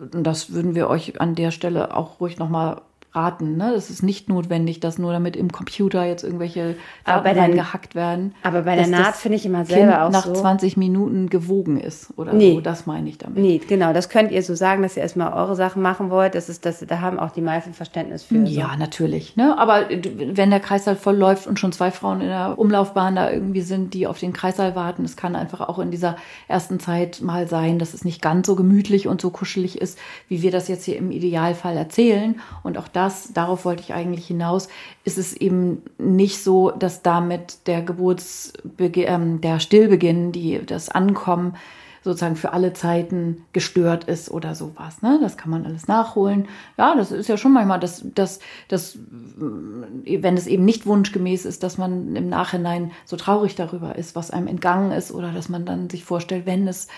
das 0.00 0.52
würden 0.52 0.74
wir 0.74 0.88
euch 0.88 1.20
an 1.20 1.34
der 1.34 1.50
Stelle 1.50 1.94
auch 1.94 2.20
ruhig 2.20 2.38
nochmal 2.38 2.82
raten. 3.12 3.56
Ne? 3.56 3.72
Es 3.72 3.90
ist 3.90 4.02
nicht 4.02 4.28
notwendig, 4.28 4.80
dass 4.80 4.98
nur 4.98 5.12
damit 5.12 5.36
im 5.36 5.50
Computer 5.50 6.04
jetzt 6.04 6.22
irgendwelche 6.22 6.76
Daten 7.04 7.54
gehackt 7.54 7.94
werden. 7.94 8.34
Aber 8.42 8.62
bei 8.62 8.76
der 8.76 8.86
Naht 8.86 9.16
finde 9.16 9.36
ich 9.36 9.46
immer 9.46 9.64
selber 9.64 9.92
kind 9.92 10.02
auch 10.02 10.10
nach 10.10 10.26
so. 10.26 10.32
20 10.32 10.76
Minuten 10.76 11.28
gewogen 11.28 11.80
ist 11.80 12.16
oder 12.16 12.32
nee. 12.32 12.54
so. 12.54 12.60
Das 12.60 12.86
meine 12.86 13.08
ich 13.08 13.18
damit. 13.18 13.38
Nee, 13.38 13.60
genau. 13.66 13.92
Das 13.92 14.08
könnt 14.08 14.30
ihr 14.30 14.42
so 14.42 14.54
sagen, 14.54 14.82
dass 14.82 14.96
ihr 14.96 15.02
erstmal 15.02 15.32
eure 15.32 15.56
Sachen 15.56 15.82
machen 15.82 16.10
wollt. 16.10 16.34
Das 16.34 16.48
ist 16.48 16.64
das, 16.64 16.84
da 16.86 17.00
haben 17.00 17.18
auch 17.18 17.32
die 17.32 17.40
meisten 17.40 17.74
Verständnis 17.74 18.22
für. 18.22 18.36
Ja, 18.44 18.70
so. 18.72 18.78
natürlich. 18.78 19.36
Ne? 19.36 19.58
Aber 19.58 19.88
wenn 19.90 20.50
der 20.50 20.60
Kreißsaal 20.60 20.96
voll 20.96 21.16
läuft 21.16 21.48
und 21.48 21.58
schon 21.58 21.72
zwei 21.72 21.90
Frauen 21.90 22.20
in 22.20 22.28
der 22.28 22.58
Umlaufbahn 22.58 23.16
da 23.16 23.30
irgendwie 23.30 23.62
sind, 23.62 23.92
die 23.94 24.06
auf 24.06 24.18
den 24.18 24.32
Kreißsaal 24.32 24.76
warten, 24.76 25.04
es 25.04 25.16
kann 25.16 25.34
einfach 25.34 25.60
auch 25.68 25.80
in 25.80 25.90
dieser 25.90 26.16
ersten 26.46 26.78
Zeit 26.78 27.20
mal 27.22 27.48
sein, 27.48 27.80
dass 27.80 27.92
es 27.92 28.04
nicht 28.04 28.22
ganz 28.22 28.46
so 28.46 28.54
gemütlich 28.54 29.08
und 29.08 29.20
so 29.20 29.30
kuschelig 29.30 29.80
ist, 29.80 29.98
wie 30.28 30.42
wir 30.42 30.52
das 30.52 30.68
jetzt 30.68 30.84
hier 30.84 30.96
im 30.96 31.10
Idealfall 31.10 31.76
erzählen. 31.76 32.40
Und 32.62 32.78
auch 32.78 32.88
das, 33.00 33.32
darauf 33.32 33.64
wollte 33.64 33.82
ich 33.82 33.94
eigentlich 33.94 34.26
hinaus, 34.26 34.68
ist 35.04 35.16
es 35.16 35.32
eben 35.34 35.82
nicht 35.96 36.42
so, 36.44 36.70
dass 36.70 37.00
damit 37.02 37.66
der 37.66 37.80
Geburtsbeginn, 37.80 39.06
ähm, 39.06 39.40
der 39.40 39.58
Stillbeginn, 39.58 40.32
die, 40.32 40.60
das 40.64 40.90
Ankommen 40.90 41.56
sozusagen 42.02 42.36
für 42.36 42.52
alle 42.52 42.72
Zeiten 42.72 43.44
gestört 43.52 44.04
ist 44.04 44.30
oder 44.30 44.54
sowas. 44.54 45.02
Ne? 45.02 45.18
Das 45.22 45.36
kann 45.36 45.50
man 45.50 45.64
alles 45.66 45.86
nachholen. 45.88 46.48
Ja, 46.76 46.94
das 46.94 47.10
ist 47.10 47.28
ja 47.28 47.36
schon 47.36 47.52
manchmal, 47.52 47.80
dass, 47.80 48.04
dass, 48.14 48.40
dass, 48.68 48.98
wenn 49.36 50.36
es 50.36 50.46
eben 50.46 50.64
nicht 50.64 50.86
wunschgemäß 50.86 51.44
ist, 51.44 51.62
dass 51.62 51.78
man 51.78 52.16
im 52.16 52.28
Nachhinein 52.28 52.92
so 53.04 53.16
traurig 53.16 53.54
darüber 53.54 53.96
ist, 53.96 54.14
was 54.14 54.30
einem 54.30 54.46
entgangen 54.46 54.92
ist 54.92 55.12
oder 55.12 55.32
dass 55.32 55.48
man 55.48 55.64
dann 55.64 55.90
sich 55.90 56.04
vorstellt, 56.04 56.46
wenn 56.46 56.68
es 56.68 56.88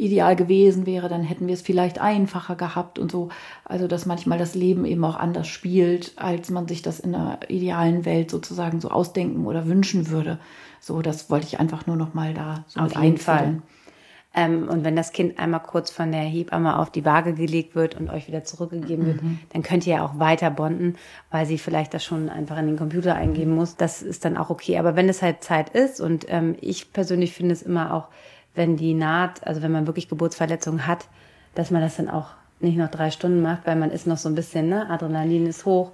ideal 0.00 0.36
gewesen 0.36 0.86
wäre, 0.86 1.08
dann 1.08 1.22
hätten 1.22 1.46
wir 1.46 1.54
es 1.54 1.62
vielleicht 1.62 2.00
einfacher 2.00 2.56
gehabt 2.56 2.98
und 2.98 3.10
so. 3.12 3.28
Also, 3.64 3.86
dass 3.86 4.06
manchmal 4.06 4.38
das 4.38 4.54
Leben 4.54 4.84
eben 4.84 5.04
auch 5.04 5.16
anders 5.16 5.48
spielt, 5.48 6.12
als 6.16 6.50
man 6.50 6.66
sich 6.66 6.82
das 6.82 7.00
in 7.00 7.14
einer 7.14 7.38
idealen 7.48 8.04
Welt 8.04 8.30
sozusagen 8.30 8.80
so 8.80 8.90
ausdenken 8.90 9.46
oder 9.46 9.66
wünschen 9.66 10.08
würde. 10.10 10.38
So, 10.80 11.02
das 11.02 11.30
wollte 11.30 11.46
ich 11.46 11.60
einfach 11.60 11.86
nur 11.86 11.96
noch 11.96 12.14
mal 12.14 12.34
da 12.34 12.64
so 12.66 12.80
Auf 12.80 12.94
jeden 13.02 13.18
Fall. 13.18 13.60
Ähm, 14.32 14.68
und 14.68 14.84
wenn 14.84 14.94
das 14.94 15.12
Kind 15.12 15.40
einmal 15.40 15.60
kurz 15.60 15.90
von 15.90 16.12
der 16.12 16.20
Hebamme 16.20 16.78
auf 16.78 16.90
die 16.90 17.04
Waage 17.04 17.34
gelegt 17.34 17.74
wird 17.74 17.96
und 17.96 18.10
euch 18.10 18.28
wieder 18.28 18.44
zurückgegeben 18.44 19.06
wird, 19.06 19.22
mhm. 19.22 19.40
dann 19.52 19.62
könnt 19.62 19.86
ihr 19.86 19.96
ja 19.96 20.04
auch 20.04 20.20
weiter 20.20 20.50
bonden, 20.50 20.94
weil 21.32 21.46
sie 21.46 21.58
vielleicht 21.58 21.94
das 21.94 22.04
schon 22.04 22.28
einfach 22.28 22.56
in 22.56 22.68
den 22.68 22.76
Computer 22.76 23.16
eingeben 23.16 23.54
muss. 23.56 23.76
Das 23.76 24.02
ist 24.02 24.24
dann 24.24 24.36
auch 24.36 24.48
okay. 24.48 24.78
Aber 24.78 24.94
wenn 24.94 25.08
es 25.08 25.20
halt 25.20 25.42
Zeit 25.42 25.70
ist 25.70 26.00
und 26.00 26.26
ähm, 26.28 26.54
ich 26.60 26.92
persönlich 26.92 27.32
finde 27.32 27.54
es 27.54 27.62
immer 27.62 27.92
auch 27.92 28.06
wenn 28.54 28.76
die 28.76 28.94
Naht, 28.94 29.46
also 29.46 29.62
wenn 29.62 29.72
man 29.72 29.86
wirklich 29.86 30.08
Geburtsverletzungen 30.08 30.86
hat, 30.86 31.06
dass 31.54 31.70
man 31.70 31.82
das 31.82 31.96
dann 31.96 32.08
auch 32.08 32.28
nicht 32.60 32.76
noch 32.76 32.90
drei 32.90 33.10
Stunden 33.10 33.42
macht, 33.42 33.66
weil 33.66 33.76
man 33.76 33.90
ist 33.90 34.06
noch 34.06 34.18
so 34.18 34.28
ein 34.28 34.34
bisschen, 34.34 34.68
ne, 34.68 34.88
Adrenalin 34.90 35.46
ist 35.46 35.64
hoch. 35.64 35.92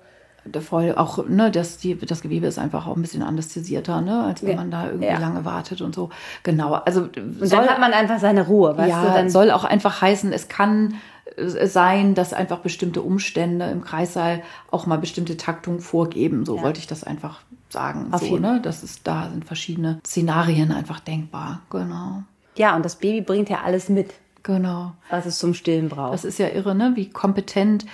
Voll 0.60 0.94
auch, 0.96 1.26
ne, 1.26 1.50
das, 1.50 1.78
die, 1.78 1.96
das 1.96 2.22
Gewebe 2.22 2.46
ist 2.46 2.58
einfach 2.58 2.86
auch 2.86 2.96
ein 2.96 3.02
bisschen 3.02 3.22
anästhesierter, 3.22 4.00
ne, 4.00 4.24
als 4.24 4.42
wenn 4.42 4.50
ja. 4.50 4.56
man 4.56 4.70
da 4.70 4.86
irgendwie 4.86 5.06
ja. 5.06 5.18
lange 5.18 5.44
wartet 5.44 5.80
und 5.80 5.94
so. 5.94 6.10
Genau. 6.44 6.74
Also 6.74 7.02
und 7.02 7.38
soll, 7.40 7.48
dann 7.48 7.68
hat 7.68 7.80
man 7.80 7.92
einfach 7.92 8.20
seine 8.20 8.46
Ruhe, 8.46 8.76
weißt 8.76 8.90
ja, 8.90 9.02
du? 9.02 9.12
Dann 9.12 9.30
soll 9.30 9.50
auch 9.50 9.64
einfach 9.64 10.00
heißen, 10.00 10.32
es 10.32 10.48
kann 10.48 10.94
äh, 11.36 11.66
sein, 11.66 12.14
dass 12.14 12.32
einfach 12.32 12.58
bestimmte 12.58 13.02
Umstände 13.02 13.66
im 13.66 13.82
Kreissaal 13.82 14.42
auch 14.70 14.86
mal 14.86 14.98
bestimmte 14.98 15.36
Taktungen 15.36 15.80
vorgeben. 15.80 16.44
So 16.46 16.56
ja. 16.56 16.62
wollte 16.62 16.78
ich 16.78 16.86
das 16.86 17.02
einfach 17.02 17.40
sagen. 17.68 18.12
Auf 18.12 18.22
so, 18.22 18.38
ne? 18.38 18.60
Das 18.62 18.84
ist, 18.84 19.06
da 19.06 19.28
sind 19.30 19.44
verschiedene 19.44 20.00
Szenarien 20.06 20.70
einfach 20.70 21.00
denkbar. 21.00 21.62
Genau. 21.70 22.22
Ja, 22.56 22.74
und 22.76 22.84
das 22.84 22.96
Baby 22.96 23.20
bringt 23.20 23.48
ja 23.48 23.62
alles 23.62 23.88
mit. 23.88 24.12
Genau. 24.42 24.92
Was 25.10 25.26
es 25.26 25.38
zum 25.38 25.54
Stillen 25.54 25.88
braucht. 25.88 26.14
Das 26.14 26.24
ist 26.24 26.38
ja 26.38 26.48
irre, 26.48 26.74
ne? 26.74 26.92
Wie 26.94 27.10
kompetent 27.10 27.84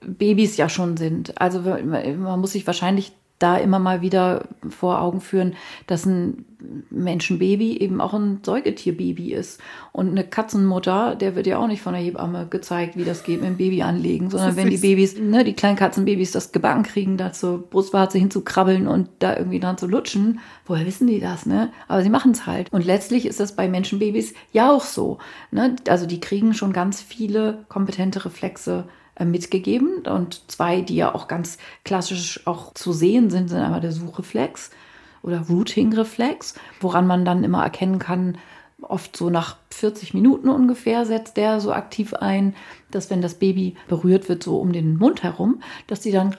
Babys 0.00 0.56
ja 0.56 0.68
schon 0.68 0.96
sind. 0.96 1.40
Also 1.40 1.60
man 1.60 2.40
muss 2.40 2.52
sich 2.52 2.66
wahrscheinlich 2.66 3.12
da 3.42 3.56
immer 3.56 3.78
mal 3.78 4.02
wieder 4.02 4.48
vor 4.68 5.00
Augen 5.00 5.20
führen, 5.20 5.54
dass 5.86 6.06
ein 6.06 6.44
Menschenbaby 6.90 7.78
eben 7.78 8.00
auch 8.00 8.14
ein 8.14 8.40
Säugetierbaby 8.44 9.32
ist. 9.32 9.60
Und 9.90 10.10
eine 10.10 10.24
Katzenmutter, 10.24 11.16
der 11.16 11.34
wird 11.34 11.46
ja 11.46 11.58
auch 11.58 11.66
nicht 11.66 11.82
von 11.82 11.92
der 11.92 12.02
Hebamme 12.02 12.46
gezeigt, 12.48 12.96
wie 12.96 13.04
das 13.04 13.24
geht 13.24 13.40
mit 13.40 13.50
dem 13.50 13.56
Baby 13.56 13.82
anlegen, 13.82 14.30
sondern 14.30 14.56
wenn 14.56 14.70
die 14.70 14.76
Babys, 14.76 15.18
ne, 15.18 15.44
die 15.44 15.54
kleinen 15.54 15.76
Katzenbabys 15.76 16.32
das 16.32 16.52
gebacken 16.52 16.84
kriegen, 16.84 17.16
da 17.16 17.32
zur 17.32 17.58
Brustwarze 17.58 18.18
hinzukrabbeln 18.18 18.86
und 18.86 19.08
da 19.18 19.36
irgendwie 19.36 19.60
dran 19.60 19.78
zu 19.78 19.86
lutschen, 19.86 20.40
woher 20.66 20.86
wissen 20.86 21.06
die 21.06 21.20
das, 21.20 21.46
ne? 21.46 21.72
Aber 21.88 22.02
sie 22.02 22.10
machen 22.10 22.32
es 22.32 22.46
halt. 22.46 22.72
Und 22.72 22.84
letztlich 22.84 23.26
ist 23.26 23.40
das 23.40 23.56
bei 23.56 23.68
Menschenbabys 23.68 24.34
ja 24.52 24.70
auch 24.70 24.84
so. 24.84 25.18
Ne? 25.50 25.76
Also 25.88 26.06
die 26.06 26.20
kriegen 26.20 26.54
schon 26.54 26.72
ganz 26.72 27.00
viele 27.00 27.64
kompetente 27.68 28.24
Reflexe 28.24 28.84
mitgegeben. 29.18 30.06
Und 30.06 30.50
zwei, 30.50 30.80
die 30.80 30.96
ja 30.96 31.14
auch 31.14 31.28
ganz 31.28 31.58
klassisch 31.84 32.46
auch 32.46 32.74
zu 32.74 32.92
sehen 32.92 33.30
sind, 33.30 33.48
sind 33.48 33.60
einmal 33.60 33.80
der 33.80 33.92
Suchreflex 33.92 34.70
oder 35.22 35.40
Routing-Reflex, 35.48 36.54
woran 36.80 37.06
man 37.06 37.24
dann 37.24 37.44
immer 37.44 37.62
erkennen 37.62 37.98
kann, 37.98 38.38
oft 38.82 39.16
so 39.16 39.30
nach 39.30 39.56
40 39.70 40.14
Minuten 40.14 40.48
ungefähr 40.48 41.06
setzt 41.06 41.36
der 41.36 41.60
so 41.60 41.72
aktiv 41.72 42.14
ein, 42.14 42.54
dass 42.90 43.10
wenn 43.10 43.22
das 43.22 43.34
Baby 43.34 43.76
berührt 43.88 44.28
wird, 44.28 44.42
so 44.42 44.58
um 44.58 44.72
den 44.72 44.96
Mund 44.96 45.22
herum, 45.22 45.62
dass 45.86 46.00
die 46.00 46.10
dann 46.10 46.36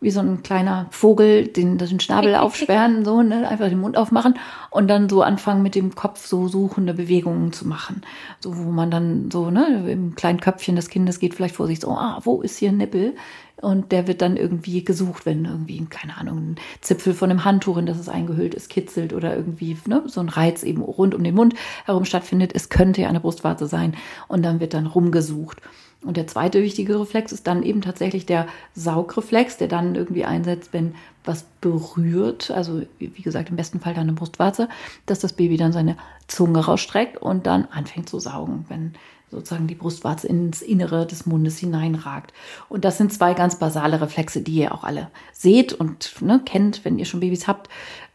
wie 0.00 0.10
so 0.10 0.20
ein 0.20 0.42
kleiner 0.42 0.86
Vogel 0.90 1.46
den, 1.46 1.78
den 1.78 2.00
Schnabel 2.00 2.34
aufsperren, 2.36 3.04
so, 3.04 3.22
ne, 3.22 3.48
einfach 3.48 3.68
den 3.68 3.80
Mund 3.80 3.96
aufmachen 3.96 4.38
und 4.70 4.88
dann 4.88 5.08
so 5.08 5.22
anfangen 5.22 5.62
mit 5.62 5.74
dem 5.74 5.94
Kopf 5.94 6.26
so 6.26 6.48
suchende 6.48 6.94
Bewegungen 6.94 7.52
zu 7.52 7.66
machen. 7.66 8.02
So, 8.40 8.56
wo 8.56 8.70
man 8.70 8.90
dann 8.90 9.30
so, 9.30 9.50
ne, 9.50 9.90
im 9.90 10.14
kleinen 10.14 10.40
Köpfchen 10.40 10.76
des 10.76 10.88
Kindes 10.88 11.18
geht 11.18 11.34
vielleicht 11.34 11.56
vor 11.56 11.66
sich 11.66 11.80
so, 11.80 11.90
ah, 11.90 12.20
wo 12.22 12.42
ist 12.42 12.58
hier 12.58 12.70
ein 12.70 12.76
Nippel? 12.76 13.14
Und 13.60 13.92
der 13.92 14.08
wird 14.08 14.20
dann 14.20 14.36
irgendwie 14.36 14.84
gesucht, 14.84 15.26
wenn 15.26 15.44
irgendwie, 15.44 15.84
keine 15.86 16.16
Ahnung, 16.18 16.38
ein 16.38 16.56
Zipfel 16.80 17.14
von 17.14 17.30
einem 17.30 17.44
Handtuch, 17.44 17.78
in 17.78 17.86
das 17.86 17.98
es 17.98 18.08
eingehüllt 18.08 18.54
ist, 18.54 18.68
kitzelt 18.68 19.12
oder 19.12 19.34
irgendwie 19.34 19.76
ne, 19.86 20.02
so 20.06 20.20
ein 20.20 20.28
Reiz 20.28 20.62
eben 20.64 20.82
rund 20.82 21.14
um 21.14 21.22
den 21.22 21.34
Mund 21.34 21.54
herum 21.86 22.04
stattfindet. 22.04 22.52
Es 22.54 22.68
könnte 22.68 23.02
ja 23.02 23.08
eine 23.08 23.20
Brustwarze 23.20 23.66
sein. 23.66 23.96
Und 24.28 24.42
dann 24.44 24.60
wird 24.60 24.74
dann 24.74 24.86
rumgesucht. 24.86 25.62
Und 26.04 26.16
der 26.16 26.26
zweite 26.26 26.62
wichtige 26.62 27.00
Reflex 27.00 27.32
ist 27.32 27.46
dann 27.46 27.62
eben 27.62 27.80
tatsächlich 27.80 28.26
der 28.26 28.46
Saugreflex, 28.74 29.56
der 29.56 29.68
dann 29.68 29.94
irgendwie 29.94 30.24
einsetzt, 30.24 30.72
wenn 30.72 30.94
was 31.24 31.44
berührt, 31.60 32.50
also 32.50 32.82
wie 32.98 33.22
gesagt 33.22 33.48
im 33.48 33.56
besten 33.56 33.80
Fall 33.80 33.94
dann 33.94 34.04
eine 34.04 34.12
Brustwarze, 34.12 34.68
dass 35.06 35.20
das 35.20 35.32
Baby 35.32 35.56
dann 35.56 35.72
seine 35.72 35.96
Zunge 36.26 36.60
rausstreckt 36.60 37.16
und 37.16 37.46
dann 37.46 37.66
anfängt 37.70 38.08
zu 38.08 38.20
saugen, 38.20 38.66
wenn 38.68 38.92
sozusagen 39.30 39.66
die 39.66 39.74
Brustwarze 39.74 40.28
ins 40.28 40.62
Innere 40.62 41.06
des 41.06 41.26
Mundes 41.26 41.58
hineinragt. 41.58 42.32
Und 42.68 42.84
das 42.84 42.98
sind 42.98 43.12
zwei 43.12 43.34
ganz 43.34 43.58
basale 43.58 44.00
Reflexe, 44.00 44.42
die 44.42 44.56
ihr 44.56 44.74
auch 44.74 44.84
alle 44.84 45.10
seht 45.32 45.72
und 45.72 46.20
ne, 46.22 46.40
kennt, 46.44 46.84
wenn 46.84 46.98
ihr 46.98 47.04
schon 47.04 47.20
Babys 47.20 47.48
habt, 47.48 47.68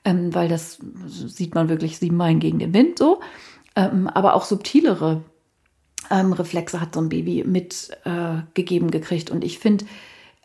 ähm, 0.05 0.33
weil 0.33 0.47
das 0.47 0.79
sieht 1.07 1.55
man 1.55 1.67
wirklich 1.67 1.97
sieben 1.97 2.17
Meilen 2.17 2.39
gegen 2.39 2.59
den 2.59 2.73
Wind 2.73 2.97
so. 2.97 3.19
Ähm, 3.75 4.07
aber 4.07 4.33
auch 4.33 4.45
subtilere 4.45 5.23
ähm, 6.10 6.34
Reflexe 6.34 6.82
hat 6.82 6.93
so 6.93 7.01
ein 7.01 7.10
Baby 7.10 7.43
mitgegeben 7.45 8.89
äh, 8.89 8.91
gekriegt. 8.91 9.30
Und 9.30 9.43
ich 9.43 9.60
finde, 9.60 9.86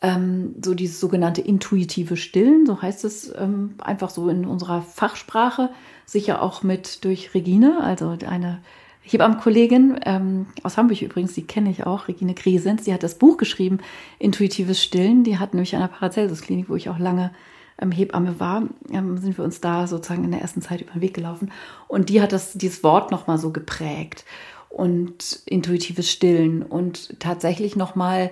ähm, 0.03 0.55
so 0.63 0.75
dieses 0.75 1.01
sogenannte 1.01 1.41
intuitive 1.41 2.17
Stillen, 2.17 2.67
so 2.67 2.83
heißt 2.83 3.05
es 3.05 3.33
ähm, 3.37 3.75
einfach 3.79 4.11
so 4.11 4.29
in 4.29 4.45
unserer 4.45 4.83
Fachsprache, 4.83 5.71
sicher 6.05 6.43
auch 6.43 6.63
mit 6.63 7.05
durch 7.05 7.35
Regine, 7.35 7.83
also 7.83 8.17
eine 8.27 8.61
Hebammenkollegin 9.03 10.01
ähm, 10.05 10.47
aus 10.63 10.77
Hamburg 10.77 11.03
übrigens, 11.03 11.35
die 11.35 11.47
kenne 11.47 11.71
ich 11.71 11.87
auch, 11.87 12.09
Regine 12.09 12.35
Gresens, 12.35 12.85
die 12.85 12.93
hat 12.93 13.03
das 13.03 13.17
Buch 13.17 13.37
geschrieben, 13.37 13.79
Intuitives 14.19 14.83
Stillen. 14.83 15.25
Die 15.25 15.39
hat 15.39 15.53
nämlich 15.53 15.75
an 15.75 15.83
der 15.83 15.89
Paracelsus-Klinik, 15.89 16.71
wo 16.71 16.75
ich 16.75 16.89
auch 16.89 16.99
lange 16.99 17.31
ähm, 17.79 17.93
Hebamme 17.93 18.41
war, 18.41 18.63
ähm, 18.91 19.19
sind 19.19 19.37
wir 19.37 19.45
uns 19.45 19.61
da 19.61 19.87
sozusagen 19.87 20.25
in 20.25 20.31
der 20.31 20.41
ersten 20.41 20.63
Zeit 20.63 20.81
über 20.81 20.93
den 20.93 21.03
Weg 21.03 21.15
gelaufen. 21.15 21.53
Und 21.87 22.09
die 22.09 22.23
hat 22.23 22.33
das, 22.33 22.55
dieses 22.55 22.83
Wort 22.83 23.11
nochmal 23.11 23.39
so 23.39 23.51
geprägt 23.51 24.25
und 24.75 25.41
intuitives 25.47 26.11
Stillen 26.11 26.63
und 26.63 27.21
tatsächlich 27.21 27.77
nochmal 27.77 28.31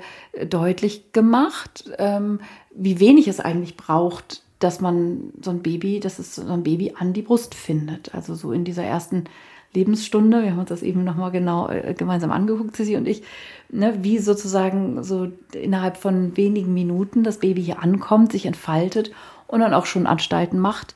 deutlich 0.49 1.12
gemacht, 1.12 1.90
ähm, 1.99 2.40
wie 2.74 2.99
wenig 2.99 3.28
es 3.28 3.38
eigentlich 3.38 3.76
braucht, 3.76 4.43
dass 4.59 4.80
man 4.80 5.32
so 5.40 5.51
ein 5.51 5.62
Baby, 5.62 6.01
dass 6.01 6.18
es 6.18 6.34
so 6.34 6.53
ein 6.53 6.64
Baby 6.64 6.95
an 6.99 7.12
die 7.12 7.22
Brust 7.22 7.55
findet. 7.55 8.14
Also 8.14 8.34
so 8.34 8.53
in 8.53 8.64
dieser 8.64 8.82
ersten 8.82 9.24
Lebensstunde, 9.72 10.43
wir 10.43 10.51
haben 10.51 10.59
uns 10.59 10.68
das 10.68 10.82
eben 10.82 11.05
nochmal 11.05 11.30
genau 11.30 11.68
äh, 11.68 11.95
gemeinsam 11.97 12.32
angeguckt, 12.32 12.76
Sissi 12.76 12.97
und 12.97 13.07
ich, 13.07 13.22
ne, 13.70 13.99
wie 14.03 14.18
sozusagen 14.18 15.03
so 15.05 15.28
innerhalb 15.53 15.97
von 15.97 16.36
wenigen 16.36 16.74
Minuten 16.74 17.22
das 17.22 17.38
Baby 17.38 17.62
hier 17.62 17.82
ankommt, 17.82 18.32
sich 18.32 18.47
entfaltet 18.47 19.12
und 19.47 19.61
dann 19.61 19.74
auch 19.74 19.86
schon 19.86 20.07
Anstalten 20.07 20.59
macht. 20.59 20.95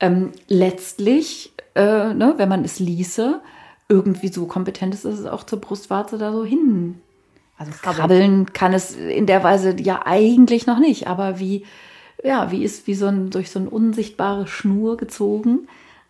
Ähm, 0.00 0.32
letztlich, 0.48 1.52
äh, 1.74 2.12
ne, 2.14 2.34
wenn 2.36 2.48
man 2.48 2.64
es 2.64 2.80
ließe, 2.80 3.40
irgendwie 3.88 4.28
so 4.28 4.46
kompetent 4.46 4.94
ist, 4.94 5.04
dass 5.04 5.18
es 5.18 5.26
auch 5.26 5.44
zur 5.44 5.60
Brustwarze 5.60 6.18
da 6.18 6.32
so 6.32 6.44
hin. 6.44 7.00
Also 7.56 7.72
krabbeln 7.72 8.52
kann 8.52 8.72
es 8.72 8.94
in 8.94 9.26
der 9.26 9.42
Weise 9.42 9.74
ja 9.80 10.02
eigentlich 10.04 10.66
noch 10.66 10.78
nicht, 10.78 11.08
aber 11.08 11.40
wie, 11.40 11.64
ja, 12.22 12.52
wie 12.52 12.62
ist 12.62 12.86
wie 12.86 12.94
so 12.94 13.06
ein 13.06 13.30
durch 13.30 13.50
so 13.50 13.58
eine 13.58 13.70
unsichtbare 13.70 14.46
Schnur 14.46 14.96
gezogen, 14.96 15.66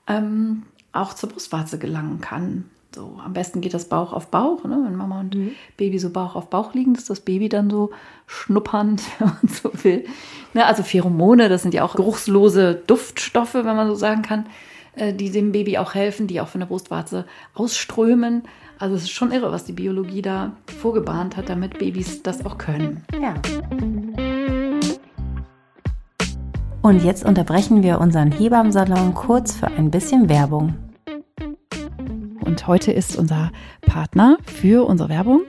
ähm, 0.07 0.65
auch 0.93 1.15
zur 1.15 1.31
Brustwarze 1.31 1.79
gelangen 1.79 2.21
kann. 2.21 2.69
So, 2.95 3.19
am 3.25 3.33
besten 3.33 3.61
geht 3.61 3.75
das 3.75 3.89
Bauch 3.89 4.13
auf 4.13 4.29
Bauch, 4.29 4.65
ne? 4.65 4.83
wenn 4.85 4.97
Mama 4.97 5.21
und 5.21 5.35
mhm. 5.35 5.53
Baby 5.77 5.99
so 5.99 6.11
Bauch 6.11 6.35
auf 6.35 6.51
Bauch 6.51 6.75
liegen, 6.75 6.95
ist 6.95 7.09
das 7.09 7.21
Baby 7.21 7.49
dann 7.49 7.71
so 7.71 7.91
schnuppernd, 8.27 9.03
wenn 9.19 9.29
man 9.29 9.49
so 9.49 9.71
will. 9.85 10.05
Ne? 10.53 10.67
Also 10.67 10.83
Pheromone, 10.83 11.49
das 11.49 11.63
sind 11.63 11.75
ja 11.75 11.85
auch 11.85 11.95
geruchslose 11.95 12.83
Duftstoffe, 12.87 13.55
wenn 13.55 13.77
man 13.77 13.89
so 13.89 13.95
sagen 13.95 14.23
kann. 14.23 14.47
Äh, 14.99 15.15
die 15.15 15.31
dem 15.31 15.53
Baby 15.53 15.79
auch 15.79 15.95
helfen, 15.95 16.27
die 16.27 16.41
auch 16.41 16.49
von 16.49 16.61
der 16.61 16.67
Brustwarze 16.67 17.25
ausströmen. 17.55 18.43
Also 18.79 18.97
es 18.97 19.03
ist 19.03 19.11
schon 19.11 19.31
irre, 19.31 19.53
was 19.53 19.65
die 19.65 19.73
Biologie 19.73 20.23
da 20.23 20.53
vorgebahnt 20.81 21.37
hat, 21.37 21.49
damit 21.49 21.79
Babys 21.79 22.23
das 22.23 22.45
auch 22.45 22.59
können. 22.59 23.05
Ja. 23.21 23.35
Und 26.83 27.05
jetzt 27.05 27.25
unterbrechen 27.25 27.83
wir 27.83 28.01
unseren 28.01 28.33
Hebammensalon 28.33 29.15
kurz 29.15 29.55
für 29.55 29.69
ein 29.69 29.91
bisschen 29.91 30.29
Werbung. 30.29 30.75
Und 32.41 32.67
heute 32.67 32.93
ist 32.93 33.17
unser 33.17 33.53
Partner 33.83 34.39
für 34.45 34.87
unsere 34.87 35.09
Werbung 35.09 35.43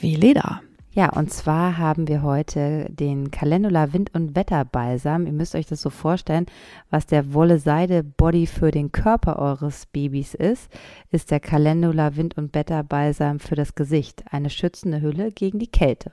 Veleda. 0.00 0.62
Ja, 0.98 1.10
und 1.10 1.32
zwar 1.32 1.78
haben 1.78 2.08
wir 2.08 2.22
heute 2.22 2.88
den 2.90 3.30
Calendula 3.30 3.92
Wind- 3.92 4.12
und 4.16 4.34
Wetterbalsam. 4.34 5.26
Ihr 5.26 5.32
müsst 5.32 5.54
euch 5.54 5.66
das 5.66 5.80
so 5.80 5.90
vorstellen, 5.90 6.46
was 6.90 7.06
der 7.06 7.32
Wolle-Seide-Body 7.32 8.48
für 8.48 8.72
den 8.72 8.90
Körper 8.90 9.38
eures 9.38 9.86
Babys 9.86 10.34
ist, 10.34 10.68
ist 11.12 11.30
der 11.30 11.38
Calendula 11.38 12.16
Wind- 12.16 12.36
und 12.36 12.52
Wetterbalsam 12.52 13.38
für 13.38 13.54
das 13.54 13.76
Gesicht. 13.76 14.24
Eine 14.32 14.50
schützende 14.50 15.00
Hülle 15.00 15.30
gegen 15.30 15.60
die 15.60 15.70
Kälte. 15.70 16.10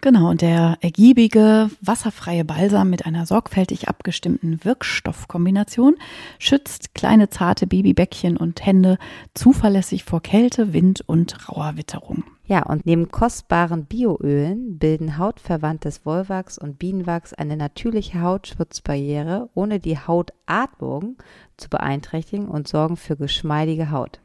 Genau, 0.00 0.30
und 0.30 0.40
der 0.40 0.78
ergiebige, 0.82 1.68
wasserfreie 1.80 2.44
Balsam 2.44 2.88
mit 2.88 3.06
einer 3.06 3.26
sorgfältig 3.26 3.88
abgestimmten 3.88 4.64
Wirkstoffkombination 4.64 5.96
schützt 6.38 6.94
kleine 6.94 7.28
zarte 7.28 7.66
Babybäckchen 7.66 8.36
und 8.36 8.64
Hände 8.64 8.98
zuverlässig 9.34 10.04
vor 10.04 10.22
Kälte, 10.22 10.72
Wind 10.72 11.02
und 11.08 11.48
rauer 11.48 11.76
Witterung. 11.76 12.22
Ja, 12.48 12.62
und 12.62 12.86
neben 12.86 13.10
kostbaren 13.10 13.86
Bioölen 13.86 14.78
bilden 14.78 15.18
hautverwandtes 15.18 16.06
Wollwachs 16.06 16.58
und 16.58 16.78
Bienenwachs 16.78 17.34
eine 17.34 17.56
natürliche 17.56 18.20
Hautschutzbarriere, 18.20 19.50
ohne 19.54 19.80
die 19.80 19.98
Hautatmung 19.98 21.16
zu 21.56 21.68
beeinträchtigen 21.68 22.46
und 22.46 22.68
sorgen 22.68 22.96
für 22.96 23.16
geschmeidige 23.16 23.90
Haut. 23.90 24.20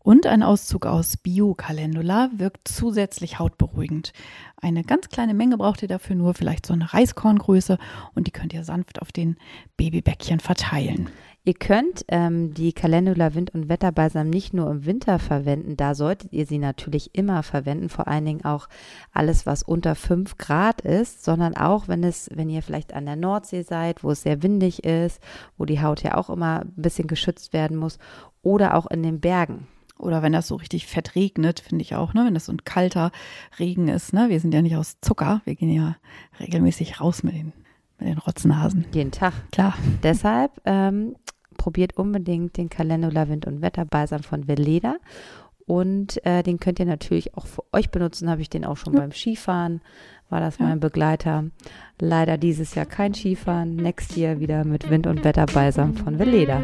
Und 0.00 0.26
ein 0.26 0.42
Auszug 0.42 0.84
aus 0.84 1.16
Bio-Calendula 1.16 2.28
wirkt 2.36 2.68
zusätzlich 2.68 3.38
hautberuhigend. 3.38 4.12
Eine 4.60 4.84
ganz 4.84 5.08
kleine 5.08 5.32
Menge 5.32 5.56
braucht 5.56 5.80
ihr 5.80 5.88
dafür 5.88 6.14
nur, 6.14 6.34
vielleicht 6.34 6.66
so 6.66 6.74
eine 6.74 6.92
Reiskorngröße 6.92 7.78
und 8.14 8.26
die 8.26 8.30
könnt 8.30 8.52
ihr 8.52 8.64
sanft 8.64 9.00
auf 9.00 9.12
den 9.12 9.38
Babybäckchen 9.78 10.40
verteilen. 10.40 11.08
Ihr 11.46 11.52
könnt 11.52 12.06
ähm, 12.08 12.54
die 12.54 12.72
Calendula 12.72 13.34
Wind- 13.34 13.52
und 13.52 13.68
Wetterbalsam 13.68 14.30
nicht 14.30 14.54
nur 14.54 14.70
im 14.70 14.86
Winter 14.86 15.18
verwenden, 15.18 15.76
da 15.76 15.94
solltet 15.94 16.32
ihr 16.32 16.46
sie 16.46 16.56
natürlich 16.56 17.14
immer 17.14 17.42
verwenden, 17.42 17.90
vor 17.90 18.08
allen 18.08 18.24
Dingen 18.24 18.46
auch 18.46 18.66
alles, 19.12 19.44
was 19.44 19.62
unter 19.62 19.94
5 19.94 20.38
Grad 20.38 20.80
ist, 20.80 21.22
sondern 21.22 21.54
auch, 21.54 21.86
wenn 21.86 22.02
es, 22.02 22.30
wenn 22.32 22.48
ihr 22.48 22.62
vielleicht 22.62 22.94
an 22.94 23.04
der 23.04 23.16
Nordsee 23.16 23.60
seid, 23.60 24.02
wo 24.02 24.12
es 24.12 24.22
sehr 24.22 24.42
windig 24.42 24.84
ist, 24.84 25.20
wo 25.58 25.66
die 25.66 25.82
Haut 25.82 26.02
ja 26.02 26.16
auch 26.16 26.30
immer 26.30 26.60
ein 26.60 26.72
bisschen 26.76 27.08
geschützt 27.08 27.52
werden 27.52 27.76
muss, 27.76 27.98
oder 28.40 28.74
auch 28.74 28.86
in 28.86 29.02
den 29.02 29.20
Bergen. 29.20 29.66
Oder 29.98 30.22
wenn 30.22 30.32
das 30.32 30.48
so 30.48 30.56
richtig 30.56 30.86
fett 30.86 31.14
regnet, 31.14 31.60
finde 31.60 31.82
ich 31.82 31.94
auch, 31.94 32.14
ne? 32.14 32.24
Wenn 32.24 32.34
das 32.34 32.46
so 32.46 32.52
ein 32.52 32.64
kalter 32.64 33.12
Regen 33.58 33.88
ist, 33.88 34.14
ne? 34.14 34.30
Wir 34.30 34.40
sind 34.40 34.54
ja 34.54 34.62
nicht 34.62 34.76
aus 34.76 34.98
Zucker, 35.02 35.42
wir 35.44 35.54
gehen 35.56 35.70
ja 35.70 35.96
regelmäßig 36.40 37.02
raus 37.02 37.22
mit 37.22 37.34
den, 37.34 37.52
mit 37.98 38.08
den 38.08 38.18
Rotznasen. 38.18 38.86
Jeden 38.92 39.12
Tag. 39.12 39.34
Klar. 39.52 39.74
Deshalb 40.02 40.52
ähm, 40.64 41.16
probiert 41.56 41.96
unbedingt 41.96 42.56
den 42.56 42.68
Calendula 42.68 43.28
Wind- 43.28 43.46
und 43.46 43.62
Wetterbalsam 43.62 44.22
von 44.22 44.48
Veleda. 44.48 44.96
Und 45.66 46.24
äh, 46.26 46.42
den 46.42 46.60
könnt 46.60 46.78
ihr 46.78 46.84
natürlich 46.84 47.36
auch 47.36 47.46
für 47.46 47.64
euch 47.72 47.90
benutzen. 47.90 48.28
Habe 48.28 48.42
ich 48.42 48.50
den 48.50 48.64
auch 48.64 48.76
schon 48.76 48.92
ja. 48.92 49.00
beim 49.00 49.12
Skifahren, 49.12 49.80
war 50.28 50.40
das 50.40 50.58
ja. 50.58 50.66
mein 50.66 50.80
Begleiter. 50.80 51.44
Leider 51.98 52.36
dieses 52.36 52.74
Jahr 52.74 52.86
kein 52.86 53.14
Skifahren. 53.14 53.76
Next 53.76 54.16
Year 54.16 54.40
wieder 54.40 54.64
mit 54.64 54.90
Wind- 54.90 55.06
und 55.06 55.24
Wetterbalsam 55.24 55.94
von 55.94 56.18
Veleda. 56.18 56.60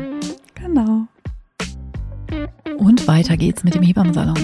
Genau. 0.55 1.07
Und 2.77 3.09
weiter 3.09 3.37
geht's 3.37 3.65
mit 3.65 3.75
dem 3.75 3.83
Hebammensalon. 3.83 4.39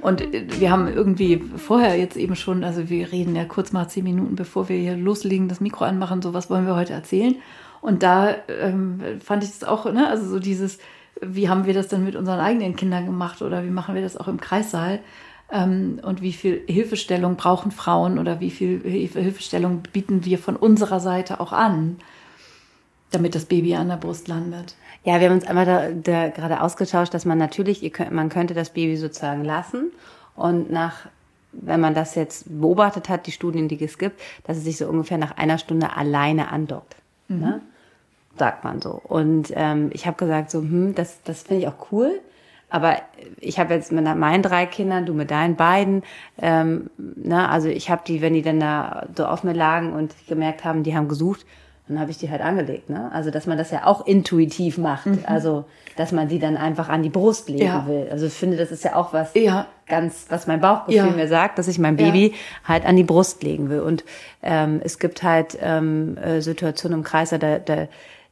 Und 0.00 0.22
äh, 0.34 0.46
wir 0.58 0.70
haben 0.70 0.88
irgendwie 0.88 1.42
vorher 1.56 1.98
jetzt 1.98 2.16
eben 2.16 2.36
schon, 2.36 2.64
also 2.64 2.88
wir 2.88 3.12
reden 3.12 3.36
ja 3.36 3.44
kurz 3.44 3.72
mal 3.72 3.88
zehn 3.88 4.04
Minuten, 4.04 4.34
bevor 4.34 4.68
wir 4.68 4.76
hier 4.76 4.96
loslegen, 4.96 5.48
das 5.48 5.60
Mikro 5.60 5.84
anmachen, 5.84 6.22
so 6.22 6.32
was 6.32 6.50
wollen 6.50 6.66
wir 6.66 6.76
heute 6.76 6.92
erzählen. 6.92 7.36
Und 7.80 8.02
da 8.02 8.34
ähm, 8.48 9.20
fand 9.22 9.42
ich 9.42 9.50
es 9.50 9.64
auch, 9.64 9.90
ne, 9.90 10.08
also 10.08 10.28
so 10.28 10.38
dieses, 10.38 10.78
wie 11.20 11.48
haben 11.48 11.66
wir 11.66 11.74
das 11.74 11.88
denn 11.88 12.04
mit 12.04 12.16
unseren 12.16 12.40
eigenen 12.40 12.76
Kindern 12.76 13.06
gemacht 13.06 13.42
oder 13.42 13.64
wie 13.64 13.70
machen 13.70 13.94
wir 13.94 14.02
das 14.02 14.16
auch 14.16 14.28
im 14.28 14.40
Kreissaal? 14.40 15.00
Ähm, 15.50 16.00
und 16.02 16.22
wie 16.22 16.32
viel 16.32 16.62
Hilfestellung 16.66 17.36
brauchen 17.36 17.70
Frauen 17.70 18.18
oder 18.18 18.40
wie 18.40 18.50
viel 18.50 18.80
Hilfestellung 18.82 19.82
bieten 19.92 20.24
wir 20.24 20.38
von 20.38 20.56
unserer 20.56 21.00
Seite 21.00 21.40
auch 21.40 21.52
an, 21.52 21.96
damit 23.10 23.34
das 23.34 23.46
Baby 23.46 23.74
an 23.74 23.88
der 23.88 23.96
Brust 23.96 24.28
landet? 24.28 24.76
Ja, 25.04 25.18
wir 25.18 25.28
haben 25.28 25.36
uns 25.36 25.46
einmal 25.46 25.66
da, 25.66 25.90
da 25.90 26.28
gerade 26.28 26.60
ausgetauscht, 26.60 27.14
dass 27.14 27.24
man 27.24 27.38
natürlich, 27.38 27.82
ihr 27.82 27.90
könnt, 27.90 28.12
man 28.12 28.28
könnte 28.28 28.54
das 28.54 28.70
Baby 28.70 28.96
sozusagen 28.96 29.44
lassen 29.44 29.90
und 30.36 30.70
nach 30.70 31.06
wenn 31.52 31.80
man 31.80 31.94
das 31.94 32.14
jetzt 32.14 32.44
beobachtet 32.60 33.08
hat, 33.08 33.26
die 33.26 33.32
Studien, 33.32 33.66
die 33.66 33.82
es 33.82 33.98
gibt, 33.98 34.20
dass 34.44 34.56
es 34.56 34.62
sich 34.64 34.76
so 34.76 34.86
ungefähr 34.86 35.18
nach 35.18 35.36
einer 35.36 35.58
Stunde 35.58 35.96
alleine 35.96 36.52
andockt. 36.52 36.99
Ne? 37.30 37.36
Mhm. 37.36 37.42
Ne? 37.42 37.60
Sagt 38.38 38.64
man 38.64 38.80
so. 38.80 39.00
Und 39.02 39.52
ähm, 39.54 39.90
ich 39.92 40.06
habe 40.06 40.16
gesagt, 40.16 40.50
so, 40.50 40.60
hm, 40.60 40.94
das, 40.94 41.22
das 41.24 41.42
finde 41.42 41.62
ich 41.62 41.68
auch 41.68 41.92
cool. 41.92 42.20
Aber 42.70 42.96
ich 43.40 43.58
habe 43.58 43.74
jetzt 43.74 43.90
mit 43.90 44.04
meinen 44.04 44.42
drei 44.42 44.64
Kindern, 44.64 45.04
du 45.04 45.12
mit 45.12 45.32
deinen 45.32 45.56
beiden, 45.56 46.04
ähm, 46.40 46.88
ne, 46.96 47.48
also 47.48 47.68
ich 47.68 47.90
habe 47.90 48.02
die, 48.06 48.22
wenn 48.22 48.32
die 48.32 48.42
dann 48.42 48.60
da 48.60 49.08
so 49.16 49.26
auf 49.26 49.42
mir 49.42 49.54
lagen 49.54 49.92
und 49.92 50.14
gemerkt 50.28 50.64
haben, 50.64 50.84
die 50.84 50.96
haben 50.96 51.08
gesucht, 51.08 51.44
dann 51.90 51.98
habe 51.98 52.12
ich 52.12 52.18
die 52.18 52.30
halt 52.30 52.40
angelegt. 52.40 52.88
Ne? 52.88 53.10
Also, 53.12 53.30
dass 53.30 53.46
man 53.46 53.58
das 53.58 53.72
ja 53.72 53.84
auch 53.84 54.06
intuitiv 54.06 54.78
macht. 54.78 55.06
Mhm. 55.06 55.24
Also, 55.26 55.64
dass 55.96 56.12
man 56.12 56.28
die 56.28 56.38
dann 56.38 56.56
einfach 56.56 56.88
an 56.88 57.02
die 57.02 57.08
Brust 57.08 57.48
legen 57.48 57.66
ja. 57.66 57.86
will. 57.86 58.06
Also, 58.10 58.26
ich 58.26 58.32
finde, 58.32 58.56
das 58.56 58.70
ist 58.70 58.84
ja 58.84 58.94
auch 58.94 59.12
was 59.12 59.34
ja. 59.34 59.66
ganz, 59.88 60.26
was 60.28 60.46
mein 60.46 60.60
Bauchgefühl 60.60 61.10
ja. 61.10 61.16
mir 61.16 61.26
sagt, 61.26 61.58
dass 61.58 61.66
ich 61.66 61.80
mein 61.80 61.96
Baby 61.96 62.32
halt 62.64 62.86
an 62.86 62.94
die 62.94 63.02
Brust 63.02 63.42
legen 63.42 63.70
will. 63.70 63.80
Und 63.80 64.04
ähm, 64.42 64.80
es 64.84 65.00
gibt 65.00 65.24
halt 65.24 65.58
ähm, 65.60 66.16
äh, 66.16 66.40
Situationen 66.40 67.00
im 67.00 67.04
Kreis, 67.04 67.30
da, 67.30 67.58
da 67.58 67.88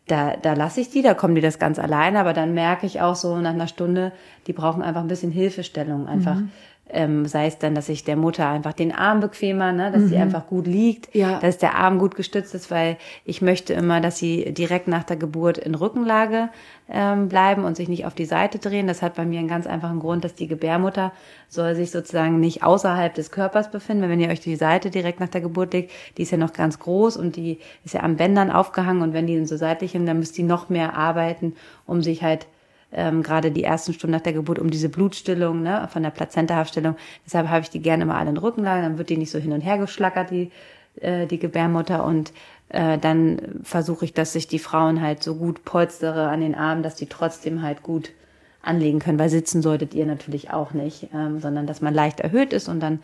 da, 0.07 0.37
da 0.41 0.55
lasse 0.55 0.81
ich 0.81 0.89
die, 0.89 1.03
da 1.03 1.13
kommen 1.13 1.35
die 1.35 1.43
das 1.43 1.59
ganz 1.59 1.79
alleine, 1.79 2.19
aber 2.19 2.33
dann 2.33 2.55
merke 2.55 2.87
ich 2.87 3.03
auch 3.03 3.15
so 3.15 3.37
nach 3.37 3.51
einer 3.53 3.69
Stunde, 3.69 4.13
die 4.47 4.55
brauchen 4.55 4.81
einfach 4.81 5.03
ein 5.03 5.07
bisschen 5.07 5.31
Hilfestellung, 5.31 6.09
einfach 6.09 6.37
mhm 6.37 6.51
ähm, 6.91 7.27
sei 7.27 7.47
es 7.47 7.59
dann, 7.59 7.75
dass 7.75 7.89
ich 7.89 8.05
der 8.05 8.17
Mutter 8.17 8.49
einfach 8.49 8.73
den 8.73 8.93
Arm 8.93 9.21
bequemer, 9.21 9.73
ne, 9.73 9.91
dass 9.93 10.03
mhm. 10.03 10.09
sie 10.09 10.17
einfach 10.17 10.47
gut 10.47 10.67
liegt, 10.67 11.15
ja. 11.15 11.39
dass 11.41 11.59
der 11.59 11.77
Arm 11.77 11.99
gut 11.99 12.15
gestützt 12.15 12.55
ist, 12.55 12.71
weil 12.71 12.97
ich 13.25 13.43
möchte 13.43 13.75
immer, 13.75 14.01
dass 14.01 14.19
sie 14.19 14.53
direkt 14.53 14.89
nach 14.89 15.05
der 15.05 15.17
Geburt 15.17 15.59
in 15.59 15.75
Rückenlage 15.75 16.49
ähm, 16.91 17.29
bleiben 17.29 17.65
und 17.65 17.77
sich 17.77 17.89
nicht 17.89 18.07
auf 18.07 18.15
die 18.15 18.25
Seite 18.25 18.59
drehen. 18.59 18.87
Das 18.87 19.03
hat 19.03 19.15
bei 19.15 19.25
mir 19.25 19.39
einen 19.39 19.49
ganz 19.49 19.67
einfachen 19.67 20.01
Grund, 20.01 20.25
dass 20.25 20.35
die 20.35 20.49
Gebärmutter 20.49 21.13
soll 21.49 21.75
sich 21.75 21.91
sozusagen 21.91 22.41
nicht 22.41 22.63
außerhalb 22.63 23.15
des 23.15 23.31
Körpers 23.31 23.71
befinden. 23.71 24.09
Wenn 24.09 24.21
ihr 24.21 24.31
euch 24.31 24.41
die 24.41 24.57
Seite 24.57 24.91
direkt 24.91 25.21
nach 25.21 25.29
der 25.29 25.41
Geburt 25.41 25.73
legt, 25.73 25.93
die 26.17 26.23
ist 26.23 26.31
ja 26.31 26.39
noch 26.39 26.53
ganz 26.53 26.79
groß 26.79 27.17
und 27.17 27.37
die 27.37 27.59
ist 27.85 27.95
ja 27.95 28.03
am 28.03 28.17
Bändern 28.17 28.51
aufgehangen 28.51 29.03
und 29.03 29.13
wenn 29.13 29.27
die 29.27 29.45
so 29.45 29.57
seitlich 29.57 29.93
sind, 29.93 30.07
dann 30.07 30.19
müsst 30.19 30.39
die 30.39 30.43
noch 30.43 30.69
mehr 30.69 30.95
arbeiten, 30.95 31.55
um 31.87 32.03
sich 32.03 32.23
halt 32.23 32.47
ähm, 32.93 33.23
gerade 33.23 33.51
die 33.51 33.65
ersten 33.65 33.93
Stunden 33.93 34.13
nach 34.13 34.23
der 34.23 34.33
Geburt 34.33 34.59
um 34.59 34.71
diese 34.71 34.89
Blutstillung, 34.89 35.63
ne, 35.63 35.89
von 35.93 36.03
der 36.03 36.11
Plazentahaftstellung. 36.11 36.97
Deshalb 37.25 37.49
habe 37.49 37.61
ich 37.61 37.71
die 37.71 37.81
gerne 37.81 38.07
mal 38.07 38.19
alle 38.19 38.31
in 38.31 38.37
den 38.37 38.43
Rückenlage, 38.43 38.83
dann 38.83 38.99
wird 38.99 39.11
die 39.11 39.17
nicht 39.17 39.31
so 39.31 39.39
hin 39.39 39.53
und 39.53 39.61
her 39.61 39.79
geschlackert, 39.79 40.31
die, 40.31 40.51
äh, 41.01 41.27
die 41.27 41.39
Gebärmutter. 41.39 42.05
Und 42.05 42.33
äh, 42.71 42.99
dann 42.99 43.61
versuche 43.63 44.05
ich, 44.05 44.15
dass 44.15 44.33
sich 44.33 44.49
die 44.49 44.59
Frauen 44.59 45.03
halt 45.03 45.23
so 45.23 45.35
gut 45.35 45.65
polstere 45.65 46.29
an 46.29 46.41
den 46.41 46.55
Armen, 46.55 46.83
dass 46.83 46.95
die 46.95 47.07
trotzdem 47.07 47.63
halt 47.63 47.83
gut 47.83 48.11
anlegen 48.63 48.99
können, 48.99 49.19
weil 49.19 49.31
sitzen 49.31 49.63
solltet 49.63 49.95
ihr 49.95 50.07
natürlich 50.07 50.51
auch 50.51 50.73
nicht, 50.73 51.09
ähm, 51.15 51.41
sondern 51.41 51.67
dass 51.67 51.81
man 51.81 51.95
leicht 51.95 52.21
erhöht 52.21 52.53
ist 52.53 52.69
und 52.69 52.81
dann 52.81 53.01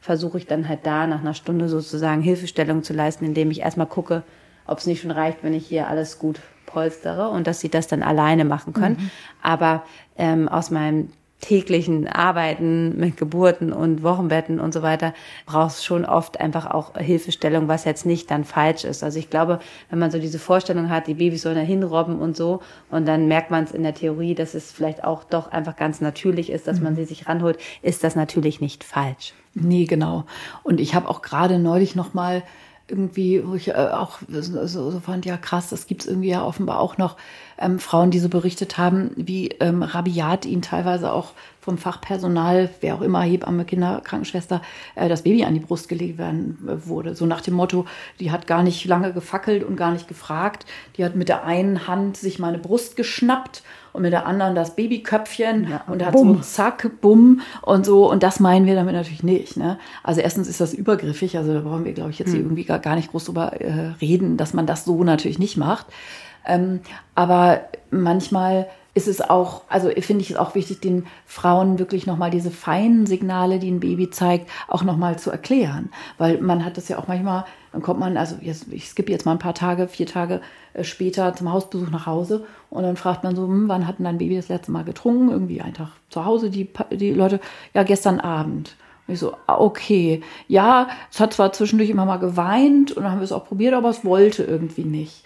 versuche 0.00 0.38
ich 0.38 0.46
dann 0.46 0.68
halt 0.68 0.80
da 0.84 1.06
nach 1.06 1.20
einer 1.20 1.34
Stunde 1.34 1.68
sozusagen 1.68 2.22
Hilfestellung 2.22 2.82
zu 2.82 2.92
leisten, 2.92 3.24
indem 3.24 3.50
ich 3.50 3.60
erstmal 3.60 3.86
gucke, 3.86 4.22
ob 4.66 4.78
es 4.78 4.86
nicht 4.86 5.00
schon 5.00 5.10
reicht, 5.10 5.42
wenn 5.42 5.54
ich 5.54 5.66
hier 5.66 5.88
alles 5.88 6.18
gut 6.18 6.40
polstere 6.66 7.28
und 7.28 7.46
dass 7.46 7.60
sie 7.60 7.68
das 7.68 7.86
dann 7.86 8.02
alleine 8.02 8.44
machen 8.44 8.72
können. 8.72 8.96
Mhm. 8.98 9.10
Aber 9.42 9.84
ähm, 10.18 10.48
aus 10.48 10.70
meinem 10.70 11.10
täglichen 11.40 12.08
Arbeiten 12.08 12.98
mit 12.98 13.16
Geburten 13.16 13.72
und 13.72 14.02
Wochenbetten 14.02 14.58
und 14.58 14.72
so 14.72 14.82
weiter 14.82 15.12
brauchst 15.44 15.84
schon 15.84 16.04
oft 16.04 16.40
einfach 16.40 16.70
auch 16.70 16.96
Hilfestellung, 16.96 17.68
was 17.68 17.84
jetzt 17.84 18.06
nicht 18.06 18.30
dann 18.30 18.44
falsch 18.44 18.84
ist. 18.84 19.04
Also 19.04 19.18
ich 19.18 19.28
glaube, 19.28 19.60
wenn 19.90 19.98
man 19.98 20.10
so 20.10 20.18
diese 20.18 20.38
Vorstellung 20.38 20.88
hat, 20.88 21.06
die 21.06 21.14
Babys 21.14 21.42
sollen 21.42 21.56
da 21.56 21.60
hinrobben 21.60 22.18
und 22.18 22.36
so 22.36 22.62
und 22.90 23.06
dann 23.06 23.28
merkt 23.28 23.50
man 23.50 23.64
es 23.64 23.72
in 23.72 23.82
der 23.82 23.94
Theorie, 23.94 24.34
dass 24.34 24.54
es 24.54 24.72
vielleicht 24.72 25.04
auch 25.04 25.24
doch 25.24 25.52
einfach 25.52 25.76
ganz 25.76 26.00
natürlich 26.00 26.50
ist, 26.50 26.66
dass 26.66 26.78
mhm. 26.78 26.84
man 26.84 26.96
sie 26.96 27.04
sich 27.04 27.28
ranholt, 27.28 27.58
ist 27.82 28.02
das 28.02 28.16
natürlich 28.16 28.60
nicht 28.60 28.82
falsch. 28.82 29.34
Nee, 29.52 29.84
genau. 29.84 30.24
Und 30.62 30.80
ich 30.80 30.94
habe 30.94 31.08
auch 31.08 31.22
gerade 31.22 31.58
neulich 31.58 31.94
noch 31.94 32.14
mal 32.14 32.42
irgendwie, 32.88 33.42
wo 33.44 33.54
ich 33.54 33.68
äh, 33.68 33.72
auch 33.72 34.18
so, 34.28 34.90
so 34.90 35.00
fand, 35.00 35.26
ja 35.26 35.36
krass, 35.36 35.70
das 35.70 35.86
gibt's 35.86 36.06
irgendwie 36.06 36.28
ja 36.28 36.44
offenbar 36.44 36.78
auch 36.78 36.98
noch 36.98 37.16
ähm, 37.58 37.78
Frauen, 37.78 38.10
die 38.10 38.20
so 38.20 38.28
berichtet 38.28 38.78
haben, 38.78 39.10
wie 39.16 39.48
ähm, 39.60 39.82
rabiat 39.82 40.46
ihnen 40.46 40.62
teilweise 40.62 41.12
auch 41.12 41.32
vom 41.60 41.78
Fachpersonal, 41.78 42.70
wer 42.80 42.94
auch 42.94 43.00
immer, 43.00 43.22
Hebamme, 43.22 43.64
Kinder, 43.64 44.00
Krankenschwester, 44.04 44.62
äh, 44.94 45.08
das 45.08 45.22
Baby 45.22 45.44
an 45.44 45.54
die 45.54 45.60
Brust 45.60 45.88
gelegt 45.88 46.16
werden 46.16 46.58
äh, 46.68 46.86
wurde. 46.86 47.16
So 47.16 47.26
nach 47.26 47.40
dem 47.40 47.54
Motto, 47.54 47.86
die 48.20 48.30
hat 48.30 48.46
gar 48.46 48.62
nicht 48.62 48.84
lange 48.84 49.12
gefackelt 49.12 49.64
und 49.64 49.76
gar 49.76 49.90
nicht 49.90 50.06
gefragt. 50.06 50.64
Die 50.96 51.04
hat 51.04 51.16
mit 51.16 51.28
der 51.28 51.44
einen 51.44 51.88
Hand 51.88 52.16
sich 52.16 52.38
meine 52.38 52.58
Brust 52.58 52.94
geschnappt 52.94 53.64
und 53.96 54.02
mit 54.02 54.12
der 54.12 54.26
anderen 54.26 54.54
das 54.54 54.76
Babyköpfchen 54.76 55.68
ja, 55.70 55.84
und 55.86 56.04
hat 56.04 56.12
bumm. 56.12 56.36
so 56.36 56.40
zack, 56.40 56.90
bumm 57.00 57.40
und 57.62 57.86
so. 57.86 58.10
Und 58.10 58.22
das 58.22 58.40
meinen 58.40 58.66
wir 58.66 58.74
damit 58.74 58.94
natürlich 58.94 59.22
nicht. 59.22 59.56
Ne? 59.56 59.78
Also 60.02 60.20
erstens 60.20 60.48
ist 60.48 60.60
das 60.60 60.74
übergriffig, 60.74 61.36
also 61.38 61.54
da 61.54 61.60
brauchen 61.60 61.84
wir, 61.84 61.92
glaube 61.92 62.10
ich, 62.10 62.18
jetzt 62.18 62.32
hm. 62.32 62.40
irgendwie 62.40 62.64
gar, 62.64 62.78
gar 62.78 62.94
nicht 62.94 63.10
groß 63.10 63.24
drüber 63.24 63.60
äh, 63.60 63.94
reden, 64.00 64.36
dass 64.36 64.54
man 64.54 64.66
das 64.66 64.84
so 64.84 65.02
natürlich 65.02 65.38
nicht 65.38 65.56
macht. 65.56 65.86
Ähm, 66.46 66.80
aber 67.14 67.62
manchmal 67.90 68.66
ist 68.96 69.08
es 69.08 69.20
auch, 69.20 69.60
also 69.68 69.90
finde 70.00 70.22
ich 70.22 70.30
es 70.30 70.36
auch 70.36 70.54
wichtig, 70.54 70.80
den 70.80 71.06
Frauen 71.26 71.78
wirklich 71.78 72.06
nochmal 72.06 72.30
diese 72.30 72.50
feinen 72.50 73.04
Signale, 73.04 73.58
die 73.58 73.70
ein 73.70 73.78
Baby 73.78 74.08
zeigt, 74.08 74.48
auch 74.68 74.84
nochmal 74.84 75.18
zu 75.18 75.30
erklären. 75.30 75.90
Weil 76.16 76.40
man 76.40 76.64
hat 76.64 76.78
das 76.78 76.88
ja 76.88 76.96
auch 76.96 77.06
manchmal, 77.06 77.44
dann 77.72 77.82
kommt 77.82 78.00
man, 78.00 78.16
also 78.16 78.36
jetzt, 78.40 78.72
ich 78.72 78.88
skippe 78.88 79.12
jetzt 79.12 79.26
mal 79.26 79.32
ein 79.32 79.38
paar 79.38 79.52
Tage, 79.52 79.86
vier 79.86 80.06
Tage 80.06 80.40
äh, 80.72 80.82
später 80.82 81.34
zum 81.34 81.52
Hausbesuch 81.52 81.90
nach 81.90 82.06
Hause 82.06 82.46
und 82.70 82.84
dann 82.84 82.96
fragt 82.96 83.22
man 83.22 83.36
so, 83.36 83.42
hm, 83.42 83.68
wann 83.68 83.86
hat 83.86 83.98
denn 83.98 84.06
dein 84.06 84.16
Baby 84.16 84.36
das 84.36 84.48
letzte 84.48 84.72
Mal 84.72 84.84
getrunken? 84.84 85.28
Irgendwie 85.28 85.60
einen 85.60 85.74
Tag 85.74 85.90
zu 86.08 86.24
Hause, 86.24 86.48
die, 86.48 86.70
die 86.90 87.12
Leute, 87.12 87.38
ja, 87.74 87.82
gestern 87.82 88.18
Abend. 88.18 88.76
Und 89.06 89.12
ich 89.12 89.20
so, 89.20 89.34
ah, 89.46 89.58
okay, 89.58 90.22
ja, 90.48 90.88
es 91.12 91.20
hat 91.20 91.34
zwar 91.34 91.52
zwischendurch 91.52 91.90
immer 91.90 92.06
mal 92.06 92.16
geweint 92.16 92.92
und 92.92 93.02
dann 93.02 93.12
haben 93.12 93.20
wir 93.20 93.24
es 93.24 93.32
auch 93.32 93.44
probiert, 93.44 93.74
aber 93.74 93.90
es 93.90 94.06
wollte 94.06 94.42
irgendwie 94.42 94.84
nicht. 94.84 95.22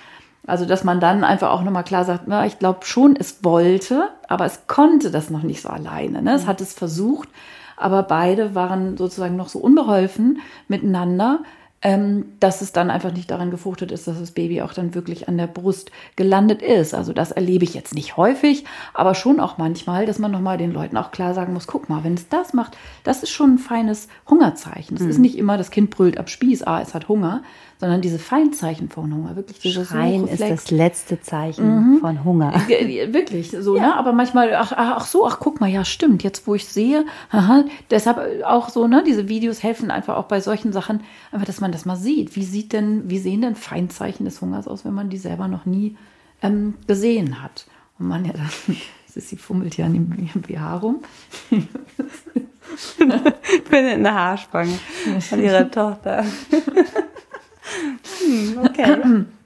Also, 0.47 0.65
dass 0.65 0.85
man 0.85 1.01
dann 1.01 1.23
einfach 1.23 1.51
auch 1.51 1.63
nochmal 1.63 1.85
klar 1.85 2.05
sagt, 2.05 2.25
na, 2.27 2.47
ich 2.47 2.59
glaube 2.59 2.85
schon, 2.85 3.15
es 3.17 3.45
wollte, 3.45 4.09
aber 4.29 4.47
es 4.47 4.67
konnte 4.67 5.11
das 5.11 5.31
noch 5.31 5.43
nicht 5.43 5.61
so 5.63 5.69
alleine. 5.69 6.23
Ne? 6.23 6.35
Es 6.35 6.45
mhm. 6.45 6.49
hat 6.49 6.61
es 6.61 6.73
versucht, 6.73 7.29
aber 7.77 8.03
beide 8.03 8.55
waren 8.55 8.97
sozusagen 8.97 9.37
noch 9.37 9.49
so 9.49 9.59
unbeholfen 9.59 10.41
miteinander, 10.69 11.41
ähm, 11.83 12.33
dass 12.41 12.61
es 12.61 12.73
dann 12.73 12.91
einfach 12.91 13.13
nicht 13.13 13.31
daran 13.31 13.51
gefruchtet 13.51 13.91
ist, 13.91 14.07
dass 14.07 14.19
das 14.19 14.33
Baby 14.33 14.61
auch 14.61 14.75
dann 14.75 14.95
wirklich 14.95 15.29
an 15.29 15.39
der 15.39 15.47
Brust 15.47 15.91
gelandet 16.15 16.61
ist. 16.61 16.95
Also 16.95 17.13
das 17.15 17.33
erlebe 17.33 17.65
ich 17.65 17.73
jetzt 17.73 17.95
nicht 17.95 18.19
häufig, 18.19 18.65
aber 18.93 19.15
schon 19.15 19.41
auch 19.41 19.57
manchmal, 19.57 20.05
dass 20.05 20.19
man 20.19 20.31
nochmal 20.31 20.59
den 20.59 20.73
Leuten 20.73 20.99
auch 20.99 21.11
klar 21.11 21.33
sagen 21.33 21.55
muss, 21.55 21.67
guck 21.67 21.89
mal, 21.89 22.05
wenn 22.05 22.15
es 22.15 22.29
das 22.29 22.53
macht, 22.53 22.77
das 23.03 23.23
ist 23.23 23.31
schon 23.31 23.55
ein 23.55 23.59
feines 23.59 24.09
Hungerzeichen. 24.29 24.97
Es 24.97 25.05
mhm. 25.05 25.11
ist 25.11 25.19
nicht 25.19 25.39
immer, 25.39 25.57
das 25.57 25.71
Kind 25.71 25.91
brüllt 25.91 26.19
ab 26.19 26.29
Spieß, 26.29 26.65
ah, 26.65 26.83
es 26.83 26.93
hat 26.93 27.09
Hunger, 27.09 27.43
sondern 27.81 28.03
diese 28.03 28.19
Feinzeichen 28.19 28.91
von 28.91 29.13
Hunger, 29.13 29.37
wirklich 29.37 29.59
dieses 29.59 29.89
Schreien 29.89 30.29
ist 30.29 30.43
das 30.43 30.71
letzte 30.71 31.23
Zeichen 31.23 31.95
mhm. 31.95 31.99
von 32.01 32.25
Hunger. 32.25 32.53
Wirklich 32.69 33.51
so, 33.51 33.77
ja. 33.77 33.87
ne? 33.87 33.97
Aber 33.97 34.13
manchmal, 34.13 34.55
ach, 34.55 34.73
ach 34.77 35.07
so, 35.07 35.27
ach 35.27 35.39
guck 35.41 35.63
mal, 35.63 35.71
ja 35.71 35.87
stimmt, 35.87 36.23
jetzt 36.23 36.47
wo 36.47 36.55
ich 36.55 36.67
sehe, 36.67 37.07
aha, 37.31 37.65
deshalb 37.91 38.45
auch 38.45 38.69
so, 38.69 38.87
ne? 38.87 39.03
Diese 39.07 39.31
Videos 39.31 39.63
helfen 39.63 39.91
einfach 39.91 40.17
auch 40.17 40.27
bei 40.27 40.43
solchen 40.43 40.75
Sachen, 40.75 41.01
einfach, 41.33 41.47
dass 41.47 41.63
man 41.63 41.73
das 41.73 41.87
mal 41.87 41.97
sieht. 41.97 42.37
Wie 42.37 42.45
sieht 42.45 42.75
denn, 42.75 43.09
wie 43.09 43.19
sehen 43.19 43.41
denn 43.41 43.55
Feinzeichen 43.55 44.27
des 44.27 44.43
Hungers 44.43 44.69
aus, 44.69 44.85
wenn 44.85 44.93
man 44.93 45.09
die 45.09 45.17
selber 45.17 45.49
noch 45.49 45.65
nie 45.65 45.97
ähm, 46.43 46.75
gesehen 46.87 47.43
hat? 47.43 47.67
Und 47.99 48.09
man 48.09 48.27
ja 48.27 48.35
dann, 48.35 48.51
sie 49.07 49.37
fummelt 49.37 49.79
ja 49.79 49.87
an 49.87 49.95
dem 49.95 50.43
BH 50.43 50.77
rum. 50.77 51.03
Findet 52.71 53.95
eine 53.95 54.15
Haarspange 54.15 54.79
von 55.21 55.43
ihrer 55.43 55.71
Tochter. 55.71 56.25
Hm, 58.25 58.59
okay. 58.65 59.25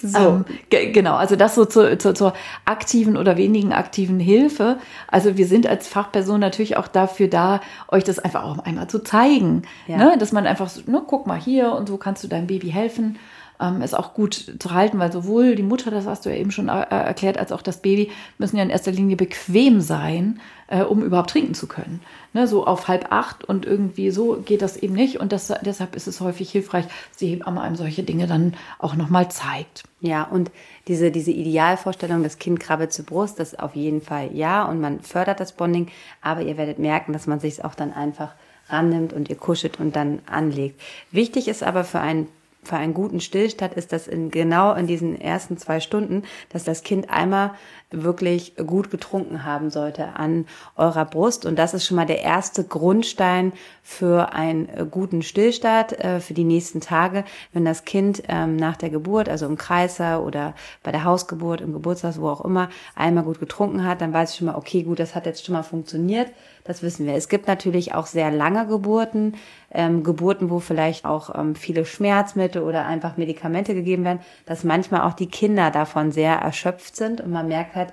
So, 0.00 0.18
ähm, 0.18 0.44
genau, 0.70 1.16
also 1.16 1.34
das 1.34 1.56
so 1.56 1.64
zur, 1.64 1.98
zur, 1.98 2.14
zur 2.14 2.32
aktiven 2.64 3.16
oder 3.16 3.36
wenigen 3.36 3.72
aktiven 3.72 4.20
Hilfe. 4.20 4.78
Also 5.08 5.36
wir 5.36 5.48
sind 5.48 5.66
als 5.66 5.88
Fachperson 5.88 6.38
natürlich 6.38 6.76
auch 6.76 6.86
dafür 6.86 7.26
da, 7.26 7.60
euch 7.88 8.04
das 8.04 8.20
einfach 8.20 8.44
auch 8.44 8.60
einmal 8.60 8.88
zu 8.88 9.00
zeigen. 9.00 9.62
Ja. 9.88 9.96
Ne? 9.96 10.16
Dass 10.18 10.30
man 10.30 10.46
einfach 10.46 10.68
so, 10.68 10.82
ne, 10.88 11.02
guck 11.04 11.26
mal 11.26 11.38
hier 11.38 11.72
und 11.72 11.88
so 11.88 11.96
kannst 11.96 12.22
du 12.22 12.28
deinem 12.28 12.46
Baby 12.46 12.70
helfen 12.70 13.18
ähm, 13.60 13.82
ist 13.82 13.96
auch 13.96 14.14
gut 14.14 14.54
zu 14.58 14.72
halten, 14.72 14.98
weil 14.98 15.12
sowohl 15.12 15.54
die 15.56 15.62
Mutter, 15.62 15.90
das 15.90 16.06
hast 16.06 16.24
du 16.24 16.30
ja 16.30 16.36
eben 16.36 16.50
schon 16.50 16.68
äh, 16.68 16.84
erklärt, 16.90 17.38
als 17.38 17.52
auch 17.52 17.62
das 17.62 17.82
Baby 17.82 18.10
müssen 18.38 18.56
ja 18.56 18.62
in 18.62 18.70
erster 18.70 18.92
Linie 18.92 19.16
bequem 19.16 19.80
sein, 19.80 20.40
äh, 20.68 20.82
um 20.82 21.02
überhaupt 21.02 21.30
trinken 21.30 21.54
zu 21.54 21.66
können. 21.66 22.00
Ne, 22.34 22.46
so 22.46 22.66
auf 22.66 22.88
halb 22.88 23.10
acht 23.10 23.44
und 23.44 23.64
irgendwie 23.64 24.10
so 24.10 24.42
geht 24.44 24.62
das 24.62 24.76
eben 24.76 24.94
nicht. 24.94 25.18
Und 25.18 25.32
das, 25.32 25.52
deshalb 25.62 25.96
ist 25.96 26.06
es 26.06 26.20
häufig 26.20 26.50
hilfreich, 26.50 26.84
dass 26.86 27.18
die 27.18 27.42
einem 27.42 27.76
solche 27.76 28.02
Dinge 28.02 28.26
dann 28.26 28.54
auch 28.78 28.94
nochmal 28.94 29.30
zeigt. 29.30 29.84
Ja, 30.00 30.24
und 30.24 30.50
diese, 30.86 31.10
diese 31.10 31.32
Idealvorstellung, 31.32 32.22
das 32.22 32.38
Kind 32.38 32.60
krabbelt 32.60 32.92
zur 32.92 33.06
Brust, 33.06 33.40
das 33.40 33.58
auf 33.58 33.74
jeden 33.74 34.02
Fall 34.02 34.30
ja. 34.34 34.64
Und 34.64 34.80
man 34.80 35.00
fördert 35.00 35.40
das 35.40 35.52
Bonding, 35.52 35.88
aber 36.20 36.42
ihr 36.42 36.56
werdet 36.56 36.78
merken, 36.78 37.12
dass 37.12 37.26
man 37.26 37.40
sich 37.40 37.64
auch 37.64 37.74
dann 37.74 37.92
einfach 37.92 38.34
rannimmt 38.68 39.12
und 39.12 39.30
ihr 39.30 39.36
kuschelt 39.36 39.80
und 39.80 39.96
dann 39.96 40.20
anlegt. 40.26 40.80
Wichtig 41.10 41.48
ist 41.48 41.62
aber 41.62 41.84
für 41.84 42.00
einen 42.00 42.28
für 42.62 42.76
einen 42.76 42.94
guten 42.94 43.20
Stillstand 43.20 43.74
ist 43.74 43.92
das 43.92 44.08
in 44.08 44.30
genau 44.30 44.74
in 44.74 44.86
diesen 44.86 45.20
ersten 45.20 45.56
zwei 45.56 45.80
Stunden, 45.80 46.24
dass 46.50 46.64
das 46.64 46.82
Kind 46.82 47.08
einmal 47.08 47.52
wirklich 47.90 48.56
gut 48.56 48.90
getrunken 48.90 49.44
haben 49.44 49.70
sollte 49.70 50.16
an 50.16 50.46
eurer 50.76 51.06
Brust. 51.06 51.46
Und 51.46 51.58
das 51.58 51.72
ist 51.72 51.86
schon 51.86 51.96
mal 51.96 52.04
der 52.04 52.22
erste 52.22 52.64
Grundstein 52.64 53.52
für 53.82 54.34
einen 54.34 54.90
guten 54.90 55.22
Stillstart 55.22 55.98
äh, 56.04 56.20
für 56.20 56.34
die 56.34 56.44
nächsten 56.44 56.80
Tage, 56.80 57.24
wenn 57.52 57.64
das 57.64 57.84
Kind 57.84 58.22
ähm, 58.28 58.56
nach 58.56 58.76
der 58.76 58.90
Geburt, 58.90 59.28
also 59.28 59.46
im 59.46 59.56
Kreiser 59.56 60.22
oder 60.22 60.54
bei 60.82 60.92
der 60.92 61.04
Hausgeburt, 61.04 61.60
im 61.60 61.72
Geburtshaus, 61.72 62.20
wo 62.20 62.28
auch 62.28 62.44
immer, 62.44 62.68
einmal 62.94 63.24
gut 63.24 63.40
getrunken 63.40 63.84
hat, 63.84 64.02
dann 64.02 64.12
weiß 64.12 64.32
ich 64.32 64.38
schon 64.38 64.48
mal, 64.48 64.56
okay, 64.56 64.82
gut, 64.82 64.98
das 64.98 65.14
hat 65.14 65.24
jetzt 65.24 65.46
schon 65.46 65.54
mal 65.54 65.62
funktioniert. 65.62 66.30
Das 66.64 66.82
wissen 66.82 67.06
wir. 67.06 67.14
Es 67.14 67.28
gibt 67.28 67.46
natürlich 67.48 67.94
auch 67.94 68.06
sehr 68.06 68.30
lange 68.30 68.66
Geburten, 68.66 69.34
ähm, 69.72 70.02
Geburten, 70.02 70.50
wo 70.50 70.58
vielleicht 70.58 71.04
auch 71.04 71.34
ähm, 71.38 71.54
viele 71.54 71.84
Schmerzmittel 71.84 72.62
oder 72.62 72.86
einfach 72.86 73.16
Medikamente 73.16 73.74
gegeben 73.74 74.04
werden, 74.04 74.20
dass 74.46 74.64
manchmal 74.64 75.02
auch 75.02 75.14
die 75.14 75.28
Kinder 75.28 75.70
davon 75.70 76.12
sehr 76.12 76.34
erschöpft 76.34 76.96
sind 76.96 77.20
und 77.20 77.30
man 77.30 77.48
merkt 77.48 77.74
halt, 77.74 77.92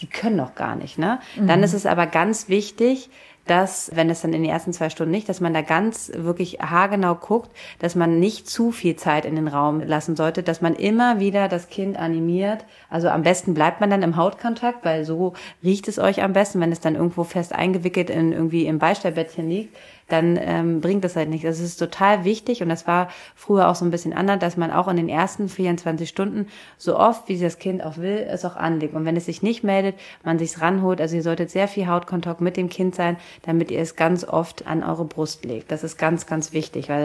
die 0.00 0.06
können 0.06 0.36
noch 0.36 0.54
gar 0.54 0.74
nicht. 0.74 0.98
Ne? 0.98 1.20
Mhm. 1.36 1.46
Dann 1.46 1.62
ist 1.62 1.72
es 1.72 1.86
aber 1.86 2.06
ganz 2.06 2.48
wichtig, 2.48 3.10
dass, 3.46 3.90
wenn 3.94 4.10
es 4.10 4.22
dann 4.22 4.32
in 4.32 4.42
den 4.42 4.50
ersten 4.50 4.72
zwei 4.72 4.90
Stunden 4.90 5.10
nicht, 5.10 5.28
dass 5.28 5.40
man 5.40 5.52
da 5.52 5.62
ganz 5.62 6.10
wirklich 6.14 6.60
haargenau 6.60 7.14
guckt, 7.14 7.50
dass 7.78 7.94
man 7.94 8.18
nicht 8.18 8.48
zu 8.48 8.70
viel 8.70 8.96
Zeit 8.96 9.24
in 9.24 9.36
den 9.36 9.48
Raum 9.48 9.80
lassen 9.80 10.16
sollte, 10.16 10.42
dass 10.42 10.60
man 10.60 10.74
immer 10.74 11.20
wieder 11.20 11.48
das 11.48 11.68
Kind 11.68 11.98
animiert. 11.98 12.64
Also 12.88 13.08
am 13.08 13.22
besten 13.22 13.54
bleibt 13.54 13.80
man 13.80 13.90
dann 13.90 14.02
im 14.02 14.16
Hautkontakt, 14.16 14.84
weil 14.84 15.04
so 15.04 15.34
riecht 15.62 15.88
es 15.88 15.98
euch 15.98 16.22
am 16.22 16.32
besten, 16.32 16.60
wenn 16.60 16.72
es 16.72 16.80
dann 16.80 16.94
irgendwo 16.94 17.24
fest 17.24 17.54
eingewickelt 17.54 18.10
in 18.10 18.32
irgendwie 18.32 18.66
im 18.66 18.78
Beistellbettchen 18.78 19.48
liegt 19.48 19.76
dann 20.08 20.38
ähm, 20.40 20.80
bringt 20.80 21.04
das 21.04 21.16
halt 21.16 21.28
nichts. 21.28 21.46
Also 21.46 21.62
es 21.62 21.70
ist 21.70 21.76
total 21.78 22.24
wichtig 22.24 22.62
und 22.62 22.68
das 22.68 22.86
war 22.86 23.08
früher 23.34 23.68
auch 23.68 23.74
so 23.74 23.84
ein 23.84 23.90
bisschen 23.90 24.12
anders, 24.12 24.38
dass 24.38 24.56
man 24.56 24.70
auch 24.70 24.88
in 24.88 24.96
den 24.96 25.08
ersten 25.08 25.48
24 25.48 26.08
Stunden 26.08 26.48
so 26.76 26.98
oft, 26.98 27.28
wie 27.28 27.38
das 27.38 27.58
Kind 27.58 27.82
auch 27.84 27.96
will, 27.96 28.26
es 28.28 28.44
auch 28.44 28.56
anlegt. 28.56 28.94
Und 28.94 29.04
wenn 29.04 29.16
es 29.16 29.26
sich 29.26 29.42
nicht 29.42 29.64
meldet, 29.64 29.96
man 30.22 30.38
sich's 30.38 30.60
ranholt. 30.60 31.00
Also 31.00 31.16
ihr 31.16 31.22
solltet 31.22 31.50
sehr 31.50 31.68
viel 31.68 31.86
Hautkontakt 31.86 32.40
mit 32.40 32.56
dem 32.56 32.68
Kind 32.68 32.94
sein, 32.94 33.16
damit 33.42 33.70
ihr 33.70 33.80
es 33.80 33.96
ganz 33.96 34.24
oft 34.24 34.66
an 34.66 34.82
eure 34.82 35.04
Brust 35.04 35.44
legt. 35.44 35.70
Das 35.70 35.84
ist 35.84 35.96
ganz, 35.96 36.26
ganz 36.26 36.52
wichtig, 36.52 36.88
weil 36.88 37.02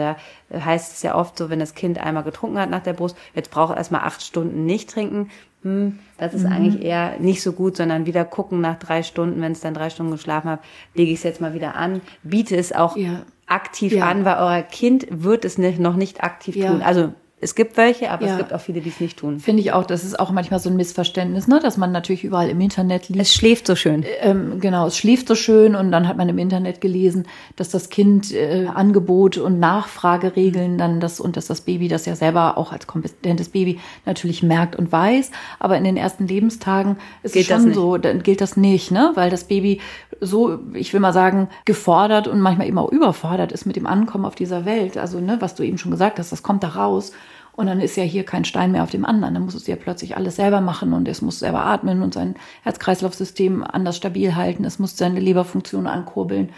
da 0.50 0.60
heißt 0.64 0.92
es 0.92 1.02
ja 1.02 1.14
oft 1.14 1.38
so, 1.38 1.50
wenn 1.50 1.60
das 1.60 1.74
Kind 1.74 1.98
einmal 1.98 2.24
getrunken 2.24 2.58
hat 2.58 2.70
nach 2.70 2.82
der 2.82 2.92
Brust, 2.92 3.16
jetzt 3.34 3.50
braucht 3.50 3.72
es 3.72 3.78
erstmal 3.78 4.02
acht 4.02 4.22
Stunden 4.22 4.66
nicht 4.66 4.90
trinken, 4.90 5.30
hm, 5.62 5.98
das 6.16 6.32
ist 6.32 6.44
mhm. 6.44 6.52
eigentlich 6.52 6.82
eher 6.82 7.18
nicht 7.18 7.42
so 7.42 7.52
gut, 7.52 7.76
sondern 7.76 8.06
wieder 8.06 8.24
gucken 8.24 8.60
nach 8.60 8.78
drei 8.78 9.02
Stunden, 9.02 9.42
wenn 9.42 9.52
es 9.52 9.60
dann 9.60 9.74
drei 9.74 9.90
Stunden 9.90 10.12
geschlafen 10.12 10.50
hat, 10.50 10.60
lege 10.94 11.12
ich 11.12 11.18
es 11.18 11.22
jetzt 11.22 11.40
mal 11.40 11.52
wieder 11.52 11.76
an, 11.76 12.00
biete 12.22 12.56
es 12.56 12.72
auch 12.72 12.96
ja. 12.96 13.22
aktiv 13.46 13.92
ja. 13.92 14.08
an, 14.08 14.24
weil 14.24 14.36
euer 14.38 14.62
Kind 14.62 15.06
wird 15.10 15.44
es 15.44 15.58
nicht, 15.58 15.78
noch 15.78 15.96
nicht 15.96 16.22
aktiv 16.22 16.56
ja. 16.56 16.70
tun. 16.70 16.82
Also 16.82 17.12
es 17.42 17.54
gibt 17.54 17.78
welche, 17.78 18.10
aber 18.10 18.26
ja. 18.26 18.32
es 18.32 18.38
gibt 18.38 18.52
auch 18.52 18.60
viele, 18.60 18.82
die 18.82 18.90
es 18.90 19.00
nicht 19.00 19.18
tun. 19.18 19.40
Finde 19.40 19.62
ich 19.62 19.72
auch, 19.72 19.86
das 19.86 20.04
ist 20.04 20.20
auch 20.20 20.30
manchmal 20.30 20.60
so 20.60 20.68
ein 20.68 20.76
Missverständnis, 20.76 21.48
ne? 21.48 21.58
dass 21.58 21.78
man 21.78 21.90
natürlich 21.90 22.22
überall 22.22 22.50
im 22.50 22.60
Internet 22.60 23.08
liest. 23.08 23.20
Es 23.20 23.34
schläft 23.34 23.66
so 23.66 23.76
schön. 23.76 24.04
Ähm, 24.20 24.60
genau, 24.60 24.86
es 24.86 24.98
schläft 24.98 25.26
so 25.26 25.34
schön 25.34 25.74
und 25.74 25.90
dann 25.90 26.06
hat 26.06 26.18
man 26.18 26.28
im 26.28 26.36
Internet 26.36 26.82
gelesen, 26.82 27.26
dass 27.56 27.70
das 27.70 27.88
Kind 27.88 28.32
äh, 28.32 28.66
Angebot 28.66 29.38
und 29.38 29.58
Nachfrageregeln 29.58 30.76
dann 30.76 31.00
das 31.00 31.18
und 31.18 31.38
dass 31.38 31.46
das 31.46 31.62
Baby 31.62 31.88
das 31.88 32.04
ja 32.04 32.14
selber 32.14 32.58
auch 32.58 32.72
als 32.72 32.86
kompetentes 32.86 33.48
Baby 33.48 33.80
natürlich 34.04 34.42
merkt 34.42 34.76
und 34.76 34.92
weiß. 34.92 35.30
Aber 35.58 35.78
in 35.78 35.84
den 35.84 35.96
ersten 35.96 36.26
Lebenstagen 36.26 36.98
ist 37.22 37.32
gilt 37.32 37.50
es 37.50 37.56
schon 37.56 37.72
so, 37.72 37.96
dann 37.96 38.22
gilt 38.22 38.42
das 38.42 38.58
nicht, 38.58 38.90
ne? 38.90 39.12
weil 39.14 39.30
das 39.30 39.44
Baby 39.44 39.80
so, 40.20 40.58
ich 40.74 40.92
will 40.92 41.00
mal 41.00 41.14
sagen, 41.14 41.48
gefordert 41.64 42.28
und 42.28 42.40
manchmal 42.40 42.66
eben 42.66 42.76
auch 42.76 42.92
überfordert 42.92 43.52
ist 43.52 43.64
mit 43.64 43.76
dem 43.76 43.86
Ankommen 43.86 44.26
auf 44.26 44.34
dieser 44.34 44.66
Welt. 44.66 44.98
Also, 44.98 45.20
ne, 45.20 45.38
was 45.40 45.54
du 45.54 45.62
eben 45.62 45.78
schon 45.78 45.90
gesagt 45.90 46.18
hast, 46.18 46.32
das 46.32 46.42
kommt 46.42 46.62
da 46.62 46.68
raus. 46.68 47.12
Und 47.60 47.66
dann 47.66 47.82
ist 47.82 47.94
ja 47.96 48.04
hier 48.04 48.24
kein 48.24 48.46
Stein 48.46 48.72
mehr 48.72 48.82
auf 48.82 48.90
dem 48.90 49.04
anderen. 49.04 49.34
Dann 49.34 49.44
muss 49.44 49.54
es 49.54 49.66
ja 49.66 49.76
plötzlich 49.76 50.16
alles 50.16 50.36
selber 50.36 50.62
machen 50.62 50.94
und 50.94 51.06
es 51.06 51.20
muss 51.20 51.40
selber 51.40 51.66
atmen 51.66 52.00
und 52.00 52.14
sein 52.14 52.36
Herz-Kreislauf-System 52.62 53.62
anders 53.62 53.98
stabil 53.98 54.34
halten. 54.34 54.64
Es 54.64 54.78
muss 54.78 54.96
seine 54.96 55.20
Leberfunktion 55.20 55.86
ankurbeln, 55.86 56.52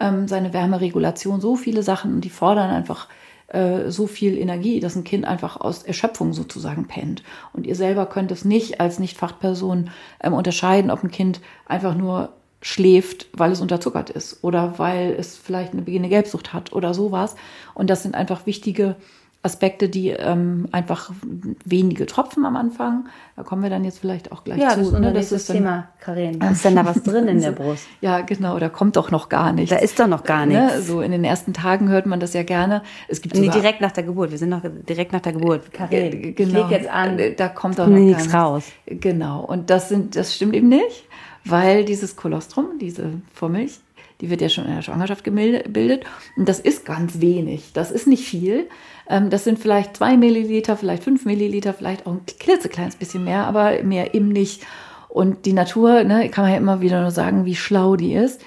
ähm, 0.00 0.26
seine 0.26 0.52
Wärmeregulation, 0.52 1.40
so 1.40 1.54
viele 1.54 1.84
Sachen 1.84 2.12
und 2.12 2.22
die 2.22 2.30
fordern 2.30 2.70
einfach 2.70 3.06
äh, 3.46 3.88
so 3.92 4.08
viel 4.08 4.36
Energie, 4.36 4.80
dass 4.80 4.96
ein 4.96 5.04
Kind 5.04 5.26
einfach 5.26 5.60
aus 5.60 5.84
Erschöpfung 5.84 6.32
sozusagen 6.32 6.88
pennt. 6.88 7.22
Und 7.52 7.64
ihr 7.64 7.76
selber 7.76 8.06
könnt 8.06 8.32
es 8.32 8.44
nicht 8.44 8.80
als 8.80 8.98
Nicht-Fachperson 8.98 9.90
ähm, 10.20 10.32
unterscheiden, 10.32 10.90
ob 10.90 11.04
ein 11.04 11.12
Kind 11.12 11.40
einfach 11.66 11.94
nur 11.94 12.30
schläft, 12.62 13.28
weil 13.32 13.52
es 13.52 13.60
unterzuckert 13.60 14.10
ist 14.10 14.42
oder 14.42 14.80
weil 14.80 15.14
es 15.16 15.36
vielleicht 15.36 15.72
eine 15.72 15.82
beginnende 15.82 16.08
Gelbsucht 16.08 16.52
hat 16.52 16.72
oder 16.72 16.94
sowas. 16.94 17.36
Und 17.74 17.90
das 17.90 18.02
sind 18.02 18.16
einfach 18.16 18.44
wichtige 18.46 18.96
Aspekte, 19.48 19.88
die 19.88 20.10
ähm, 20.10 20.68
einfach 20.72 21.10
wenige 21.64 22.04
Tropfen 22.04 22.44
am 22.44 22.56
Anfang. 22.56 23.06
Da 23.34 23.42
kommen 23.42 23.62
wir 23.62 23.70
dann 23.70 23.84
jetzt 23.84 23.98
vielleicht 23.98 24.30
auch 24.30 24.44
gleich 24.44 24.60
ja, 24.60 24.70
zu. 24.70 24.90
Das, 24.90 25.00
ne? 25.00 25.12
das 25.12 25.32
ist 25.32 25.48
das 25.48 25.56
Thema, 25.56 25.88
Karin. 26.00 26.40
Ist 26.52 26.64
denn 26.64 26.76
da 26.76 26.84
was 26.84 27.02
drin 27.02 27.26
in 27.28 27.40
der 27.40 27.52
Brust? 27.52 27.86
Ja, 28.00 28.20
genau. 28.20 28.58
Da 28.58 28.68
kommt 28.68 28.96
doch 28.96 29.10
noch 29.10 29.28
gar 29.28 29.52
nichts. 29.52 29.70
Da 29.70 29.76
ist 29.76 29.98
doch 29.98 30.06
noch 30.06 30.22
gar 30.22 30.46
ne? 30.46 30.62
nichts. 30.62 30.76
Ne? 30.76 30.82
So 30.82 31.00
in 31.00 31.10
den 31.10 31.24
ersten 31.24 31.52
Tagen 31.52 31.88
hört 31.88 32.06
man 32.06 32.20
das 32.20 32.34
ja 32.34 32.42
gerne. 32.42 32.82
Es 33.08 33.22
gibt 33.22 33.36
nee, 33.36 33.48
direkt 33.48 33.80
nach 33.80 33.92
der 33.92 34.04
Geburt. 34.04 34.30
Wir 34.30 34.38
sind 34.38 34.50
noch 34.50 34.62
direkt 34.62 35.12
nach 35.12 35.20
der 35.20 35.32
Geburt. 35.32 35.72
Karin, 35.72 36.34
genau. 36.34 36.48
ich 36.48 36.54
leg 36.54 36.70
jetzt 36.70 36.88
an. 36.88 37.18
Da 37.36 37.48
kommt 37.48 37.78
doch 37.78 37.86
noch 37.86 37.96
nichts 37.96 38.32
raus. 38.32 38.64
Genau. 38.86 39.44
Und 39.44 39.70
das 39.70 39.88
sind, 39.88 40.14
das 40.14 40.34
stimmt 40.34 40.54
eben 40.54 40.68
nicht, 40.68 41.06
weil 41.44 41.84
dieses 41.84 42.16
Kolostrum, 42.16 42.78
diese 42.80 43.10
Vormilch, 43.34 43.80
die 44.20 44.30
wird 44.30 44.40
ja 44.40 44.48
schon 44.48 44.64
in 44.64 44.74
der 44.74 44.82
Schwangerschaft 44.82 45.24
gebildet. 45.24 46.04
Und 46.36 46.48
das 46.48 46.60
ist 46.60 46.84
ganz 46.84 47.20
wenig. 47.20 47.72
Das 47.72 47.90
ist 47.90 48.06
nicht 48.06 48.24
viel. 48.24 48.68
Ähm, 49.08 49.30
das 49.30 49.44
sind 49.44 49.58
vielleicht 49.58 49.96
zwei 49.96 50.16
Milliliter, 50.16 50.76
vielleicht 50.76 51.02
fünf 51.02 51.24
Milliliter, 51.24 51.72
vielleicht 51.72 52.06
auch 52.06 52.12
ein 52.12 52.26
klitzekleines 52.26 52.96
bisschen 52.96 53.24
mehr, 53.24 53.46
aber 53.46 53.82
mehr 53.82 54.14
eben 54.14 54.28
nicht. 54.28 54.66
Und 55.08 55.46
die 55.46 55.54
Natur, 55.54 56.04
ne, 56.04 56.28
kann 56.28 56.44
man 56.44 56.52
ja 56.52 56.58
immer 56.58 56.80
wieder 56.80 57.00
nur 57.00 57.10
sagen, 57.10 57.44
wie 57.44 57.56
schlau 57.56 57.96
die 57.96 58.14
ist. 58.14 58.42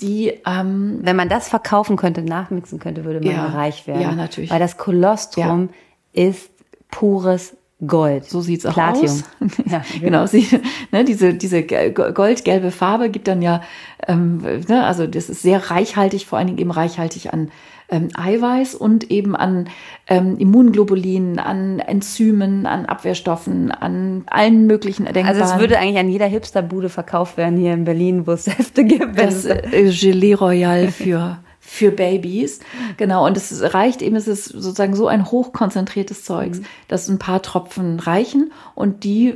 Die, 0.00 0.32
ähm, 0.46 0.98
wenn 1.02 1.16
man 1.16 1.28
das 1.28 1.48
verkaufen 1.48 1.96
könnte, 1.96 2.22
nachmixen 2.22 2.80
könnte, 2.80 3.04
würde 3.04 3.20
man 3.20 3.34
ja, 3.34 3.46
reich 3.46 3.86
werden. 3.86 4.02
Ja, 4.02 4.12
natürlich. 4.12 4.50
Weil 4.50 4.58
das 4.58 4.76
Kolostrum 4.76 5.70
ja. 6.12 6.24
ist 6.26 6.50
pures 6.90 7.56
Gold. 7.86 8.24
So 8.24 8.40
sieht's 8.40 8.66
auch 8.66 8.74
Platinum. 8.74 9.04
aus. 9.06 9.24
ja, 9.66 9.82
genau. 10.00 10.26
Sie, 10.26 10.46
ne, 10.90 11.04
diese, 11.04 11.34
diese 11.34 11.62
goldgelbe 11.64 12.70
Farbe 12.70 13.08
gibt 13.08 13.28
dann 13.28 13.40
ja, 13.40 13.62
ähm, 14.06 14.42
ne, 14.68 14.84
also 14.84 15.06
das 15.06 15.30
ist 15.30 15.42
sehr 15.42 15.70
reichhaltig, 15.70 16.26
vor 16.26 16.38
allen 16.38 16.48
Dingen 16.48 16.58
eben 16.58 16.70
reichhaltig 16.70 17.32
an 17.32 17.50
ähm, 17.88 18.08
Eiweiß 18.14 18.74
und 18.74 19.10
eben 19.10 19.36
an 19.36 19.68
ähm, 20.06 20.36
Immunglobulinen, 20.38 21.38
an 21.38 21.78
Enzymen, 21.80 22.66
an 22.66 22.86
Abwehrstoffen, 22.86 23.70
an 23.70 24.24
allen 24.26 24.66
möglichen 24.66 25.04
denkbaren. 25.04 25.40
Also 25.40 25.54
es 25.54 25.60
würde 25.60 25.78
eigentlich 25.78 25.98
an 25.98 26.08
jeder 26.08 26.26
Hipsterbude 26.26 26.88
verkauft 26.88 27.36
werden 27.36 27.58
hier 27.58 27.72
in 27.72 27.84
Berlin, 27.84 28.26
wo 28.26 28.32
es 28.32 28.44
Säfte 28.44 28.84
gibt. 28.84 29.18
Das 29.18 29.44
äh, 29.44 29.92
Gelee 29.92 30.34
Royal 30.34 30.90
für 30.90 31.38
für 31.66 31.90
Babys. 31.90 32.60
Genau, 32.98 33.26
und 33.26 33.38
es 33.38 33.74
reicht 33.74 34.02
eben, 34.02 34.16
es 34.16 34.28
ist 34.28 34.44
sozusagen 34.44 34.94
so 34.94 35.08
ein 35.08 35.30
hochkonzentriertes 35.30 36.22
Zeugs, 36.22 36.60
mhm. 36.60 36.66
dass 36.88 37.08
ein 37.08 37.18
paar 37.18 37.40
Tropfen 37.40 37.98
reichen 37.98 38.52
und 38.74 39.02
die 39.02 39.34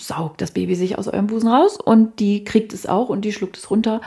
saugt 0.00 0.40
das 0.40 0.52
Baby 0.52 0.74
sich 0.74 0.96
aus 0.96 1.08
eurem 1.08 1.26
Busen 1.26 1.48
raus 1.48 1.76
und 1.76 2.20
die 2.20 2.44
kriegt 2.44 2.72
es 2.72 2.86
auch 2.86 3.08
und 3.08 3.24
die 3.24 3.32
schluckt 3.32 3.56
es 3.58 3.70
runter 3.70 4.00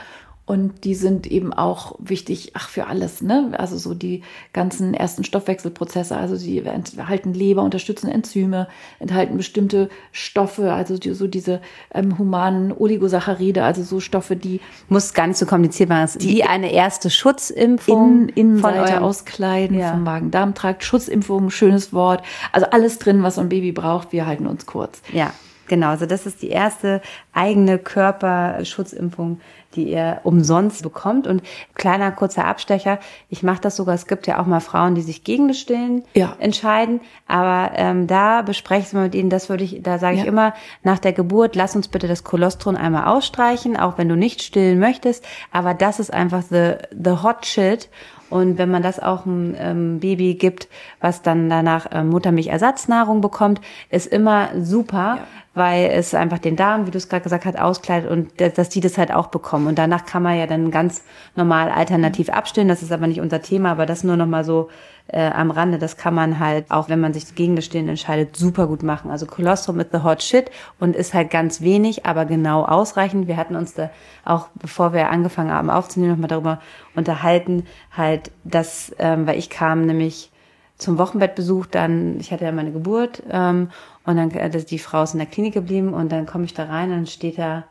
und 0.50 0.82
die 0.82 0.96
sind 0.96 1.28
eben 1.28 1.52
auch 1.52 1.94
wichtig, 2.00 2.50
ach, 2.54 2.68
für 2.68 2.88
alles, 2.88 3.22
ne? 3.22 3.52
Also 3.56 3.78
so 3.78 3.94
die 3.94 4.24
ganzen 4.52 4.94
ersten 4.94 5.22
Stoffwechselprozesse, 5.22 6.16
also 6.16 6.34
sie 6.34 6.58
enthalten 6.58 7.34
Leber, 7.34 7.62
unterstützen 7.62 8.08
Enzyme, 8.08 8.66
enthalten 8.98 9.36
bestimmte 9.36 9.90
Stoffe, 10.10 10.72
also 10.72 10.98
die, 10.98 11.14
so 11.14 11.28
diese 11.28 11.60
ähm, 11.94 12.18
humanen 12.18 12.72
Oligosaccharide, 12.76 13.62
also 13.62 13.84
so 13.84 14.00
Stoffe, 14.00 14.34
die. 14.34 14.60
Muss 14.88 15.14
gar 15.14 15.28
nicht 15.28 15.36
so 15.36 15.46
kompliziert 15.46 15.88
machen. 15.88 16.18
Die, 16.18 16.26
die 16.26 16.42
eine 16.42 16.72
erste 16.72 17.10
Schutzimpfung. 17.10 18.28
In, 18.30 18.50
Innenseite 18.50 19.02
auskleiden 19.02 19.78
ja. 19.78 19.92
vom 19.92 20.02
Magen-Darm-Trakt, 20.02 20.82
Schutzimpfung, 20.82 21.50
schönes 21.50 21.92
Wort. 21.92 22.24
Also 22.50 22.66
alles 22.70 22.98
drin, 22.98 23.22
was 23.22 23.36
so 23.36 23.40
ein 23.40 23.50
Baby 23.50 23.70
braucht. 23.70 24.10
Wir 24.10 24.26
halten 24.26 24.48
uns 24.48 24.66
kurz. 24.66 25.00
Ja. 25.12 25.32
Genau, 25.70 25.90
also 25.90 26.04
das 26.04 26.26
ist 26.26 26.42
die 26.42 26.48
erste 26.48 27.00
eigene 27.32 27.78
Körperschutzimpfung, 27.78 29.40
die 29.76 29.90
ihr 29.90 30.20
umsonst 30.24 30.82
bekommt. 30.82 31.26
Und 31.26 31.42
kleiner 31.74 32.10
kurzer 32.12 32.44
Abstecher, 32.44 32.98
ich 33.28 33.42
mache 33.42 33.60
das 33.60 33.76
sogar, 33.76 33.94
es 33.94 34.06
gibt 34.06 34.26
ja 34.26 34.40
auch 34.40 34.46
mal 34.46 34.60
Frauen, 34.60 34.94
die 34.94 35.02
sich 35.02 35.24
gegen 35.24 35.48
das 35.48 35.58
Stillen 35.58 36.02
ja. 36.14 36.36
entscheiden. 36.38 37.00
Aber 37.26 37.72
ähm, 37.76 38.06
da 38.06 38.42
bespreche 38.42 38.86
ich 38.88 38.92
mal 38.92 39.04
mit 39.04 39.14
ihnen, 39.14 39.30
das 39.30 39.48
würde 39.48 39.64
ich, 39.64 39.82
da 39.82 39.98
sage 39.98 40.16
ja. 40.16 40.22
ich 40.22 40.28
immer, 40.28 40.54
nach 40.82 40.98
der 40.98 41.12
Geburt, 41.12 41.56
lass 41.56 41.76
uns 41.76 41.88
bitte 41.88 42.08
das 42.08 42.24
Kolostrum 42.24 42.76
einmal 42.76 43.04
ausstreichen, 43.04 43.76
auch 43.76 43.98
wenn 43.98 44.08
du 44.08 44.16
nicht 44.16 44.42
stillen 44.42 44.78
möchtest. 44.78 45.24
Aber 45.52 45.74
das 45.74 46.00
ist 46.00 46.12
einfach 46.12 46.42
the, 46.42 46.74
the 46.90 47.22
hot 47.22 47.46
shit. 47.46 47.88
Und 48.28 48.58
wenn 48.58 48.70
man 48.70 48.84
das 48.84 49.00
auch 49.00 49.26
einem 49.26 49.56
ähm, 49.58 49.98
Baby 49.98 50.34
gibt, 50.34 50.68
was 51.00 51.22
dann 51.22 51.50
danach 51.50 51.88
ähm, 51.90 52.10
Muttermilchersatznahrung 52.10 53.20
bekommt, 53.20 53.60
ist 53.90 54.06
immer 54.06 54.50
super, 54.56 55.16
ja 55.16 55.26
weil 55.54 55.90
es 55.90 56.14
einfach 56.14 56.38
den 56.38 56.56
Darm, 56.56 56.86
wie 56.86 56.90
du 56.90 56.98
es 56.98 57.08
gerade 57.08 57.22
gesagt 57.22 57.44
hast, 57.44 57.58
auskleidet 57.58 58.10
und 58.10 58.30
dass 58.40 58.68
die 58.68 58.80
das 58.80 58.98
halt 58.98 59.12
auch 59.12 59.28
bekommen. 59.28 59.59
Bekommen. 59.60 59.68
Und 59.68 59.78
danach 59.78 60.04
kann 60.06 60.22
man 60.22 60.38
ja 60.38 60.46
dann 60.46 60.70
ganz 60.70 61.02
normal 61.36 61.70
alternativ 61.70 62.30
abstillen. 62.30 62.68
Das 62.68 62.82
ist 62.82 62.92
aber 62.92 63.06
nicht 63.06 63.20
unser 63.20 63.42
Thema, 63.42 63.70
aber 63.70 63.86
das 63.86 64.04
nur 64.04 64.16
noch 64.16 64.26
mal 64.26 64.44
so 64.44 64.68
äh, 65.08 65.30
am 65.30 65.50
Rande. 65.50 65.78
Das 65.78 65.96
kann 65.96 66.14
man 66.14 66.38
halt, 66.38 66.70
auch 66.70 66.88
wenn 66.88 67.00
man 67.00 67.12
sich 67.12 67.34
gegen 67.34 67.56
das 67.56 67.64
Stillen 67.64 67.88
entscheidet, 67.88 68.36
super 68.36 68.66
gut 68.66 68.82
machen. 68.82 69.10
Also 69.10 69.26
Colostrum 69.26 69.80
ist 69.80 69.92
the 69.92 70.02
hot 70.02 70.22
shit 70.22 70.50
und 70.78 70.96
ist 70.96 71.14
halt 71.14 71.30
ganz 71.30 71.60
wenig, 71.60 72.06
aber 72.06 72.24
genau 72.24 72.64
ausreichend. 72.64 73.28
Wir 73.28 73.36
hatten 73.36 73.56
uns 73.56 73.74
da 73.74 73.90
auch, 74.24 74.48
bevor 74.54 74.92
wir 74.92 75.10
angefangen 75.10 75.50
haben 75.50 75.70
aufzunehmen, 75.70 76.12
noch 76.12 76.18
mal 76.18 76.28
darüber 76.28 76.60
unterhalten, 76.94 77.64
halt, 77.96 78.30
dass, 78.44 78.94
ähm, 78.98 79.26
weil 79.26 79.38
ich 79.38 79.50
kam 79.50 79.86
nämlich 79.86 80.30
zum 80.76 80.96
Wochenbettbesuch, 80.96 81.66
dann, 81.66 82.18
ich 82.20 82.32
hatte 82.32 82.46
ja 82.46 82.52
meine 82.52 82.72
Geburt, 82.72 83.22
ähm, 83.30 83.68
und 84.06 84.16
dann, 84.16 84.30
äh, 84.30 84.64
die 84.64 84.78
Frau 84.78 85.02
ist 85.02 85.12
in 85.12 85.18
der 85.18 85.26
Klinik 85.26 85.52
geblieben 85.52 85.92
und 85.92 86.10
dann 86.10 86.24
komme 86.24 86.44
ich 86.44 86.54
da 86.54 86.64
rein 86.64 86.90
und 86.90 86.96
dann 86.96 87.06
steht 87.06 87.38
da 87.38 87.64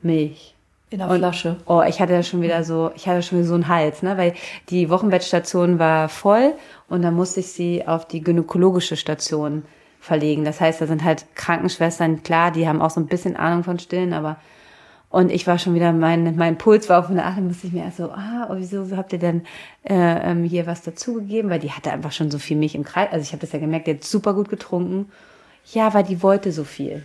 Milch. 0.00 0.55
In 0.96 1.00
der 1.00 1.10
und, 1.10 1.18
Flasche. 1.18 1.56
Oh, 1.66 1.82
ich 1.86 2.00
hatte 2.00 2.22
schon 2.22 2.40
wieder 2.40 2.64
so, 2.64 2.90
ich 2.96 3.06
hatte 3.06 3.22
schon 3.22 3.36
wieder 3.36 3.48
so 3.48 3.54
einen 3.54 3.68
Hals, 3.68 4.02
ne, 4.02 4.16
weil 4.16 4.32
die 4.70 4.88
Wochenbettstation 4.88 5.78
war 5.78 6.08
voll 6.08 6.54
und 6.88 7.02
dann 7.02 7.12
musste 7.12 7.40
ich 7.40 7.48
sie 7.48 7.86
auf 7.86 8.08
die 8.08 8.22
gynäkologische 8.22 8.96
Station 8.96 9.64
verlegen. 10.00 10.46
Das 10.46 10.58
heißt, 10.58 10.80
da 10.80 10.86
sind 10.86 11.04
halt 11.04 11.26
Krankenschwestern, 11.34 12.22
klar, 12.22 12.50
die 12.50 12.66
haben 12.66 12.80
auch 12.80 12.88
so 12.88 12.98
ein 12.98 13.08
bisschen 13.08 13.36
Ahnung 13.36 13.62
von 13.62 13.78
Stillen, 13.78 14.14
aber 14.14 14.38
und 15.10 15.30
ich 15.30 15.46
war 15.46 15.58
schon 15.58 15.74
wieder, 15.74 15.92
mein, 15.92 16.34
mein 16.36 16.56
Puls 16.56 16.88
war 16.88 16.98
auf 16.98 17.10
eine 17.10 17.24
Art, 17.24 17.38
musste 17.40 17.66
ich 17.66 17.74
mir 17.74 17.84
erst 17.84 17.98
so, 17.98 18.10
ah, 18.10 18.48
oh, 18.50 18.54
wieso 18.56 18.96
habt 18.96 19.12
ihr 19.12 19.18
denn 19.18 19.42
äh, 19.84 20.30
ähm, 20.30 20.44
hier 20.44 20.66
was 20.66 20.80
dazugegeben? 20.80 21.50
Weil 21.50 21.60
die 21.60 21.72
hatte 21.72 21.92
einfach 21.92 22.12
schon 22.12 22.30
so 22.30 22.38
viel 22.38 22.56
Milch 22.56 22.74
im 22.74 22.84
Kreis. 22.84 23.08
Also 23.12 23.22
ich 23.22 23.32
habe 23.32 23.40
das 23.40 23.52
ja 23.52 23.58
gemerkt, 23.58 23.86
die 23.86 23.92
hat 23.92 24.04
super 24.04 24.32
gut 24.32 24.48
getrunken. 24.48 25.10
Ja, 25.72 25.92
weil 25.92 26.04
die 26.04 26.22
wollte 26.22 26.52
so 26.52 26.64
viel. 26.64 27.02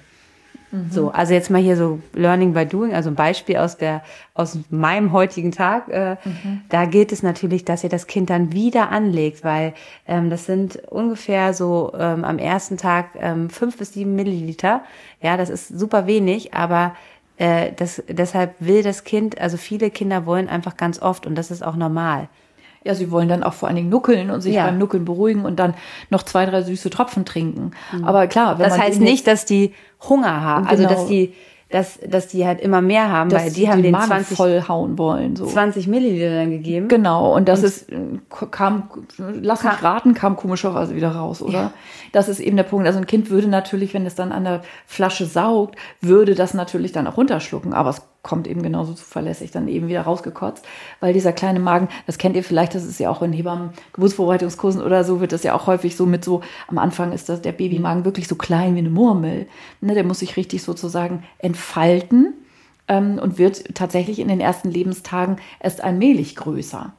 So, 0.89 1.11
also 1.11 1.34
jetzt 1.34 1.49
mal 1.49 1.61
hier 1.61 1.76
so 1.76 1.99
Learning 2.13 2.53
by 2.53 2.65
Doing, 2.65 2.93
also 2.93 3.09
ein 3.09 3.15
Beispiel 3.15 3.57
aus 3.57 3.78
der 3.78 4.03
aus 4.34 4.57
meinem 4.69 5.11
heutigen 5.11 5.51
Tag. 5.51 5.89
Äh, 5.89 6.15
mhm. 6.24 6.61
Da 6.69 6.86
gilt 6.86 7.11
es 7.11 7.24
natürlich, 7.24 7.65
dass 7.65 7.84
ihr 7.84 7.89
das 7.89 8.07
Kind 8.07 8.30
dann 8.30 8.53
wieder 8.53 8.89
anlegt, 8.89 9.43
weil 9.43 9.74
ähm, 10.07 10.30
das 10.30 10.45
sind 10.45 10.78
ungefähr 10.89 11.53
so 11.53 11.91
ähm, 11.97 12.24
am 12.24 12.39
ersten 12.39 12.78
Tag 12.78 13.09
ähm, 13.19 13.49
fünf 13.49 13.78
bis 13.78 13.93
sieben 13.93 14.15
Milliliter. 14.15 14.82
Ja, 15.22 15.36
das 15.36 15.49
ist 15.49 15.67
super 15.67 16.07
wenig, 16.07 16.53
aber 16.53 16.95
äh, 17.38 17.74
das, 17.76 18.01
deshalb 18.07 18.55
will 18.59 18.84
das 18.84 19.03
Kind, 19.03 19.41
also 19.41 19.57
viele 19.57 19.89
Kinder 19.89 20.26
wollen 20.26 20.47
einfach 20.47 20.78
ganz 20.78 21.01
oft 21.01 21.26
und 21.26 21.36
das 21.36 21.51
ist 21.51 21.63
auch 21.63 21.76
normal. 21.76 22.30
Ja, 22.84 22.95
sie 22.95 23.11
wollen 23.11 23.29
dann 23.29 23.43
auch 23.43 23.53
vor 23.53 23.67
allen 23.67 23.75
Dingen 23.75 23.89
nuckeln 23.89 24.32
und 24.32 24.41
sich 24.41 24.55
ja. 24.55 24.65
beim 24.65 24.77
Nuckeln 24.77 25.05
beruhigen 25.05 25.45
und 25.45 25.59
dann 25.59 25.75
noch 26.09 26.23
zwei, 26.23 26.45
drei 26.45 26.63
süße 26.63 26.89
Tropfen 26.89 27.25
trinken. 27.25 27.71
Mhm. 27.91 28.05
Aber 28.05 28.27
klar, 28.27 28.57
wenn 28.57 28.69
das 28.69 28.77
man 28.77 28.88
heißt 28.88 28.99
nicht, 28.99 29.27
dass 29.27 29.45
die 29.45 29.73
Hunger 30.09 30.41
haben, 30.41 30.65
genau. 30.65 30.71
also 30.71 30.84
dass 30.84 31.07
genau. 31.07 31.09
die 31.09 31.34
dass, 31.71 31.99
dass 32.05 32.27
die 32.27 32.45
halt 32.45 32.59
immer 32.59 32.82
mehr 32.82 33.09
haben, 33.09 33.29
dass 33.29 33.43
weil 33.43 33.51
die 33.51 33.69
haben 33.69 33.82
den, 33.82 33.93
den 33.93 34.01
20 34.01 34.36
vollhauen 34.36 34.97
wollen, 34.97 35.36
so. 35.36 35.45
20 35.45 35.88
Milliliter 35.88 36.36
dann 36.36 36.51
gegeben. 36.51 36.88
Genau. 36.89 37.34
Und 37.34 37.47
das 37.47 37.59
und 37.59 37.65
ist, 37.65 37.88
kam, 38.51 38.89
lass 39.17 39.63
mich 39.63 39.82
raten, 39.82 40.13
kam 40.13 40.36
komischerweise 40.36 40.95
wieder 40.95 41.11
raus, 41.11 41.41
oder? 41.41 41.53
Ja. 41.53 41.71
Das 42.11 42.27
ist 42.27 42.39
eben 42.39 42.57
der 42.57 42.63
Punkt. 42.63 42.88
Also 42.88 42.99
ein 42.99 43.07
Kind 43.07 43.29
würde 43.29 43.47
natürlich, 43.47 43.93
wenn 43.93 44.05
es 44.05 44.15
dann 44.15 44.32
an 44.32 44.43
der 44.43 44.61
Flasche 44.86 45.25
saugt, 45.25 45.77
würde 46.01 46.36
das 46.36 46.53
natürlich 46.53 46.91
dann 46.91 47.07
auch 47.07 47.17
runterschlucken. 47.17 47.73
Aber 47.73 47.89
es 47.89 48.01
kommt 48.24 48.47
eben 48.47 48.61
genauso 48.61 48.93
zuverlässig 48.93 49.51
dann 49.51 49.67
eben 49.67 49.88
wieder 49.88 50.03
rausgekotzt, 50.03 50.65
weil 50.99 51.13
dieser 51.13 51.34
kleine 51.34 51.59
Magen, 51.59 51.88
das 52.05 52.17
kennt 52.17 52.36
ihr 52.36 52.43
vielleicht, 52.43 52.76
das 52.76 52.86
ist 52.86 52.99
ja 52.99 53.09
auch 53.09 53.22
in 53.22 53.34
Hebammen, 53.34 53.72
Geburtsvorbereitungskursen 53.93 54.82
oder 54.82 55.03
so, 55.03 55.22
wird 55.22 55.32
das 55.32 55.43
ja 55.43 55.55
auch 55.55 55.67
häufig 55.67 55.95
so 55.95 56.05
mit 56.05 56.24
so, 56.24 56.41
am 56.67 56.78
Anfang 56.78 57.13
ist 57.13 57.30
das 57.30 57.41
der 57.41 57.51
Babymagen 57.51 58.05
wirklich 58.05 58.28
so 58.28 58.36
klein 58.36 58.76
wie 58.76 58.80
eine 58.80 58.89
Murmel. 58.89 59.47
Ne, 59.82 59.95
der 59.95 60.03
muss 60.03 60.19
sich 60.19 60.38
richtig 60.38 60.61
sozusagen 60.61 61.24
entfalten 61.39 62.34
ähm, 62.88 63.17
und 63.19 63.39
wird 63.39 63.76
tatsächlich 63.76 64.19
in 64.19 64.28
den 64.28 64.39
ersten 64.39 64.69
Lebenstagen 64.69 65.38
erst 65.59 65.84
allmählich 65.84 66.36
größer. 66.36 66.93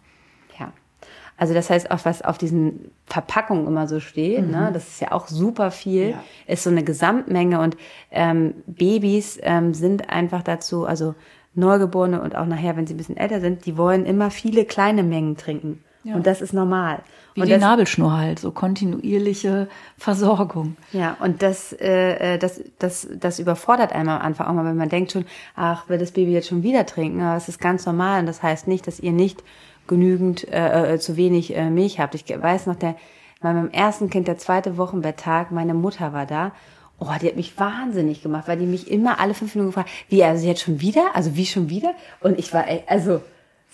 Also 1.43 1.55
das 1.55 1.71
heißt, 1.71 1.91
auch 1.91 1.99
was 2.05 2.23
auf 2.23 2.39
diesen 2.39 2.93
Verpackungen 3.07 3.67
immer 3.67 3.89
so 3.89 3.99
steht, 3.99 4.43
ne, 4.43 4.47
mhm. 4.47 4.53
ne, 4.53 4.71
das 4.73 4.87
ist 4.87 5.01
ja 5.01 5.11
auch 5.11 5.27
super 5.27 5.73
viel, 5.73 6.11
ja. 6.11 6.23
ist 6.47 6.63
so 6.63 6.71
eine 6.71 6.85
Gesamtmenge 6.85 7.59
und 7.59 7.77
ähm, 8.13 8.55
Babys 8.69 9.41
ähm, 9.43 9.75
sind 9.75 10.09
einfach 10.09 10.45
dazu, 10.45 10.87
also 10.87 11.17
Neugeborene 11.55 12.23
und 12.23 12.37
auch 12.37 12.47
nachher, 12.47 12.77
wenn 12.77 12.87
sie 12.87 12.95
ein 12.95 12.97
bisschen 12.97 13.17
älter 13.17 13.41
sind, 13.41 13.67
die 13.67 13.77
wollen 13.77 14.07
immer 14.07 14.31
viele 14.31 14.65
kleine 14.65 15.03
Mengen 15.03 15.37
trinken. 15.37 15.83
Ja. 16.05 16.15
Und 16.15 16.29
das 16.29 16.43
ist 16.43 16.53
normal. 16.53 17.01
Wie 17.35 17.41
und 17.41 17.49
die 17.49 17.55
das, 17.55 17.61
Nabelschnur 17.61 18.17
halt, 18.17 18.39
so 18.39 18.53
kontinuierliche 18.53 19.67
Versorgung. 19.99 20.77
Ja, 20.93 21.17
und 21.19 21.43
das, 21.43 21.73
äh, 21.73 22.35
äh, 22.35 22.39
das, 22.39 22.61
das, 22.79 23.09
das 23.19 23.41
überfordert 23.41 23.93
einem 23.93 24.11
am 24.11 24.23
Anfang 24.23 24.47
auch 24.47 24.53
mal, 24.53 24.65
wenn 24.65 24.77
man 24.77 24.91
denkt 24.91 25.11
schon, 25.11 25.25
ach, 25.57 25.89
will 25.89 25.99
das 25.99 26.13
Baby 26.13 26.35
jetzt 26.35 26.47
schon 26.47 26.63
wieder 26.63 26.87
trinken? 26.87 27.21
Aber 27.21 27.37
es 27.37 27.49
ist 27.49 27.61
ganz 27.61 27.85
normal 27.85 28.21
und 28.21 28.27
das 28.27 28.45
heißt 28.45 28.69
nicht, 28.69 28.87
dass 28.87 29.01
ihr 29.01 29.13
nicht 29.13 29.43
genügend, 29.87 30.47
äh, 30.49 30.95
äh, 30.95 30.99
zu 30.99 31.17
wenig 31.17 31.57
äh, 31.57 31.71
Milch 31.71 32.01
habt. 32.01 32.15
Ich 32.15 32.25
weiß 32.29 32.67
noch, 32.67 32.77
der, 32.77 32.97
bei 33.41 33.53
meinem 33.53 33.71
ersten 33.71 34.11
Kind, 34.11 34.29
der 34.29 34.39
zweite 34.39 34.77
Wochenbetttag, 34.77 35.51
meine 35.51 35.75
Mutter 35.75 36.13
war 36.13 36.27
da. 36.27 36.53
Oh, 36.99 37.09
die 37.21 37.27
hat 37.27 37.37
mich 37.37 37.59
wahnsinnig 37.59 38.23
gemacht, 38.23 38.47
weil 38.47 38.59
die 38.59 38.67
mich 38.67 38.89
immer 38.91 39.19
alle 39.19 39.35
fünf 39.35 39.55
Minuten 39.55 39.73
gefragt, 39.73 39.91
wie, 40.09 40.23
also 40.23 40.47
jetzt 40.47 40.63
schon 40.63 40.81
wieder? 40.81 41.11
Also 41.15 41.35
wie 41.37 41.47
schon 41.47 41.69
wieder? 41.69 41.95
Und 42.21 42.39
ich 42.39 42.55
war, 42.55 42.69
ey, 42.69 42.85
also, 42.87 43.21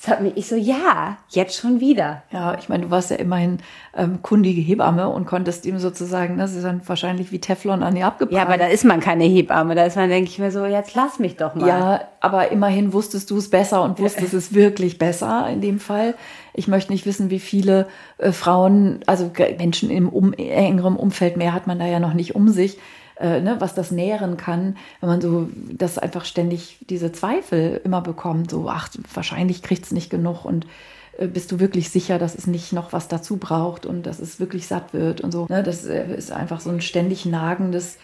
hat 0.06 0.20
mich, 0.20 0.36
ich 0.36 0.46
so, 0.46 0.54
ja, 0.54 1.16
jetzt 1.30 1.56
schon 1.56 1.80
wieder. 1.80 2.22
Ja, 2.30 2.56
ich 2.56 2.68
meine, 2.68 2.84
du 2.84 2.90
warst 2.90 3.10
ja 3.10 3.16
immerhin 3.16 3.58
ähm, 3.96 4.22
kundige 4.22 4.60
Hebamme 4.60 5.08
und 5.08 5.26
konntest 5.26 5.66
ihm 5.66 5.80
sozusagen, 5.80 6.38
das 6.38 6.54
ist 6.54 6.62
dann 6.62 6.80
wahrscheinlich 6.86 7.32
wie 7.32 7.40
Teflon 7.40 7.82
an 7.82 7.96
ihr 7.96 8.06
abgepackt. 8.06 8.36
Ja, 8.36 8.42
aber 8.42 8.58
da 8.58 8.66
ist 8.66 8.84
man 8.84 9.00
keine 9.00 9.24
Hebamme, 9.24 9.74
da 9.74 9.84
ist 9.84 9.96
man, 9.96 10.08
denke 10.08 10.30
ich 10.30 10.38
mir 10.38 10.52
so, 10.52 10.64
jetzt 10.66 10.94
lass 10.94 11.18
mich 11.18 11.36
doch 11.36 11.56
mal. 11.56 11.66
Ja, 11.66 12.00
aber 12.20 12.52
immerhin 12.52 12.92
wusstest 12.92 13.30
du 13.30 13.38
es 13.38 13.50
besser 13.50 13.82
und 13.82 13.98
wusstest 13.98 14.34
es 14.34 14.54
wirklich 14.54 14.98
besser 14.98 15.48
in 15.50 15.60
dem 15.60 15.80
Fall. 15.80 16.14
Ich 16.54 16.68
möchte 16.68 16.92
nicht 16.92 17.04
wissen, 17.04 17.30
wie 17.30 17.40
viele 17.40 17.88
äh, 18.18 18.30
Frauen, 18.30 19.00
also 19.06 19.32
Menschen 19.58 19.90
im 19.90 20.08
um, 20.08 20.32
engeren 20.32 20.94
Umfeld, 20.94 21.36
mehr 21.36 21.54
hat 21.54 21.66
man 21.66 21.80
da 21.80 21.86
ja 21.86 21.98
noch 21.98 22.14
nicht 22.14 22.36
um 22.36 22.48
sich, 22.48 22.78
äh, 23.18 23.40
ne, 23.40 23.56
was 23.58 23.74
das 23.74 23.90
nähren 23.90 24.36
kann, 24.36 24.76
wenn 25.00 25.08
man 25.08 25.20
so 25.20 25.48
das 25.72 25.98
einfach 25.98 26.24
ständig 26.24 26.78
diese 26.88 27.12
Zweifel 27.12 27.80
immer 27.84 28.00
bekommt, 28.00 28.50
so 28.50 28.68
ach, 28.68 28.88
wahrscheinlich 29.12 29.62
kriegt 29.62 29.84
es 29.84 29.92
nicht 29.92 30.10
genug 30.10 30.44
und 30.44 30.66
äh, 31.18 31.26
bist 31.26 31.52
du 31.52 31.60
wirklich 31.60 31.90
sicher, 31.90 32.18
dass 32.18 32.34
es 32.34 32.46
nicht 32.46 32.72
noch 32.72 32.92
was 32.92 33.08
dazu 33.08 33.36
braucht 33.36 33.86
und 33.86 34.04
dass 34.04 34.18
es 34.18 34.40
wirklich 34.40 34.66
satt 34.66 34.92
wird 34.94 35.20
und 35.20 35.32
so. 35.32 35.46
Ne, 35.48 35.62
das 35.62 35.84
äh, 35.84 36.14
ist 36.14 36.32
einfach 36.32 36.60
so 36.60 36.70
ein 36.70 36.80
ständig 36.80 37.26
nagendes 37.26 37.98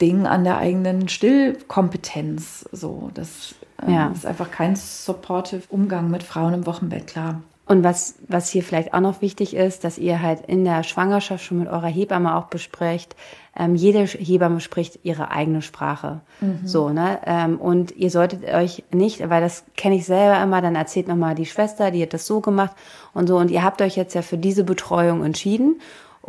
Ding 0.00 0.26
an 0.26 0.44
der 0.44 0.58
eigenen 0.58 1.08
Stillkompetenz. 1.08 2.68
So, 2.72 3.10
das 3.14 3.54
äh, 3.86 3.92
ja. 3.92 4.08
ist 4.08 4.24
einfach 4.24 4.50
kein 4.50 4.76
supportive 4.76 5.62
Umgang 5.68 6.10
mit 6.10 6.22
Frauen 6.22 6.54
im 6.54 6.66
Wochenbett, 6.66 7.06
klar. 7.06 7.42
Und 7.66 7.84
was, 7.84 8.16
was 8.26 8.50
hier 8.50 8.64
vielleicht 8.64 8.94
auch 8.94 9.00
noch 9.00 9.22
wichtig 9.22 9.54
ist, 9.54 9.84
dass 9.84 9.96
ihr 9.96 10.20
halt 10.20 10.44
in 10.46 10.64
der 10.64 10.82
Schwangerschaft 10.82 11.44
schon 11.44 11.60
mit 11.60 11.68
eurer 11.68 11.86
Hebamme 11.86 12.34
auch 12.34 12.46
besprecht. 12.46 13.14
Ähm, 13.56 13.74
jede 13.74 14.04
Hebamme 14.04 14.60
spricht 14.60 15.00
ihre 15.02 15.30
eigene 15.30 15.60
Sprache. 15.60 16.20
Mhm. 16.40 16.60
So, 16.64 16.90
ne? 16.90 17.18
Ähm, 17.26 17.58
und 17.58 17.90
ihr 17.96 18.10
solltet 18.10 18.44
euch 18.44 18.84
nicht, 18.92 19.28
weil 19.28 19.40
das 19.40 19.64
kenne 19.76 19.96
ich 19.96 20.06
selber 20.06 20.40
immer, 20.42 20.62
dann 20.62 20.76
erzählt 20.76 21.08
nochmal 21.08 21.34
die 21.34 21.46
Schwester, 21.46 21.90
die 21.90 22.02
hat 22.02 22.14
das 22.14 22.26
so 22.26 22.40
gemacht 22.40 22.76
und 23.12 23.26
so. 23.26 23.36
Und 23.36 23.50
ihr 23.50 23.64
habt 23.64 23.82
euch 23.82 23.96
jetzt 23.96 24.14
ja 24.14 24.22
für 24.22 24.38
diese 24.38 24.64
Betreuung 24.64 25.24
entschieden. 25.24 25.80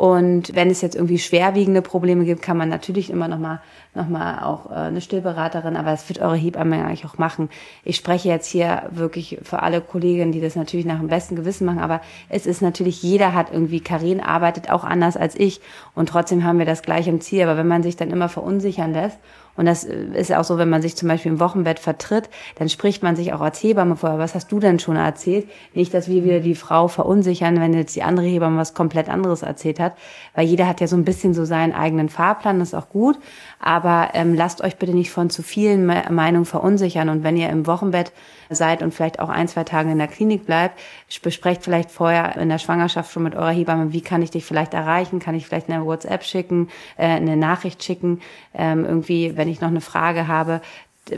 Und 0.02 0.56
wenn 0.56 0.72
es 0.72 0.82
jetzt 0.82 0.96
irgendwie 0.96 1.20
schwerwiegende 1.20 1.84
Probleme 1.84 2.26
gibt, 2.26 2.42
kann 2.42 2.58
man 2.58 2.70
natürlich 2.70 3.12
immer 3.12 3.28
noch 3.28 3.38
mal 3.38 3.62
nochmal 3.94 4.42
auch 4.44 4.72
äh, 4.72 4.74
eine 4.74 5.00
Stillberaterin, 5.00 5.76
aber 5.76 5.92
das 5.92 6.10
wird 6.10 6.22
eure 6.22 6.36
Hebamme 6.36 6.84
eigentlich 6.84 7.06
auch 7.06 7.20
machen. 7.20 7.50
Ich 7.84 7.98
spreche 7.98 8.28
jetzt 8.28 8.48
hier 8.48 8.90
wirklich 8.90 9.38
für 9.44 9.62
alle 9.62 9.80
Kolleginnen, 9.80 10.32
die 10.32 10.42
das 10.42 10.56
natürlich 10.56 10.88
nach 10.88 10.98
dem 10.98 11.10
besten 11.10 11.36
Gewissen 11.36 11.66
machen, 11.66 11.82
aber 11.82 12.02
es 12.30 12.48
ist 12.48 12.64
natürlich, 12.64 13.04
jeder 13.04 13.36
hat 13.36 13.52
irgendwie, 13.52 13.80
Karin 13.80 14.22
arbeitet 14.22 14.72
auch 14.72 14.84
anders 14.84 15.18
als 15.18 15.36
ich 15.36 15.62
und 15.94 16.10
trotzdem 16.10 16.44
haben 16.44 16.58
wir 16.58 16.66
das 16.66 16.82
gleiche 16.82 17.12
im 17.12 17.22
Ziel, 17.22 17.44
aber 17.44 17.58
wenn 17.58 17.68
man 17.68 17.84
sich 17.84 17.96
dann 17.96 18.10
immer 18.10 18.28
verunsichern 18.28 18.94
lässt 18.94 19.20
und 19.58 19.66
das 19.66 19.84
ist 19.84 20.30
ja 20.30 20.40
auch 20.40 20.44
so, 20.44 20.58
wenn 20.58 20.70
man 20.70 20.82
sich 20.82 20.96
zum 20.96 21.08
Beispiel 21.08 21.32
im 21.32 21.40
Wochenbett 21.40 21.80
vertritt, 21.80 22.30
dann 22.56 22.70
spricht 22.70 23.04
man 23.04 23.16
sich 23.16 23.34
auch 23.34 23.42
als 23.42 23.62
Hebamme 23.62 23.96
vorher, 23.96 24.20
was 24.20 24.36
hast 24.36 24.52
du 24.52 24.60
denn 24.60 24.80
schon 24.80 24.96
erzählt? 24.96 25.50
Nicht, 25.74 25.94
dass 25.94 26.08
wir 26.08 26.24
wieder 26.24 26.40
die 26.40 26.56
Frau 26.56 26.88
verunsichern, 26.88 27.60
wenn 27.60 27.74
jetzt 27.74 27.96
die 27.96 28.04
andere 28.04 28.26
Hebamme 28.26 28.58
was 28.58 28.74
komplett 28.74 29.10
anderes 29.10 29.42
erzählt 29.42 29.80
hat, 29.80 29.96
weil 30.36 30.46
jeder 30.46 30.68
hat 30.68 30.82
ja 30.82 30.88
so 30.88 30.96
ein 30.96 31.06
bisschen 31.06 31.34
so 31.34 31.46
seinen 31.46 31.74
eigenen 31.74 32.10
Fahrplan, 32.10 32.60
das 32.60 32.70
ist 32.70 32.74
auch 32.76 32.90
gut, 32.90 33.18
aber 33.62 34.10
ähm, 34.14 34.34
lasst 34.34 34.64
euch 34.64 34.78
bitte 34.78 34.94
nicht 34.94 35.12
von 35.12 35.30
zu 35.30 35.44
vielen 35.44 35.86
Meinungen 35.86 36.46
verunsichern. 36.46 37.10
Und 37.10 37.24
wenn 37.24 37.38
ihr 37.38 37.50
im 37.50 37.68
Wochenbett 37.68 38.12
seid 38.50 38.82
und 38.82 38.94
vielleicht 38.94 39.20
auch 39.20 39.30
ein, 39.30 39.48
zwei 39.48 39.64
Tage 39.64 39.92
in 39.92 40.00
der 40.00 40.08
Klinik 40.08 40.46
bleibt, 40.46 40.80
besprecht 41.22 41.64
vielleicht 41.64 41.92
vorher 41.92 42.36
in 42.38 42.50
der 42.50 42.58
Schwangerschaft 42.58 43.12
schon 43.12 43.24
mit 43.24 43.36
eurer 43.36 43.52
Hebamme, 43.52 43.94
wie 43.94 44.02
kann 44.02 44.22
ich 44.22 44.32
dich 44.32 44.46
vielleicht 44.46 44.74
erreichen, 44.74 45.20
kann 45.20 45.36
ich 45.36 45.46
vielleicht 45.46 45.70
eine 45.70 45.86
WhatsApp 45.86 46.24
schicken, 46.24 46.70
äh, 46.98 47.06
eine 47.06 47.38
Nachricht 47.38 47.84
schicken, 47.84 48.22
ähm, 48.54 48.84
irgendwie, 48.84 49.38
wenn 49.38 49.48
ich 49.48 49.62
noch 49.62 49.70
eine 49.70 49.82
Frage 49.82 50.28
habe, 50.28 50.62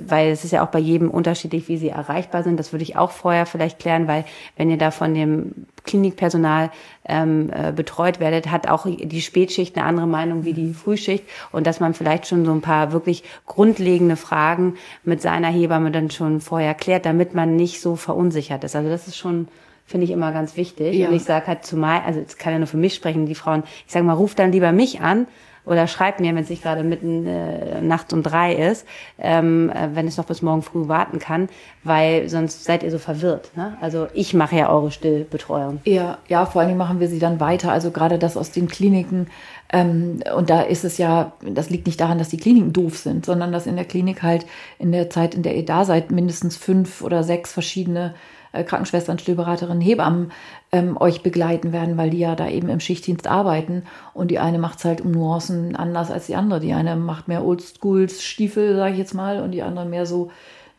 weil 0.08 0.32
es 0.32 0.44
ist 0.44 0.52
ja 0.52 0.64
auch 0.64 0.70
bei 0.70 0.80
jedem 0.80 1.10
unterschiedlich, 1.10 1.68
wie 1.68 1.78
sie 1.78 1.90
erreichbar 1.90 2.44
sind. 2.44 2.58
Das 2.58 2.72
würde 2.72 2.84
ich 2.84 2.96
auch 2.96 3.12
vorher 3.12 3.46
vielleicht 3.46 3.80
klären, 3.80 4.08
weil 4.08 4.26
wenn 4.56 4.70
ihr 4.70 4.78
da 4.78 4.92
von 4.92 5.14
dem 5.14 5.68
Klinikpersonal 5.84 6.72
ähm, 7.06 7.52
äh, 7.54 7.74
betreut 7.74 8.20
werdet, 8.20 8.50
hat 8.50 8.70
auch 8.70 8.86
die 8.88 9.22
Spätschicht 9.22 9.78
eine 9.78 9.86
andere 9.86 10.08
Meinung 10.08 10.46
wie 10.46 10.54
die 10.54 10.74
Frühschicht 10.74 11.26
und 11.52 11.68
dass 11.68 11.82
man 11.82 11.94
vielleicht 11.94 12.28
schon 12.28 12.46
so 12.46 12.52
ein 12.52 12.62
paar 12.62 12.94
wirklich 12.94 13.24
grundlegende 13.46 14.16
Fragen 14.16 14.76
mit 15.04 15.22
seiner 15.22 15.50
Hebamme 15.50 15.92
dann 15.92 16.10
schon 16.10 16.40
vorher 16.40 16.74
klärt, 16.74 17.06
damit 17.06 17.34
man 17.34 17.58
nicht 17.58 17.82
so 17.82 17.96
verunsichert 17.98 18.64
ist. 18.64 18.76
Also 18.76 18.90
das 18.90 19.08
ist 19.08 19.18
schon 19.18 19.48
finde 19.86 20.06
ich 20.06 20.12
immer 20.12 20.32
ganz 20.32 20.56
wichtig. 20.56 20.96
Ja. 20.96 21.10
Und 21.10 21.16
ich 21.16 21.26
sage 21.26 21.48
halt 21.48 21.66
zumal, 21.66 22.02
also 22.06 22.22
es 22.22 22.38
kann 22.38 22.54
ja 22.54 22.60
nur 22.60 22.68
für 22.68 22.78
mich 22.78 22.96
sprechen, 22.96 23.26
die 23.26 23.36
Frauen, 23.36 23.64
ich 23.86 23.92
sage 23.92 24.06
mal, 24.06 24.14
ruft 24.14 24.40
dann 24.40 24.54
lieber 24.54 24.72
mich 24.72 25.02
an, 25.02 25.28
oder 25.66 25.88
schreibt 25.88 26.20
mir, 26.20 26.36
wenn 26.36 26.44
es 26.44 26.50
nicht 26.50 26.64
gerade 26.64 26.84
mitten 26.84 27.26
äh, 27.26 27.82
nachts 27.82 28.14
um 28.14 28.22
drei 28.22 28.54
ist, 28.54 28.86
ähm, 29.18 29.70
äh, 29.70 29.90
wenn 29.94 30.08
es 30.08 30.18
noch 30.18 30.26
bis 30.26 30.42
morgen 30.42 30.62
früh 30.62 30.88
warten 30.88 31.20
kann, 31.20 31.48
weil 31.84 32.28
sonst 32.28 32.66
seid 32.66 32.84
ihr 32.84 32.92
so 32.92 32.98
verwirrt. 32.98 33.56
Ne? 33.56 33.78
Also 33.80 34.08
ich 34.14 34.34
mache 34.34 34.58
ja 34.58 34.70
eure 34.70 34.92
Stillbetreuung. 34.92 35.80
Ja, 35.86 36.18
ja, 36.28 36.46
vor 36.46 36.62
allen 36.62 36.70
Dingen 36.70 36.78
machen 36.78 37.00
wir 37.00 37.08
sie 37.08 37.20
dann 37.20 37.40
weiter. 37.40 37.72
Also 37.72 37.92
gerade 37.92 38.20
das 38.20 38.36
aus 38.36 38.52
den 38.52 38.68
Kliniken. 38.68 39.28
Ähm, 39.72 40.22
und 40.36 40.50
da 40.50 40.62
ist 40.62 40.84
es 40.84 40.98
ja, 40.98 41.34
das 41.42 41.70
liegt 41.70 41.88
nicht 41.88 42.00
daran, 42.00 42.18
dass 42.18 42.30
die 42.30 42.38
Kliniken 42.38 42.74
doof 42.74 42.98
sind, 42.98 43.26
sondern 43.26 43.52
dass 43.52 43.66
in 43.66 43.76
der 43.76 43.86
Klinik 43.86 44.22
halt 44.22 44.46
in 44.80 44.92
der 44.92 45.10
Zeit, 45.10 45.34
in 45.34 45.44
der 45.44 45.56
ihr 45.56 45.66
da 45.66 45.86
seid, 45.86 46.12
mindestens 46.12 46.58
fünf 46.58 47.02
oder 47.02 47.24
sechs 47.24 47.54
verschiedene 47.54 48.14
Krankenschwestern, 48.54 49.18
Stillberaterinnen, 49.18 49.82
Hebammen 49.82 50.32
ähm, 50.72 50.96
euch 51.00 51.24
begleiten 51.24 51.74
werden, 51.74 51.98
weil 51.98 52.12
die 52.12 52.20
ja 52.20 52.36
da 52.36 52.48
eben 52.48 52.70
im 52.70 52.80
Schichtdienst 52.80 53.28
arbeiten. 53.28 53.84
Und 54.14 54.30
die 54.30 54.40
eine 54.40 54.60
macht 54.60 54.78
es 54.80 54.86
halt 54.86 55.02
um 55.02 55.12
Nuancen 55.12 55.76
anders 55.76 56.12
als 56.12 56.28
die 56.28 56.36
andere. 56.36 56.60
Die 56.60 56.74
eine 56.74 56.96
macht 56.96 57.28
mehr 57.28 57.44
Oldschools-Stiefel, 57.44 58.76
sage 58.76 58.94
ich 58.94 59.00
jetzt 59.00 59.16
mal, 59.16 59.42
und 59.42 59.52
die 59.52 59.64
andere 59.64 59.86
mehr 59.86 60.06
so 60.06 60.30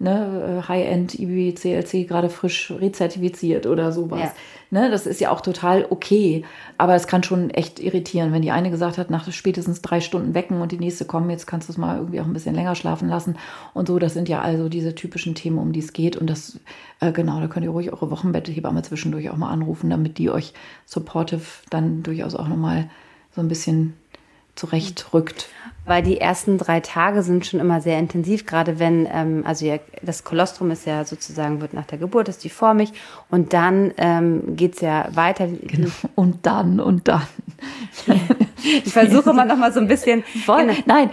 ne, 0.05 0.61
äh, 0.63 0.69
High-End 0.69 1.19
IBCLC 1.19 2.07
gerade 2.07 2.31
frisch 2.31 2.71
rezertifiziert 2.71 3.67
oder 3.67 3.91
sowas. 3.91 4.21
Ja. 4.21 4.33
Ne, 4.71 4.91
das 4.91 5.07
ist 5.07 5.21
ja 5.21 5.31
auch 5.31 5.41
total 5.41 5.87
okay. 5.91 6.45
Aber 6.79 6.95
es 6.95 7.07
kann 7.07 7.23
schon 7.23 7.51
echt 7.51 7.81
irritieren, 7.81 8.33
wenn 8.33 8.43
die 8.43 8.51
eine 8.51 8.71
gesagt 8.71 8.99
hat, 8.99 9.11
nach 9.11 9.31
spätestens 9.33 9.83
drei 9.83 10.01
Stunden 10.01 10.35
wecken 10.35 10.61
und 10.61 10.71
die 10.73 10.79
nächste 10.79 11.05
kommen, 11.05 11.31
jetzt 11.31 11.47
kannst 11.47 11.69
du 11.69 11.73
es 11.73 11.79
mal 11.79 11.97
irgendwie 11.97 12.21
auch 12.21 12.27
ein 12.27 12.33
bisschen 12.33 12.55
länger 12.55 12.75
schlafen 12.75 13.09
lassen 13.09 13.37
und 13.73 13.89
so. 13.89 13.99
Das 13.99 14.15
sind 14.15 14.29
ja 14.29 14.41
also 14.41 14.69
diese 14.69 14.95
typischen 14.95 15.35
Themen, 15.35 15.59
um 15.59 15.73
die 15.73 15.81
es 15.81 15.93
geht. 15.93 16.17
Und 16.17 16.29
das, 16.29 16.61
äh, 17.01 17.13
genau, 17.13 17.41
da 17.41 17.49
könnt 17.49 17.65
ihr 17.65 17.71
ruhig 17.71 17.93
eure 17.93 18.11
Wochenbetthebamme 18.11 18.83
zwischendurch 18.83 19.31
auch 19.31 19.37
mal 19.37 19.51
anrufen, 19.51 19.91
damit 19.91 20.19
die 20.19 20.31
euch 20.31 20.53
supportive 20.85 21.43
dann 21.71 22.03
durchaus 22.03 22.35
auch 22.35 22.49
nochmal 22.49 22.91
so 23.35 23.41
ein 23.41 23.49
bisschen 23.49 23.95
zurechtrückt 24.55 25.49
weil 25.87 26.03
die 26.03 26.21
ersten 26.21 26.59
drei 26.59 26.81
Tage 26.81 27.23
sind 27.23 27.47
schon 27.47 27.61
immer 27.61 27.81
sehr 27.81 27.99
intensiv, 27.99 28.47
gerade 28.47 28.79
wenn, 28.79 29.07
ähm, 29.13 29.43
also 29.47 29.67
ja, 29.67 29.79
das 30.03 30.25
Kolostrum 30.25 30.71
ist 30.71 30.87
ja 30.87 31.05
sozusagen, 31.05 31.61
wird 31.61 31.75
nach 31.75 31.87
der 31.87 31.99
Geburt, 31.99 32.29
ist 32.29 32.45
die 32.45 32.51
formig 32.51 32.93
und 33.31 33.53
dann 33.53 33.93
ähm, 33.99 34.57
geht's 34.57 34.81
ja 34.81 35.09
weiter. 35.15 35.49
Genau. 35.49 35.91
Und 36.15 36.47
dann, 36.47 36.81
und 36.81 37.09
dann. 37.09 37.23
ich 38.65 38.93
versuche 38.93 39.33
mal 39.33 39.45
noch 39.45 39.57
mal 39.57 39.73
so 39.73 39.81
ein 39.81 39.89
bisschen. 39.89 40.25
Voll, 40.45 40.67
genau. 40.67 40.79
Nein, 40.87 41.11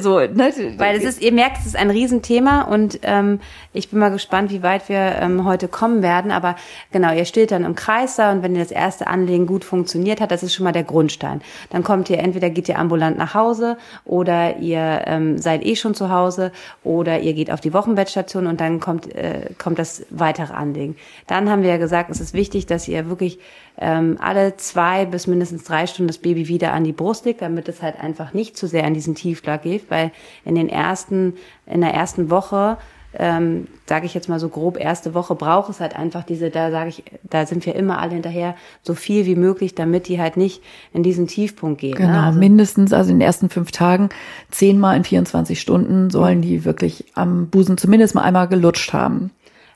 so, 0.00 0.18
ne, 0.18 0.52
weil 0.78 0.96
es 0.96 1.04
ist, 1.04 1.22
ihr 1.22 1.32
merkt, 1.32 1.58
es 1.58 1.66
ist 1.66 1.76
ein 1.76 1.90
Riesenthema 1.90 2.62
und 2.62 3.00
ähm, 3.02 3.40
ich 3.72 3.90
bin 3.90 3.98
mal 3.98 4.10
gespannt, 4.10 4.50
wie 4.50 4.62
weit 4.62 4.88
wir 4.88 5.16
ähm, 5.20 5.44
heute 5.44 5.68
kommen 5.68 6.02
werden. 6.02 6.30
Aber 6.30 6.56
genau, 6.92 7.12
ihr 7.12 7.24
steht 7.24 7.50
dann 7.50 7.64
im 7.64 7.74
Kreis 7.74 8.16
da 8.16 8.32
und 8.32 8.42
wenn 8.42 8.54
ihr 8.54 8.62
das 8.62 8.70
erste 8.70 9.06
Anlegen 9.06 9.46
gut 9.46 9.64
funktioniert 9.64 10.20
hat, 10.20 10.30
das 10.30 10.42
ist 10.42 10.54
schon 10.54 10.64
mal 10.64 10.72
der 10.72 10.84
Grundstein. 10.84 11.42
Dann 11.70 11.82
kommt 11.82 12.10
ihr 12.10 12.18
entweder 12.18 12.50
geht 12.50 12.68
ihr 12.68 12.78
ambulant 12.78 13.18
nach 13.18 13.34
Hause 13.34 13.76
oder 14.04 14.58
ihr 14.58 15.02
ähm, 15.06 15.38
seid 15.38 15.64
eh 15.64 15.76
schon 15.76 15.94
zu 15.94 16.10
Hause 16.10 16.52
oder 16.82 17.20
ihr 17.20 17.34
geht 17.34 17.50
auf 17.50 17.60
die 17.60 17.72
Wochenbettstation 17.72 18.46
und 18.46 18.60
dann 18.60 18.80
kommt, 18.80 19.14
äh, 19.14 19.50
kommt 19.58 19.78
das 19.78 20.06
weitere 20.10 20.52
Anlegen. 20.52 20.96
Dann 21.26 21.50
haben 21.50 21.62
wir 21.62 21.70
ja 21.70 21.76
gesagt, 21.76 22.10
es 22.10 22.20
ist 22.20 22.34
wichtig, 22.34 22.66
dass 22.66 22.88
ihr 22.88 23.08
wirklich 23.08 23.38
ähm, 23.78 24.18
alle 24.20 24.56
zwei 24.56 25.04
bis 25.04 25.26
mindestens 25.26 25.64
drei 25.64 25.86
Stunden 25.86 26.08
das 26.08 26.18
Baby 26.18 26.48
wieder 26.48 26.72
an 26.72 26.84
die 26.84 26.92
Brust 26.92 27.24
legt, 27.24 27.42
damit 27.42 27.68
es 27.68 27.82
halt 27.82 27.98
einfach 27.98 28.32
nicht 28.32 28.56
zu 28.56 28.66
sehr 28.66 28.84
an 28.84 28.94
diesen 28.94 29.14
Tiefschlag 29.14 29.62
geht, 29.62 29.90
weil 29.90 30.12
in 30.44 30.54
den 30.54 30.68
ersten, 30.68 31.34
in 31.66 31.80
der 31.80 31.92
ersten 31.92 32.30
Woche 32.30 32.78
ähm, 33.16 33.68
sage 33.86 34.06
ich 34.06 34.14
jetzt 34.14 34.28
mal 34.28 34.40
so 34.40 34.48
grob, 34.48 34.78
erste 34.78 35.14
Woche 35.14 35.34
braucht 35.34 35.70
es 35.70 35.80
halt 35.80 35.96
einfach 35.96 36.24
diese, 36.24 36.50
da 36.50 36.70
sage 36.70 36.88
ich, 36.88 37.04
da 37.22 37.46
sind 37.46 37.64
wir 37.64 37.74
immer 37.76 37.98
alle 37.98 38.14
hinterher, 38.14 38.56
so 38.82 38.94
viel 38.94 39.26
wie 39.26 39.36
möglich, 39.36 39.74
damit 39.74 40.08
die 40.08 40.20
halt 40.20 40.36
nicht 40.36 40.62
in 40.92 41.02
diesen 41.02 41.26
Tiefpunkt 41.26 41.80
gehen. 41.80 41.92
Ne? 41.92 41.98
Genau, 41.98 42.12
ne? 42.12 42.22
also, 42.22 42.38
mindestens, 42.38 42.92
also 42.92 43.10
in 43.10 43.18
den 43.18 43.26
ersten 43.26 43.50
fünf 43.50 43.70
Tagen, 43.72 44.08
zehnmal 44.50 44.96
in 44.96 45.04
24 45.04 45.60
Stunden 45.60 46.10
sollen 46.10 46.42
die 46.42 46.64
wirklich 46.64 47.04
am 47.14 47.48
Busen 47.48 47.78
zumindest 47.78 48.14
mal 48.14 48.22
einmal 48.22 48.48
gelutscht 48.48 48.92
haben. 48.92 49.30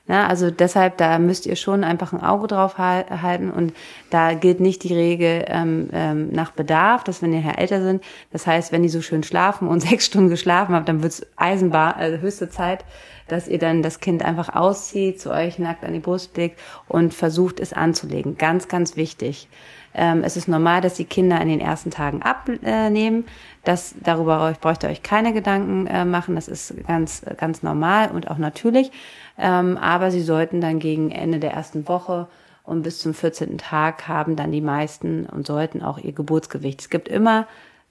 Ja, 0.09 0.25
also 0.25 0.49
deshalb, 0.49 0.97
da 0.97 1.19
müsst 1.19 1.45
ihr 1.45 1.55
schon 1.55 1.83
einfach 1.83 2.13
ein 2.13 2.21
Auge 2.21 2.47
drauf 2.47 2.79
halten 2.79 3.51
und 3.51 3.73
da 4.09 4.33
gilt 4.33 4.59
nicht 4.59 4.83
die 4.83 4.95
Regel 4.95 5.45
ähm, 5.47 5.87
ähm, 5.93 6.29
nach 6.31 6.49
Bedarf, 6.49 7.03
dass 7.03 7.21
wenn 7.21 7.31
ihr 7.31 7.41
ja 7.41 7.51
älter 7.51 7.83
sind, 7.83 8.03
das 8.31 8.47
heißt, 8.47 8.71
wenn 8.71 8.81
die 8.81 8.89
so 8.89 9.03
schön 9.03 9.21
schlafen 9.21 9.67
und 9.67 9.81
sechs 9.87 10.07
Stunden 10.07 10.31
geschlafen 10.31 10.73
habt, 10.73 10.89
dann 10.89 11.03
wird's 11.03 11.23
Eisenbar, 11.35 11.95
also 11.95 12.17
höchste 12.17 12.49
Zeit, 12.49 12.85
dass 13.27 13.47
ihr 13.47 13.59
dann 13.59 13.83
das 13.83 13.99
Kind 13.99 14.25
einfach 14.25 14.49
auszieht, 14.55 15.21
zu 15.21 15.29
euch 15.29 15.59
nackt 15.59 15.85
an 15.85 15.93
die 15.93 15.99
Brust 15.99 16.35
legt 16.37 16.59
und 16.87 17.13
versucht 17.13 17.59
es 17.59 17.71
anzulegen. 17.71 18.35
Ganz, 18.35 18.67
ganz 18.67 18.95
wichtig. 18.95 19.47
Ähm, 19.93 20.23
es 20.23 20.37
ist 20.37 20.47
normal, 20.47 20.81
dass 20.81 20.95
die 20.95 21.05
Kinder 21.05 21.39
in 21.39 21.49
den 21.49 21.59
ersten 21.59 21.91
Tagen 21.91 22.23
abnehmen. 22.23 23.25
Das, 23.63 23.93
darüber 24.03 24.55
braucht 24.59 24.83
ihr 24.83 24.89
euch 24.89 25.03
keine 25.03 25.33
Gedanken 25.33 25.85
äh, 25.85 26.03
machen. 26.03 26.33
Das 26.33 26.47
ist 26.47 26.73
ganz, 26.87 27.21
ganz 27.37 27.61
normal 27.61 28.09
und 28.09 28.31
auch 28.31 28.39
natürlich. 28.39 28.91
Ähm, 29.39 29.77
aber 29.77 30.11
sie 30.11 30.21
sollten 30.21 30.61
dann 30.61 30.79
gegen 30.79 31.11
Ende 31.11 31.39
der 31.39 31.53
ersten 31.53 31.87
Woche 31.87 32.27
und 32.63 32.83
bis 32.83 32.99
zum 32.99 33.13
14. 33.13 33.57
Tag 33.57 34.07
haben 34.07 34.35
dann 34.35 34.51
die 34.51 34.61
meisten 34.61 35.25
und 35.25 35.47
sollten 35.47 35.81
auch 35.81 35.97
ihr 35.97 36.11
Geburtsgewicht. 36.11 36.81
Es 36.81 36.89
gibt 36.89 37.07
immer 37.07 37.47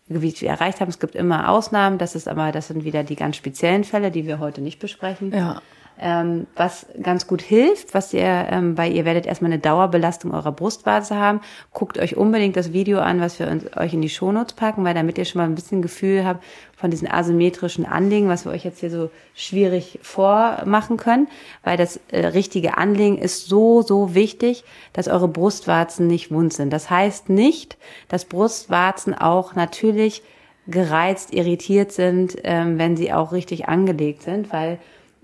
Gewicht 0.09 0.43
erreicht 0.43 0.81
haben. 0.81 0.89
Es 0.89 0.99
gibt 0.99 1.15
immer 1.15 1.49
Ausnahmen. 1.49 1.99
Das 1.99 2.15
ist 2.15 2.29
aber, 2.29 2.53
das 2.53 2.69
sind 2.69 2.85
wieder 2.85 3.03
die 3.03 3.17
ganz 3.17 3.37
speziellen 3.37 3.85
Fälle, 3.85 4.11
die 4.11 4.27
wir 4.27 4.39
heute 4.39 4.61
nicht 4.61 4.79
besprechen. 4.79 5.33
Ja. 5.33 5.61
Ähm, 6.01 6.47
was 6.55 6.87
ganz 7.03 7.27
gut 7.27 7.43
hilft, 7.43 7.93
was 7.93 8.15
ihr, 8.15 8.23
ähm, 8.23 8.79
weil 8.79 8.93
ihr 8.93 9.05
werdet 9.05 9.27
erstmal 9.27 9.51
eine 9.51 9.61
Dauerbelastung 9.61 10.33
eurer 10.33 10.53
Brustwarze 10.53 11.17
haben. 11.17 11.41
Guckt 11.73 11.99
euch 11.99 12.17
unbedingt 12.17 12.57
das 12.57 12.73
Video 12.73 13.01
an, 13.01 13.21
was 13.21 13.41
wir 13.41 13.49
uns, 13.49 13.65
euch 13.77 13.95
in 13.95 14.01
die 14.01 14.09
Shownotes 14.09 14.55
packen, 14.55 14.85
weil 14.85 14.95
damit 14.95 15.19
ihr 15.19 15.25
schon 15.25 15.41
mal 15.41 15.47
ein 15.47 15.57
bisschen 15.57 15.83
Gefühl 15.83 16.25
habt 16.25 16.45
von 16.77 16.93
diesen 16.93 17.11
asymmetrischen 17.11 17.85
Anlegen, 17.85 18.29
was 18.29 18.45
wir 18.45 18.53
euch 18.53 18.65
jetzt 18.65 18.79
hier 18.79 18.91
so 18.91 19.11
schwierig 19.35 19.99
vormachen 20.03 20.99
können, 20.99 21.27
weil 21.65 21.77
das 21.77 21.99
äh, 22.13 22.27
richtige 22.27 22.79
Anlegen 22.79 23.19
ist 23.19 23.47
so, 23.47 23.83
so 23.83 24.15
wichtig, 24.15 24.63
dass 24.93 25.09
eure 25.09 25.27
Brustwarzen 25.27 26.07
nicht 26.07 26.31
wund 26.31 26.53
sind. 26.53 26.73
Das 26.73 26.91
heißt 26.91 27.29
nicht, 27.29 27.77
dass 28.09 28.25
Brustwarzen 28.25 29.15
auch 29.15 29.57
natürlich 29.57 30.23
gereizt, 30.69 31.33
irritiert 31.33 31.91
sind, 31.91 32.37
ähm, 32.45 32.79
wenn 32.79 32.97
sie 32.97 33.13
auch 33.13 33.33
richtig 33.33 33.69
angelegt 33.69 34.23
sind, 34.23 34.53
weil 34.53 34.79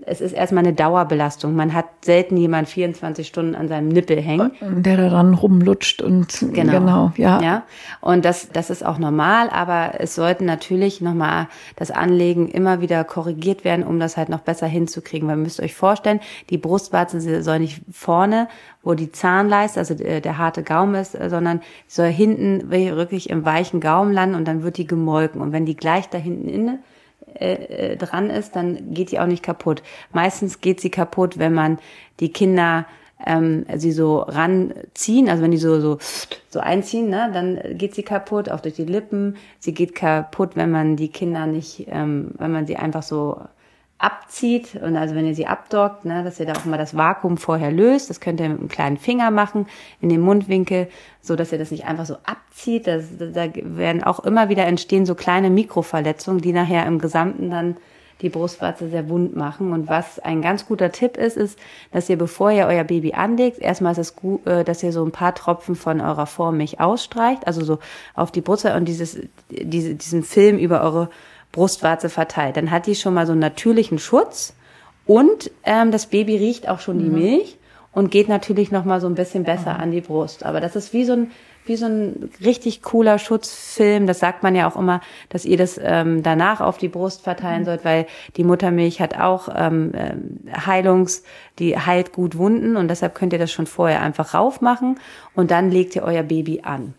es 0.07 0.21
ist 0.21 0.33
erstmal 0.33 0.63
eine 0.63 0.73
Dauerbelastung. 0.73 1.55
Man 1.55 1.73
hat 1.73 1.85
selten 2.03 2.37
jemand 2.37 2.69
24 2.69 3.27
Stunden 3.27 3.55
an 3.55 3.67
seinem 3.67 3.87
Nippel 3.87 4.21
hängen. 4.21 4.51
Der 4.61 4.97
da 4.97 5.09
dann 5.09 5.33
rumlutscht 5.33 6.01
und 6.01 6.45
genau, 6.53 6.73
genau 6.73 7.11
ja. 7.17 7.41
ja. 7.41 7.63
Und 8.01 8.23
das, 8.25 8.49
das 8.49 8.69
ist 8.69 8.85
auch 8.85 8.99
normal, 8.99 9.49
aber 9.49 9.93
es 9.99 10.15
sollten 10.15 10.45
natürlich 10.45 11.01
nochmal 11.01 11.47
das 11.75 11.91
Anlegen 11.91 12.47
immer 12.49 12.81
wieder 12.81 13.03
korrigiert 13.03 13.63
werden, 13.63 13.85
um 13.85 13.99
das 13.99 14.17
halt 14.17 14.29
noch 14.29 14.41
besser 14.41 14.67
hinzukriegen. 14.67 15.27
Weil 15.27 15.37
ihr 15.37 15.43
müsst 15.43 15.59
euch 15.59 15.73
vorstellen, 15.73 16.19
die 16.49 16.57
Brustwarze 16.57 17.41
soll 17.41 17.59
nicht 17.59 17.81
vorne, 17.91 18.47
wo 18.83 18.93
die 18.93 19.11
Zahnleiste, 19.11 19.79
also 19.79 19.95
der, 19.95 20.21
der 20.21 20.37
harte 20.37 20.61
Gaumen 20.61 20.95
ist, 20.95 21.13
sondern 21.13 21.61
soll 21.87 22.07
hinten 22.07 22.69
wirklich 22.69 23.29
im 23.29 23.43
weichen 23.43 23.79
Gaumen 23.79 24.13
landen 24.13 24.35
und 24.35 24.47
dann 24.47 24.61
wird 24.61 24.77
die 24.77 24.87
gemolken. 24.87 25.41
Und 25.41 25.51
wenn 25.51 25.65
die 25.65 25.75
gleich 25.75 26.09
da 26.09 26.17
hinten 26.17 26.47
inne 26.47 26.79
äh, 27.35 27.53
äh, 27.53 27.97
dran 27.97 28.29
ist, 28.29 28.55
dann 28.55 28.93
geht 28.93 29.11
die 29.11 29.19
auch 29.19 29.25
nicht 29.27 29.43
kaputt. 29.43 29.83
Meistens 30.11 30.61
geht 30.61 30.81
sie 30.81 30.89
kaputt, 30.89 31.37
wenn 31.37 31.53
man 31.53 31.79
die 32.19 32.31
Kinder 32.31 32.85
ähm, 33.25 33.65
sie 33.75 33.91
so 33.91 34.19
ranziehen, 34.19 35.29
also 35.29 35.41
wenn 35.41 35.51
die 35.51 35.57
so 35.57 35.79
so 35.79 35.97
so 36.49 36.59
einziehen, 36.59 37.09
ne, 37.09 37.29
dann 37.33 37.77
geht 37.77 37.95
sie 37.95 38.03
kaputt, 38.03 38.49
auch 38.49 38.59
durch 38.59 38.75
die 38.75 38.85
Lippen. 38.85 39.37
Sie 39.59 39.73
geht 39.73 39.95
kaputt, 39.95 40.55
wenn 40.55 40.71
man 40.71 40.95
die 40.95 41.09
Kinder 41.09 41.45
nicht, 41.45 41.87
ähm, 41.89 42.31
wenn 42.37 42.51
man 42.51 42.67
sie 42.67 42.75
einfach 42.75 43.03
so 43.03 43.39
abzieht 44.05 44.75
und 44.75 44.95
also 44.97 45.15
wenn 45.15 45.25
ihr 45.25 45.33
sie 45.33 45.47
abdockt, 45.47 46.05
ne, 46.05 46.23
dass 46.23 46.39
ihr 46.39 46.45
da 46.45 46.53
auch 46.53 46.65
mal 46.65 46.77
das 46.77 46.95
Vakuum 46.95 47.37
vorher 47.37 47.71
löst, 47.71 48.11
das 48.11 48.19
könnt 48.19 48.39
ihr 48.39 48.49
mit 48.49 48.59
einem 48.59 48.67
kleinen 48.67 48.97
Finger 48.97 49.31
machen 49.31 49.65
in 49.99 50.09
den 50.09 50.21
Mundwinkel, 50.21 50.89
so 51.21 51.35
dass 51.35 51.51
ihr 51.51 51.57
das 51.57 51.71
nicht 51.71 51.85
einfach 51.85 52.05
so 52.05 52.17
abzieht. 52.23 52.85
Das, 52.85 53.05
da 53.17 53.47
werden 53.55 54.03
auch 54.03 54.19
immer 54.19 54.47
wieder 54.49 54.65
entstehen 54.65 55.07
so 55.07 55.15
kleine 55.15 55.49
Mikroverletzungen, 55.49 56.39
die 56.39 56.53
nachher 56.53 56.85
im 56.85 56.99
Gesamten 56.99 57.49
dann 57.49 57.77
die 58.21 58.29
Brustwarze 58.29 58.89
sehr 58.89 59.09
wund 59.09 59.35
machen. 59.35 59.73
Und 59.73 59.89
was 59.89 60.19
ein 60.19 60.41
ganz 60.41 60.67
guter 60.67 60.91
Tipp 60.91 61.17
ist, 61.17 61.35
ist, 61.35 61.59
dass 61.91 62.07
ihr, 62.07 62.17
bevor 62.17 62.51
ihr 62.51 62.67
euer 62.67 62.83
Baby 62.83 63.13
anlegt, 63.13 63.59
erstmal 63.59 63.93
ist 63.93 63.97
es 63.97 64.15
gut, 64.15 64.45
äh, 64.45 64.63
dass 64.63 64.83
ihr 64.83 64.91
so 64.91 65.03
ein 65.03 65.11
paar 65.11 65.33
Tropfen 65.33 65.75
von 65.75 65.99
eurer 65.99 66.27
Vormilch 66.27 66.79
ausstreicht, 66.79 67.47
also 67.47 67.63
so 67.63 67.79
auf 68.13 68.31
die 68.31 68.41
Brust 68.41 68.65
und 68.65 68.85
dieses, 68.85 69.19
diese, 69.49 69.95
diesen 69.95 70.23
Film 70.23 70.57
über 70.57 70.81
eure 70.81 71.09
Brustwarze 71.55 72.09
verteilt. 72.09 72.57
Dann 72.57 72.69
hat 72.69 72.85
die 72.85 72.95
schon 72.95 73.13
mal 73.13 73.25
so 73.25 73.31
einen 73.31 73.41
natürlichen 73.41 73.97
Schutz 73.97 74.53
und 75.05 75.49
ähm, 75.63 75.91
das 75.91 76.05
Baby 76.07 76.35
riecht 76.37 76.67
auch 76.67 76.79
schon 76.81 76.99
die 76.99 77.05
Mhm. 77.05 77.13
Milch 77.19 77.57
und 77.93 78.11
geht 78.11 78.27
natürlich 78.27 78.71
noch 78.71 78.83
mal 78.83 78.99
so 78.99 79.07
ein 79.07 79.15
bisschen 79.15 79.43
besser 79.45 79.79
an 79.79 79.91
die 79.91 80.01
Brust. 80.01 80.43
Aber 80.45 80.59
das 80.59 80.75
ist 80.75 80.93
wie 80.93 81.05
so 81.05 81.13
ein 81.13 81.31
wie 81.67 81.77
so 81.77 81.87
ein 81.87 82.29
richtig 82.43 82.83
cooler 82.83 83.17
Schutzfilm. 83.17 84.05
Das 84.05 84.19
sagt 84.19 84.43
man 84.43 84.53
ja 84.53 84.69
auch 84.69 84.75
immer, 84.75 85.01
dass 85.29 85.45
ihr 85.45 85.57
das 85.57 85.79
ähm, 85.81 86.21
danach 86.21 86.61
auf 86.61 86.77
die 86.77 86.89
Brust 86.89 87.23
verteilen 87.23 87.61
Mhm. 87.61 87.65
sollt, 87.65 87.85
weil 87.85 88.05
die 88.37 88.43
Muttermilch 88.43 89.01
hat 89.01 89.17
auch 89.19 89.49
ähm, 89.55 89.91
ähm, 89.95 90.39
Heilungs, 90.67 91.23
die 91.57 91.75
heilt 91.75 92.11
gut 92.13 92.37
Wunden 92.37 92.75
und 92.77 92.87
deshalb 92.89 93.15
könnt 93.15 93.33
ihr 93.33 93.39
das 93.39 93.51
schon 93.51 93.65
vorher 93.65 94.01
einfach 94.03 94.35
raufmachen 94.35 94.99
und 95.33 95.49
dann 95.49 95.71
legt 95.71 95.95
ihr 95.95 96.03
euer 96.03 96.21
Baby 96.21 96.61
an. 96.63 96.93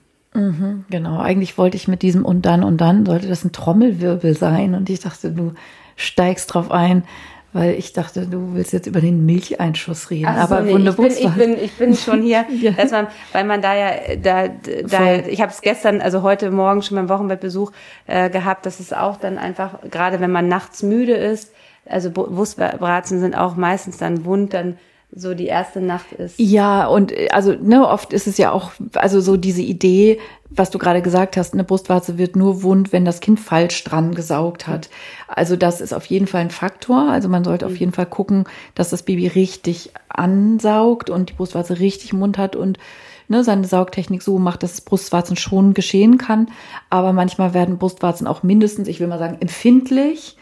Genau, 0.90 1.18
eigentlich 1.18 1.58
wollte 1.58 1.76
ich 1.76 1.88
mit 1.88 2.02
diesem 2.02 2.24
und 2.24 2.46
dann 2.46 2.62
und 2.62 2.80
dann 2.80 3.06
sollte 3.06 3.28
das 3.28 3.44
ein 3.44 3.52
Trommelwirbel 3.52 4.36
sein 4.36 4.74
und 4.74 4.90
ich 4.90 5.00
dachte, 5.00 5.30
du 5.30 5.52
steigst 5.96 6.52
drauf 6.52 6.70
ein, 6.70 7.04
weil 7.52 7.74
ich 7.74 7.94
dachte, 7.94 8.26
du 8.26 8.54
willst 8.54 8.74
jetzt 8.74 8.86
über 8.86 9.00
den 9.00 9.24
Milcheinschuss 9.24 10.10
reden. 10.10 10.26
So, 10.34 10.40
aber 10.40 10.60
nee, 10.60 10.72
wunderbar. 10.72 11.06
ich, 11.06 11.18
bin, 11.20 11.26
ich, 11.26 11.34
bin, 11.34 11.64
ich 11.64 11.72
bin 11.72 11.94
schon 11.96 12.22
hier, 12.22 12.44
Ja. 12.60 12.72
dass 12.72 12.90
man, 12.90 13.06
weil 13.32 13.44
man 13.44 13.62
da 13.62 13.74
ja, 13.74 13.90
da, 14.22 14.48
da 14.48 14.98
Voll. 14.98 15.24
ich 15.28 15.40
habe 15.40 15.50
es 15.50 15.62
gestern, 15.62 16.02
also 16.02 16.22
heute 16.22 16.50
Morgen 16.50 16.82
schon 16.82 16.96
beim 16.96 17.08
Wochenbettbesuch 17.08 17.72
äh, 18.06 18.28
gehabt, 18.28 18.66
dass 18.66 18.78
es 18.78 18.92
auch 18.92 19.16
dann 19.16 19.38
einfach, 19.38 19.78
gerade 19.90 20.20
wenn 20.20 20.30
man 20.30 20.48
nachts 20.48 20.82
müde 20.82 21.14
ist, 21.14 21.52
also 21.88 22.10
Brustwarzen 22.10 23.20
sind 23.20 23.34
auch 23.34 23.56
meistens 23.56 23.96
dann 23.96 24.24
wund, 24.24 24.52
dann 24.52 24.76
so 25.14 25.34
die 25.34 25.46
erste 25.46 25.80
Nacht 25.80 26.12
ist. 26.12 26.38
Ja, 26.38 26.86
und 26.86 27.12
äh, 27.12 27.28
also 27.30 27.52
ne, 27.52 27.88
oft 27.88 28.12
ist 28.12 28.26
es 28.26 28.38
ja 28.38 28.52
auch, 28.52 28.72
also 28.94 29.20
so 29.20 29.36
diese 29.36 29.62
Idee, 29.62 30.18
was 30.50 30.70
du 30.70 30.78
gerade 30.78 31.02
gesagt 31.02 31.36
hast, 31.36 31.54
eine 31.54 31.64
Brustwarze 31.64 32.18
wird 32.18 32.36
nur 32.36 32.62
wund, 32.62 32.92
wenn 32.92 33.04
das 33.04 33.20
Kind 33.20 33.40
falsch 33.40 33.82
dran 33.84 34.14
gesaugt 34.14 34.66
hat. 34.66 34.90
Also 35.28 35.56
das 35.56 35.80
ist 35.80 35.92
auf 35.92 36.06
jeden 36.06 36.26
Fall 36.26 36.42
ein 36.42 36.50
Faktor. 36.50 37.10
Also 37.10 37.28
man 37.28 37.44
sollte 37.44 37.66
auf 37.66 37.76
jeden 37.76 37.92
Fall 37.92 38.06
gucken, 38.06 38.44
dass 38.74 38.90
das 38.90 39.02
Baby 39.02 39.26
richtig 39.26 39.90
ansaugt 40.08 41.10
und 41.10 41.30
die 41.30 41.34
Brustwarze 41.34 41.78
richtig 41.78 42.12
im 42.12 42.20
Mund 42.20 42.38
hat 42.38 42.56
und 42.56 42.78
ne, 43.28 43.44
seine 43.44 43.66
Saugtechnik 43.66 44.22
so 44.22 44.38
macht, 44.38 44.62
dass 44.62 44.80
Brustwarzen 44.80 45.36
schon 45.36 45.74
geschehen 45.74 46.18
kann. 46.18 46.48
Aber 46.90 47.12
manchmal 47.12 47.54
werden 47.54 47.78
Brustwarzen 47.78 48.26
auch 48.26 48.42
mindestens, 48.42 48.88
ich 48.88 49.00
will 49.00 49.08
mal 49.08 49.18
sagen, 49.18 49.38
empfindlich. 49.40 50.36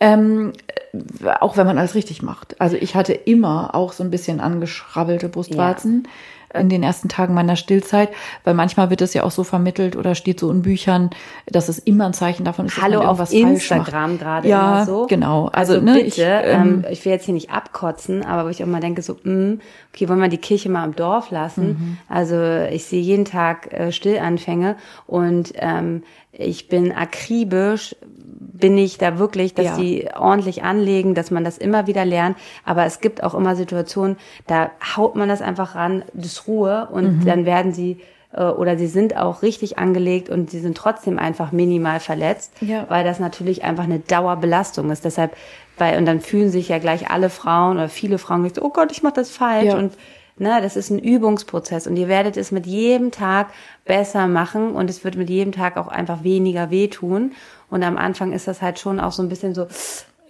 Ähm, 0.00 0.52
äh, 0.66 1.28
auch 1.40 1.56
wenn 1.56 1.66
man 1.66 1.78
alles 1.78 1.94
richtig 1.94 2.22
macht. 2.22 2.60
Also 2.60 2.76
ich 2.76 2.94
hatte 2.94 3.12
immer 3.12 3.74
auch 3.74 3.92
so 3.92 4.02
ein 4.02 4.10
bisschen 4.10 4.40
angeschrabbelte 4.40 5.28
Brustwarzen 5.28 6.08
in 6.52 6.68
den 6.68 6.82
ersten 6.82 7.08
Tagen 7.08 7.32
meiner 7.32 7.54
Stillzeit, 7.54 8.08
weil 8.42 8.54
manchmal 8.54 8.90
wird 8.90 9.02
es 9.02 9.14
ja 9.14 9.22
auch 9.22 9.30
so 9.30 9.44
vermittelt 9.44 9.94
oder 9.94 10.16
steht 10.16 10.40
so 10.40 10.50
in 10.50 10.62
Büchern, 10.62 11.10
dass 11.46 11.68
es 11.68 11.78
immer 11.78 12.06
ein 12.06 12.12
Zeichen 12.12 12.44
davon 12.44 12.66
ist, 12.66 12.76
dass 12.76 12.82
Hallo 12.82 12.98
man 12.98 13.06
auf 13.06 13.32
irgendwas 13.32 13.70
macht. 13.70 13.78
Instagram 13.78 14.18
gerade 14.18 14.48
Ja, 14.48 14.72
immer 14.78 14.86
so. 14.86 15.06
genau. 15.06 15.46
Also, 15.46 15.74
Also, 15.74 15.84
ne, 15.84 15.92
bitte, 15.94 16.06
ich, 16.06 16.18
ähm, 16.18 16.82
ähm, 16.84 16.84
ich 16.90 17.04
will 17.04 17.12
jetzt 17.12 17.24
hier 17.26 17.34
nicht 17.34 17.50
abkotzen, 17.52 18.24
aber 18.24 18.46
wo 18.46 18.48
ich 18.48 18.64
auch 18.64 18.68
mal 18.68 18.80
denke 18.80 19.00
so, 19.02 19.16
mh, 19.22 19.58
okay, 19.94 20.08
wollen 20.08 20.20
wir 20.20 20.28
die 20.28 20.38
Kirche 20.38 20.70
mal 20.70 20.84
im 20.84 20.96
Dorf 20.96 21.30
lassen? 21.30 21.66
Mhm. 21.68 21.98
Also 22.08 22.42
ich 22.72 22.84
sehe 22.84 23.00
jeden 23.00 23.26
Tag 23.26 23.72
äh, 23.72 23.92
Stillanfänge 23.92 24.74
und 25.06 25.52
ähm, 25.54 26.02
ich 26.32 26.68
bin 26.68 26.90
akribisch, 26.90 27.94
bin 28.40 28.76
ich 28.78 28.96
da 28.98 29.18
wirklich, 29.18 29.54
dass 29.54 29.66
Ja. 29.66 29.76
die 29.76 30.08
ordentlich 30.18 30.62
anlegen, 30.64 31.14
dass 31.14 31.30
man 31.30 31.44
das 31.44 31.58
immer 31.58 31.86
wieder 31.86 32.04
lernt. 32.04 32.36
Aber 32.64 32.86
es 32.86 33.00
gibt 33.00 33.22
auch 33.22 33.34
immer 33.34 33.54
Situationen, 33.54 34.16
da 34.46 34.70
haut 34.96 35.14
man 35.14 35.28
das 35.28 35.42
einfach 35.42 35.74
ran, 35.74 36.02
das 36.14 36.46
Ruhe 36.48 36.88
Mhm. 36.90 36.96
und 36.96 37.24
dann 37.26 37.44
werden 37.44 37.72
sie 37.72 37.98
äh, 38.32 38.44
oder 38.44 38.78
sie 38.78 38.86
sind 38.86 39.16
auch 39.16 39.42
richtig 39.42 39.76
angelegt 39.78 40.28
und 40.30 40.50
sie 40.50 40.60
sind 40.60 40.76
trotzdem 40.76 41.18
einfach 41.18 41.50
minimal 41.50 41.98
verletzt, 41.98 42.52
Ja. 42.60 42.86
weil 42.88 43.02
das 43.02 43.18
natürlich 43.18 43.64
einfach 43.64 43.82
eine 43.82 43.98
Dauerbelastung 43.98 44.88
ist. 44.92 45.04
Deshalb, 45.04 45.34
weil, 45.78 45.98
und 45.98 46.06
dann 46.06 46.20
fühlen 46.20 46.48
sich 46.48 46.68
ja 46.68 46.78
gleich 46.78 47.10
alle 47.10 47.28
Frauen 47.28 47.76
oder 47.76 47.88
viele 47.88 48.18
Frauen 48.18 48.48
so, 48.54 48.62
oh 48.62 48.68
Gott, 48.70 48.92
ich 48.92 49.02
mache 49.02 49.14
das 49.14 49.30
falsch 49.30 49.66
Ja. 49.66 49.76
und 49.78 49.94
Ne, 50.42 50.58
das 50.62 50.74
ist 50.74 50.88
ein 50.88 50.98
Übungsprozess 50.98 51.86
und 51.86 51.96
ihr 51.98 52.08
werdet 52.08 52.38
es 52.38 52.50
mit 52.50 52.64
jedem 52.64 53.10
Tag 53.10 53.48
besser 53.84 54.26
machen 54.26 54.72
und 54.72 54.88
es 54.88 55.04
wird 55.04 55.14
mit 55.16 55.28
jedem 55.28 55.52
Tag 55.52 55.76
auch 55.76 55.88
einfach 55.88 56.22
weniger 56.24 56.70
wehtun. 56.70 57.32
Und 57.70 57.82
am 57.82 57.96
Anfang 57.96 58.32
ist 58.32 58.48
das 58.48 58.60
halt 58.60 58.78
schon 58.78 59.00
auch 59.00 59.12
so 59.12 59.22
ein 59.22 59.28
bisschen 59.28 59.54
so, 59.54 59.66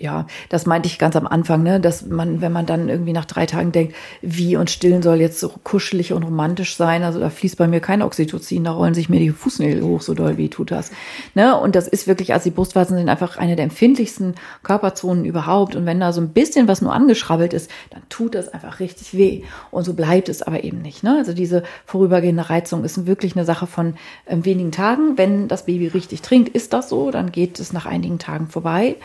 Ja, 0.02 0.26
das 0.48 0.64
meinte 0.64 0.86
ich 0.86 0.98
ganz 0.98 1.14
am 1.14 1.26
Anfang, 1.26 1.62
ne, 1.62 1.78
dass 1.78 2.06
man, 2.06 2.40
wenn 2.40 2.52
man 2.52 2.64
dann 2.64 2.88
irgendwie 2.88 3.12
nach 3.12 3.26
drei 3.26 3.44
Tagen 3.44 3.70
denkt, 3.70 3.94
wie 4.22 4.56
und 4.56 4.70
stillen 4.70 5.02
soll 5.02 5.20
jetzt 5.20 5.38
so 5.38 5.50
kuschelig 5.62 6.14
und 6.14 6.22
romantisch 6.22 6.76
sein, 6.76 7.02
also 7.02 7.20
da 7.20 7.28
fließt 7.28 7.58
bei 7.58 7.68
mir 7.68 7.80
kein 7.80 8.00
Oxytocin, 8.00 8.64
da 8.64 8.70
rollen 8.70 8.94
sich 8.94 9.10
mir 9.10 9.20
die 9.20 9.28
Fußnägel 9.28 9.82
hoch, 9.82 10.00
so 10.00 10.14
doll 10.14 10.38
wie 10.38 10.48
tut 10.48 10.70
das. 10.70 10.90
Ne, 11.34 11.54
und 11.54 11.76
das 11.76 11.86
ist 11.86 12.06
wirklich, 12.06 12.32
also 12.32 12.44
die 12.44 12.54
Brustwarzen 12.54 12.96
sind 12.96 13.10
einfach 13.10 13.36
eine 13.36 13.56
der 13.56 13.64
empfindlichsten 13.64 14.36
Körperzonen 14.62 15.26
überhaupt 15.26 15.76
und 15.76 15.84
wenn 15.84 16.00
da 16.00 16.14
so 16.14 16.22
ein 16.22 16.30
bisschen 16.30 16.66
was 16.66 16.80
nur 16.80 16.94
angeschrabbelt 16.94 17.52
ist, 17.52 17.70
dann 17.90 18.00
tut 18.08 18.34
das 18.34 18.48
einfach 18.48 18.80
richtig 18.80 19.12
weh 19.12 19.42
und 19.70 19.84
so 19.84 19.92
bleibt 19.92 20.30
es 20.30 20.40
aber 20.40 20.64
eben 20.64 20.80
nicht, 20.80 21.02
ne, 21.02 21.16
also 21.18 21.34
diese 21.34 21.62
vorübergehende 21.84 22.48
Reizung 22.48 22.84
ist 22.84 23.04
wirklich 23.04 23.36
eine 23.36 23.44
Sache 23.44 23.66
von 23.66 23.96
ähm, 24.26 24.46
wenigen 24.46 24.72
Tagen, 24.72 25.18
wenn 25.18 25.46
das 25.46 25.66
Baby 25.66 25.88
richtig 25.88 26.22
trinkt, 26.22 26.48
ist 26.48 26.72
das 26.72 26.88
so, 26.88 27.10
dann 27.10 27.32
geht 27.32 27.60
es 27.60 27.74
nach 27.74 27.84
einigen 27.84 28.18
Tagen 28.18 28.48
vorbei. 28.48 28.96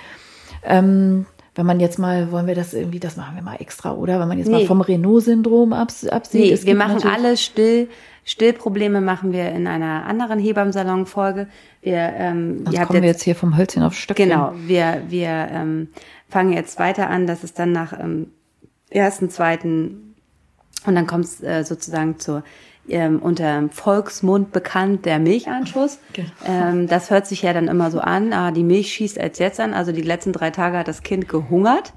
Ähm, 0.68 1.26
wenn 1.55 1.66
man 1.66 1.80
jetzt 1.80 1.99
mal, 1.99 2.32
wollen 2.32 2.47
wir 2.47 2.55
das 2.55 2.74
irgendwie, 2.74 2.99
das 2.99 3.16
machen 3.16 3.36
wir 3.36 3.41
mal 3.41 3.55
extra, 3.55 3.93
oder? 3.93 4.20
Wenn 4.20 4.28
man 4.28 4.38
jetzt 4.38 4.51
mal 4.51 4.59
Nee. 4.59 4.66
vom 4.66 4.82
Renault-Syndrom 4.82 5.72
abs 5.74 6.05
absieht. 6.05 6.41
nee, 6.41 6.68
wir 6.68 6.76
machen 6.76 7.03
alle 7.03 7.38
still. 7.38 7.88
Stillprobleme 8.28 9.01
machen 9.01 9.32
wir 9.34 9.51
in 9.51 9.68
einer 9.68 10.05
anderen 10.05 10.39
Hebammsalon-Folge. 10.39 11.47
Wir, 11.84 11.95
ähm, 12.18 12.57
Sonst 12.63 12.74
ihr 12.74 12.80
habt 12.80 12.88
kommen 12.88 13.03
wir 13.03 13.09
jetzt 13.09 13.22
hier 13.22 13.36
vom 13.36 13.55
Hölzchen 13.55 13.84
auf 13.84 13.93
Stöckchen. 13.93 14.30
Genau, 14.30 14.51
wir, 14.66 15.03
wir 15.09 15.30
ähm, 15.51 15.89
fangen 16.28 16.51
jetzt 16.51 16.80
weiter 16.80 17.09
an, 17.09 17.28
dass 17.28 17.43
es 17.43 17.53
dann 17.53 17.72
nach 17.72 17.93
ähm, 17.97 18.32
ersten, 18.89 19.30
zweiten 19.30 20.16
und 20.88 20.95
dann 20.95 21.05
kommt 21.07 21.26
es 21.26 21.41
äh, 21.43 21.63
sozusagen 21.63 22.18
zur 22.20 22.43
ähm, 22.89 23.19
unter 23.19 23.69
Volksmund 23.71 24.51
bekannt 24.51 25.05
der 25.05 25.19
Milchanschuss. 25.19 25.99
Genau. 26.13 26.29
Ähm, 26.45 26.88
das 26.88 27.09
hört 27.09 27.27
sich 27.27 27.41
ja 27.41 27.53
dann 27.53 27.67
immer 27.67 27.91
so 27.91 27.99
an, 27.99 28.33
ah, 28.33 28.51
die 28.51 28.63
Milch 28.63 28.93
schießt 28.93 29.19
als 29.19 29.39
jetzt 29.39 29.59
an. 29.59 29.73
Also 29.73 29.91
die 29.91 30.01
letzten 30.01 30.33
drei 30.33 30.51
Tage 30.51 30.77
hat 30.77 30.88
das 30.88 31.03
Kind 31.03 31.27
gehungert. 31.27 31.93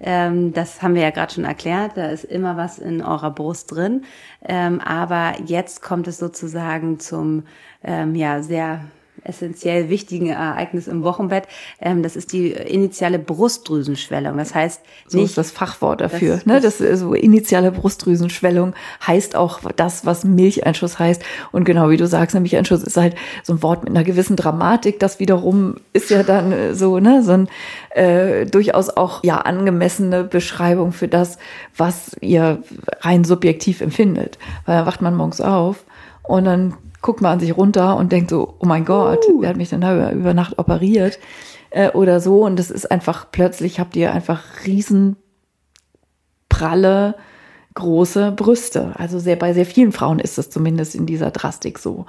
Ähm, 0.00 0.52
das 0.52 0.82
haben 0.82 0.94
wir 0.94 1.02
ja 1.02 1.10
gerade 1.10 1.32
schon 1.32 1.44
erklärt. 1.44 1.92
Da 1.96 2.06
ist 2.06 2.24
immer 2.24 2.56
was 2.56 2.78
in 2.78 3.02
eurer 3.02 3.30
Brust 3.30 3.72
drin. 3.72 4.04
Ähm, 4.42 4.80
aber 4.80 5.34
jetzt 5.44 5.82
kommt 5.82 6.08
es 6.08 6.18
sozusagen 6.18 6.98
zum 6.98 7.44
ähm, 7.84 8.14
ja 8.14 8.42
sehr 8.42 8.84
essentiell 9.24 9.88
wichtigen 9.90 10.28
Ereignis 10.30 10.88
im 10.88 11.02
Wochenbett. 11.02 11.44
Ähm, 11.80 12.02
das 12.02 12.16
ist 12.16 12.32
die 12.32 12.50
initiale 12.52 13.18
Brustdrüsenschwellung. 13.18 14.36
Das 14.38 14.54
heißt 14.54 14.80
So 15.06 15.18
nicht 15.18 15.26
ist 15.30 15.38
das 15.38 15.50
Fachwort 15.50 16.00
dafür. 16.00 16.36
Das- 16.36 16.46
ne? 16.46 16.60
Das 16.60 16.80
ist 16.80 17.00
so 17.00 17.14
initiale 17.14 17.70
Brustdrüsenschwellung 17.72 18.74
heißt 19.06 19.36
auch 19.36 19.60
das, 19.76 20.06
was 20.06 20.24
Milcheinschuss 20.24 20.98
heißt. 20.98 21.22
Und 21.52 21.64
genau 21.64 21.90
wie 21.90 21.96
du 21.96 22.06
sagst, 22.06 22.34
ein 22.36 22.42
Milcheinschuss 22.42 22.82
ist 22.82 22.96
halt 22.96 23.14
so 23.42 23.52
ein 23.54 23.62
Wort 23.62 23.84
mit 23.84 23.90
einer 23.90 24.04
gewissen 24.04 24.36
Dramatik. 24.36 24.98
Das 25.00 25.18
wiederum 25.20 25.76
ist 25.92 26.10
ja 26.10 26.22
dann 26.22 26.52
äh, 26.52 26.74
so, 26.74 26.98
ne, 26.98 27.22
so 27.22 27.32
ein 27.32 27.48
äh, 27.90 28.46
durchaus 28.46 28.88
auch 28.90 29.22
ja 29.24 29.38
angemessene 29.38 30.24
Beschreibung 30.24 30.92
für 30.92 31.08
das, 31.08 31.38
was 31.76 32.16
ihr 32.20 32.62
rein 33.00 33.24
subjektiv 33.24 33.80
empfindet. 33.80 34.38
Weil 34.66 34.78
da 34.78 34.86
wacht 34.86 35.02
man 35.02 35.14
morgens 35.14 35.40
auf 35.40 35.84
und 36.22 36.44
dann 36.44 36.74
guckt 37.02 37.20
man 37.20 37.32
an 37.32 37.40
sich 37.40 37.56
runter 37.56 37.96
und 37.96 38.12
denkt 38.12 38.30
so, 38.30 38.54
oh 38.58 38.66
mein 38.66 38.84
Gott, 38.84 39.24
wer 39.38 39.50
hat 39.50 39.56
mich 39.56 39.70
denn 39.70 39.80
da 39.80 40.12
über, 40.12 40.34
Nacht 40.34 40.58
operiert? 40.58 41.18
Äh, 41.70 41.90
oder 41.90 42.20
so. 42.20 42.44
Und 42.44 42.58
das 42.58 42.70
ist 42.70 42.90
einfach, 42.90 43.26
plötzlich 43.30 43.80
habt 43.80 43.96
ihr 43.96 44.12
einfach 44.12 44.42
riesen 44.66 45.16
pralle, 46.48 47.14
große 47.74 48.32
Brüste. 48.32 48.92
Also 48.96 49.18
sehr, 49.18 49.36
bei 49.36 49.52
sehr 49.52 49.66
vielen 49.66 49.92
Frauen 49.92 50.18
ist 50.18 50.36
das 50.36 50.50
zumindest 50.50 50.94
in 50.94 51.06
dieser 51.06 51.30
Drastik 51.30 51.78
so. 51.78 52.06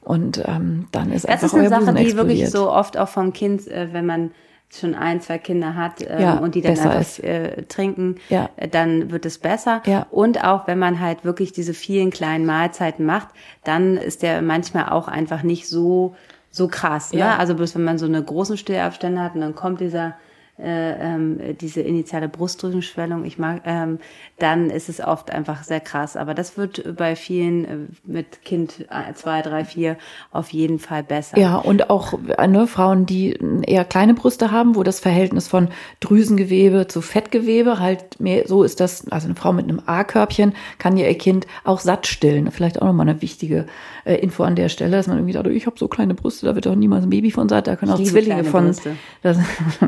Und 0.00 0.42
ähm, 0.46 0.86
dann 0.92 1.12
ist 1.12 1.24
Das 1.24 1.42
einfach 1.42 1.46
ist 1.46 1.54
eine 1.54 1.68
Sache, 1.68 1.94
die 1.94 2.16
wirklich 2.16 2.50
so 2.50 2.70
oft 2.70 2.98
auch 2.98 3.08
vom 3.08 3.32
Kind, 3.32 3.66
äh, 3.68 3.88
wenn 3.92 4.06
man 4.06 4.32
schon 4.80 4.94
ein, 4.94 5.20
zwei 5.20 5.38
Kinder 5.38 5.74
hat 5.74 6.02
ähm, 6.06 6.20
Ja, 6.20 6.34
und 6.38 6.54
die 6.54 6.60
dann 6.60 6.78
einfach 6.78 7.22
äh, 7.22 7.62
trinken, 7.62 8.16
Ja. 8.28 8.50
äh, 8.56 8.68
dann 8.68 9.10
wird 9.10 9.26
es 9.26 9.38
besser. 9.38 9.82
Ja. 9.86 10.06
Und 10.10 10.44
auch 10.44 10.66
wenn 10.66 10.78
man 10.78 11.00
halt 11.00 11.24
wirklich 11.24 11.52
diese 11.52 11.74
vielen 11.74 12.10
kleinen 12.10 12.46
Mahlzeiten 12.46 13.04
macht, 13.06 13.28
dann 13.64 13.96
ist 13.96 14.22
der 14.22 14.42
manchmal 14.42 14.88
auch 14.90 15.08
einfach 15.08 15.42
nicht 15.42 15.68
so 15.68 16.14
so 16.50 16.68
krass. 16.68 17.12
Ne? 17.12 17.18
Ja. 17.18 17.36
Also 17.36 17.56
bloß 17.56 17.74
wenn 17.74 17.82
man 17.82 17.98
so 17.98 18.06
eine 18.06 18.22
großen 18.22 18.56
Stillabstände 18.56 19.20
hat 19.20 19.34
und 19.34 19.40
dann 19.40 19.56
kommt 19.56 19.80
dieser 19.80 20.14
äh, 20.58 21.14
ähm, 21.14 21.40
diese 21.60 21.80
initiale 21.80 22.28
Brustdrüsenschwellung, 22.28 23.24
ich 23.24 23.38
mag, 23.38 23.62
ähm, 23.64 23.98
dann 24.38 24.70
ist 24.70 24.88
es 24.88 25.00
oft 25.00 25.32
einfach 25.32 25.64
sehr 25.64 25.80
krass. 25.80 26.16
Aber 26.16 26.34
das 26.34 26.56
wird 26.56 26.96
bei 26.96 27.16
vielen 27.16 27.64
äh, 27.64 27.76
mit 28.04 28.44
Kind 28.44 28.86
zwei, 29.14 29.42
drei, 29.42 29.64
vier 29.64 29.96
auf 30.30 30.50
jeden 30.50 30.78
Fall 30.78 31.02
besser. 31.02 31.38
Ja, 31.38 31.56
und 31.56 31.90
auch 31.90 32.14
ne, 32.46 32.66
Frauen, 32.66 33.06
die 33.06 33.36
eher 33.66 33.84
kleine 33.84 34.14
Brüste 34.14 34.52
haben, 34.52 34.76
wo 34.76 34.82
das 34.82 35.00
Verhältnis 35.00 35.48
von 35.48 35.68
Drüsengewebe 36.00 36.86
zu 36.86 37.00
Fettgewebe 37.00 37.80
halt 37.80 38.20
mehr, 38.20 38.46
so 38.46 38.62
ist 38.62 38.80
das, 38.80 39.08
also 39.10 39.26
eine 39.26 39.34
Frau 39.34 39.52
mit 39.52 39.64
einem 39.64 39.82
A-Körbchen 39.86 40.54
kann 40.78 40.96
ja 40.96 41.06
ihr 41.06 41.18
Kind 41.18 41.46
auch 41.64 41.80
satt 41.80 42.06
stillen. 42.06 42.50
Vielleicht 42.50 42.80
auch 42.80 42.86
nochmal 42.86 43.08
eine 43.08 43.22
wichtige 43.22 43.66
äh, 44.04 44.14
Info 44.16 44.44
an 44.44 44.54
der 44.54 44.68
Stelle, 44.68 44.96
dass 44.96 45.06
man 45.06 45.16
irgendwie 45.16 45.32
sagt, 45.32 45.46
ich 45.48 45.66
habe 45.66 45.78
so 45.78 45.88
kleine 45.88 46.14
Brüste, 46.14 46.46
da 46.46 46.54
wird 46.54 46.66
doch 46.66 46.74
niemals 46.74 47.04
ein 47.04 47.10
Baby 47.10 47.30
von 47.30 47.48
satt, 47.48 47.66
da 47.66 47.76
können 47.76 47.92
auch 47.92 48.02
Zwillinge 48.02 48.44
von. 48.44 48.74
Das, 49.22 49.38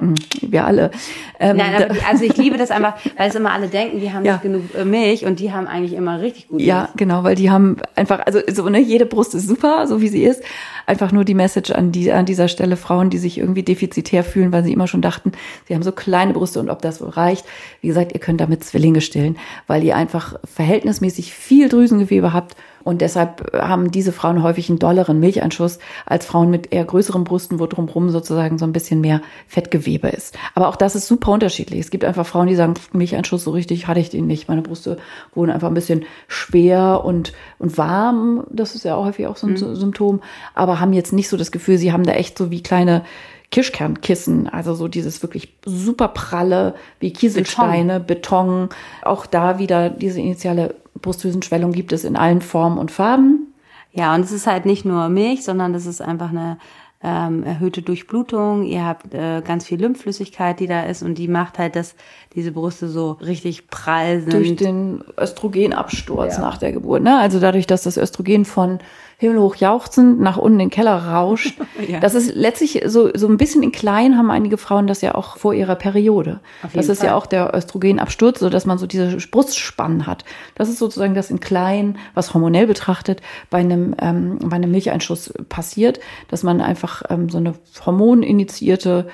wir 0.57 0.66
alle. 0.66 0.90
Ähm, 1.38 1.59
Nein, 1.59 1.86
die, 1.92 2.00
also 2.04 2.24
ich 2.24 2.36
liebe 2.36 2.57
das 2.57 2.70
einfach, 2.76 2.94
weil 3.16 3.28
es 3.28 3.34
immer 3.34 3.52
alle 3.52 3.68
denken, 3.68 4.00
die 4.00 4.12
haben 4.12 4.24
ja. 4.24 4.32
nicht 4.32 4.42
genug 4.42 4.62
äh, 4.74 4.84
Milch 4.84 5.24
und 5.26 5.38
die 5.38 5.52
haben 5.52 5.66
eigentlich 5.66 5.92
immer 5.92 6.20
richtig 6.20 6.48
gut 6.48 6.61
Ja, 6.61 6.82
Milch. 6.82 6.90
genau, 6.96 7.24
weil 7.24 7.34
die 7.34 7.50
haben 7.50 7.76
einfach, 7.94 8.20
also 8.24 8.40
so, 8.52 8.68
ne, 8.68 8.80
jede 8.80 9.07
Brust 9.07 9.34
ist 9.34 9.46
super, 9.46 9.86
so 9.86 10.00
wie 10.00 10.09
sie 10.09 10.24
ist. 10.24 10.42
Einfach 10.87 11.12
nur 11.12 11.24
die 11.24 11.34
Message 11.34 11.70
an, 11.72 11.93
die, 11.93 12.11
an 12.12 12.26
dieser 12.26 12.49
Stelle 12.49 12.76
Frauen, 12.76 13.11
die 13.11 13.18
sich 13.18 13.39
irgendwie 13.39 13.62
defizitär 13.62 14.24
fühlen, 14.24 14.53
weil 14.53 14.64
sie 14.64 14.72
immer 14.72 14.87
schon 14.87 15.03
dachten, 15.03 15.32
sie 15.66 15.74
haben 15.74 15.82
so 15.82 15.93
kleine 15.93 16.32
Brüste 16.32 16.61
und 16.61 16.70
ob 16.70 16.80
das 16.82 17.01
wohl 17.01 17.11
reicht. 17.11 17.45
Wie 17.80 17.89
gesagt, 17.89 18.12
ihr 18.12 18.20
könnt 18.20 18.41
damit 18.41 18.64
Zwillinge 18.64 19.01
stillen, 19.01 19.37
weil 19.66 19.84
ihr 19.84 19.97
einfach 19.97 20.39
verhältnismäßig 20.45 21.34
viel 21.34 21.68
Drüsengewebe 21.68 22.32
habt 22.32 22.57
und 22.87 23.01
deshalb 23.01 23.53
haben 23.53 23.91
diese 23.91 24.12
Frauen 24.12 24.45
häufig 24.45 24.68
einen 24.68 24.78
dolleren 24.78 25.18
Milcheinschuss 25.18 25.80
als 26.07 26.24
Frauen 26.24 26.51
mit 26.51 26.72
eher 26.72 26.84
größeren 26.84 27.24
Brüsten, 27.24 27.59
wo 27.59 27.66
drumherum 27.66 28.11
sozusagen 28.11 28.59
so 28.59 28.64
ein 28.64 28.72
bisschen 28.72 29.01
mehr 29.01 29.22
Fettgewebe 29.49 30.07
ist. 30.07 30.39
Aber 30.55 30.68
auch 30.68 30.76
das 30.76 30.95
ist 30.95 31.09
super 31.09 31.32
unterschiedlich. 31.32 31.80
Es 31.80 31.91
gibt 31.91 32.05
einfach 32.05 32.24
Frauen, 32.24 32.47
die 32.47 32.55
sagen, 32.55 32.74
Milcheinschuss 32.93 33.43
so 33.43 33.51
richtig 33.51 33.89
hatte 33.89 33.99
ich 33.99 34.11
den 34.11 34.28
nicht. 34.28 34.47
Meine 34.47 34.62
Brüste 34.62 34.99
wurden 35.34 35.51
einfach 35.51 35.66
ein 35.66 35.74
bisschen 35.74 36.05
schwer 36.28 37.05
und, 37.05 37.32
und 37.59 37.76
warm. 37.76 38.45
Das 38.51 38.76
ist 38.76 38.84
ja 38.84 38.95
auch 38.95 39.07
häufig 39.07 39.26
auch 39.26 39.37
so 39.37 39.49
ein 39.49 39.55
mhm. 39.55 39.74
Symptom. 39.74 40.20
Aber 40.55 40.76
haben 40.81 40.93
jetzt 40.93 41.12
nicht 41.12 41.29
so 41.29 41.37
das 41.37 41.53
Gefühl, 41.53 41.79
sie 41.79 41.93
haben 41.93 42.05
da 42.05 42.12
echt 42.12 42.39
so 42.39 42.51
wie 42.51 42.62
kleine 42.62 43.05
Kirschkernkissen, 43.51 44.49
also 44.49 44.74
so 44.74 44.89
dieses 44.89 45.22
wirklich 45.22 45.55
super 45.64 46.09
pralle, 46.09 46.74
wie 46.99 47.12
Kieselsteine, 47.12 48.01
Beton. 48.01 48.68
Beton. 48.68 48.79
Auch 49.03 49.27
da 49.27 49.59
wieder 49.59 49.89
diese 49.89 50.20
initiale 50.20 50.74
Brustdrüsenschwellung 51.01 51.72
gibt 51.72 51.93
es 51.93 52.05
in 52.05 52.16
allen 52.16 52.43
Formen 52.43 52.79
und 52.79 52.91
Farben. 52.91 53.55
Ja, 53.92 54.14
und 54.14 54.22
es 54.22 54.33
ist 54.33 54.46
halt 54.46 54.67
nicht 54.67 54.84
nur 54.84 55.09
Milch, 55.09 55.45
sondern 55.45 55.72
das 55.72 55.87
ist 55.87 56.03
einfach 56.03 56.30
eine 56.30 56.59
ähm, 57.03 57.45
erhöhte 57.45 57.83
Durchblutung. 57.83 58.64
Ihr 58.64 58.84
habt 58.84 59.14
äh, 59.14 59.42
ganz 59.42 59.67
viel 59.67 59.80
Lymphflüssigkeit, 59.80 60.59
die 60.61 60.67
da 60.67 60.83
ist 60.83 61.03
und 61.03 61.17
die 61.17 61.29
macht 61.29 61.59
halt, 61.59 61.76
dass 61.76 61.95
diese 62.34 62.53
Brüste 62.53 62.88
so 62.88 63.13
richtig 63.13 63.68
prall 63.68 64.21
sind. 64.22 64.33
Durch 64.33 64.57
den 64.57 65.05
Östrogenabsturz 65.18 66.37
ja. 66.37 66.42
nach 66.42 66.59
der 66.59 66.72
Geburt. 66.72 67.03
Ne? 67.03 67.17
Also 67.18 67.38
dadurch, 67.38 67.67
dass 67.67 67.84
das 67.84 67.96
Östrogen 67.96 68.45
von 68.45 68.80
himmelhoch 69.18 69.57
jauchzend 69.57 70.21
nach 70.21 70.37
unten 70.37 70.61
in 70.61 70.67
den 70.67 70.71
Keller 70.71 71.07
rauscht. 71.09 71.59
ja. 71.88 72.01
Das 72.01 72.14
ist 72.14 72.34
letztlich 72.34 72.83
so, 72.87 73.11
so 73.14 73.29
ein 73.29 73.38
bisschen 73.38 73.63
in 73.63 73.72
klein 73.72 74.18
haben 74.18 74.30
einige 74.30 74.59
Frauen 74.59 74.87
das 74.87 75.01
ja 75.01 75.14
auch 75.14 75.38
vor 75.38 75.55
ihrer 75.55 75.75
Periode. 75.75 76.41
Das 76.75 76.88
ist 76.88 76.99
Fall. 76.99 77.09
ja 77.09 77.14
auch 77.14 77.25
der 77.25 77.55
Östrogenabsturz, 77.55 78.41
so 78.41 78.51
dass 78.51 78.67
man 78.67 78.76
so 78.76 78.87
diese 78.87 79.17
Brustspannen 79.30 80.07
hat. 80.07 80.25
Das 80.55 80.68
ist 80.68 80.79
sozusagen 80.79 81.14
das 81.14 81.30
in 81.30 81.41
klein, 81.41 81.99
was 82.14 82.34
hormonell 82.34 82.67
betrachtet 82.67 83.22
bei 83.49 83.59
einem, 83.59 83.95
ähm, 84.01 84.38
bei 84.43 84.57
einem 84.57 84.71
Milcheinschuss 84.71 85.33
passiert, 85.49 85.99
dass 86.29 86.43
man 86.43 86.61
einfach 86.61 87.03
ähm, 87.09 87.30
so 87.30 87.38
eine 87.38 87.55
hormoninitiierte 87.87 89.09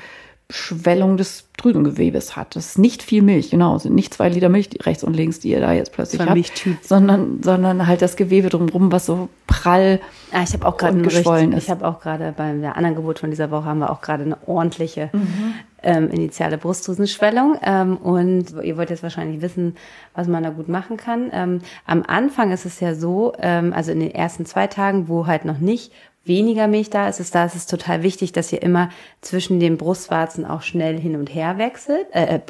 Schwellung 0.50 1.16
des 1.16 1.48
Drüsengewebes 1.56 2.36
hat. 2.36 2.56
Das 2.56 2.66
ist 2.66 2.78
nicht 2.78 3.02
viel 3.02 3.22
Milch, 3.22 3.50
genau. 3.50 3.78
Sind 3.78 3.94
nicht 3.94 4.12
zwei 4.12 4.28
Liter 4.28 4.48
Milch 4.48 4.68
rechts 4.82 5.04
und 5.04 5.14
links, 5.14 5.40
die 5.40 5.50
ihr 5.50 5.60
da 5.60 5.72
jetzt 5.72 5.92
plötzlich 5.92 6.20
habt, 6.20 6.52
sondern, 6.82 7.42
sondern 7.42 7.86
halt 7.86 8.02
das 8.02 8.16
Gewebe 8.16 8.48
drumherum, 8.48 8.92
was 8.92 9.06
so 9.06 9.28
prall 9.46 10.00
ah, 10.32 10.42
ich 10.42 10.52
habe 10.52 10.66
auch 10.66 10.76
gerade 10.76 11.00
geschwollen 11.00 11.52
ist. 11.52 11.64
Ich 11.64 11.70
habe 11.70 11.86
auch 11.86 12.00
gerade 12.00 12.34
bei 12.36 12.52
der 12.52 12.76
anderen 12.76 12.96
Geburt 12.96 13.18
von 13.18 13.30
dieser 13.30 13.50
Woche 13.50 13.64
haben 13.64 13.78
wir 13.78 13.90
auch 13.90 14.00
gerade 14.00 14.24
eine 14.24 14.36
ordentliche 14.46 15.10
mhm. 15.12 15.54
ähm, 15.82 16.10
initiale 16.10 16.58
Brustdrüsenschwellung. 16.58 17.58
Ähm, 17.62 17.96
und 17.96 18.52
ihr 18.62 18.76
wollt 18.76 18.90
jetzt 18.90 19.02
wahrscheinlich 19.02 19.40
wissen, 19.40 19.76
was 20.14 20.28
man 20.28 20.42
da 20.42 20.50
gut 20.50 20.68
machen 20.68 20.96
kann. 20.96 21.30
Ähm, 21.32 21.60
am 21.86 22.02
Anfang 22.06 22.50
ist 22.52 22.66
es 22.66 22.80
ja 22.80 22.94
so, 22.94 23.32
ähm, 23.38 23.72
also 23.72 23.92
in 23.92 24.00
den 24.00 24.10
ersten 24.10 24.44
zwei 24.46 24.66
Tagen, 24.66 25.08
wo 25.08 25.26
halt 25.26 25.44
noch 25.44 25.58
nicht 25.58 25.92
weniger 26.24 26.68
Milch 26.68 26.90
da 26.90 27.08
ist, 27.08 27.20
ist 27.20 27.34
da 27.34 27.44
ist 27.44 27.56
es 27.56 27.66
total 27.66 28.02
wichtig, 28.02 28.32
dass 28.32 28.52
ihr 28.52 28.62
immer 28.62 28.90
zwischen 29.20 29.60
den 29.60 29.76
Brustwarzen 29.76 30.44
auch 30.44 30.62
schnell 30.62 30.98
hin 30.98 31.16
und 31.16 31.34
her 31.34 31.58
wechselt, 31.58 32.06
äh, 32.12 32.36
äh 32.36 32.40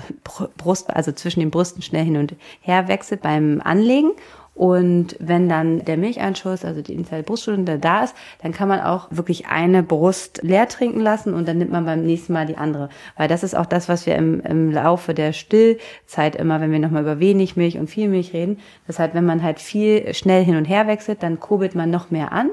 Brust, 0.57 0.91
also 0.91 1.13
zwischen 1.13 1.41
den 1.41 1.51
Brüsten 1.51 1.83
schnell 1.83 2.05
hin 2.05 2.17
und 2.17 2.35
her 2.61 2.89
wechselt 2.89 3.23
beim 3.23 3.61
Anlegen. 3.65 4.13
Und 4.55 5.17
wenn 5.19 5.49
dann 5.49 5.83
der 5.87 5.97
Milcheinschuss, 5.97 6.65
also 6.65 6.83
die 6.83 6.93
initiale 6.93 7.23
Bruststunde 7.23 7.79
da 7.79 8.05
ist, 8.05 8.15
dann 8.43 8.53
kann 8.53 8.69
man 8.69 8.81
auch 8.81 9.09
wirklich 9.11 9.47
eine 9.47 9.83
Brust 9.83 10.41
leer 10.43 10.69
trinken 10.69 11.01
lassen 11.01 11.33
und 11.33 11.49
dann 11.49 11.57
nimmt 11.57 11.73
man 11.73 11.87
beim 11.87 12.05
nächsten 12.05 12.35
Mal 12.35 12.45
die 12.45 12.59
andere. 12.59 12.91
Weil 13.17 13.29
das 13.29 13.45
ist 13.45 13.57
auch 13.57 13.65
das, 13.65 13.89
was 13.89 14.05
wir 14.05 14.15
im, 14.17 14.41
im 14.43 14.71
Laufe 14.71 15.15
der 15.15 15.33
Stillzeit 15.33 16.37
immer, 16.37 16.61
wenn 16.61 16.71
wir 16.71 16.81
nochmal 16.81 17.03
über 17.03 17.19
wenig 17.19 17.57
Milch 17.57 17.79
und 17.79 17.89
viel 17.89 18.09
Milch 18.09 18.35
reden, 18.35 18.59
das 18.87 18.99
heißt, 18.99 19.15
wenn 19.15 19.25
man 19.25 19.43
halt 19.43 19.59
viel 19.59 20.13
schnell 20.13 20.45
hin 20.45 20.57
und 20.57 20.67
her 20.67 20.87
wechselt, 20.87 21.23
dann 21.23 21.41
kurbelt 21.41 21.75
man 21.75 21.91
noch 21.91 22.11
mehr 22.11 22.33
an 22.33 22.51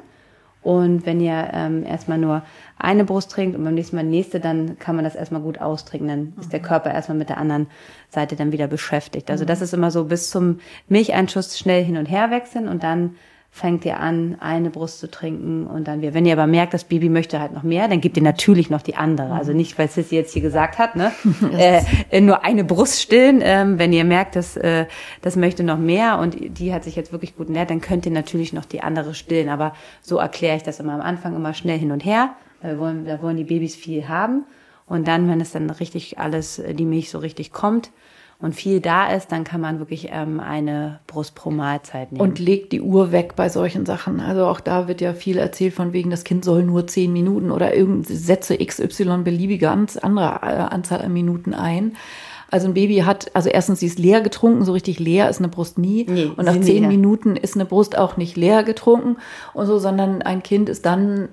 und 0.62 1.06
wenn 1.06 1.22
ihr 1.22 1.52
ähm, 1.54 1.86
erstmal 1.86 2.18
nur 2.18 2.44
eine 2.78 3.06
Brust 3.06 3.32
trinkt 3.32 3.56
und 3.56 3.64
beim 3.64 3.76
nächsten 3.76 3.96
Mal 3.96 4.04
die 4.04 4.10
nächste, 4.10 4.40
dann 4.40 4.78
kann 4.78 4.96
man 4.96 5.06
das 5.06 5.16
erstmal 5.16 5.42
gut 5.42 5.60
austrinken. 5.62 6.08
Dann 6.08 6.34
ist 6.40 6.52
der 6.52 6.62
Körper 6.62 6.92
erstmal 6.92 7.18
mit 7.18 7.30
der 7.30 7.38
anderen 7.38 7.68
Seite 8.10 8.36
dann 8.36 8.52
wieder 8.52 8.68
beschäftigt. 8.68 9.32
Also 9.32 9.46
das 9.46 9.62
ist 9.62 9.74
immer 9.74 9.90
so 9.90 10.06
bis 10.06 10.30
zum 10.30 10.60
Milcheinschuss 10.90 11.58
schnell 11.58 11.84
hin 11.84 11.98
und 11.98 12.08
her 12.08 12.30
wechseln 12.30 12.68
und 12.68 12.84
dann 12.84 13.16
fängt 13.52 13.84
ihr 13.84 14.00
an, 14.00 14.38
eine 14.40 14.70
Brust 14.70 15.00
zu 15.00 15.10
trinken 15.10 15.66
und 15.66 15.88
dann 15.88 16.02
wir. 16.02 16.14
Wenn 16.14 16.26
ihr 16.26 16.34
aber 16.34 16.48
merkt, 16.48 16.74
das 16.74 16.84
Baby 16.84 17.10
möchte 17.10 17.40
halt 17.40 17.52
noch 17.52 17.64
mehr, 17.64 17.88
dann 17.88 18.00
gebt 18.00 18.16
ihr 18.16 18.24
natürlich 18.24 18.70
noch 18.70 18.82
die 18.82 18.96
andere. 18.96 19.34
Also 19.34 19.54
nicht, 19.54 19.78
weil 19.78 19.90
Sissy 19.90 20.16
jetzt 20.16 20.34
hier 20.34 20.42
gesagt 20.42 20.78
hat, 20.78 20.96
ne? 20.96 21.12
äh, 22.12 22.22
nur 22.22 22.46
eine 22.46 22.64
Brust 22.64 23.02
stillen. 23.02 23.42
Ähm, 23.44 23.80
wenn 23.80 23.92
ihr 23.92 24.06
merkt, 24.06 24.36
dass 24.36 24.56
äh, 24.56 24.86
das 25.22 25.36
möchte 25.36 25.64
noch 25.64 25.80
mehr 25.80 26.20
und 26.20 26.38
die 26.60 26.74
hat 26.74 26.84
sich 26.84 26.96
jetzt 26.96 27.12
wirklich 27.12 27.36
gut 27.36 27.50
nährt, 27.50 27.70
dann 27.70 27.82
könnt 27.82 28.06
ihr 28.06 28.12
natürlich 28.12 28.54
noch 28.54 28.66
die 28.66 28.82
andere 28.82 29.14
stillen. 29.16 29.50
Aber 29.50 29.74
so 30.02 30.18
erkläre 30.18 30.56
ich 30.56 30.64
das 30.64 30.80
immer 30.80 30.94
am 30.94 31.02
Anfang 31.02 31.36
immer 31.36 31.54
schnell 31.54 31.80
hin 31.80 31.92
und 31.92 32.06
her. 32.06 32.36
Weil 32.62 32.74
wir 32.74 32.80
wollen, 32.80 33.06
da 33.06 33.22
wollen 33.22 33.38
die 33.38 33.46
Babys 33.46 33.76
viel 33.76 34.08
haben. 34.08 34.46
Und 34.86 35.08
dann, 35.08 35.28
wenn 35.28 35.42
es 35.42 35.52
dann 35.52 35.70
richtig 35.70 36.20
alles, 36.20 36.62
die 36.74 36.86
Milch 36.86 37.10
so 37.10 37.20
richtig 37.20 37.52
kommt, 37.52 37.92
und 38.42 38.56
viel 38.56 38.80
da 38.80 39.12
ist, 39.12 39.34
dann 39.34 39.44
kann 39.44 39.60
man 39.60 39.80
wirklich 39.80 40.10
ähm, 40.12 40.40
eine 40.40 41.02
Brust 41.08 41.36
pro 41.36 41.52
Mahlzeit 41.52 42.14
nehmen. 42.14 42.22
Und 42.22 42.40
legt 42.40 42.72
die 42.72 42.80
Uhr 42.80 43.12
weg 43.12 43.36
bei 43.36 43.50
solchen 43.50 43.86
Sachen. 43.86 44.22
Also 44.22 44.46
auch 44.46 44.62
da 44.62 44.88
wird 44.88 45.02
ja 45.02 45.14
viel 45.14 45.38
erzählt 45.38 45.74
von 45.74 45.92
wegen, 45.92 46.10
das 46.10 46.24
Kind 46.24 46.46
soll 46.46 46.64
nur 46.64 46.88
zehn 46.88 47.12
Minuten 47.12 47.52
oder 47.52 47.76
irgend 47.76 48.08
setze 48.08 48.58
XY 48.58 49.24
beliebige 49.24 49.70
andere 49.70 50.40
äh, 50.42 50.74
Anzahl 50.74 51.02
an 51.02 51.12
Minuten 51.12 51.54
ein. 51.54 51.98
Also 52.50 52.68
ein 52.68 52.74
Baby 52.74 53.00
hat, 53.00 53.30
also 53.36 53.50
erstens, 53.50 53.82
sie 53.82 53.88
ist 53.88 54.00
leer 54.00 54.22
getrunken, 54.22 54.64
so 54.64 54.72
richtig 54.72 55.00
leer 55.00 55.30
ist 55.30 55.40
eine 55.40 55.50
Brust 55.50 55.78
nie. 55.78 56.06
Nee, 56.10 56.32
und 56.36 56.46
nach 56.46 56.60
zehn 56.62 56.88
Minuten 56.88 57.36
ist 57.36 57.56
eine 57.56 57.66
Brust 57.66 57.98
auch 57.98 58.16
nicht 58.16 58.38
leer 58.38 58.64
getrunken 58.64 59.18
und 59.54 59.66
so, 59.66 59.80
sondern 59.80 60.22
ein 60.22 60.44
Kind 60.44 60.70
ist 60.70 60.86
dann 60.86 61.28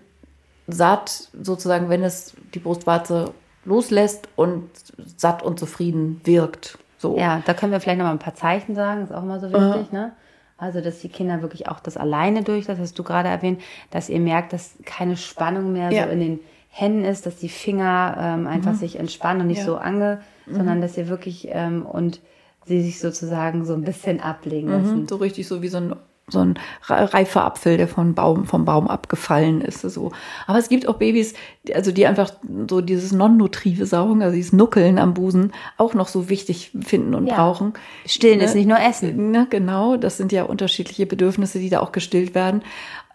satt, 0.66 1.28
sozusagen, 1.40 1.88
wenn 1.88 2.02
es 2.02 2.34
die 2.52 2.58
Brustwarze 2.58 3.32
loslässt 3.64 4.28
und 4.34 4.68
satt 5.16 5.44
und 5.44 5.58
zufrieden 5.60 6.20
wirkt. 6.24 6.78
So. 7.12 7.18
Ja, 7.18 7.42
da 7.44 7.54
können 7.54 7.72
wir 7.72 7.80
vielleicht 7.80 7.98
noch 7.98 8.06
mal 8.06 8.12
ein 8.12 8.18
paar 8.18 8.34
Zeichen 8.34 8.74
sagen, 8.74 9.02
ist 9.02 9.12
auch 9.12 9.22
immer 9.22 9.40
so 9.40 9.48
wichtig, 9.48 9.92
uh. 9.92 9.94
ne? 9.94 10.12
Also, 10.58 10.80
dass 10.80 11.00
die 11.00 11.10
Kinder 11.10 11.42
wirklich 11.42 11.68
auch 11.68 11.80
das 11.80 11.98
alleine 11.98 12.42
durch, 12.42 12.64
das 12.64 12.78
hast 12.78 12.98
du 12.98 13.02
gerade 13.02 13.28
erwähnt, 13.28 13.60
dass 13.90 14.08
ihr 14.08 14.20
merkt, 14.20 14.54
dass 14.54 14.76
keine 14.86 15.18
Spannung 15.18 15.72
mehr 15.72 15.90
ja. 15.90 16.04
so 16.04 16.10
in 16.10 16.20
den 16.20 16.40
Händen 16.70 17.04
ist, 17.04 17.26
dass 17.26 17.36
die 17.36 17.50
Finger 17.50 18.16
ähm, 18.18 18.46
einfach 18.46 18.72
mhm. 18.72 18.76
sich 18.76 18.98
entspannen 18.98 19.42
und 19.42 19.48
nicht 19.48 19.60
ja. 19.60 19.64
so 19.64 19.76
ange, 19.76 20.20
mhm. 20.46 20.54
sondern 20.54 20.80
dass 20.80 20.96
ihr 20.96 21.08
wirklich 21.08 21.48
ähm, 21.50 21.84
und 21.84 22.20
sie 22.64 22.82
sich 22.82 23.00
sozusagen 23.00 23.64
so 23.64 23.74
ein 23.74 23.82
bisschen 23.82 24.20
ablegen 24.20 24.68
mhm. 24.68 24.72
lassen. 24.74 25.08
So 25.08 25.16
richtig 25.16 25.46
so 25.46 25.62
wie 25.62 25.68
so 25.68 25.78
ein 25.78 25.96
so 26.28 26.40
ein 26.40 26.58
reifer 26.88 27.44
Apfel, 27.44 27.76
der 27.76 27.86
vom 27.86 28.14
Baum, 28.14 28.46
vom 28.46 28.64
Baum 28.64 28.88
abgefallen 28.88 29.60
ist. 29.60 29.82
So. 29.82 30.10
Aber 30.48 30.58
es 30.58 30.68
gibt 30.68 30.88
auch 30.88 30.96
Babys, 30.96 31.34
also 31.72 31.92
die 31.92 32.04
einfach 32.04 32.32
so 32.68 32.80
dieses 32.80 33.12
non-nutrive 33.12 33.86
Saugen, 33.86 34.22
also 34.22 34.34
dieses 34.34 34.52
Nuckeln 34.52 34.98
am 34.98 35.14
Busen, 35.14 35.52
auch 35.76 35.94
noch 35.94 36.08
so 36.08 36.28
wichtig 36.28 36.72
finden 36.80 37.14
und 37.14 37.28
ja. 37.28 37.36
brauchen. 37.36 37.74
Stillen 38.06 38.38
ne? 38.38 38.44
ist 38.44 38.56
nicht 38.56 38.66
nur 38.66 38.80
Essen. 38.80 39.30
Ne, 39.30 39.46
genau, 39.48 39.96
das 39.96 40.16
sind 40.16 40.32
ja 40.32 40.42
unterschiedliche 40.42 41.06
Bedürfnisse, 41.06 41.60
die 41.60 41.70
da 41.70 41.78
auch 41.78 41.92
gestillt 41.92 42.34
werden. 42.34 42.62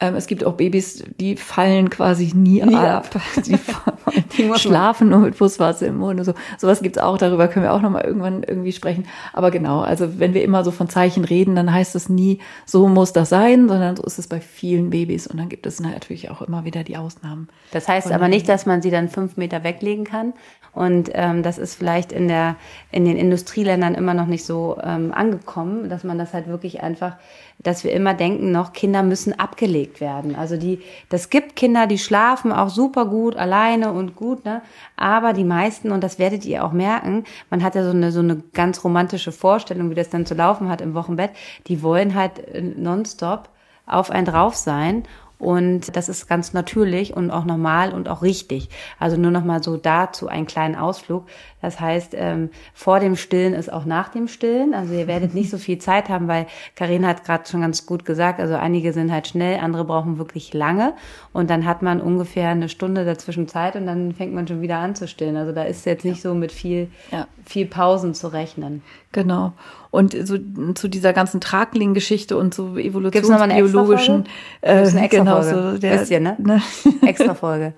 Ähm, 0.02 0.16
es 0.16 0.26
gibt 0.26 0.44
auch 0.44 0.56
Babys, 0.56 1.04
die 1.20 1.36
fallen 1.36 1.92
quasi 1.92 2.32
nie, 2.34 2.64
nie 2.64 2.76
ab. 2.76 3.16
ab. 3.16 3.22
Die, 3.46 3.56
die 4.38 4.52
schlafen 4.56 5.10
nur 5.10 5.20
mit 5.20 5.38
Brustwarze 5.38 5.86
im 5.86 5.98
Mund 5.98 6.20
und 6.20 6.26
so. 6.26 6.34
Sowas 6.58 6.82
gibt's 6.82 6.98
auch, 6.98 7.20
darüber 7.20 7.48
können 7.48 7.64
wir 7.64 7.74
auch 7.74 7.82
nochmal 7.82 8.04
irgendwann 8.04 8.42
irgendwie 8.42 8.72
sprechen. 8.72 9.06
Aber 9.32 9.52
genau, 9.52 9.82
also 9.82 10.20
wenn 10.20 10.34
wir 10.34 10.44
immer 10.44 10.64
so 10.64 10.72
von 10.72 10.90
Zeichen 10.90 11.24
reden, 11.24 11.56
dann 11.56 11.72
heißt 11.72 11.96
es 11.96 12.10
nie, 12.10 12.40
so 12.66 12.88
muss 12.88 13.14
das 13.14 13.30
sein, 13.30 13.70
sondern 13.70 13.96
so 13.96 14.04
ist 14.04 14.18
es 14.18 14.28
bei 14.28 14.42
vielen 14.42 14.90
Babys. 14.90 15.28
Und 15.28 15.38
dann 15.38 15.50
gibt 15.50 15.68
es 15.68 15.80
natürlich 15.80 16.32
auch 16.32 16.42
immer 16.42 16.66
wieder 16.66 16.84
die 16.84 16.98
Ausnahmen. 16.98 17.48
Das 17.72 17.88
heißt 17.88 18.12
aber 18.12 18.28
nicht, 18.28 18.50
dass 18.50 18.66
man 18.66 18.82
sie 18.82 18.90
dann 18.90 19.08
fünf 19.08 19.38
Meter 19.38 19.64
weglegen 19.64 20.04
kann. 20.04 20.34
Und 20.74 21.10
ähm, 21.14 21.44
das 21.44 21.58
ist 21.58 21.76
vielleicht 21.76 22.12
in 22.12 22.28
der 22.28 22.56
in 22.92 23.04
den 23.04 23.18
Industrieländern 23.18 23.94
immer 23.94 24.14
noch 24.14 24.26
nicht 24.26 24.46
so 24.46 24.78
ähm, 24.82 25.14
angekommen, 25.14 25.90
dass 25.90 26.04
man 26.04 26.18
das 26.18 26.34
halt 26.34 26.48
wirklich 26.48 26.82
einfach 26.82 27.18
dass 27.64 27.84
wir 27.84 27.92
immer 27.92 28.14
denken 28.14 28.52
noch, 28.52 28.74
Kinder 28.74 29.04
müssen 29.04 29.38
abgelegt 29.38 30.02
werden. 30.02 30.36
Also 30.36 30.58
die, 30.58 30.82
das 31.10 31.30
gibt 31.30 31.56
Kinder, 31.56 31.88
die 31.88 31.98
schlafen 31.98 32.52
auch 32.52 32.70
super 32.70 33.06
gut 33.06 33.36
alleine 33.36 33.92
und 33.92 34.16
gut, 34.16 34.46
ne? 34.46 34.62
Aber 34.96 35.34
die 35.34 35.44
meisten, 35.44 35.92
und 35.92 36.04
das 36.04 36.20
werdet 36.20 36.46
ihr 36.46 36.64
auch 36.66 36.72
merken, 36.72 37.24
man 37.50 37.64
hat 37.64 37.76
ja 37.76 37.84
so 37.84 37.92
eine, 37.92 38.12
so 38.12 38.20
eine 38.20 38.42
ganz 38.54 38.84
romantische 38.84 39.32
Vorstellung, 39.32 39.90
wie 39.90 39.96
das 39.96 40.10
dann 40.10 40.26
zu 40.26 40.34
laufen 40.34 40.70
hat 40.70 40.82
im 40.82 40.94
Wochenbett, 40.94 41.32
die 41.68 41.84
wollen 41.84 42.16
halt 42.16 42.40
äh, 42.48 42.62
nonstop 42.62 43.50
auf 43.86 44.12
ein 44.12 44.26
drauf 44.26 44.56
sein 44.56 45.04
und 45.42 45.96
das 45.96 46.08
ist 46.08 46.28
ganz 46.28 46.54
natürlich 46.54 47.18
und 47.18 47.32
auch 47.32 47.46
normal 47.46 47.94
und 47.94 48.08
auch 48.08 48.22
richtig. 48.22 48.70
Also 49.00 49.18
nur 49.18 49.32
noch 49.32 49.44
mal 49.44 49.64
so 49.64 49.76
dazu 49.76 50.28
einen 50.28 50.46
kleinen 50.46 50.76
Ausflug. 50.76 51.26
Das 51.62 51.80
heißt, 51.80 52.14
ähm, 52.16 52.50
vor 52.74 53.00
dem 53.00 53.16
Stillen 53.16 53.54
ist 53.54 53.72
auch 53.72 53.86
nach 53.86 54.10
dem 54.10 54.28
Stillen. 54.28 54.74
Also 54.74 54.94
ihr 54.94 55.08
werdet 55.08 55.34
nicht 55.34 55.50
so 55.50 55.58
viel 55.60 55.78
Zeit 55.78 56.10
haben, 56.10 56.28
weil 56.28 56.48
Karin 56.76 57.06
hat 57.06 57.24
gerade 57.24 57.48
schon 57.50 57.62
ganz 57.62 57.86
gut 57.86 58.06
gesagt, 58.06 58.40
also 58.40 58.56
einige 58.56 58.94
sind 58.94 59.12
halt 59.12 59.28
schnell, 59.28 59.60
andere 59.60 59.86
brauchen 59.86 60.18
wirklich 60.18 60.54
lange. 60.54 60.94
Und 61.34 61.50
dann 61.50 61.66
hat 61.66 61.82
man 61.82 62.02
ungefähr 62.02 62.50
eine 62.50 62.70
Stunde 62.70 63.06
dazwischen 63.06 63.48
Zeit 63.48 63.76
und 63.76 63.86
dann 63.86 64.14
fängt 64.14 64.34
man 64.34 64.48
schon 64.48 64.62
wieder 64.62 64.78
an 64.78 64.96
zu 64.96 65.08
stillen. 65.08 65.38
Also 65.38 65.52
da 65.52 65.64
ist 65.64 65.86
jetzt 65.86 66.06
nicht 66.06 66.22
so 66.22 66.34
mit 66.34 66.52
viel, 66.52 66.90
ja. 67.12 67.28
viel 67.46 67.66
Pausen 67.66 68.14
zu 68.14 68.28
rechnen. 68.28 68.82
Genau. 69.12 69.54
Und 69.92 70.16
so 70.26 70.38
zu 70.74 70.88
dieser 70.88 71.12
ganzen 71.12 71.42
Tragling-Geschichte 71.42 72.38
und 72.38 72.54
so 72.54 72.78
evolutionsbiologischen, 72.78 74.24
äh, 74.62 75.08
genau 75.10 75.42
so 75.42 75.78
der, 75.78 76.10
ihr, 76.10 76.20
ne? 76.22 76.38
ne? 76.40 76.62
Extra 77.06 77.34
Folge. 77.34 77.74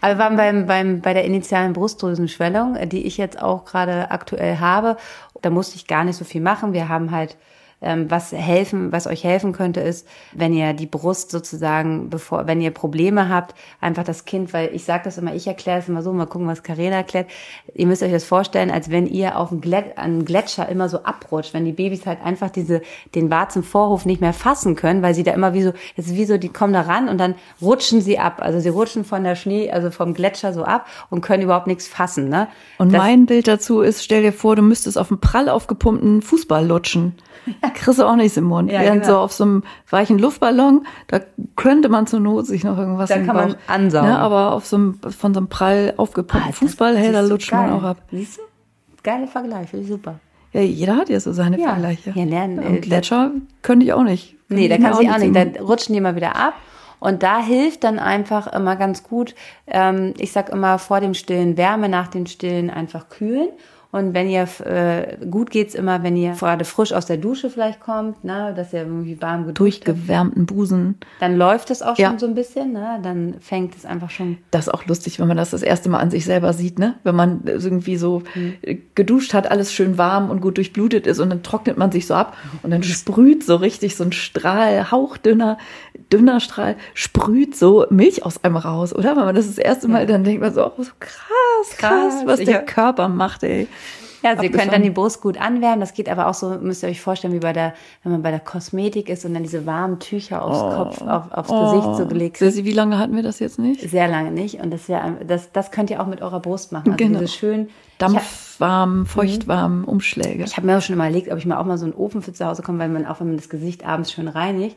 Aber 0.00 0.14
wir 0.14 0.18
waren 0.18 0.36
beim, 0.36 0.66
beim, 0.66 1.00
bei 1.02 1.12
der 1.12 1.24
initialen 1.24 1.74
Brustdrüsenschwellung, 1.74 2.78
die 2.88 3.06
ich 3.06 3.18
jetzt 3.20 3.40
auch 3.40 3.64
gerade 3.64 4.10
aktuell 4.10 4.58
habe. 4.58 4.96
Da 5.42 5.50
musste 5.50 5.76
ich 5.76 5.86
gar 5.86 6.04
nicht 6.04 6.16
so 6.16 6.24
viel 6.24 6.40
machen. 6.40 6.72
Wir 6.72 6.88
haben 6.88 7.12
halt 7.12 7.36
was 7.80 8.32
helfen, 8.32 8.92
was 8.92 9.06
euch 9.06 9.24
helfen 9.24 9.52
könnte, 9.52 9.80
ist, 9.80 10.06
wenn 10.32 10.52
ihr 10.52 10.74
die 10.74 10.86
Brust 10.86 11.30
sozusagen, 11.30 12.10
bevor, 12.10 12.46
wenn 12.46 12.60
ihr 12.60 12.72
Probleme 12.72 13.30
habt, 13.30 13.54
einfach 13.80 14.04
das 14.04 14.26
Kind, 14.26 14.52
weil 14.52 14.74
ich 14.74 14.84
sage 14.84 15.02
das 15.04 15.16
immer, 15.16 15.34
ich 15.34 15.46
erkläre 15.46 15.78
es 15.78 15.88
immer 15.88 16.02
so, 16.02 16.12
mal 16.12 16.26
gucken, 16.26 16.46
was 16.46 16.62
Karina 16.62 16.96
erklärt. 16.96 17.30
Ihr 17.74 17.86
müsst 17.86 18.02
euch 18.02 18.12
das 18.12 18.24
vorstellen, 18.24 18.70
als 18.70 18.90
wenn 18.90 19.06
ihr 19.06 19.38
auf 19.38 19.50
einem, 19.50 19.62
Glett, 19.62 19.96
einem 19.96 20.26
Gletscher 20.26 20.68
immer 20.68 20.90
so 20.90 21.04
abrutscht, 21.04 21.54
wenn 21.54 21.64
die 21.64 21.72
Babys 21.72 22.04
halt 22.04 22.22
einfach 22.22 22.50
diese, 22.50 22.82
den 23.14 23.30
Warzenvorhof 23.30 24.04
nicht 24.04 24.20
mehr 24.20 24.34
fassen 24.34 24.76
können, 24.76 25.00
weil 25.00 25.14
sie 25.14 25.22
da 25.22 25.32
immer 25.32 25.54
wie 25.54 25.62
so, 25.62 25.72
es 25.96 26.06
ist 26.06 26.16
wie 26.16 26.26
so, 26.26 26.36
die 26.36 26.50
kommen 26.50 26.74
da 26.74 26.82
ran 26.82 27.08
und 27.08 27.18
dann 27.18 27.34
rutschen 27.62 28.02
sie 28.02 28.18
ab. 28.18 28.40
Also 28.40 28.60
sie 28.60 28.68
rutschen 28.68 29.04
von 29.04 29.24
der 29.24 29.36
Schnee, 29.36 29.70
also 29.70 29.90
vom 29.90 30.12
Gletscher 30.12 30.52
so 30.52 30.64
ab 30.64 30.86
und 31.08 31.22
können 31.22 31.42
überhaupt 31.42 31.66
nichts 31.66 31.88
fassen. 31.88 32.28
Ne? 32.28 32.48
Und 32.76 32.92
das, 32.92 33.00
mein 33.00 33.24
Bild 33.24 33.48
dazu 33.48 33.80
ist, 33.80 34.04
stell 34.04 34.22
dir 34.22 34.34
vor, 34.34 34.54
du 34.54 34.62
müsstest 34.62 34.98
auf 34.98 35.10
einem 35.10 35.20
prall 35.20 35.48
aufgepumpten 35.48 36.20
Fußball 36.20 36.66
lutschen. 36.66 37.14
Kriegst 37.74 37.98
du 37.98 38.04
auch 38.04 38.16
nichts 38.16 38.36
im 38.36 38.44
Mund. 38.44 38.70
Ja, 38.70 38.80
Während 38.80 39.02
genau. 39.02 39.14
so 39.14 39.18
auf 39.20 39.32
so 39.32 39.44
einem 39.44 39.62
weichen 39.88 40.18
Luftballon, 40.18 40.86
da 41.08 41.20
könnte 41.56 41.88
man 41.88 42.06
zur 42.06 42.20
Not 42.20 42.46
sich 42.46 42.64
noch 42.64 42.78
irgendwas 42.78 43.08
Da 43.08 43.18
kann 43.18 43.36
man 43.36 43.56
ansaugen. 43.66 44.08
Ja, 44.08 44.18
aber 44.18 44.52
auf 44.52 44.66
so 44.66 44.76
einem, 44.76 45.00
von 45.00 45.34
so 45.34 45.40
einem 45.40 45.48
prall 45.48 45.94
aufgepumpten 45.96 46.50
ah, 46.50 46.52
Fußball, 46.52 46.96
hey, 46.96 47.12
da 47.12 47.20
lutscht 47.20 47.52
man 47.52 47.70
auch 47.70 47.82
ab. 47.82 47.98
Siehst 48.10 48.38
du? 48.38 48.42
Geile 49.02 49.26
Vergleich, 49.26 49.70
finde 49.70 49.84
ich 49.84 49.90
super. 49.90 50.20
Ja, 50.52 50.60
jeder 50.60 50.96
hat 50.96 51.08
ja 51.08 51.20
so 51.20 51.32
seine 51.32 51.58
ja. 51.58 51.68
Vergleiche. 51.68 52.12
Ja, 52.14 52.24
lernen. 52.24 52.58
Und 52.58 52.76
äh, 52.76 52.80
Gletscher 52.80 53.30
könnte 53.62 53.86
ich 53.86 53.92
auch 53.92 54.02
nicht. 54.02 54.36
Nee, 54.48 54.68
da 54.68 54.78
kann 54.78 54.94
sie 54.94 55.08
auch 55.08 55.18
nicht. 55.18 55.34
Da 55.34 55.62
rutschen 55.62 55.94
die 55.94 56.00
mal 56.00 56.16
wieder 56.16 56.36
ab. 56.36 56.54
Und 56.98 57.22
da 57.22 57.42
hilft 57.42 57.84
dann 57.84 57.98
einfach 57.98 58.46
immer 58.52 58.76
ganz 58.76 59.02
gut, 59.02 59.34
ähm, 59.66 60.12
ich 60.18 60.32
sag 60.32 60.50
immer 60.50 60.78
vor 60.78 61.00
dem 61.00 61.14
Stillen 61.14 61.56
Wärme, 61.56 61.88
nach 61.88 62.08
dem 62.08 62.26
Stillen 62.26 62.68
einfach 62.68 63.08
kühlen 63.08 63.48
und 63.92 64.14
wenn 64.14 64.28
ihr, 64.28 64.46
äh, 64.64 65.16
gut 65.26 65.50
geht's 65.50 65.74
immer, 65.74 66.02
wenn 66.02 66.16
ihr 66.16 66.32
gerade 66.32 66.64
frisch 66.64 66.92
aus 66.92 67.06
der 67.06 67.16
Dusche 67.16 67.50
vielleicht 67.50 67.80
kommt, 67.80 68.24
ne, 68.24 68.52
dass 68.54 68.72
ihr 68.72 68.82
irgendwie 68.82 69.20
warm 69.20 69.46
geduscht 69.46 69.60
Durchgewärmten 69.60 70.46
Busen. 70.46 70.98
Dann 71.18 71.36
läuft 71.36 71.70
es 71.70 71.82
auch 71.82 71.98
ja. 71.98 72.08
schon 72.08 72.18
so 72.18 72.26
ein 72.26 72.34
bisschen, 72.34 72.72
ne, 72.72 73.00
dann 73.02 73.34
fängt 73.40 73.76
es 73.76 73.84
einfach 73.84 74.10
schon. 74.10 74.38
Das 74.52 74.68
ist 74.68 74.74
auch 74.74 74.86
lustig, 74.86 75.18
wenn 75.18 75.28
man 75.28 75.36
das 75.36 75.50
das 75.50 75.62
erste 75.62 75.88
Mal 75.88 75.98
an 75.98 76.10
sich 76.10 76.24
selber 76.24 76.52
sieht, 76.52 76.78
ne, 76.78 76.94
wenn 77.02 77.16
man 77.16 77.42
irgendwie 77.44 77.96
so 77.96 78.22
mhm. 78.34 78.54
geduscht 78.94 79.34
hat, 79.34 79.50
alles 79.50 79.72
schön 79.72 79.98
warm 79.98 80.30
und 80.30 80.40
gut 80.40 80.56
durchblutet 80.56 81.06
ist 81.06 81.18
und 81.18 81.30
dann 81.30 81.42
trocknet 81.42 81.76
man 81.76 81.90
sich 81.90 82.06
so 82.06 82.14
ab 82.14 82.36
und 82.62 82.70
dann 82.70 82.82
sprüht 82.82 83.44
so 83.44 83.56
richtig 83.56 83.96
so 83.96 84.04
ein 84.04 84.12
Strahl, 84.12 84.90
hauchdünner, 84.90 85.58
dünner 86.12 86.40
Strahl, 86.40 86.76
sprüht 86.94 87.56
so 87.56 87.86
Milch 87.90 88.24
aus 88.24 88.42
einem 88.44 88.56
raus, 88.56 88.94
oder? 88.94 89.16
Wenn 89.16 89.24
man 89.24 89.34
das 89.34 89.46
das 89.46 89.58
erste 89.58 89.88
Mal, 89.88 90.06
dann 90.06 90.24
denkt 90.24 90.40
man 90.40 90.52
so, 90.52 90.66
oh, 90.66 90.82
so 90.82 90.90
krass, 90.98 91.76
krass, 91.76 91.78
krass 91.78 92.22
was 92.26 92.40
der 92.40 92.64
Körper 92.64 93.08
macht, 93.08 93.42
ey. 93.42 93.68
Ja, 94.22 94.38
Sie 94.38 94.50
können 94.50 94.70
dann 94.70 94.82
die 94.82 94.90
Brust 94.90 95.20
gut 95.22 95.40
anwärmen. 95.40 95.80
Das 95.80 95.94
geht 95.94 96.08
aber 96.08 96.26
auch 96.26 96.34
so, 96.34 96.58
müsst 96.60 96.82
ihr 96.82 96.88
euch 96.88 97.00
vorstellen, 97.00 97.32
wie 97.32 97.38
bei 97.38 97.52
der, 97.52 97.74
wenn 98.02 98.12
man 98.12 98.22
bei 98.22 98.30
der 98.30 98.40
Kosmetik 98.40 99.08
ist 99.08 99.24
und 99.24 99.34
dann 99.34 99.42
diese 99.42 99.64
warmen 99.64 99.98
Tücher 99.98 100.44
aufs 100.44 100.60
oh, 100.60 100.70
Kopf, 100.76 101.00
auf, 101.00 101.32
aufs 101.32 101.50
oh. 101.50 101.64
Gesicht 101.64 101.96
so 101.96 102.06
gelegt 102.06 102.36
sind. 102.36 102.64
Wie 102.64 102.72
lange 102.72 102.98
hatten 102.98 103.16
wir 103.16 103.22
das 103.22 103.38
jetzt 103.38 103.58
nicht? 103.58 103.88
Sehr 103.88 104.08
lange 104.08 104.30
nicht. 104.30 104.60
Und 104.60 104.72
das, 104.72 104.88
ja, 104.88 105.16
das, 105.26 105.52
das 105.52 105.70
könnt 105.70 105.90
ihr 105.90 106.02
auch 106.02 106.06
mit 106.06 106.20
eurer 106.20 106.40
Brust 106.40 106.70
machen. 106.72 106.92
Also 106.92 107.02
genau. 107.02 107.20
diese 107.20 107.32
schön 107.32 107.68
dampfwarm, 108.00 109.06
feuchtwarm 109.06 109.84
Umschläge. 109.84 110.44
Ich 110.44 110.56
habe 110.56 110.66
mir 110.66 110.78
auch 110.78 110.82
schon 110.82 110.94
überlegt, 110.96 111.30
ob 111.30 111.38
ich 111.38 111.46
mal 111.46 111.58
auch 111.58 111.66
mal 111.66 111.78
so 111.78 111.84
einen 111.84 111.94
Ofen 111.94 112.22
für 112.22 112.32
zu 112.32 112.46
Hause 112.46 112.62
komme, 112.62 112.78
weil 112.78 112.88
man 112.88 113.06
auch, 113.06 113.20
wenn 113.20 113.28
man 113.28 113.36
das 113.36 113.48
Gesicht 113.48 113.86
abends 113.86 114.12
schön 114.12 114.28
reinigt, 114.28 114.76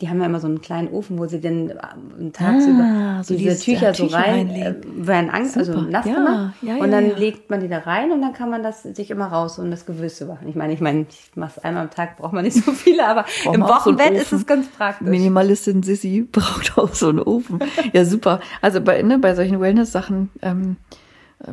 die 0.00 0.08
haben 0.08 0.20
ja 0.20 0.26
immer 0.26 0.40
so 0.40 0.48
einen 0.48 0.60
kleinen 0.60 0.88
Ofen, 0.88 1.18
wo 1.18 1.26
sie 1.26 1.40
dann 1.40 1.70
äh, 1.70 2.30
tagsüber 2.32 2.82
ah, 2.82 3.24
so 3.24 3.34
diese 3.34 3.58
Tücher, 3.58 3.92
Tücher 3.92 4.08
so 4.08 4.14
rein, 4.14 4.50
äh, 4.50 4.74
werden 4.84 5.30
Angst, 5.30 5.56
also 5.56 5.80
nass 5.80 6.04
ja, 6.04 6.14
gemacht. 6.14 6.54
Ja, 6.60 6.76
ja, 6.76 6.82
und 6.82 6.90
dann 6.90 7.16
legt 7.16 7.48
man 7.48 7.60
die 7.60 7.68
da 7.68 7.78
rein 7.78 8.12
und 8.12 8.20
dann 8.20 8.34
kann 8.34 8.50
man 8.50 8.62
das 8.62 8.82
sich 8.82 9.10
immer 9.10 9.26
raus 9.26 9.58
und 9.58 9.70
das 9.70 9.86
Gewürze 9.86 10.26
machen. 10.26 10.46
Ich 10.48 10.56
meine, 10.56 10.74
ich 10.74 10.80
meine, 10.80 11.06
ich 11.08 11.30
mache 11.36 11.52
es 11.56 11.64
einmal 11.64 11.84
am 11.84 11.90
Tag, 11.90 12.18
braucht 12.18 12.34
man 12.34 12.44
nicht 12.44 12.62
so 12.62 12.72
viele, 12.72 13.06
aber 13.06 13.24
Brauch 13.44 13.54
im 13.54 13.62
Wochenbett 13.62 14.14
so 14.14 14.20
ist 14.20 14.32
es 14.32 14.46
ganz 14.46 14.68
praktisch. 14.68 15.08
Minimalistin 15.08 15.82
Sissy 15.82 16.28
braucht 16.30 16.76
auch 16.76 16.92
so 16.92 17.08
einen 17.08 17.20
Ofen. 17.20 17.60
ja, 17.94 18.04
super. 18.04 18.40
Also 18.60 18.82
bei, 18.82 19.00
ne, 19.00 19.18
bei 19.18 19.34
solchen 19.34 19.58
Wellness-Sachen 19.58 20.30
ähm, 20.42 20.76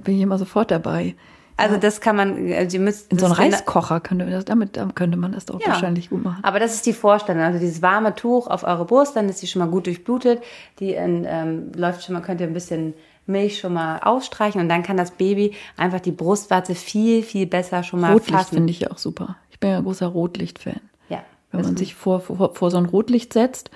bin 0.03 0.15
ich 0.15 0.21
immer 0.21 0.37
sofort 0.37 0.71
dabei. 0.71 1.15
Also 1.59 1.75
das 1.75 1.99
kann 1.99 2.15
man, 2.15 2.51
also 2.53 2.77
ihr 2.77 2.83
müsst 2.83 3.11
in 3.11 3.19
so 3.19 3.25
einen 3.25 3.35
Reiskocher 3.35 3.99
könnte 3.99 4.25
das, 4.25 4.45
damit 4.45 4.79
könnte 4.95 5.17
man 5.17 5.33
das 5.33 5.45
doch 5.45 5.59
ja. 5.59 5.67
wahrscheinlich 5.67 6.09
gut 6.09 6.23
machen. 6.23 6.41
Aber 6.41 6.57
das 6.57 6.73
ist 6.75 6.85
die 6.85 6.93
Vorstellung. 6.93 7.43
Also 7.43 7.59
dieses 7.59 7.81
warme 7.81 8.15
Tuch 8.15 8.47
auf 8.47 8.63
eure 8.63 8.85
Brust, 8.85 9.17
dann 9.17 9.27
ist 9.27 9.39
sie 9.39 9.47
schon 9.47 9.59
mal 9.59 9.67
gut 9.67 9.85
durchblutet. 9.85 10.41
Die 10.79 10.93
in, 10.93 11.25
ähm, 11.27 11.73
läuft 11.75 12.03
schon 12.03 12.13
mal, 12.13 12.21
könnt 12.21 12.39
ihr 12.39 12.47
ein 12.47 12.53
bisschen 12.53 12.93
Milch 13.25 13.59
schon 13.59 13.73
mal 13.73 13.99
ausstreichen 13.99 14.61
und 14.61 14.69
dann 14.69 14.83
kann 14.83 14.95
das 14.95 15.11
Baby 15.11 15.53
einfach 15.75 15.99
die 15.99 16.13
Brustwarze 16.13 16.75
viel, 16.75 17.23
viel 17.23 17.45
besser 17.45 17.83
schon 17.83 17.99
mal 17.99 18.13
Rotlicht 18.13 18.49
finde 18.49 18.71
ich 18.71 18.79
ja 18.79 18.91
auch 18.91 18.97
super. 18.97 19.35
Ich 19.51 19.59
bin 19.59 19.69
ja 19.71 19.77
ein 19.77 19.83
großer 19.83 20.07
Rotlicht-Fan. 20.07 20.79
Ja. 21.09 21.23
Wenn 21.51 21.61
man 21.61 21.75
sich 21.75 21.93
vor, 21.93 22.21
vor, 22.21 22.55
vor 22.55 22.71
so 22.71 22.77
ein 22.77 22.85
Rotlicht 22.85 23.33
setzt 23.33 23.69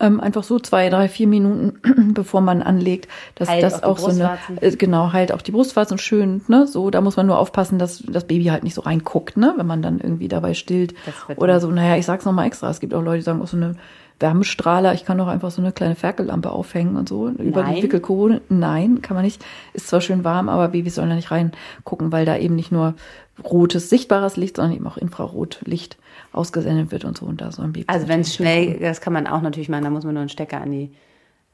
ähm, 0.00 0.20
einfach 0.20 0.42
so 0.42 0.58
zwei, 0.58 0.90
drei, 0.90 1.08
vier 1.08 1.26
Minuten, 1.26 2.12
bevor 2.14 2.40
man 2.40 2.62
anlegt, 2.62 3.08
dass 3.36 3.48
halt 3.48 3.62
das 3.62 3.82
auch 3.82 3.98
so 3.98 4.08
eine, 4.08 4.38
äh, 4.60 4.72
genau, 4.76 5.12
halt 5.12 5.32
auch 5.32 5.42
die 5.42 5.52
Brustwarzen 5.52 5.98
schön, 5.98 6.42
ne, 6.48 6.66
so, 6.66 6.90
da 6.90 7.00
muss 7.00 7.16
man 7.16 7.26
nur 7.26 7.38
aufpassen, 7.38 7.78
dass 7.78 8.02
das 8.06 8.24
Baby 8.24 8.46
halt 8.46 8.64
nicht 8.64 8.74
so 8.74 8.80
reinguckt, 8.80 9.36
ne, 9.36 9.54
wenn 9.56 9.66
man 9.66 9.82
dann 9.82 10.00
irgendwie 10.00 10.28
dabei 10.28 10.54
stillt 10.54 10.94
oder 11.36 11.60
so, 11.60 11.70
naja, 11.70 11.96
ich 11.96 12.06
sag's 12.06 12.24
nochmal 12.24 12.46
extra, 12.46 12.70
es 12.70 12.80
gibt 12.80 12.92
auch 12.92 13.02
Leute, 13.02 13.18
die 13.18 13.24
sagen 13.24 13.40
auch 13.40 13.46
so 13.46 13.56
eine 13.56 13.76
Wärmestrahler, 14.20 14.94
ich 14.94 15.04
kann 15.04 15.18
doch 15.18 15.26
einfach 15.26 15.50
so 15.50 15.60
eine 15.60 15.72
kleine 15.72 15.96
Ferkellampe 15.96 16.50
aufhängen 16.50 16.96
und 16.96 17.08
so 17.08 17.28
über 17.28 17.62
Nein. 17.62 17.76
die 17.76 17.82
Wickelkrone. 17.82 18.42
Nein, 18.48 19.02
kann 19.02 19.16
man 19.16 19.24
nicht. 19.24 19.44
Ist 19.72 19.88
zwar 19.88 20.00
schön 20.00 20.22
warm, 20.22 20.48
aber 20.48 20.68
Babys 20.68 20.94
sollen 20.94 21.10
da 21.10 21.16
nicht 21.16 21.32
reingucken, 21.32 22.12
weil 22.12 22.24
da 22.24 22.36
eben 22.36 22.54
nicht 22.54 22.70
nur 22.70 22.94
rotes, 23.42 23.90
sichtbares 23.90 24.36
Licht, 24.36 24.56
sondern 24.56 24.76
eben 24.76 24.86
auch 24.86 24.96
Infrarotlicht 24.96 25.98
ausgesendet 26.34 26.90
wird 26.90 27.04
und 27.04 27.18
so. 27.18 27.26
Und 27.26 27.40
da 27.40 27.52
so 27.52 27.62
ein 27.62 27.72
Baby. 27.72 27.86
Also 27.88 28.08
wenn 28.08 28.20
es 28.20 28.34
schnell, 28.34 28.78
das 28.78 29.00
kann 29.00 29.12
man 29.12 29.26
auch 29.26 29.40
natürlich 29.40 29.68
machen, 29.68 29.84
da 29.84 29.90
muss 29.90 30.04
man 30.04 30.14
nur 30.14 30.22
einen 30.22 30.28
Stecker 30.28 30.60
an 30.60 30.70
die 30.70 30.90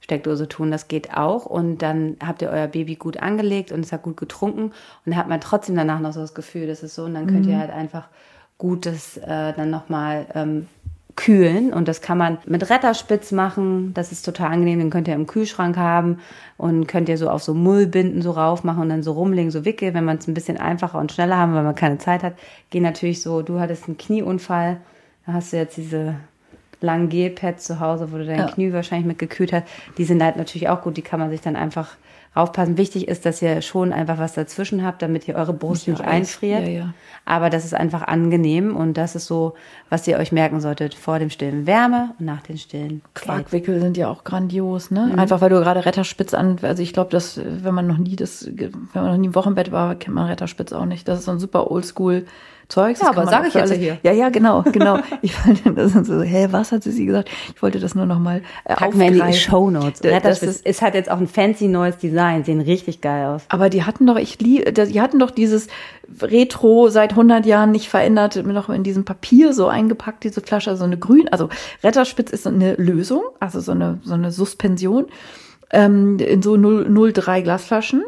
Steckdose 0.00 0.48
tun, 0.48 0.70
das 0.70 0.88
geht 0.88 1.14
auch. 1.14 1.46
Und 1.46 1.78
dann 1.78 2.16
habt 2.24 2.42
ihr 2.42 2.50
euer 2.50 2.66
Baby 2.66 2.96
gut 2.96 3.18
angelegt 3.18 3.70
und 3.72 3.80
es 3.80 3.92
hat 3.92 4.02
gut 4.02 4.16
getrunken 4.16 4.72
und 5.04 5.16
hat 5.16 5.28
man 5.28 5.40
trotzdem 5.40 5.76
danach 5.76 6.00
noch 6.00 6.12
so 6.12 6.20
das 6.20 6.34
Gefühl, 6.34 6.66
das 6.66 6.82
ist 6.82 6.94
so. 6.94 7.04
Und 7.04 7.14
dann 7.14 7.26
könnt 7.26 7.46
mhm. 7.46 7.52
ihr 7.52 7.58
halt 7.58 7.70
einfach 7.70 8.08
gut 8.58 8.86
das 8.86 9.16
äh, 9.16 9.52
dann 9.54 9.70
nochmal 9.70 10.26
ähm, 10.34 10.66
kühlen 11.20 11.70
und 11.74 11.86
das 11.86 12.00
kann 12.00 12.16
man 12.16 12.38
mit 12.46 12.70
Retterspitz 12.70 13.30
machen. 13.30 13.92
Das 13.92 14.10
ist 14.10 14.24
total 14.24 14.52
angenehm, 14.52 14.78
den 14.78 14.88
könnt 14.88 15.06
ihr 15.06 15.14
im 15.14 15.26
Kühlschrank 15.26 15.76
haben 15.76 16.18
und 16.56 16.86
könnt 16.86 17.10
ihr 17.10 17.18
so 17.18 17.28
auf 17.28 17.42
so 17.42 17.52
Mullbinden 17.52 18.22
so 18.22 18.30
rauf 18.30 18.64
machen 18.64 18.80
und 18.80 18.88
dann 18.88 19.02
so 19.02 19.12
rumlegen, 19.12 19.50
so 19.50 19.66
wickeln. 19.66 19.92
Wenn 19.92 20.06
man 20.06 20.16
es 20.16 20.26
ein 20.26 20.32
bisschen 20.32 20.56
einfacher 20.56 20.98
und 20.98 21.12
schneller 21.12 21.36
haben, 21.36 21.52
weil 21.54 21.62
man 21.62 21.74
keine 21.74 21.98
Zeit 21.98 22.22
hat, 22.22 22.32
gehen 22.70 22.82
natürlich 22.82 23.20
so, 23.20 23.42
du 23.42 23.60
hattest 23.60 23.86
einen 23.86 23.98
Knieunfall, 23.98 24.78
da 25.26 25.34
hast 25.34 25.52
du 25.52 25.58
jetzt 25.58 25.76
diese 25.76 26.14
langen 26.80 27.10
Gelpads 27.10 27.64
zu 27.64 27.80
Hause, 27.80 28.10
wo 28.12 28.16
du 28.16 28.24
dein 28.24 28.38
Ja. 28.38 28.46
Knie 28.46 28.72
wahrscheinlich 28.72 29.06
mit 29.06 29.18
gekühlt 29.18 29.52
hast. 29.52 29.64
Die 29.98 30.04
sind 30.04 30.22
halt 30.22 30.38
natürlich 30.38 30.70
auch 30.70 30.80
gut, 30.80 30.96
die 30.96 31.02
kann 31.02 31.20
man 31.20 31.28
sich 31.28 31.42
dann 31.42 31.54
einfach 31.54 31.96
raufpassen. 32.36 32.76
Wichtig 32.76 33.08
ist, 33.08 33.26
dass 33.26 33.42
ihr 33.42 33.60
schon 33.62 33.92
einfach 33.92 34.18
was 34.18 34.34
dazwischen 34.34 34.84
habt, 34.84 35.02
damit 35.02 35.26
ihr 35.26 35.34
eure 35.34 35.52
Brust 35.52 35.88
Nicht 35.88 35.98
nicht, 35.98 36.08
einfriert. 36.08 36.62
Ja, 36.62 36.68
ja. 36.68 36.94
Aber 37.24 37.50
das 37.50 37.64
ist 37.64 37.74
einfach 37.74 38.02
angenehm 38.02 38.76
und 38.76 38.94
das 38.94 39.16
ist 39.16 39.26
so, 39.26 39.54
was 39.88 40.06
ihr 40.06 40.16
euch 40.18 40.32
merken 40.32 40.60
solltet. 40.60 40.94
Vor 40.94 41.18
dem 41.18 41.30
Stillen 41.30 41.66
Wärme 41.66 42.14
und 42.18 42.26
nach 42.26 42.42
dem 42.42 42.56
Stillen. 42.56 43.02
Quarkwickel 43.14 43.80
sind 43.80 43.96
ja 43.96 44.08
auch 44.08 44.24
grandios, 44.24 44.90
ne? 44.90 45.10
Mhm. 45.12 45.18
Einfach 45.18 45.40
weil 45.40 45.50
du 45.50 45.58
gerade 45.58 45.84
Retterspitz 45.84 46.34
an, 46.34 46.58
also 46.62 46.82
ich 46.82 46.92
glaube, 46.92 47.10
dass 47.10 47.40
wenn 47.44 47.74
man 47.74 47.86
noch 47.86 47.98
nie 47.98 48.16
das, 48.16 48.48
wenn 48.54 48.72
man 48.94 49.06
noch 49.06 49.16
nie 49.16 49.26
im 49.26 49.34
Wochenbett 49.34 49.72
war, 49.72 49.94
kennt 49.96 50.14
man 50.14 50.26
Retterspitz 50.26 50.72
auch 50.72 50.86
nicht. 50.86 51.08
Das 51.08 51.18
ist 51.18 51.24
so 51.24 51.32
ein 51.32 51.40
super 51.40 51.70
Oldschool 51.70 52.26
Zeugs. 52.70 53.00
Ja, 53.00 53.08
Das 53.08 53.16
aber 53.16 53.24
man 53.26 53.30
sag 53.30 53.42
auch 53.42 53.46
ich 53.48 53.54
jetzt 53.54 53.72
hier. 53.74 53.98
Ja, 54.02 54.12
ja, 54.12 54.30
genau, 54.30 54.62
genau. 54.62 54.98
Ich 55.22 55.34
wollte, 55.46 55.72
das 55.72 55.92
so, 56.06 56.22
hä, 56.22 56.48
was 56.50 56.72
hat 56.72 56.82
sie 56.84 57.04
gesagt? 57.04 57.28
Ich 57.54 57.62
wollte 57.62 57.78
das 57.80 57.94
nur 57.94 58.06
noch 58.06 58.18
mal 58.18 58.40
äh, 58.64 58.74
Packen 58.74 58.98
wir 58.98 59.08
in 59.08 59.14
die 59.14 59.20
aufgreifen. 59.20 59.40
Shownotes. 59.40 60.00
Das 60.00 60.12
Retterspitz 60.12 60.50
ist- 60.56 60.66
ist, 60.66 60.80
hat 60.82 60.94
jetzt 60.94 61.10
auch 61.10 61.18
ein 61.18 61.26
fancy 61.28 61.68
neues 61.68 61.98
Design, 61.98 62.44
sehen 62.44 62.60
richtig 62.62 63.00
geil 63.02 63.26
aus. 63.26 63.42
Aber 63.50 63.68
die 63.68 63.84
hatten 63.84 64.06
doch, 64.06 64.16
ich 64.16 64.40
lieb, 64.40 64.74
die 64.74 65.00
hatten 65.00 65.18
doch 65.18 65.30
dieses 65.30 65.66
Retro 66.22 66.88
seit 66.88 67.10
100 67.12 67.46
Jahren 67.46 67.70
nicht 67.70 67.88
verändert, 67.88 68.44
noch 68.46 68.68
in 68.68 68.82
diesem 68.82 69.04
Papier 69.04 69.52
so 69.52 69.68
eingepackt, 69.68 70.24
diese 70.24 70.40
Flasche, 70.40 70.76
so 70.76 70.84
eine 70.84 70.98
grün, 70.98 71.28
also 71.30 71.48
Retterspitz 71.84 72.30
ist 72.30 72.44
so 72.44 72.50
eine 72.50 72.74
Lösung, 72.74 73.22
also 73.40 73.60
so 73.60 73.72
eine, 73.72 73.98
so 74.02 74.14
eine 74.14 74.30
Suspension, 74.32 75.06
ähm, 75.72 76.18
in 76.18 76.42
so 76.42 76.56
0, 76.56 76.86
0,3 76.88 77.42
Glasflaschen. 77.42 78.02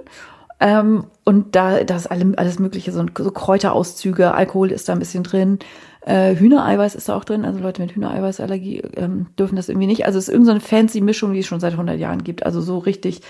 Ähm, 0.63 1.07
und 1.25 1.57
da, 1.57 1.83
da 1.83 1.97
ist 1.97 2.07
alle, 2.07 2.35
alles 2.37 2.61
Mögliche, 2.61 2.93
so, 2.93 3.05
so 3.19 3.31
Kräuterauszüge, 3.33 4.33
Alkohol 4.33 4.71
ist 4.71 4.89
da 4.89 4.93
ein 4.93 5.01
bisschen 5.01 5.25
drin, 5.25 5.59
äh, 6.07 6.37
Hühnereiweiß 6.37 6.95
ist 6.95 7.09
da 7.09 7.17
auch 7.17 7.25
drin, 7.25 7.45
also 7.45 7.59
Leute 7.59 7.83
mit 7.83 7.97
Hühnereiweißallergie 7.97 8.83
ähm, 8.97 9.27
dürfen 9.37 9.57
das 9.57 9.69
irgendwie 9.69 9.89
nicht. 9.89 10.07
Also 10.07 10.21
es 10.21 10.29
ist 10.29 10.33
irgendeine 10.33 10.61
so 10.61 10.65
eine 10.65 10.83
fancy 10.83 11.01
Mischung, 11.01 11.33
die 11.33 11.41
es 11.41 11.47
schon 11.47 11.59
seit 11.59 11.73
100 11.73 11.99
Jahren 11.99 12.23
gibt, 12.23 12.47
also 12.47 12.61
so 12.61 12.79
richtig 12.79 13.23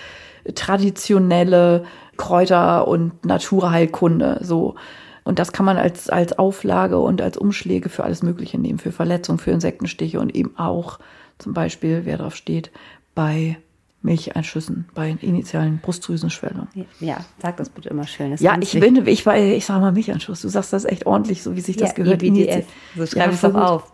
traditionelle 0.53 1.85
Kräuter- 2.17 2.87
und 2.87 3.25
Naturheilkunde, 3.25 4.39
so. 4.41 4.75
Und 5.23 5.39
das 5.39 5.53
kann 5.53 5.65
man 5.65 5.77
als, 5.77 6.09
als 6.09 6.37
Auflage 6.37 6.99
und 6.99 7.19
als 7.19 7.37
Umschläge 7.37 7.89
für 7.89 8.03
alles 8.03 8.21
Mögliche 8.21 8.59
nehmen, 8.59 8.77
für 8.77 8.91
Verletzungen, 8.91 9.39
für 9.39 9.51
Insektenstiche 9.51 10.19
und 10.19 10.35
eben 10.35 10.55
auch 10.57 10.99
zum 11.39 11.53
Beispiel, 11.55 12.01
wer 12.03 12.17
drauf 12.17 12.35
steht, 12.35 12.71
bei 13.15 13.57
Milcheinschüssen, 14.03 14.85
bei 14.93 15.15
initialen 15.21 15.79
Brustdrüsenschwellungen. 15.79 16.67
Ja, 16.99 17.17
sag 17.41 17.57
das 17.57 17.69
bitte 17.69 17.89
immer 17.89 18.05
schön. 18.05 18.31
Das 18.31 18.41
Ja, 18.41 18.53
ich 18.59 18.73
wichtig. 18.75 18.93
bin, 18.93 19.07
ich 19.07 19.25
war, 19.25 19.37
ich 19.37 19.65
sag 19.65 19.79
mal 19.81 19.91
Milchanschuss. 19.91 20.41
Du 20.41 20.49
sagst 20.49 20.73
das 20.73 20.85
echt 20.85 21.05
ordentlich, 21.05 21.41
so 21.41 21.55
wie 21.55 21.61
sich 21.61 21.77
das 21.77 21.89
ja, 21.91 21.95
gehört. 21.95 22.21
IBDS. 22.21 22.65
So 22.95 23.05
schreibe 23.05 23.29
ich 23.29 23.35
es 23.35 23.41
doch 23.41 23.55
auf. 23.55 23.93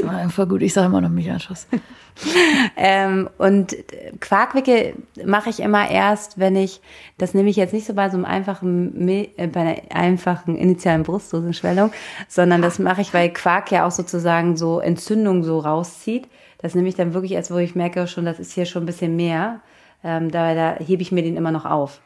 Ja, 0.00 0.28
voll 0.28 0.46
gut. 0.46 0.62
Ich 0.62 0.72
sage 0.72 0.86
immer 0.86 1.00
noch 1.00 1.10
Milchanschuss. 1.10 1.66
Ähm, 2.76 3.30
und 3.38 3.74
Quarkwickel 4.20 4.92
mache 5.24 5.48
ich 5.48 5.60
immer 5.60 5.90
erst, 5.90 6.38
wenn 6.38 6.56
ich, 6.56 6.82
das 7.16 7.32
nehme 7.32 7.48
ich 7.48 7.56
jetzt 7.56 7.72
nicht 7.72 7.86
so 7.86 7.94
bei 7.94 8.10
so 8.10 8.16
einem 8.16 8.26
einfachen, 8.26 9.06
Mil- 9.06 9.28
äh, 9.38 9.46
bei 9.46 9.60
einer 9.60 9.76
einfachen 9.94 10.56
initialen 10.56 11.04
Brustdrüsenschwellung, 11.04 11.90
sondern 12.28 12.60
das 12.60 12.78
mache 12.78 13.00
ich, 13.00 13.14
weil 13.14 13.30
Quark 13.32 13.70
ja 13.70 13.86
auch 13.86 13.90
sozusagen 13.90 14.58
so 14.58 14.78
Entzündung 14.78 15.42
so 15.42 15.58
rauszieht. 15.58 16.28
Das 16.62 16.74
nehme 16.74 16.88
ich 16.88 16.94
dann 16.94 17.12
wirklich 17.12 17.32
erst, 17.32 17.50
wo 17.50 17.58
ich 17.58 17.74
merke 17.74 18.06
schon, 18.06 18.24
das 18.24 18.38
ist 18.38 18.52
hier 18.52 18.64
schon 18.64 18.84
ein 18.84 18.86
bisschen 18.86 19.16
mehr. 19.16 19.60
Ähm, 20.04 20.30
da, 20.30 20.54
da 20.54 20.76
hebe 20.78 21.02
ich 21.02 21.12
mir 21.12 21.22
den 21.22 21.36
immer 21.36 21.52
noch 21.52 21.66
auf. 21.66 22.00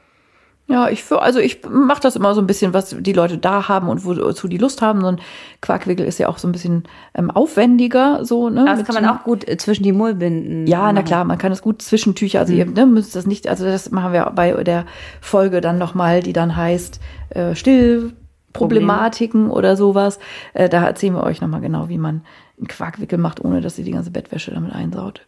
Ja, 0.69 0.89
ich 0.89 1.05
für, 1.05 1.23
also 1.23 1.39
ich 1.39 1.61
mache 1.69 2.01
das 2.01 2.17
immer 2.17 2.35
so 2.35 2.41
ein 2.41 2.49
bisschen, 2.49 2.75
was 2.75 2.97
die 2.99 3.13
Leute 3.13 3.39
da 3.39 3.69
haben 3.69 3.89
und 3.89 4.05
wozu 4.05 4.49
die 4.49 4.59
Lust 4.59 4.83
haben. 4.83 5.01
So 5.01 5.07
ein 5.07 5.21
Quarkwickel 5.61 6.05
ist 6.05 6.19
ja 6.19 6.29
auch 6.29 6.39
so 6.39 6.49
ein 6.49 6.53
bisschen 6.53 6.85
ähm, 7.15 7.31
aufwendiger, 7.31 8.25
so, 8.25 8.51
ne? 8.51 8.63
Aber 8.63 8.71
das 8.71 8.79
mit 8.79 8.87
kann 8.89 9.05
man 9.05 9.17
auch 9.17 9.23
gut 9.23 9.49
äh, 9.49 9.57
zwischen 9.59 9.85
die 9.85 9.93
Mullbinden. 9.93 10.67
Ja, 10.67 10.87
na 10.87 10.95
machen. 10.95 11.05
klar, 11.05 11.25
man 11.25 11.39
kann 11.39 11.53
das 11.53 11.63
gut 11.63 11.83
Zwischentücher, 11.83 12.41
also 12.41 12.53
ihr 12.53 12.67
ne, 12.67 12.85
müsst 12.85 13.15
das 13.15 13.27
nicht, 13.27 13.47
also 13.47 13.65
das 13.65 13.93
machen 13.93 14.13
wir 14.13 14.33
bei 14.35 14.65
der 14.65 14.87
Folge 15.21 15.61
dann 15.61 15.79
nochmal, 15.79 16.21
die 16.21 16.33
dann 16.33 16.57
heißt 16.57 16.99
äh, 17.31 17.55
Stillproblematiken 17.55 19.51
oder 19.51 19.77
sowas. 19.77 20.19
Äh, 20.53 20.69
da 20.69 20.85
erzählen 20.85 21.15
wir 21.15 21.23
euch 21.23 21.41
nochmal 21.41 21.61
genau, 21.61 21.89
wie 21.89 21.99
man 21.99 22.23
einen 22.59 22.69
Quarkwickel 22.69 23.19
macht, 23.19 23.45
ohne 23.45 23.61
dass 23.61 23.79
ihr 23.79 23.85
die 23.85 23.93
ganze 23.93 24.11
Bettwäsche 24.11 24.53
damit 24.53 24.73
einsaut. 24.73 25.27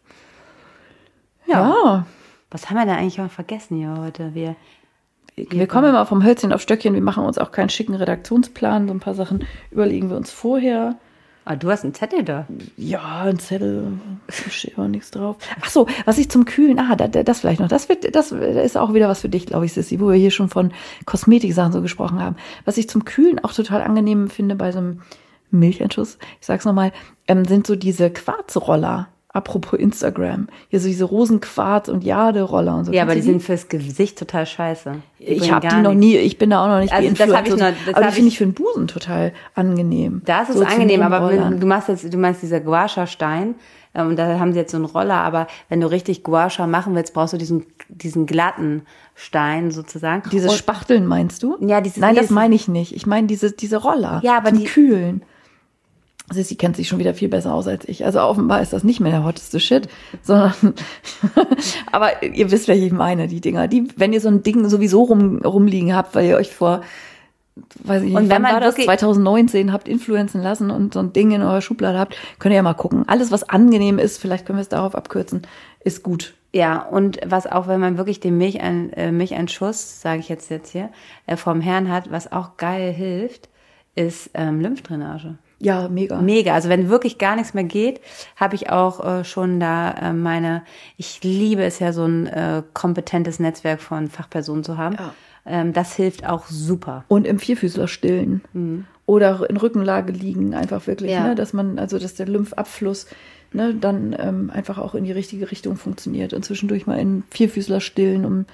Ja, 1.46 2.06
Was 2.50 2.68
haben 2.68 2.76
wir 2.76 2.86
da 2.86 2.94
eigentlich 2.96 3.18
mal 3.18 3.28
vergessen 3.28 3.76
hier 3.78 3.94
heute? 3.98 4.34
Wir, 4.34 4.56
wir 5.36 5.66
kommen 5.66 5.88
immer 5.88 6.06
vom 6.06 6.24
Hölzchen 6.24 6.52
auf 6.52 6.60
Stöckchen, 6.62 6.94
wir 6.94 7.00
machen 7.02 7.24
uns 7.24 7.38
auch 7.38 7.52
keinen 7.52 7.68
schicken 7.70 7.94
Redaktionsplan, 7.94 8.88
so 8.88 8.94
ein 8.94 9.00
paar 9.00 9.14
Sachen 9.14 9.44
überlegen 9.70 10.10
wir 10.10 10.16
uns 10.16 10.30
vorher. 10.30 10.96
ah, 11.44 11.56
du 11.56 11.70
hast 11.70 11.84
einen 11.84 11.94
Zettel 11.94 12.24
da. 12.24 12.46
Ja, 12.76 13.22
ein 13.22 13.38
Zettel, 13.38 13.98
da 14.26 14.50
steht 14.50 14.76
aber 14.76 14.88
nichts 14.88 15.10
drauf. 15.10 15.36
Ach 15.62 15.70
so, 15.70 15.86
was 16.04 16.18
ich 16.18 16.30
zum 16.30 16.44
Kühlen, 16.44 16.78
ah, 16.78 16.96
da, 16.96 17.08
da, 17.08 17.22
das 17.22 17.40
vielleicht 17.40 17.60
noch, 17.60 17.68
das 17.68 17.88
wird, 17.88 18.14
das 18.14 18.32
ist 18.32 18.76
auch 18.76 18.92
wieder 18.92 19.08
was 19.08 19.20
für 19.22 19.30
dich, 19.30 19.46
glaube 19.46 19.64
ich, 19.64 19.72
Sissy, 19.72 20.00
wo 20.00 20.08
wir 20.08 20.16
hier 20.16 20.30
schon 20.30 20.48
von 20.50 20.72
Kosmetiksachen 21.06 21.72
so 21.72 21.80
gesprochen 21.82 22.20
haben. 22.22 22.36
Was 22.66 22.76
ich 22.76 22.88
zum 22.88 23.04
Kühlen 23.06 23.38
auch 23.38 23.52
total 23.54 23.80
angenehm 23.82 24.28
finde 24.28 24.56
bei 24.56 24.72
so 24.72 24.78
einem 24.78 25.00
Milcheinschuss, 25.50 26.18
ich 26.40 26.46
sag's 26.46 26.64
nochmal, 26.64 26.92
ähm, 27.26 27.44
sind 27.44 27.66
so 27.66 27.76
diese 27.76 28.10
Quarzroller. 28.10 29.08
Apropos 29.30 29.78
Instagram. 29.78 30.48
Hier 30.68 30.80
so 30.80 30.88
diese 30.88 31.04
Rosenquarz- 31.04 31.90
und 31.90 32.02
Jade-Roller 32.02 32.74
und 32.76 32.86
so. 32.86 32.92
Ja, 32.92 33.02
aber 33.02 33.14
die 33.14 33.20
du 33.20 33.26
sind 33.26 33.42
fürs 33.42 33.68
Gesicht 33.68 34.18
total 34.18 34.46
scheiße. 34.46 34.94
Die 35.20 35.24
ich 35.24 35.52
habe 35.52 35.68
die 35.68 35.76
noch 35.82 35.92
nie, 35.92 36.16
ich 36.16 36.38
bin 36.38 36.48
da 36.50 36.64
auch 36.64 36.68
noch 36.68 36.80
nicht 36.80 36.92
Also 36.94 37.10
das 37.10 37.32
hab 37.36 37.46
ich 37.46 37.50
noch- 37.52 37.58
das 37.58 37.94
aber 37.94 38.06
die 38.06 38.12
finde 38.12 38.28
ich- 38.28 38.38
für 38.38 38.46
den 38.46 38.54
Busen 38.54 38.88
total 38.88 39.32
angenehm. 39.54 40.22
Das 40.24 40.48
ist 40.48 40.56
So 40.56 40.64
angenehm, 40.64 41.02
aber 41.02 41.28
wenn, 41.30 41.60
du 41.60 41.66
machst 41.66 41.88
jetzt, 41.88 42.12
du 42.12 42.16
meinst 42.16 42.40
dieser 42.42 42.60
Guasha-Stein, 42.60 43.54
ähm, 43.94 44.08
und 44.08 44.16
da 44.18 44.38
haben 44.38 44.54
sie 44.54 44.58
jetzt 44.60 44.72
so 44.72 44.78
einen 44.78 44.86
Roller, 44.86 45.16
aber 45.20 45.46
wenn 45.68 45.82
du 45.82 45.90
richtig 45.90 46.24
Guasha 46.24 46.66
machen 46.66 46.94
willst, 46.94 47.12
brauchst 47.12 47.34
du 47.34 47.38
diesen, 47.38 47.66
diesen 47.90 48.24
glatten 48.24 48.82
Stein 49.14 49.70
sozusagen. 49.70 50.28
Diese 50.30 50.48
Und- 50.48 50.54
Spachteln 50.56 51.06
meinst 51.06 51.42
du? 51.42 51.56
Ja, 51.60 51.82
diese- 51.82 52.00
Nein, 52.00 52.16
das 52.16 52.30
meine 52.30 52.54
ich 52.54 52.66
nicht. 52.66 52.96
Ich 52.96 53.06
meine 53.06 53.26
diese, 53.26 53.52
diese 53.52 53.76
Roller. 53.76 54.20
Ja, 54.24 54.38
aber 54.38 54.48
zum 54.50 54.60
die- 54.60 54.64
Kühlen. 54.64 55.22
Sissy 56.32 56.56
kennt 56.56 56.76
sich 56.76 56.88
schon 56.88 56.98
wieder 56.98 57.14
viel 57.14 57.28
besser 57.28 57.54
aus 57.54 57.66
als 57.66 57.88
ich. 57.88 58.04
Also 58.04 58.20
offenbar 58.20 58.60
ist 58.62 58.72
das 58.72 58.84
nicht 58.84 59.00
mehr 59.00 59.12
der 59.12 59.24
hotteste 59.24 59.60
Shit, 59.60 59.88
sondern, 60.22 60.74
aber 61.92 62.22
ihr 62.22 62.50
wisst, 62.50 62.68
welche 62.68 62.86
ich 62.86 62.92
meine, 62.92 63.28
die 63.28 63.40
Dinger. 63.40 63.68
Die, 63.68 63.88
wenn 63.96 64.12
ihr 64.12 64.20
so 64.20 64.28
ein 64.28 64.42
Ding 64.42 64.68
sowieso 64.68 65.02
rum, 65.02 65.38
rumliegen 65.38 65.94
habt, 65.94 66.14
weil 66.14 66.26
ihr 66.26 66.36
euch 66.36 66.54
vor, 66.54 66.82
weiß 67.84 68.02
ich 68.02 68.08
nicht, 68.10 68.16
Und 68.16 68.28
wenn 68.30 68.42
man 68.42 68.52
war 68.52 68.60
das, 68.60 68.74
wirklich- 68.76 68.86
2019 68.86 69.72
habt 69.72 69.88
influenzen 69.88 70.42
lassen 70.42 70.70
und 70.70 70.94
so 70.94 71.00
ein 71.00 71.12
Ding 71.12 71.30
in 71.32 71.42
eurer 71.42 71.60
Schublade 71.62 71.98
habt, 71.98 72.16
könnt 72.38 72.52
ihr 72.52 72.56
ja 72.56 72.62
mal 72.62 72.74
gucken. 72.74 73.04
Alles, 73.08 73.30
was 73.30 73.48
angenehm 73.48 73.98
ist, 73.98 74.18
vielleicht 74.18 74.46
können 74.46 74.58
wir 74.58 74.62
es 74.62 74.68
darauf 74.68 74.94
abkürzen, 74.94 75.42
ist 75.80 76.02
gut. 76.02 76.34
Ja, 76.52 76.80
und 76.82 77.18
was 77.26 77.46
auch, 77.46 77.68
wenn 77.68 77.80
man 77.80 77.98
wirklich 77.98 78.20
den 78.20 78.38
Milch 78.38 78.60
ein, 78.62 78.90
äh, 78.94 79.12
Milcheinschuss, 79.12 80.00
sage 80.00 80.20
ich 80.20 80.28
jetzt 80.30 80.50
jetzt 80.50 80.70
hier, 80.70 80.88
äh, 81.26 81.36
vom 81.36 81.60
Herrn 81.60 81.90
hat, 81.92 82.10
was 82.10 82.32
auch 82.32 82.56
geil 82.56 82.90
hilft, 82.92 83.48
ist 83.94 84.30
ähm, 84.34 84.60
Lymphdrainage. 84.60 85.36
Ja, 85.60 85.88
mega. 85.88 86.20
Mega. 86.20 86.54
Also 86.54 86.68
wenn 86.68 86.88
wirklich 86.88 87.18
gar 87.18 87.34
nichts 87.36 87.52
mehr 87.52 87.64
geht, 87.64 88.00
habe 88.36 88.54
ich 88.54 88.70
auch 88.70 89.04
äh, 89.04 89.24
schon 89.24 89.58
da 89.58 89.90
äh, 89.92 90.12
meine, 90.12 90.62
ich 90.96 91.20
liebe 91.24 91.64
es 91.64 91.80
ja, 91.80 91.92
so 91.92 92.04
ein 92.04 92.26
äh, 92.28 92.62
kompetentes 92.74 93.40
Netzwerk 93.40 93.80
von 93.80 94.08
Fachpersonen 94.08 94.62
zu 94.62 94.78
haben. 94.78 94.94
Ja. 94.96 95.14
Ähm, 95.46 95.72
das 95.72 95.94
hilft 95.94 96.26
auch 96.26 96.46
super. 96.46 97.04
Und 97.08 97.26
im 97.26 97.38
Vierfüßler 97.38 97.88
stillen. 97.88 98.86
Oder 99.06 99.48
in 99.48 99.56
Rückenlage 99.56 100.12
liegen, 100.12 100.54
einfach 100.54 100.86
wirklich, 100.86 101.10
Ja. 101.10 101.28
ne, 101.28 101.34
dass 101.34 101.52
man, 101.52 101.78
also 101.78 101.98
dass 101.98 102.14
der 102.14 102.26
Lymphabfluss 102.26 103.06
ne, 103.52 103.74
dann 103.74 104.14
ähm, 104.18 104.50
einfach 104.54 104.78
auch 104.78 104.94
in 104.94 105.04
die 105.04 105.12
richtige 105.12 105.50
Richtung 105.50 105.76
funktioniert. 105.76 106.34
Und 106.34 106.44
zwischendurch 106.44 106.86
mal 106.86 106.98
in 107.00 107.24
Vierfüßler 107.30 107.80
stillen, 107.80 108.24
um 108.24 108.44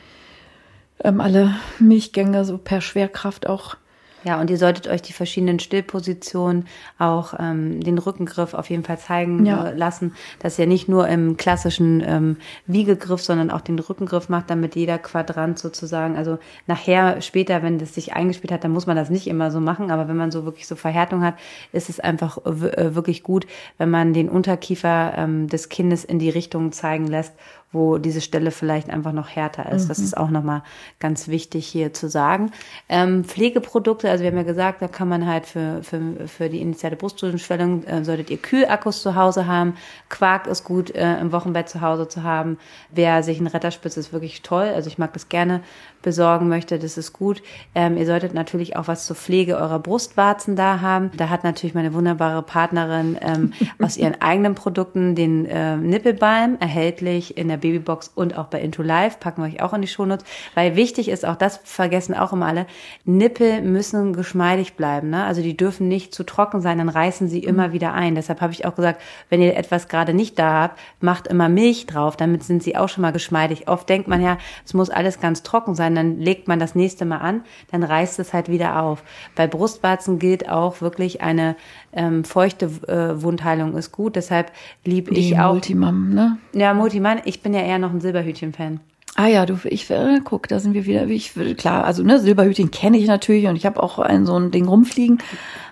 ähm, 1.03 1.21
alle 1.21 1.55
Milchgänge 1.81 2.45
so 2.45 2.57
per 2.57 2.81
Schwerkraft 2.81 3.47
auch. 3.47 3.77
Ja, 4.25 4.41
und 4.41 4.51
ihr 4.51 4.57
solltet 4.59 4.89
euch 4.89 5.03
die 5.03 5.13
verschiedenen 5.13 5.59
Stillpositionen, 5.61 6.67
auch 6.99 7.35
ähm, 7.39 7.81
den 7.81 7.99
Rückengriff 7.99 8.55
auf 8.55 8.71
jeden 8.71 8.83
Fall 8.85 8.99
zeigen 8.99 9.45
Ja. 9.47 9.69
äh, 9.69 9.75
lassen, 9.77 10.15
dass 10.39 10.59
ihr 10.59 10.67
nicht 10.67 10.89
nur 10.89 11.07
im 11.09 11.37
klassischen 11.37 12.03
ähm, 12.07 12.37
Wiegegriff, 12.67 13.23
sondern 13.23 13.51
auch 13.51 13.61
den 13.61 13.79
Rückengriff 13.79 14.29
macht, 14.29 14.51
damit 14.51 14.75
jeder 14.77 14.99
Quadrant 14.99 15.59
sozusagen, 15.59 16.17
also 16.17 16.39
nachher, 16.67 17.21
später, 17.21 17.63
wenn 17.63 17.79
das 17.79 17.95
sich 17.95 18.15
eingespielt 18.15 18.53
hat, 18.53 18.65
dann 18.65 18.73
muss 18.73 18.87
man 18.87 18.97
das 18.97 19.11
nicht 19.11 19.27
immer 19.27 19.51
so 19.51 19.61
machen, 19.61 19.91
aber 19.91 20.09
wenn 20.09 20.17
man 20.17 20.31
so 20.31 20.45
wirklich 20.45 20.67
so 20.67 20.75
Verhärtung 20.75 21.23
hat, 21.23 21.35
ist 21.73 21.91
es 21.91 22.01
einfach 22.01 22.39
äh, 22.47 22.95
wirklich 22.95 23.23
gut, 23.23 23.47
wenn 23.79 23.91
man 23.91 24.13
den 24.15 24.29
Unterkiefer 24.29 25.13
ähm, 25.17 25.49
des 25.49 25.69
Kindes 25.69 26.05
in 26.05 26.19
die 26.19 26.31
Richtung 26.31 26.73
zeigen 26.73 27.07
lässt, 27.07 27.35
wo 27.75 27.99
diese 27.99 28.21
Stelle 28.21 28.51
vielleicht 28.51 28.89
einfach 28.89 29.13
noch 29.13 29.29
härter 29.29 29.71
ist. 29.71 29.85
Mhm. 29.85 29.89
Das 29.89 29.99
ist 29.99 30.17
auch 30.17 30.31
nochmal 30.31 30.63
ganz 31.01 31.29
wichtig 31.29 31.67
hier 31.67 31.93
zu 31.93 32.09
sagen. 32.09 32.53
Ähm, 32.89 33.25
Pflegeprodukte, 33.25 34.09
also 34.09 34.23
wir 34.23 34.31
haben 34.31 34.39
ja 34.39 34.45
gesagt, 34.45 34.81
da 34.81 34.89
kann 34.89 35.09
man 35.09 35.27
halt 35.27 35.47
für, 35.47 35.83
für, 35.83 36.27
für 36.27 36.49
die 36.49 36.61
initiale 36.61 36.97
Brustdrüsenschwellung, 36.97 37.85
äh, 37.85 38.05
solltet 38.05 38.31
ihr 38.31 38.39
Kühlakkus 38.39 39.03
zu 39.03 39.15
Hause 39.15 39.47
haben. 39.47 39.75
Quark 40.09 40.47
ist 40.47 40.65
gut 40.65 40.91
äh, 40.91 41.19
im 41.19 41.33
Wochenbett 41.33 41.69
zu 41.69 41.81
Hause 41.81 42.09
zu 42.09 42.23
haben. 42.23 42.59
Wer 42.91 43.23
sich 43.23 43.39
einen 43.39 43.49
Retterspitz 43.49 43.97
ist 43.97 44.13
wirklich 44.13 44.43
toll. 44.43 44.69
Also 44.75 44.89
ich 44.89 44.99
mag 44.99 45.13
das 45.13 45.29
gerne 45.29 45.61
besorgen 46.05 46.49
möchte, 46.49 46.79
das 46.79 46.97
ist 46.97 47.13
gut. 47.13 47.43
Ähm, 47.75 47.97
ihr 47.97 48.07
solltet 48.07 48.35
natürlich 48.35 48.77
auch 48.77 48.87
was 48.87 49.07
zur 49.07 49.17
Pflege 49.17 49.57
eurer 49.57 49.81
Brustwarzen 49.81 50.55
da 50.55 50.81
haben. 50.81 51.11
Da 51.17 51.31
hat 51.31 51.43
natürlich 51.43 51.75
meine 51.75 51.93
wunderbare 51.95 52.43
Partnerin 52.43 53.19
ähm, 53.21 53.53
aus 53.83 53.97
ihren 53.97 54.21
eigenen 54.21 54.55
Produkten 54.55 55.17
den 55.17 55.47
äh, 55.47 55.77
Nippelbalm 55.77 56.59
erhältlich 56.61 57.37
in 57.37 57.49
der 57.49 57.57
Babybox 57.57 58.13
und 58.15 58.39
auch 58.39 58.47
bei 58.47 58.61
Into 58.61 58.83
Life. 58.83 59.17
Packen 59.19 59.43
wir 59.43 59.49
euch 59.49 59.63
auch 59.63 59.73
in 59.73 59.83
die 59.83 59.89
Shownotes. 59.89 60.25
Weil 60.55 60.77
wichtig 60.77 61.09
ist, 61.09 61.25
auch 61.25 61.37
das 61.37 61.61
vergessen 61.65 62.15
auch 62.15 62.33
immer 62.33 62.47
alle, 62.47 62.67
Nippel 63.05 63.63
müssen 63.63 64.13
geschmeidig 64.13 64.75
bleiben. 64.75 65.11
Ne? 65.11 65.25
Also 65.25 65.43
die 65.43 65.57
dürfen 65.57 65.89
nicht 65.89 66.15
zu 66.15 66.25
trocken 66.25 66.61
sein, 66.61 66.79
dann 66.79 66.89
reißen 66.89 67.29
sie 67.29 67.41
immer 67.41 67.73
wieder 67.73 67.95
ein. 67.95 68.15
Deshalb 68.15 68.41
habe 68.43 68.53
ich 68.53 68.67
auch 68.67 68.75
gesagt, 68.75 69.01
wenn 69.31 69.41
ihr 69.41 69.57
etwas 69.57 69.89
gerade 69.89 70.13
nicht 70.13 70.39
da 70.39 70.63
habt, 70.63 70.81
macht 71.01 71.27
immer 71.27 71.49
Milch 71.49 71.87
drauf, 71.87 72.17
damit 72.17 72.45
sind 72.45 72.63
sie 72.63 72.77
auch 72.77 72.89
schon 72.89 73.03
mal 73.03 73.13
geschmeidig. 73.13 73.69
Oft 73.69 73.89
denkt 73.89 74.07
man 74.07 74.23
ja, 74.23 74.37
es 74.67 74.75
muss 74.75 74.91
alles 74.91 75.19
ganz 75.21 75.43
trocken 75.43 75.75
sein, 75.75 75.94
dann 75.95 76.19
legt 76.19 76.49
man 76.49 76.59
das 76.59 76.75
nächste 76.75 77.05
Mal 77.05 77.19
an, 77.19 77.43
dann 77.71 77.83
reißt 77.83 78.19
es 78.19 78.33
halt 78.33 78.49
wieder 78.49 78.83
auf. 78.83 79.03
Bei 79.35 79.47
Brustwarzen 79.47 80.19
gilt 80.19 80.49
auch 80.49 80.81
wirklich 80.81 81.21
eine 81.21 81.57
ähm, 81.93 82.25
feuchte 82.25 82.67
äh, 82.87 83.23
Wundheilung 83.23 83.77
ist 83.77 83.93
gut. 83.93 84.17
Deshalb 84.17 84.53
lieb 84.85 85.11
ich 85.11 85.39
auch. 85.39 85.53
Multimam, 85.53 86.11
ne? 86.11 86.39
Ja, 86.53 86.75
Multimam. 86.75 87.19
Ich 87.25 87.43
bin 87.43 87.55
ja 87.55 87.61
eher 87.61 87.79
noch 87.79 87.93
ein 87.93 88.01
Silberhütchen-Fan. 88.01 88.81
Ah 89.17 89.29
ja, 89.29 89.47
du, 89.47 89.59
ich 89.65 89.89
äh, 89.91 90.21
guck, 90.25 90.49
da 90.49 90.59
sind 90.59 90.75
wir 90.75 90.87
wieder. 90.87 91.07
Ich 91.07 91.35
klar, 91.57 91.85
also 91.85 92.03
ne, 92.03 92.19
Silberhütchen 92.19 92.73
kenne 92.73 92.99
ich 92.99 93.07
natürlich 93.07 93.47
und 93.47 93.55
ich 93.55 93.65
habe 93.65 93.81
auch 93.81 94.01
ein 94.01 94.27
so 94.27 94.37
ein 94.37 94.51
Ding 94.51 94.67
rumfliegen, 94.67 95.19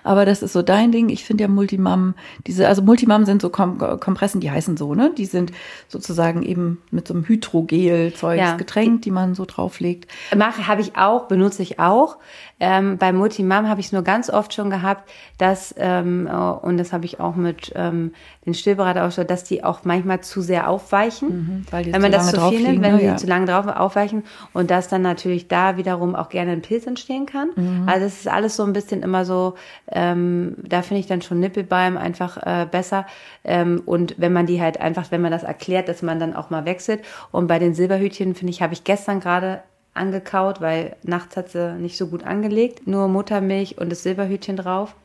aber 0.03 0.25
das 0.25 0.41
ist 0.41 0.53
so 0.53 0.61
dein 0.61 0.93
Ding. 0.93 1.09
Ich 1.09 1.25
finde 1.25 1.43
ja 1.43 1.47
Multimam, 1.49 2.13
diese, 2.47 2.69
also 2.69 2.81
Multimam 2.81 3.25
sind 3.25 3.41
so 3.41 3.49
Kom 3.49 3.79
Kompressen, 3.99 4.39
die 4.39 4.49
heißen 4.49 4.77
so, 4.77 4.95
ne? 4.95 5.11
Die 5.17 5.25
sind 5.25 5.51
sozusagen 5.89 6.41
eben 6.43 6.81
mit 6.89 7.05
so 7.05 7.13
einem 7.13 7.27
Hydrogel-Zeugs 7.27 8.39
ja. 8.39 8.55
getränkt, 8.55 9.03
die 9.03 9.11
man 9.11 9.35
so 9.35 9.43
drauflegt. 9.43 10.09
Mache 10.33 10.67
habe 10.67 10.79
ich 10.79 10.95
auch, 10.95 11.27
benutze 11.27 11.63
ich 11.63 11.79
auch. 11.79 12.17
Ähm, 12.65 12.97
bei 12.97 13.11
Multimam 13.11 13.67
habe 13.67 13.81
ich 13.81 13.87
es 13.87 13.91
nur 13.91 14.03
ganz 14.03 14.29
oft 14.29 14.53
schon 14.53 14.69
gehabt, 14.69 15.11
dass, 15.37 15.75
ähm, 15.77 16.29
oh, 16.31 16.51
und 16.61 16.77
das 16.77 16.93
habe 16.93 17.03
ich 17.03 17.19
auch 17.19 17.35
mit 17.35 17.73
ähm, 17.75 18.13
den 18.45 18.53
Stillberater 18.53 19.05
auch 19.05 19.11
dass 19.25 19.43
die 19.43 19.65
auch 19.65 19.81
manchmal 19.83 20.21
zu 20.21 20.41
sehr 20.41 20.69
aufweichen. 20.69 21.27
Mhm, 21.27 21.65
weil 21.71 21.83
die 21.83 21.93
wenn 21.93 22.01
man 22.01 22.13
das 22.13 22.31
zu 22.31 22.39
viel 22.49 22.61
nimmt, 22.61 22.81
wenn 22.81 22.93
ne? 22.93 22.99
die 22.99 23.05
ja. 23.05 23.17
zu 23.17 23.27
lange 23.27 23.47
drauf 23.47 23.67
aufweichen 23.67 24.23
und 24.53 24.71
dass 24.71 24.87
dann 24.87 25.01
natürlich 25.01 25.49
da 25.49 25.75
wiederum 25.75 26.15
auch 26.15 26.29
gerne 26.29 26.53
ein 26.53 26.61
Pilz 26.61 26.87
entstehen 26.87 27.25
kann. 27.25 27.49
Mhm. 27.53 27.83
Also 27.85 28.05
es 28.05 28.21
ist 28.21 28.29
alles 28.29 28.55
so 28.55 28.63
ein 28.63 28.71
bisschen 28.71 29.03
immer 29.03 29.25
so, 29.25 29.55
ähm, 29.91 30.55
da 30.63 30.83
finde 30.83 31.01
ich 31.01 31.07
dann 31.07 31.21
schon 31.21 31.41
Nippelbalm 31.41 31.97
einfach 31.97 32.37
äh, 32.37 32.65
besser. 32.65 33.05
Ähm, 33.43 33.81
und 33.85 34.15
wenn 34.17 34.31
man 34.31 34.45
die 34.45 34.61
halt 34.61 34.79
einfach, 34.79 35.11
wenn 35.11 35.21
man 35.21 35.33
das 35.33 35.43
erklärt, 35.43 35.89
dass 35.89 36.01
man 36.01 36.17
dann 36.17 36.33
auch 36.33 36.49
mal 36.49 36.63
wechselt. 36.63 37.01
Und 37.31 37.47
bei 37.47 37.59
den 37.59 37.73
Silberhütchen, 37.73 38.35
finde 38.35 38.51
ich, 38.51 38.61
habe 38.61 38.71
ich 38.71 38.85
gestern 38.85 39.19
gerade 39.19 39.63
angekaut, 39.93 40.61
weil 40.61 40.95
nachts 41.03 41.37
hat 41.37 41.49
sie 41.49 41.73
nicht 41.73 41.97
so 41.97 42.07
gut 42.07 42.23
angelegt. 42.23 42.87
Nur 42.87 43.07
Muttermilch 43.07 43.77
und 43.77 43.91
das 43.91 44.03
Silberhütchen 44.03 44.57
drauf. 44.57 44.95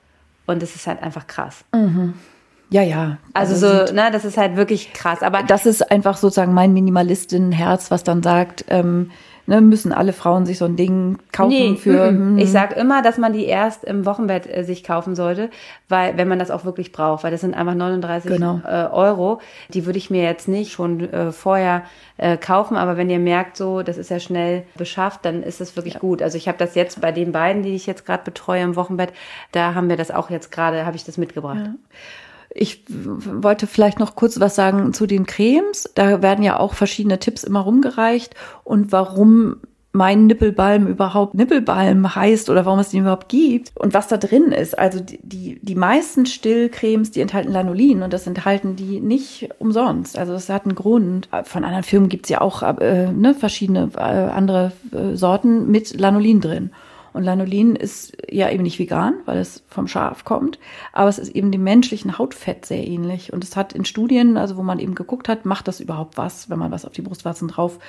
Und 0.47 0.63
es 0.63 0.75
ist 0.75 0.87
halt 0.87 1.03
einfach 1.03 1.27
krass. 1.27 1.65
Mhm. 1.73 2.15
Ja, 2.71 2.83
ja. 2.83 3.19
Also, 3.33 3.67
also 3.67 3.87
so, 3.87 3.95
ne, 3.95 4.11
das 4.11 4.25
ist 4.25 4.37
halt 4.37 4.57
wirklich 4.57 4.93
krass. 4.93 5.23
Aber 5.23 5.43
das 5.43 5.67
ist 5.67 5.91
einfach 5.91 6.17
sozusagen 6.17 6.53
mein 6.53 6.73
Minimalistinnenherz, 6.73 7.91
was 7.91 8.05
dann 8.05 8.23
sagt, 8.23 8.65
ähm, 8.69 9.11
ne, 9.49 9.61
müssen 9.61 9.93
alle 9.93 10.13
Frauen 10.13 10.47
sich 10.47 10.59
so 10.59 10.67
ein 10.67 10.77
Ding 10.77 11.19
kaufen 11.33 11.51
nee, 11.51 11.77
für. 11.77 12.09
M 12.09 12.37
-m. 12.37 12.41
Ich 12.41 12.53
sag 12.53 12.77
immer, 12.77 13.03
dass 13.03 13.19
man 13.19 13.33
die 13.33 13.47
erst 13.47 13.83
im 13.83 14.05
Wochenbett 14.05 14.47
äh, 14.47 14.63
sich 14.63 14.85
kaufen 14.85 15.17
sollte, 15.17 15.51
weil 15.89 16.17
wenn 16.17 16.29
man 16.29 16.39
das 16.39 16.51
auch 16.51 16.65
wirklich 16.65 16.93
braucht, 16.93 17.25
weil 17.25 17.31
das 17.31 17.41
sind 17.41 17.55
einfach 17.55 17.75
39 17.75 18.31
genau. 18.31 18.61
äh, 18.65 18.87
Euro. 18.93 19.41
Die 19.71 19.87
würde 19.87 19.99
ich 19.99 20.11
mir 20.11 20.23
jetzt 20.23 20.49
nicht 20.49 20.73
schon 20.73 21.01
äh, 21.13 21.33
vorher 21.33 21.83
äh, 22.19 22.37
kaufen, 22.37 22.77
aber 22.77 22.97
wenn 22.97 23.09
ihr 23.09 23.19
merkt, 23.19 23.57
so, 23.57 23.83
das 23.83 23.97
ist 23.97 24.11
ja 24.11 24.21
schnell 24.21 24.65
beschafft, 24.77 25.25
dann 25.25 25.43
ist 25.43 25.61
das 25.61 25.77
wirklich 25.77 25.95
ja. 25.95 26.01
gut. 26.01 26.23
Also 26.23 26.37
ich 26.37 26.47
habe 26.47 26.59
das 26.59 26.75
jetzt 26.75 27.01
bei 27.01 27.11
den 27.11 27.33
beiden, 27.33 27.63
die 27.63 27.75
ich 27.75 27.87
jetzt 27.87 28.05
gerade 28.05 28.25
betreue 28.25 28.63
im 28.63 28.77
Wochenbett, 28.77 29.13
da 29.53 29.75
haben 29.75 29.89
wir 29.89 29.97
das 29.97 30.11
auch 30.11 30.29
jetzt 30.29 30.53
gerade, 30.53 30.85
habe 30.85 30.97
ich 30.97 31.05
das 31.05 31.17
mitgebracht. 31.17 31.61
Ja. 31.65 31.75
Ich 32.51 32.85
wollte 32.89 33.67
vielleicht 33.67 33.99
noch 33.99 34.17
kurz 34.17 34.41
was 34.41 34.55
sagen 34.55 34.93
zu 34.93 35.07
den 35.07 35.27
Cremes. 35.27 35.91
Da 35.95 36.23
werden 36.23 36.45
ja 36.45 36.59
auch 36.59 36.75
verschiedene 36.75 37.19
Tipps 37.19 37.45
immer 37.45 37.61
rumgereicht 37.61 38.35
und 38.65 38.91
warum 38.93 39.57
mein 39.93 40.27
Nippelbalm 40.27 40.87
überhaupt 40.87 41.35
Nippelbalm 41.35 42.15
heißt 42.15 42.51
oder 42.51 42.67
warum 42.67 42.79
es 42.79 42.91
den 42.91 43.01
überhaupt 43.01 43.29
gibt 43.29 43.73
und 43.75 43.95
was 43.95 44.07
da 44.07 44.17
drin 44.17 44.53
ist. 44.53 44.79
Also 44.79 45.01
die, 45.01 45.19
die, 45.23 45.59
die 45.63 45.75
meisten 45.75 46.27
Stillcremes, 46.27 47.11
die 47.11 47.21
enthalten 47.21 47.53
Lanolin 47.53 48.03
und 48.03 48.13
das 48.13 48.27
enthalten 48.27 48.77
die 48.77 49.01
nicht 49.01 49.49
umsonst. 49.59 50.19
Also 50.19 50.35
das 50.35 50.49
hat 50.51 50.67
einen 50.67 50.75
Grund. 50.75 51.29
Von 51.45 51.65
anderen 51.65 51.85
Firmen 51.85 52.09
gibt's 52.09 52.29
ja 52.29 52.41
auch 52.41 52.63
äh, 52.63 53.11
ne, 53.11 53.35
verschiedene 53.35 53.91
äh, 53.97 54.01
andere 54.01 54.73
äh, 54.93 55.17
Sorten 55.17 55.71
mit 55.71 55.99
Lanolin 55.99 56.41
drin. 56.41 56.71
Und 57.19 57.25
Lanolin 57.25 57.75
ist 57.75 58.17
ja 58.31 58.49
eben 58.49 58.63
nicht 58.63 58.79
vegan, 58.79 59.15
weil 59.25 59.39
es 59.39 59.65
vom 59.67 59.89
Schaf 59.89 60.25
kommt, 60.25 60.61
aber 60.93 61.09
es 61.09 61.19
ist 61.19 61.35
eben 61.35 61.51
dem 61.51 61.65
menschlichen 61.65 62.17
Hautfett 62.17 62.65
sehr 62.65 62.87
ähnlich. 62.87 63.33
Und 63.33 63.43
es 63.43 63.57
hat 63.57 63.73
in 63.73 63.85
Studien, 63.85 64.37
also 64.37 64.57
wo 64.57 64.63
man 64.63 64.79
eben 64.79 64.95
geguckt 64.95 65.29
hat, 65.29 65.45
macht 65.45 65.67
das 65.67 65.81
überhaupt 65.81 66.17
was, 66.17 66.49
wenn 66.49 66.61
man 66.61 66.71
was 66.71 66.85
auf 66.85 66.93
die 66.93 67.03
Brustwarzen 67.03 67.49
drauf 67.49 67.81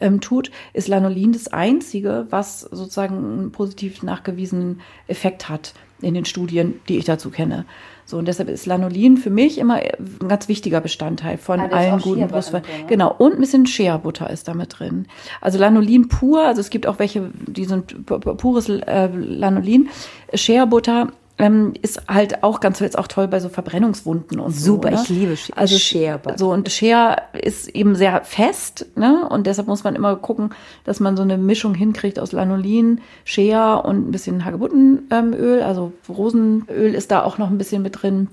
ähm, 0.00 0.22
tut, 0.22 0.50
ist 0.72 0.88
Lanolin 0.88 1.32
das 1.32 1.48
einzige, 1.48 2.28
was 2.30 2.62
sozusagen 2.62 3.16
einen 3.16 3.52
positiv 3.52 4.02
nachgewiesenen 4.02 4.80
Effekt 5.06 5.50
hat 5.50 5.74
in 6.00 6.14
den 6.14 6.24
Studien, 6.24 6.80
die 6.88 6.96
ich 6.96 7.04
dazu 7.04 7.28
kenne. 7.28 7.66
So, 8.08 8.16
und 8.16 8.26
deshalb 8.26 8.48
ist 8.48 8.64
Lanolin 8.64 9.18
für 9.18 9.28
mich 9.28 9.58
immer 9.58 9.74
ein 9.74 10.28
ganz 10.28 10.48
wichtiger 10.48 10.80
Bestandteil 10.80 11.36
von 11.36 11.60
ah, 11.60 11.66
allen 11.66 12.00
guten 12.00 12.26
Brustweinen. 12.26 12.66
Ne? 12.66 12.86
Genau, 12.86 13.14
und 13.14 13.34
ein 13.34 13.40
bisschen 13.40 13.66
Shea-Butter 13.66 14.30
ist 14.30 14.48
damit 14.48 14.78
drin. 14.78 15.08
Also 15.42 15.58
Lanolin 15.58 16.08
pur, 16.08 16.40
also 16.40 16.62
es 16.62 16.70
gibt 16.70 16.86
auch 16.86 16.98
welche, 16.98 17.30
die 17.46 17.66
sind 17.66 18.06
pures 18.06 18.70
äh, 18.70 19.10
Lanolin. 19.12 19.90
Shea-Butter 20.32 21.08
ähm, 21.38 21.74
ist 21.80 22.02
halt 22.08 22.42
auch 22.42 22.60
ganz 22.60 22.80
jetzt 22.80 22.98
auch 22.98 23.06
toll 23.06 23.28
bei 23.28 23.38
so 23.38 23.48
Verbrennungswunden 23.48 24.40
und 24.40 24.52
Super, 24.52 24.90
so. 24.90 24.96
Super, 24.96 25.02
ich 25.02 25.08
liebe 25.08 25.36
Sch 25.36 25.52
also 25.54 25.78
Shea. 25.78 26.18
So 26.36 26.50
und 26.52 26.68
Shea 26.70 27.16
ist 27.32 27.68
eben 27.68 27.94
sehr 27.94 28.24
fest, 28.24 28.86
ne? 28.96 29.26
Und 29.28 29.46
deshalb 29.46 29.68
muss 29.68 29.84
man 29.84 29.94
immer 29.94 30.16
gucken, 30.16 30.50
dass 30.84 30.98
man 30.98 31.16
so 31.16 31.22
eine 31.22 31.38
Mischung 31.38 31.74
hinkriegt 31.74 32.18
aus 32.18 32.32
Lanolin, 32.32 33.00
Shea 33.24 33.74
und 33.74 34.08
ein 34.08 34.10
bisschen 34.10 34.44
Hagebuttenöl, 34.44 35.62
also 35.62 35.92
Rosenöl 36.08 36.94
ist 36.94 37.10
da 37.10 37.22
auch 37.22 37.38
noch 37.38 37.50
ein 37.50 37.58
bisschen 37.58 37.82
mit 37.82 38.02
drin. 38.02 38.28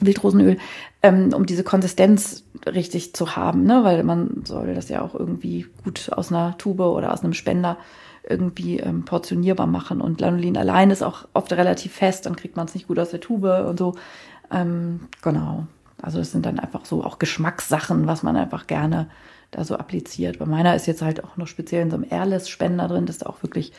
Wildrosenöl, 0.00 0.58
ähm, 1.02 1.32
um 1.34 1.44
diese 1.44 1.64
Konsistenz 1.64 2.44
richtig 2.66 3.14
zu 3.14 3.34
haben, 3.34 3.64
ne? 3.64 3.82
weil 3.82 4.04
man 4.04 4.42
soll 4.44 4.74
das 4.74 4.88
ja 4.88 5.02
auch 5.02 5.14
irgendwie 5.14 5.66
gut 5.82 6.10
aus 6.12 6.30
einer 6.30 6.56
Tube 6.56 6.80
oder 6.80 7.12
aus 7.12 7.24
einem 7.24 7.34
Spender 7.34 7.78
irgendwie 8.28 8.78
ähm, 8.78 9.04
portionierbar 9.04 9.66
machen. 9.66 10.00
Und 10.00 10.20
Lanolin 10.20 10.56
allein 10.56 10.90
ist 10.90 11.02
auch 11.02 11.26
oft 11.34 11.52
relativ 11.52 11.92
fest, 11.92 12.26
dann 12.26 12.36
kriegt 12.36 12.56
man 12.56 12.66
es 12.66 12.74
nicht 12.74 12.88
gut 12.88 12.98
aus 12.98 13.10
der 13.10 13.20
Tube 13.20 13.66
und 13.66 13.78
so. 13.78 13.94
Ähm, 14.50 15.00
genau. 15.22 15.66
Also 16.00 16.18
das 16.18 16.30
sind 16.30 16.46
dann 16.46 16.60
einfach 16.60 16.84
so 16.84 17.04
auch 17.04 17.18
Geschmackssachen, 17.18 18.06
was 18.06 18.22
man 18.22 18.36
einfach 18.36 18.66
gerne 18.66 19.08
da 19.50 19.64
so 19.64 19.76
appliziert. 19.76 20.38
Bei 20.38 20.46
meiner 20.46 20.76
ist 20.76 20.86
jetzt 20.86 21.02
halt 21.02 21.24
auch 21.24 21.36
noch 21.36 21.48
speziell 21.48 21.82
in 21.82 21.90
so 21.90 21.96
einem 21.96 22.06
Airless-Spender 22.08 22.86
drin, 22.86 23.06
dass 23.06 23.18
da 23.18 23.26
auch 23.26 23.42
wirklich 23.42 23.72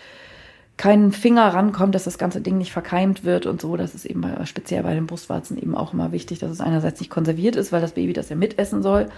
kein 0.75 1.11
Finger 1.11 1.53
rankommt, 1.53 1.93
dass 1.93 2.05
das 2.05 2.17
ganze 2.17 2.41
Ding 2.41 2.57
nicht 2.57 2.71
verkeimt 2.71 3.23
wird 3.23 3.45
und 3.45 3.61
so. 3.61 3.77
Das 3.77 3.93
ist 3.95 4.05
eben 4.05 4.21
bei, 4.21 4.45
speziell 4.45 4.83
bei 4.83 4.93
den 4.93 5.07
Brustwarzen 5.07 5.57
eben 5.57 5.75
auch 5.75 5.93
immer 5.93 6.11
wichtig, 6.11 6.39
dass 6.39 6.51
es 6.51 6.61
einerseits 6.61 6.99
nicht 6.99 7.09
konserviert 7.09 7.55
ist, 7.55 7.71
weil 7.71 7.81
das 7.81 7.93
Baby 7.93 8.13
das 8.13 8.29
ja 8.29 8.35
mitessen 8.35 8.81
soll 8.81 9.09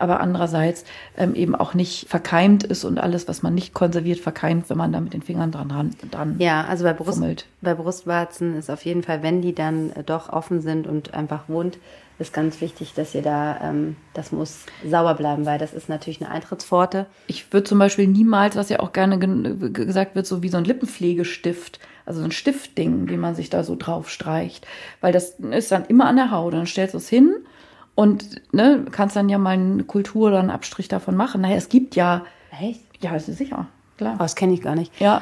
aber 0.00 0.20
andererseits 0.20 0.84
ähm, 1.16 1.34
eben 1.34 1.54
auch 1.54 1.74
nicht 1.74 2.08
verkeimt 2.08 2.64
ist 2.64 2.84
und 2.84 2.98
alles, 2.98 3.28
was 3.28 3.42
man 3.42 3.54
nicht 3.54 3.74
konserviert, 3.74 4.20
verkeimt, 4.20 4.70
wenn 4.70 4.76
man 4.76 4.92
da 4.92 5.00
mit 5.00 5.12
den 5.12 5.22
Fingern 5.22 5.52
dran 5.52 5.94
dran 6.10 6.36
Ja, 6.38 6.64
also 6.64 6.84
bei, 6.84 6.92
Brust, 6.92 7.22
bei 7.60 7.74
Brustwarzen 7.74 8.56
ist 8.56 8.70
auf 8.70 8.84
jeden 8.84 9.02
Fall, 9.02 9.22
wenn 9.22 9.42
die 9.42 9.54
dann 9.54 9.90
äh, 9.92 10.02
doch 10.02 10.30
offen 10.30 10.60
sind 10.60 10.86
und 10.86 11.14
einfach 11.14 11.48
wund, 11.48 11.78
ist 12.20 12.32
ganz 12.32 12.60
wichtig, 12.60 12.92
dass 12.94 13.14
ihr 13.14 13.22
da, 13.22 13.58
ähm, 13.62 13.96
das 14.14 14.30
muss 14.30 14.66
sauber 14.86 15.14
bleiben, 15.14 15.46
weil 15.46 15.58
das 15.58 15.72
ist 15.72 15.88
natürlich 15.88 16.20
eine 16.20 16.30
Eintrittspforte. 16.30 17.06
Ich 17.26 17.52
würde 17.52 17.64
zum 17.64 17.78
Beispiel 17.78 18.06
niemals, 18.06 18.56
was 18.56 18.68
ja 18.68 18.80
auch 18.80 18.92
gerne 18.92 19.18
gesagt 19.18 20.14
wird, 20.14 20.26
so 20.26 20.42
wie 20.42 20.48
so 20.48 20.58
ein 20.58 20.64
Lippenpflegestift, 20.64 21.80
also 22.04 22.20
so 22.20 22.26
ein 22.26 22.32
Stiftding, 22.32 23.06
den 23.06 23.20
man 23.20 23.34
sich 23.34 23.50
da 23.50 23.64
so 23.64 23.74
drauf 23.74 24.10
streicht, 24.10 24.66
weil 25.00 25.12
das 25.12 25.36
ist 25.50 25.72
dann 25.72 25.86
immer 25.86 26.06
an 26.06 26.16
der 26.16 26.30
Haut. 26.30 26.52
Dann 26.52 26.66
stellst 26.66 26.94
du 26.94 26.98
es 26.98 27.08
hin 27.08 27.34
und 28.00 28.40
ne, 28.54 28.86
kannst 28.90 29.14
dann 29.14 29.28
ja 29.28 29.36
mal 29.36 29.50
eine 29.50 29.84
Kultur 29.84 30.28
oder 30.28 30.38
einen 30.38 30.48
Abstrich 30.48 30.88
davon 30.88 31.16
machen. 31.16 31.42
Naja, 31.42 31.56
es 31.56 31.68
gibt 31.68 31.96
ja. 31.96 32.24
Echt? 32.58 32.80
Ja, 33.02 33.14
ist 33.14 33.26
sicher, 33.26 33.66
klar. 33.98 34.14
Oh, 34.14 34.22
das 34.22 34.36
kenne 34.36 34.54
ich 34.54 34.62
gar 34.62 34.74
nicht. 34.74 34.98
Ja. 34.98 35.20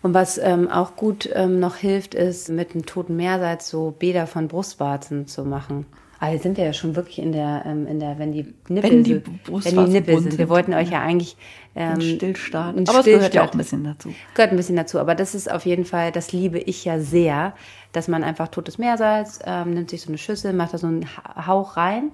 Und 0.00 0.14
was 0.14 0.38
ähm, 0.38 0.70
auch 0.70 0.96
gut 0.96 1.28
ähm, 1.34 1.60
noch 1.60 1.76
hilft, 1.76 2.14
ist 2.14 2.48
mit 2.48 2.72
einem 2.72 2.86
toten 2.86 3.14
Meersalz 3.16 3.68
so 3.68 3.90
Bäder 3.90 4.26
von 4.26 4.48
Brustwarzen 4.48 5.26
zu 5.26 5.44
machen. 5.44 5.84
Also 6.24 6.42
sind 6.42 6.56
wir 6.56 6.64
ja 6.64 6.72
schon 6.72 6.96
wirklich 6.96 7.18
in 7.18 7.32
der, 7.32 7.64
ähm, 7.66 7.86
in 7.86 8.00
der, 8.00 8.18
wenn 8.18 8.32
die 8.32 8.54
Nippel, 8.68 8.90
Wenn 8.90 9.04
die 9.04 9.22
wenn 9.24 9.86
die 9.86 9.92
Nippel 9.92 10.14
bunt 10.14 10.22
sind. 10.24 10.38
Wir 10.38 10.38
sind. 10.38 10.48
wollten 10.48 10.74
euch 10.74 10.90
ja 10.90 11.00
eigentlich 11.00 11.36
ähm, 11.76 12.00
Stillstart. 12.00 12.76
einen 12.76 12.88
Aber 12.88 13.00
es 13.00 13.04
gehört 13.04 13.34
ja 13.34 13.44
auch 13.46 13.52
ein 13.52 13.58
bisschen 13.58 13.84
dazu. 13.84 14.14
Gehört 14.34 14.50
ein 14.52 14.56
bisschen 14.56 14.76
dazu, 14.76 14.98
aber 14.98 15.14
das 15.14 15.34
ist 15.34 15.50
auf 15.50 15.66
jeden 15.66 15.84
Fall, 15.84 16.12
das 16.12 16.32
liebe 16.32 16.58
ich 16.58 16.84
ja 16.84 16.98
sehr, 16.98 17.52
dass 17.92 18.08
man 18.08 18.24
einfach 18.24 18.48
totes 18.48 18.78
Meersalz, 18.78 19.40
ähm, 19.44 19.74
nimmt 19.74 19.90
sich 19.90 20.02
so 20.02 20.08
eine 20.08 20.18
Schüssel, 20.18 20.52
macht 20.52 20.72
da 20.72 20.78
so 20.78 20.86
einen 20.86 21.04
Ha- 21.16 21.46
Hauch 21.46 21.76
rein 21.76 22.10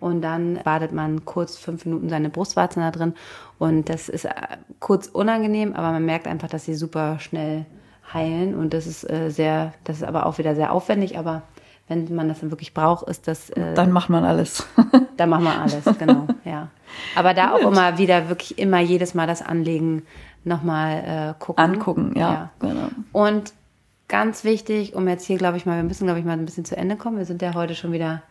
und 0.00 0.20
dann 0.22 0.58
badet 0.64 0.92
man 0.92 1.24
kurz 1.24 1.56
fünf 1.56 1.84
Minuten 1.86 2.08
seine 2.08 2.28
Brustwarzen 2.30 2.82
da 2.82 2.90
drin 2.90 3.14
und 3.58 3.88
das 3.88 4.08
ist 4.08 4.24
äh, 4.26 4.30
kurz 4.80 5.06
unangenehm, 5.06 5.72
aber 5.74 5.90
man 5.92 6.04
merkt 6.04 6.26
einfach, 6.26 6.48
dass 6.48 6.64
sie 6.64 6.74
super 6.74 7.18
schnell 7.20 7.64
heilen 8.12 8.54
und 8.54 8.74
das 8.74 8.86
ist 8.86 9.08
äh, 9.08 9.30
sehr, 9.30 9.72
das 9.84 9.96
ist 9.98 10.02
aber 10.04 10.26
auch 10.26 10.36
wieder 10.38 10.54
sehr 10.54 10.72
aufwendig, 10.72 11.16
aber 11.18 11.42
wenn 11.88 12.14
man 12.14 12.28
das 12.28 12.40
dann 12.40 12.50
wirklich 12.50 12.72
braucht, 12.72 13.08
ist 13.08 13.28
das 13.28 13.50
äh, 13.50 13.74
Dann 13.74 13.92
macht 13.92 14.08
man 14.08 14.24
alles. 14.24 14.66
da 15.16 15.26
machen 15.26 15.44
wir 15.44 15.60
alles, 15.60 15.84
genau, 15.98 16.26
ja. 16.44 16.68
Aber 17.14 17.34
da 17.34 17.54
auch 17.54 17.60
immer 17.60 17.98
wieder 17.98 18.28
wirklich 18.28 18.58
immer 18.58 18.80
jedes 18.80 19.14
Mal 19.14 19.26
das 19.26 19.42
Anlegen 19.42 20.02
nochmal 20.44 21.34
äh, 21.36 21.42
gucken. 21.42 21.64
Angucken, 21.64 22.14
ja, 22.16 22.50
genau. 22.58 22.88
Und 23.12 23.52
ganz 24.08 24.44
wichtig, 24.44 24.94
um 24.94 25.08
jetzt 25.08 25.26
hier, 25.26 25.38
glaube 25.38 25.56
ich 25.56 25.66
mal, 25.66 25.76
wir 25.76 25.84
müssen, 25.84 26.04
glaube 26.04 26.20
ich, 26.20 26.24
mal 26.24 26.32
ein 26.32 26.44
bisschen 26.44 26.64
zu 26.64 26.76
Ende 26.76 26.96
kommen. 26.96 27.18
Wir 27.18 27.24
sind 27.24 27.42
ja 27.42 27.54
heute 27.54 27.74
schon 27.74 27.92
wieder 27.92 28.22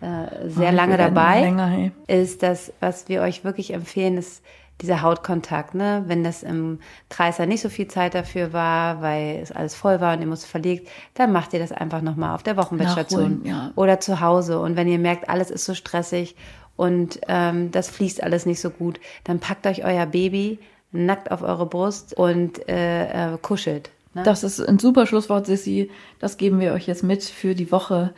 äh, 0.00 0.48
sehr 0.48 0.70
Wir 0.70 0.72
lange 0.72 0.96
dabei. 0.96 1.40
Länger, 1.40 1.66
hey. 1.66 1.92
Ist 2.06 2.42
das, 2.42 2.72
was 2.80 3.08
wir 3.08 3.22
euch 3.22 3.44
wirklich 3.44 3.72
empfehlen, 3.72 4.18
ist 4.18 4.42
dieser 4.82 5.02
Hautkontakt, 5.02 5.74
ne? 5.74 6.04
Wenn 6.06 6.22
das 6.22 6.42
im 6.42 6.80
Kreis 7.08 7.38
ja 7.38 7.46
nicht 7.46 7.62
so 7.62 7.68
viel 7.68 7.88
Zeit 7.88 8.14
dafür 8.14 8.52
war, 8.52 9.00
weil 9.00 9.40
es 9.42 9.52
alles 9.52 9.74
voll 9.74 10.00
war 10.00 10.14
und 10.14 10.20
ihr 10.20 10.26
musst 10.26 10.46
verlegt, 10.46 10.88
dann 11.14 11.32
macht 11.32 11.52
ihr 11.52 11.60
das 11.60 11.72
einfach 11.72 12.02
nochmal 12.02 12.34
auf 12.34 12.42
der 12.42 12.56
Wochenbettstation 12.56 13.42
ja. 13.44 13.72
oder 13.76 14.00
zu 14.00 14.20
Hause. 14.20 14.58
Und 14.60 14.76
wenn 14.76 14.88
ihr 14.88 14.98
merkt, 14.98 15.28
alles 15.28 15.50
ist 15.50 15.64
so 15.64 15.74
stressig 15.74 16.36
und 16.76 17.20
ähm, 17.28 17.70
das 17.70 17.88
fließt 17.88 18.22
alles 18.22 18.44
nicht 18.44 18.60
so 18.60 18.70
gut, 18.70 19.00
dann 19.24 19.40
packt 19.40 19.66
euch 19.66 19.84
euer 19.84 20.06
Baby 20.06 20.58
nackt 20.92 21.30
auf 21.30 21.42
eure 21.42 21.66
Brust 21.66 22.14
und 22.14 22.68
äh, 22.68 23.34
äh, 23.34 23.38
kuschelt. 23.40 23.90
Ne? 24.14 24.22
Das 24.22 24.44
ist 24.44 24.60
ein 24.60 24.78
super 24.78 25.06
Schlusswort, 25.06 25.46
Sissi. 25.46 25.90
Das 26.18 26.36
geben 26.36 26.60
wir 26.60 26.72
euch 26.72 26.86
jetzt 26.86 27.02
mit 27.02 27.24
für 27.24 27.54
die 27.54 27.72
Woche. 27.72 28.12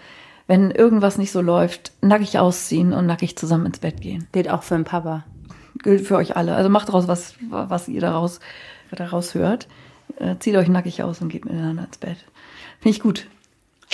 Wenn 0.46 0.70
irgendwas 0.70 1.16
nicht 1.16 1.32
so 1.32 1.40
läuft, 1.40 1.92
nackig 2.02 2.38
ausziehen 2.38 2.92
und 2.92 3.06
nackig 3.06 3.36
zusammen 3.36 3.66
ins 3.66 3.78
Bett 3.78 4.00
gehen. 4.00 4.26
Gilt 4.32 4.50
auch 4.50 4.62
für 4.62 4.74
den 4.74 4.84
Papa. 4.84 5.24
Gilt 5.82 6.06
für 6.06 6.16
euch 6.16 6.36
alle. 6.36 6.54
Also 6.54 6.68
macht 6.70 6.88
daraus, 6.88 7.08
was, 7.08 7.34
was 7.50 7.88
ihr 7.88 8.00
daraus, 8.00 8.40
daraus 8.90 9.34
hört. 9.34 9.68
Äh, 10.18 10.36
zieht 10.38 10.54
euch 10.56 10.68
nackig 10.68 11.02
aus 11.02 11.20
und 11.20 11.28
geht 11.28 11.44
miteinander 11.44 11.84
ins 11.84 11.98
Bett. 11.98 12.18
Finde 12.80 12.96
ich 12.96 13.00
gut. 13.02 13.26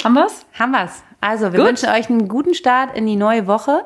Haben 0.04 0.14
wir's? 0.14 0.44
Haben 0.58 0.72
wir's. 0.72 1.02
Also, 1.20 1.52
wir 1.52 1.58
Gut. 1.60 1.68
wünschen 1.68 1.88
euch 1.90 2.08
einen 2.08 2.28
guten 2.28 2.54
Start 2.54 2.96
in 2.96 3.06
die 3.06 3.16
neue 3.16 3.46
Woche. 3.46 3.84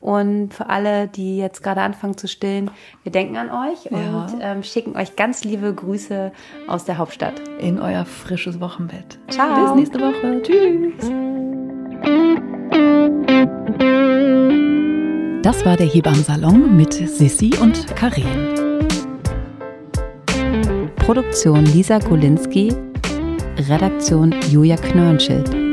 Und 0.00 0.52
für 0.52 0.68
alle, 0.68 1.08
die 1.08 1.38
jetzt 1.38 1.62
gerade 1.62 1.80
anfangen 1.80 2.18
zu 2.18 2.28
stillen, 2.28 2.70
wir 3.04 3.12
denken 3.12 3.38
an 3.38 3.50
euch 3.50 3.86
Ja. 3.90 3.96
und 3.98 4.36
ähm, 4.40 4.62
schicken 4.62 4.96
euch 4.96 5.16
ganz 5.16 5.44
liebe 5.44 5.72
Grüße 5.72 6.30
aus 6.68 6.84
der 6.84 6.98
Hauptstadt. 6.98 7.40
In 7.58 7.80
euer 7.80 8.04
frisches 8.04 8.60
Wochenbett. 8.60 9.18
Ciao. 9.30 9.74
Bis 9.74 9.74
nächste 9.76 10.00
Woche. 10.00 10.42
Tschüss. 10.42 11.10
Das 15.44 15.62
war 15.66 15.76
der 15.76 15.86
Hebammsalon 15.86 16.74
mit 16.74 16.94
Sissi 16.94 17.52
und 17.60 17.94
Karin. 17.94 18.24
Produktion 20.96 21.66
Lisa 21.66 21.98
Golinski, 21.98 22.74
Redaktion 23.68 24.34
Julia 24.48 24.76
Knörnschild. 24.76 25.63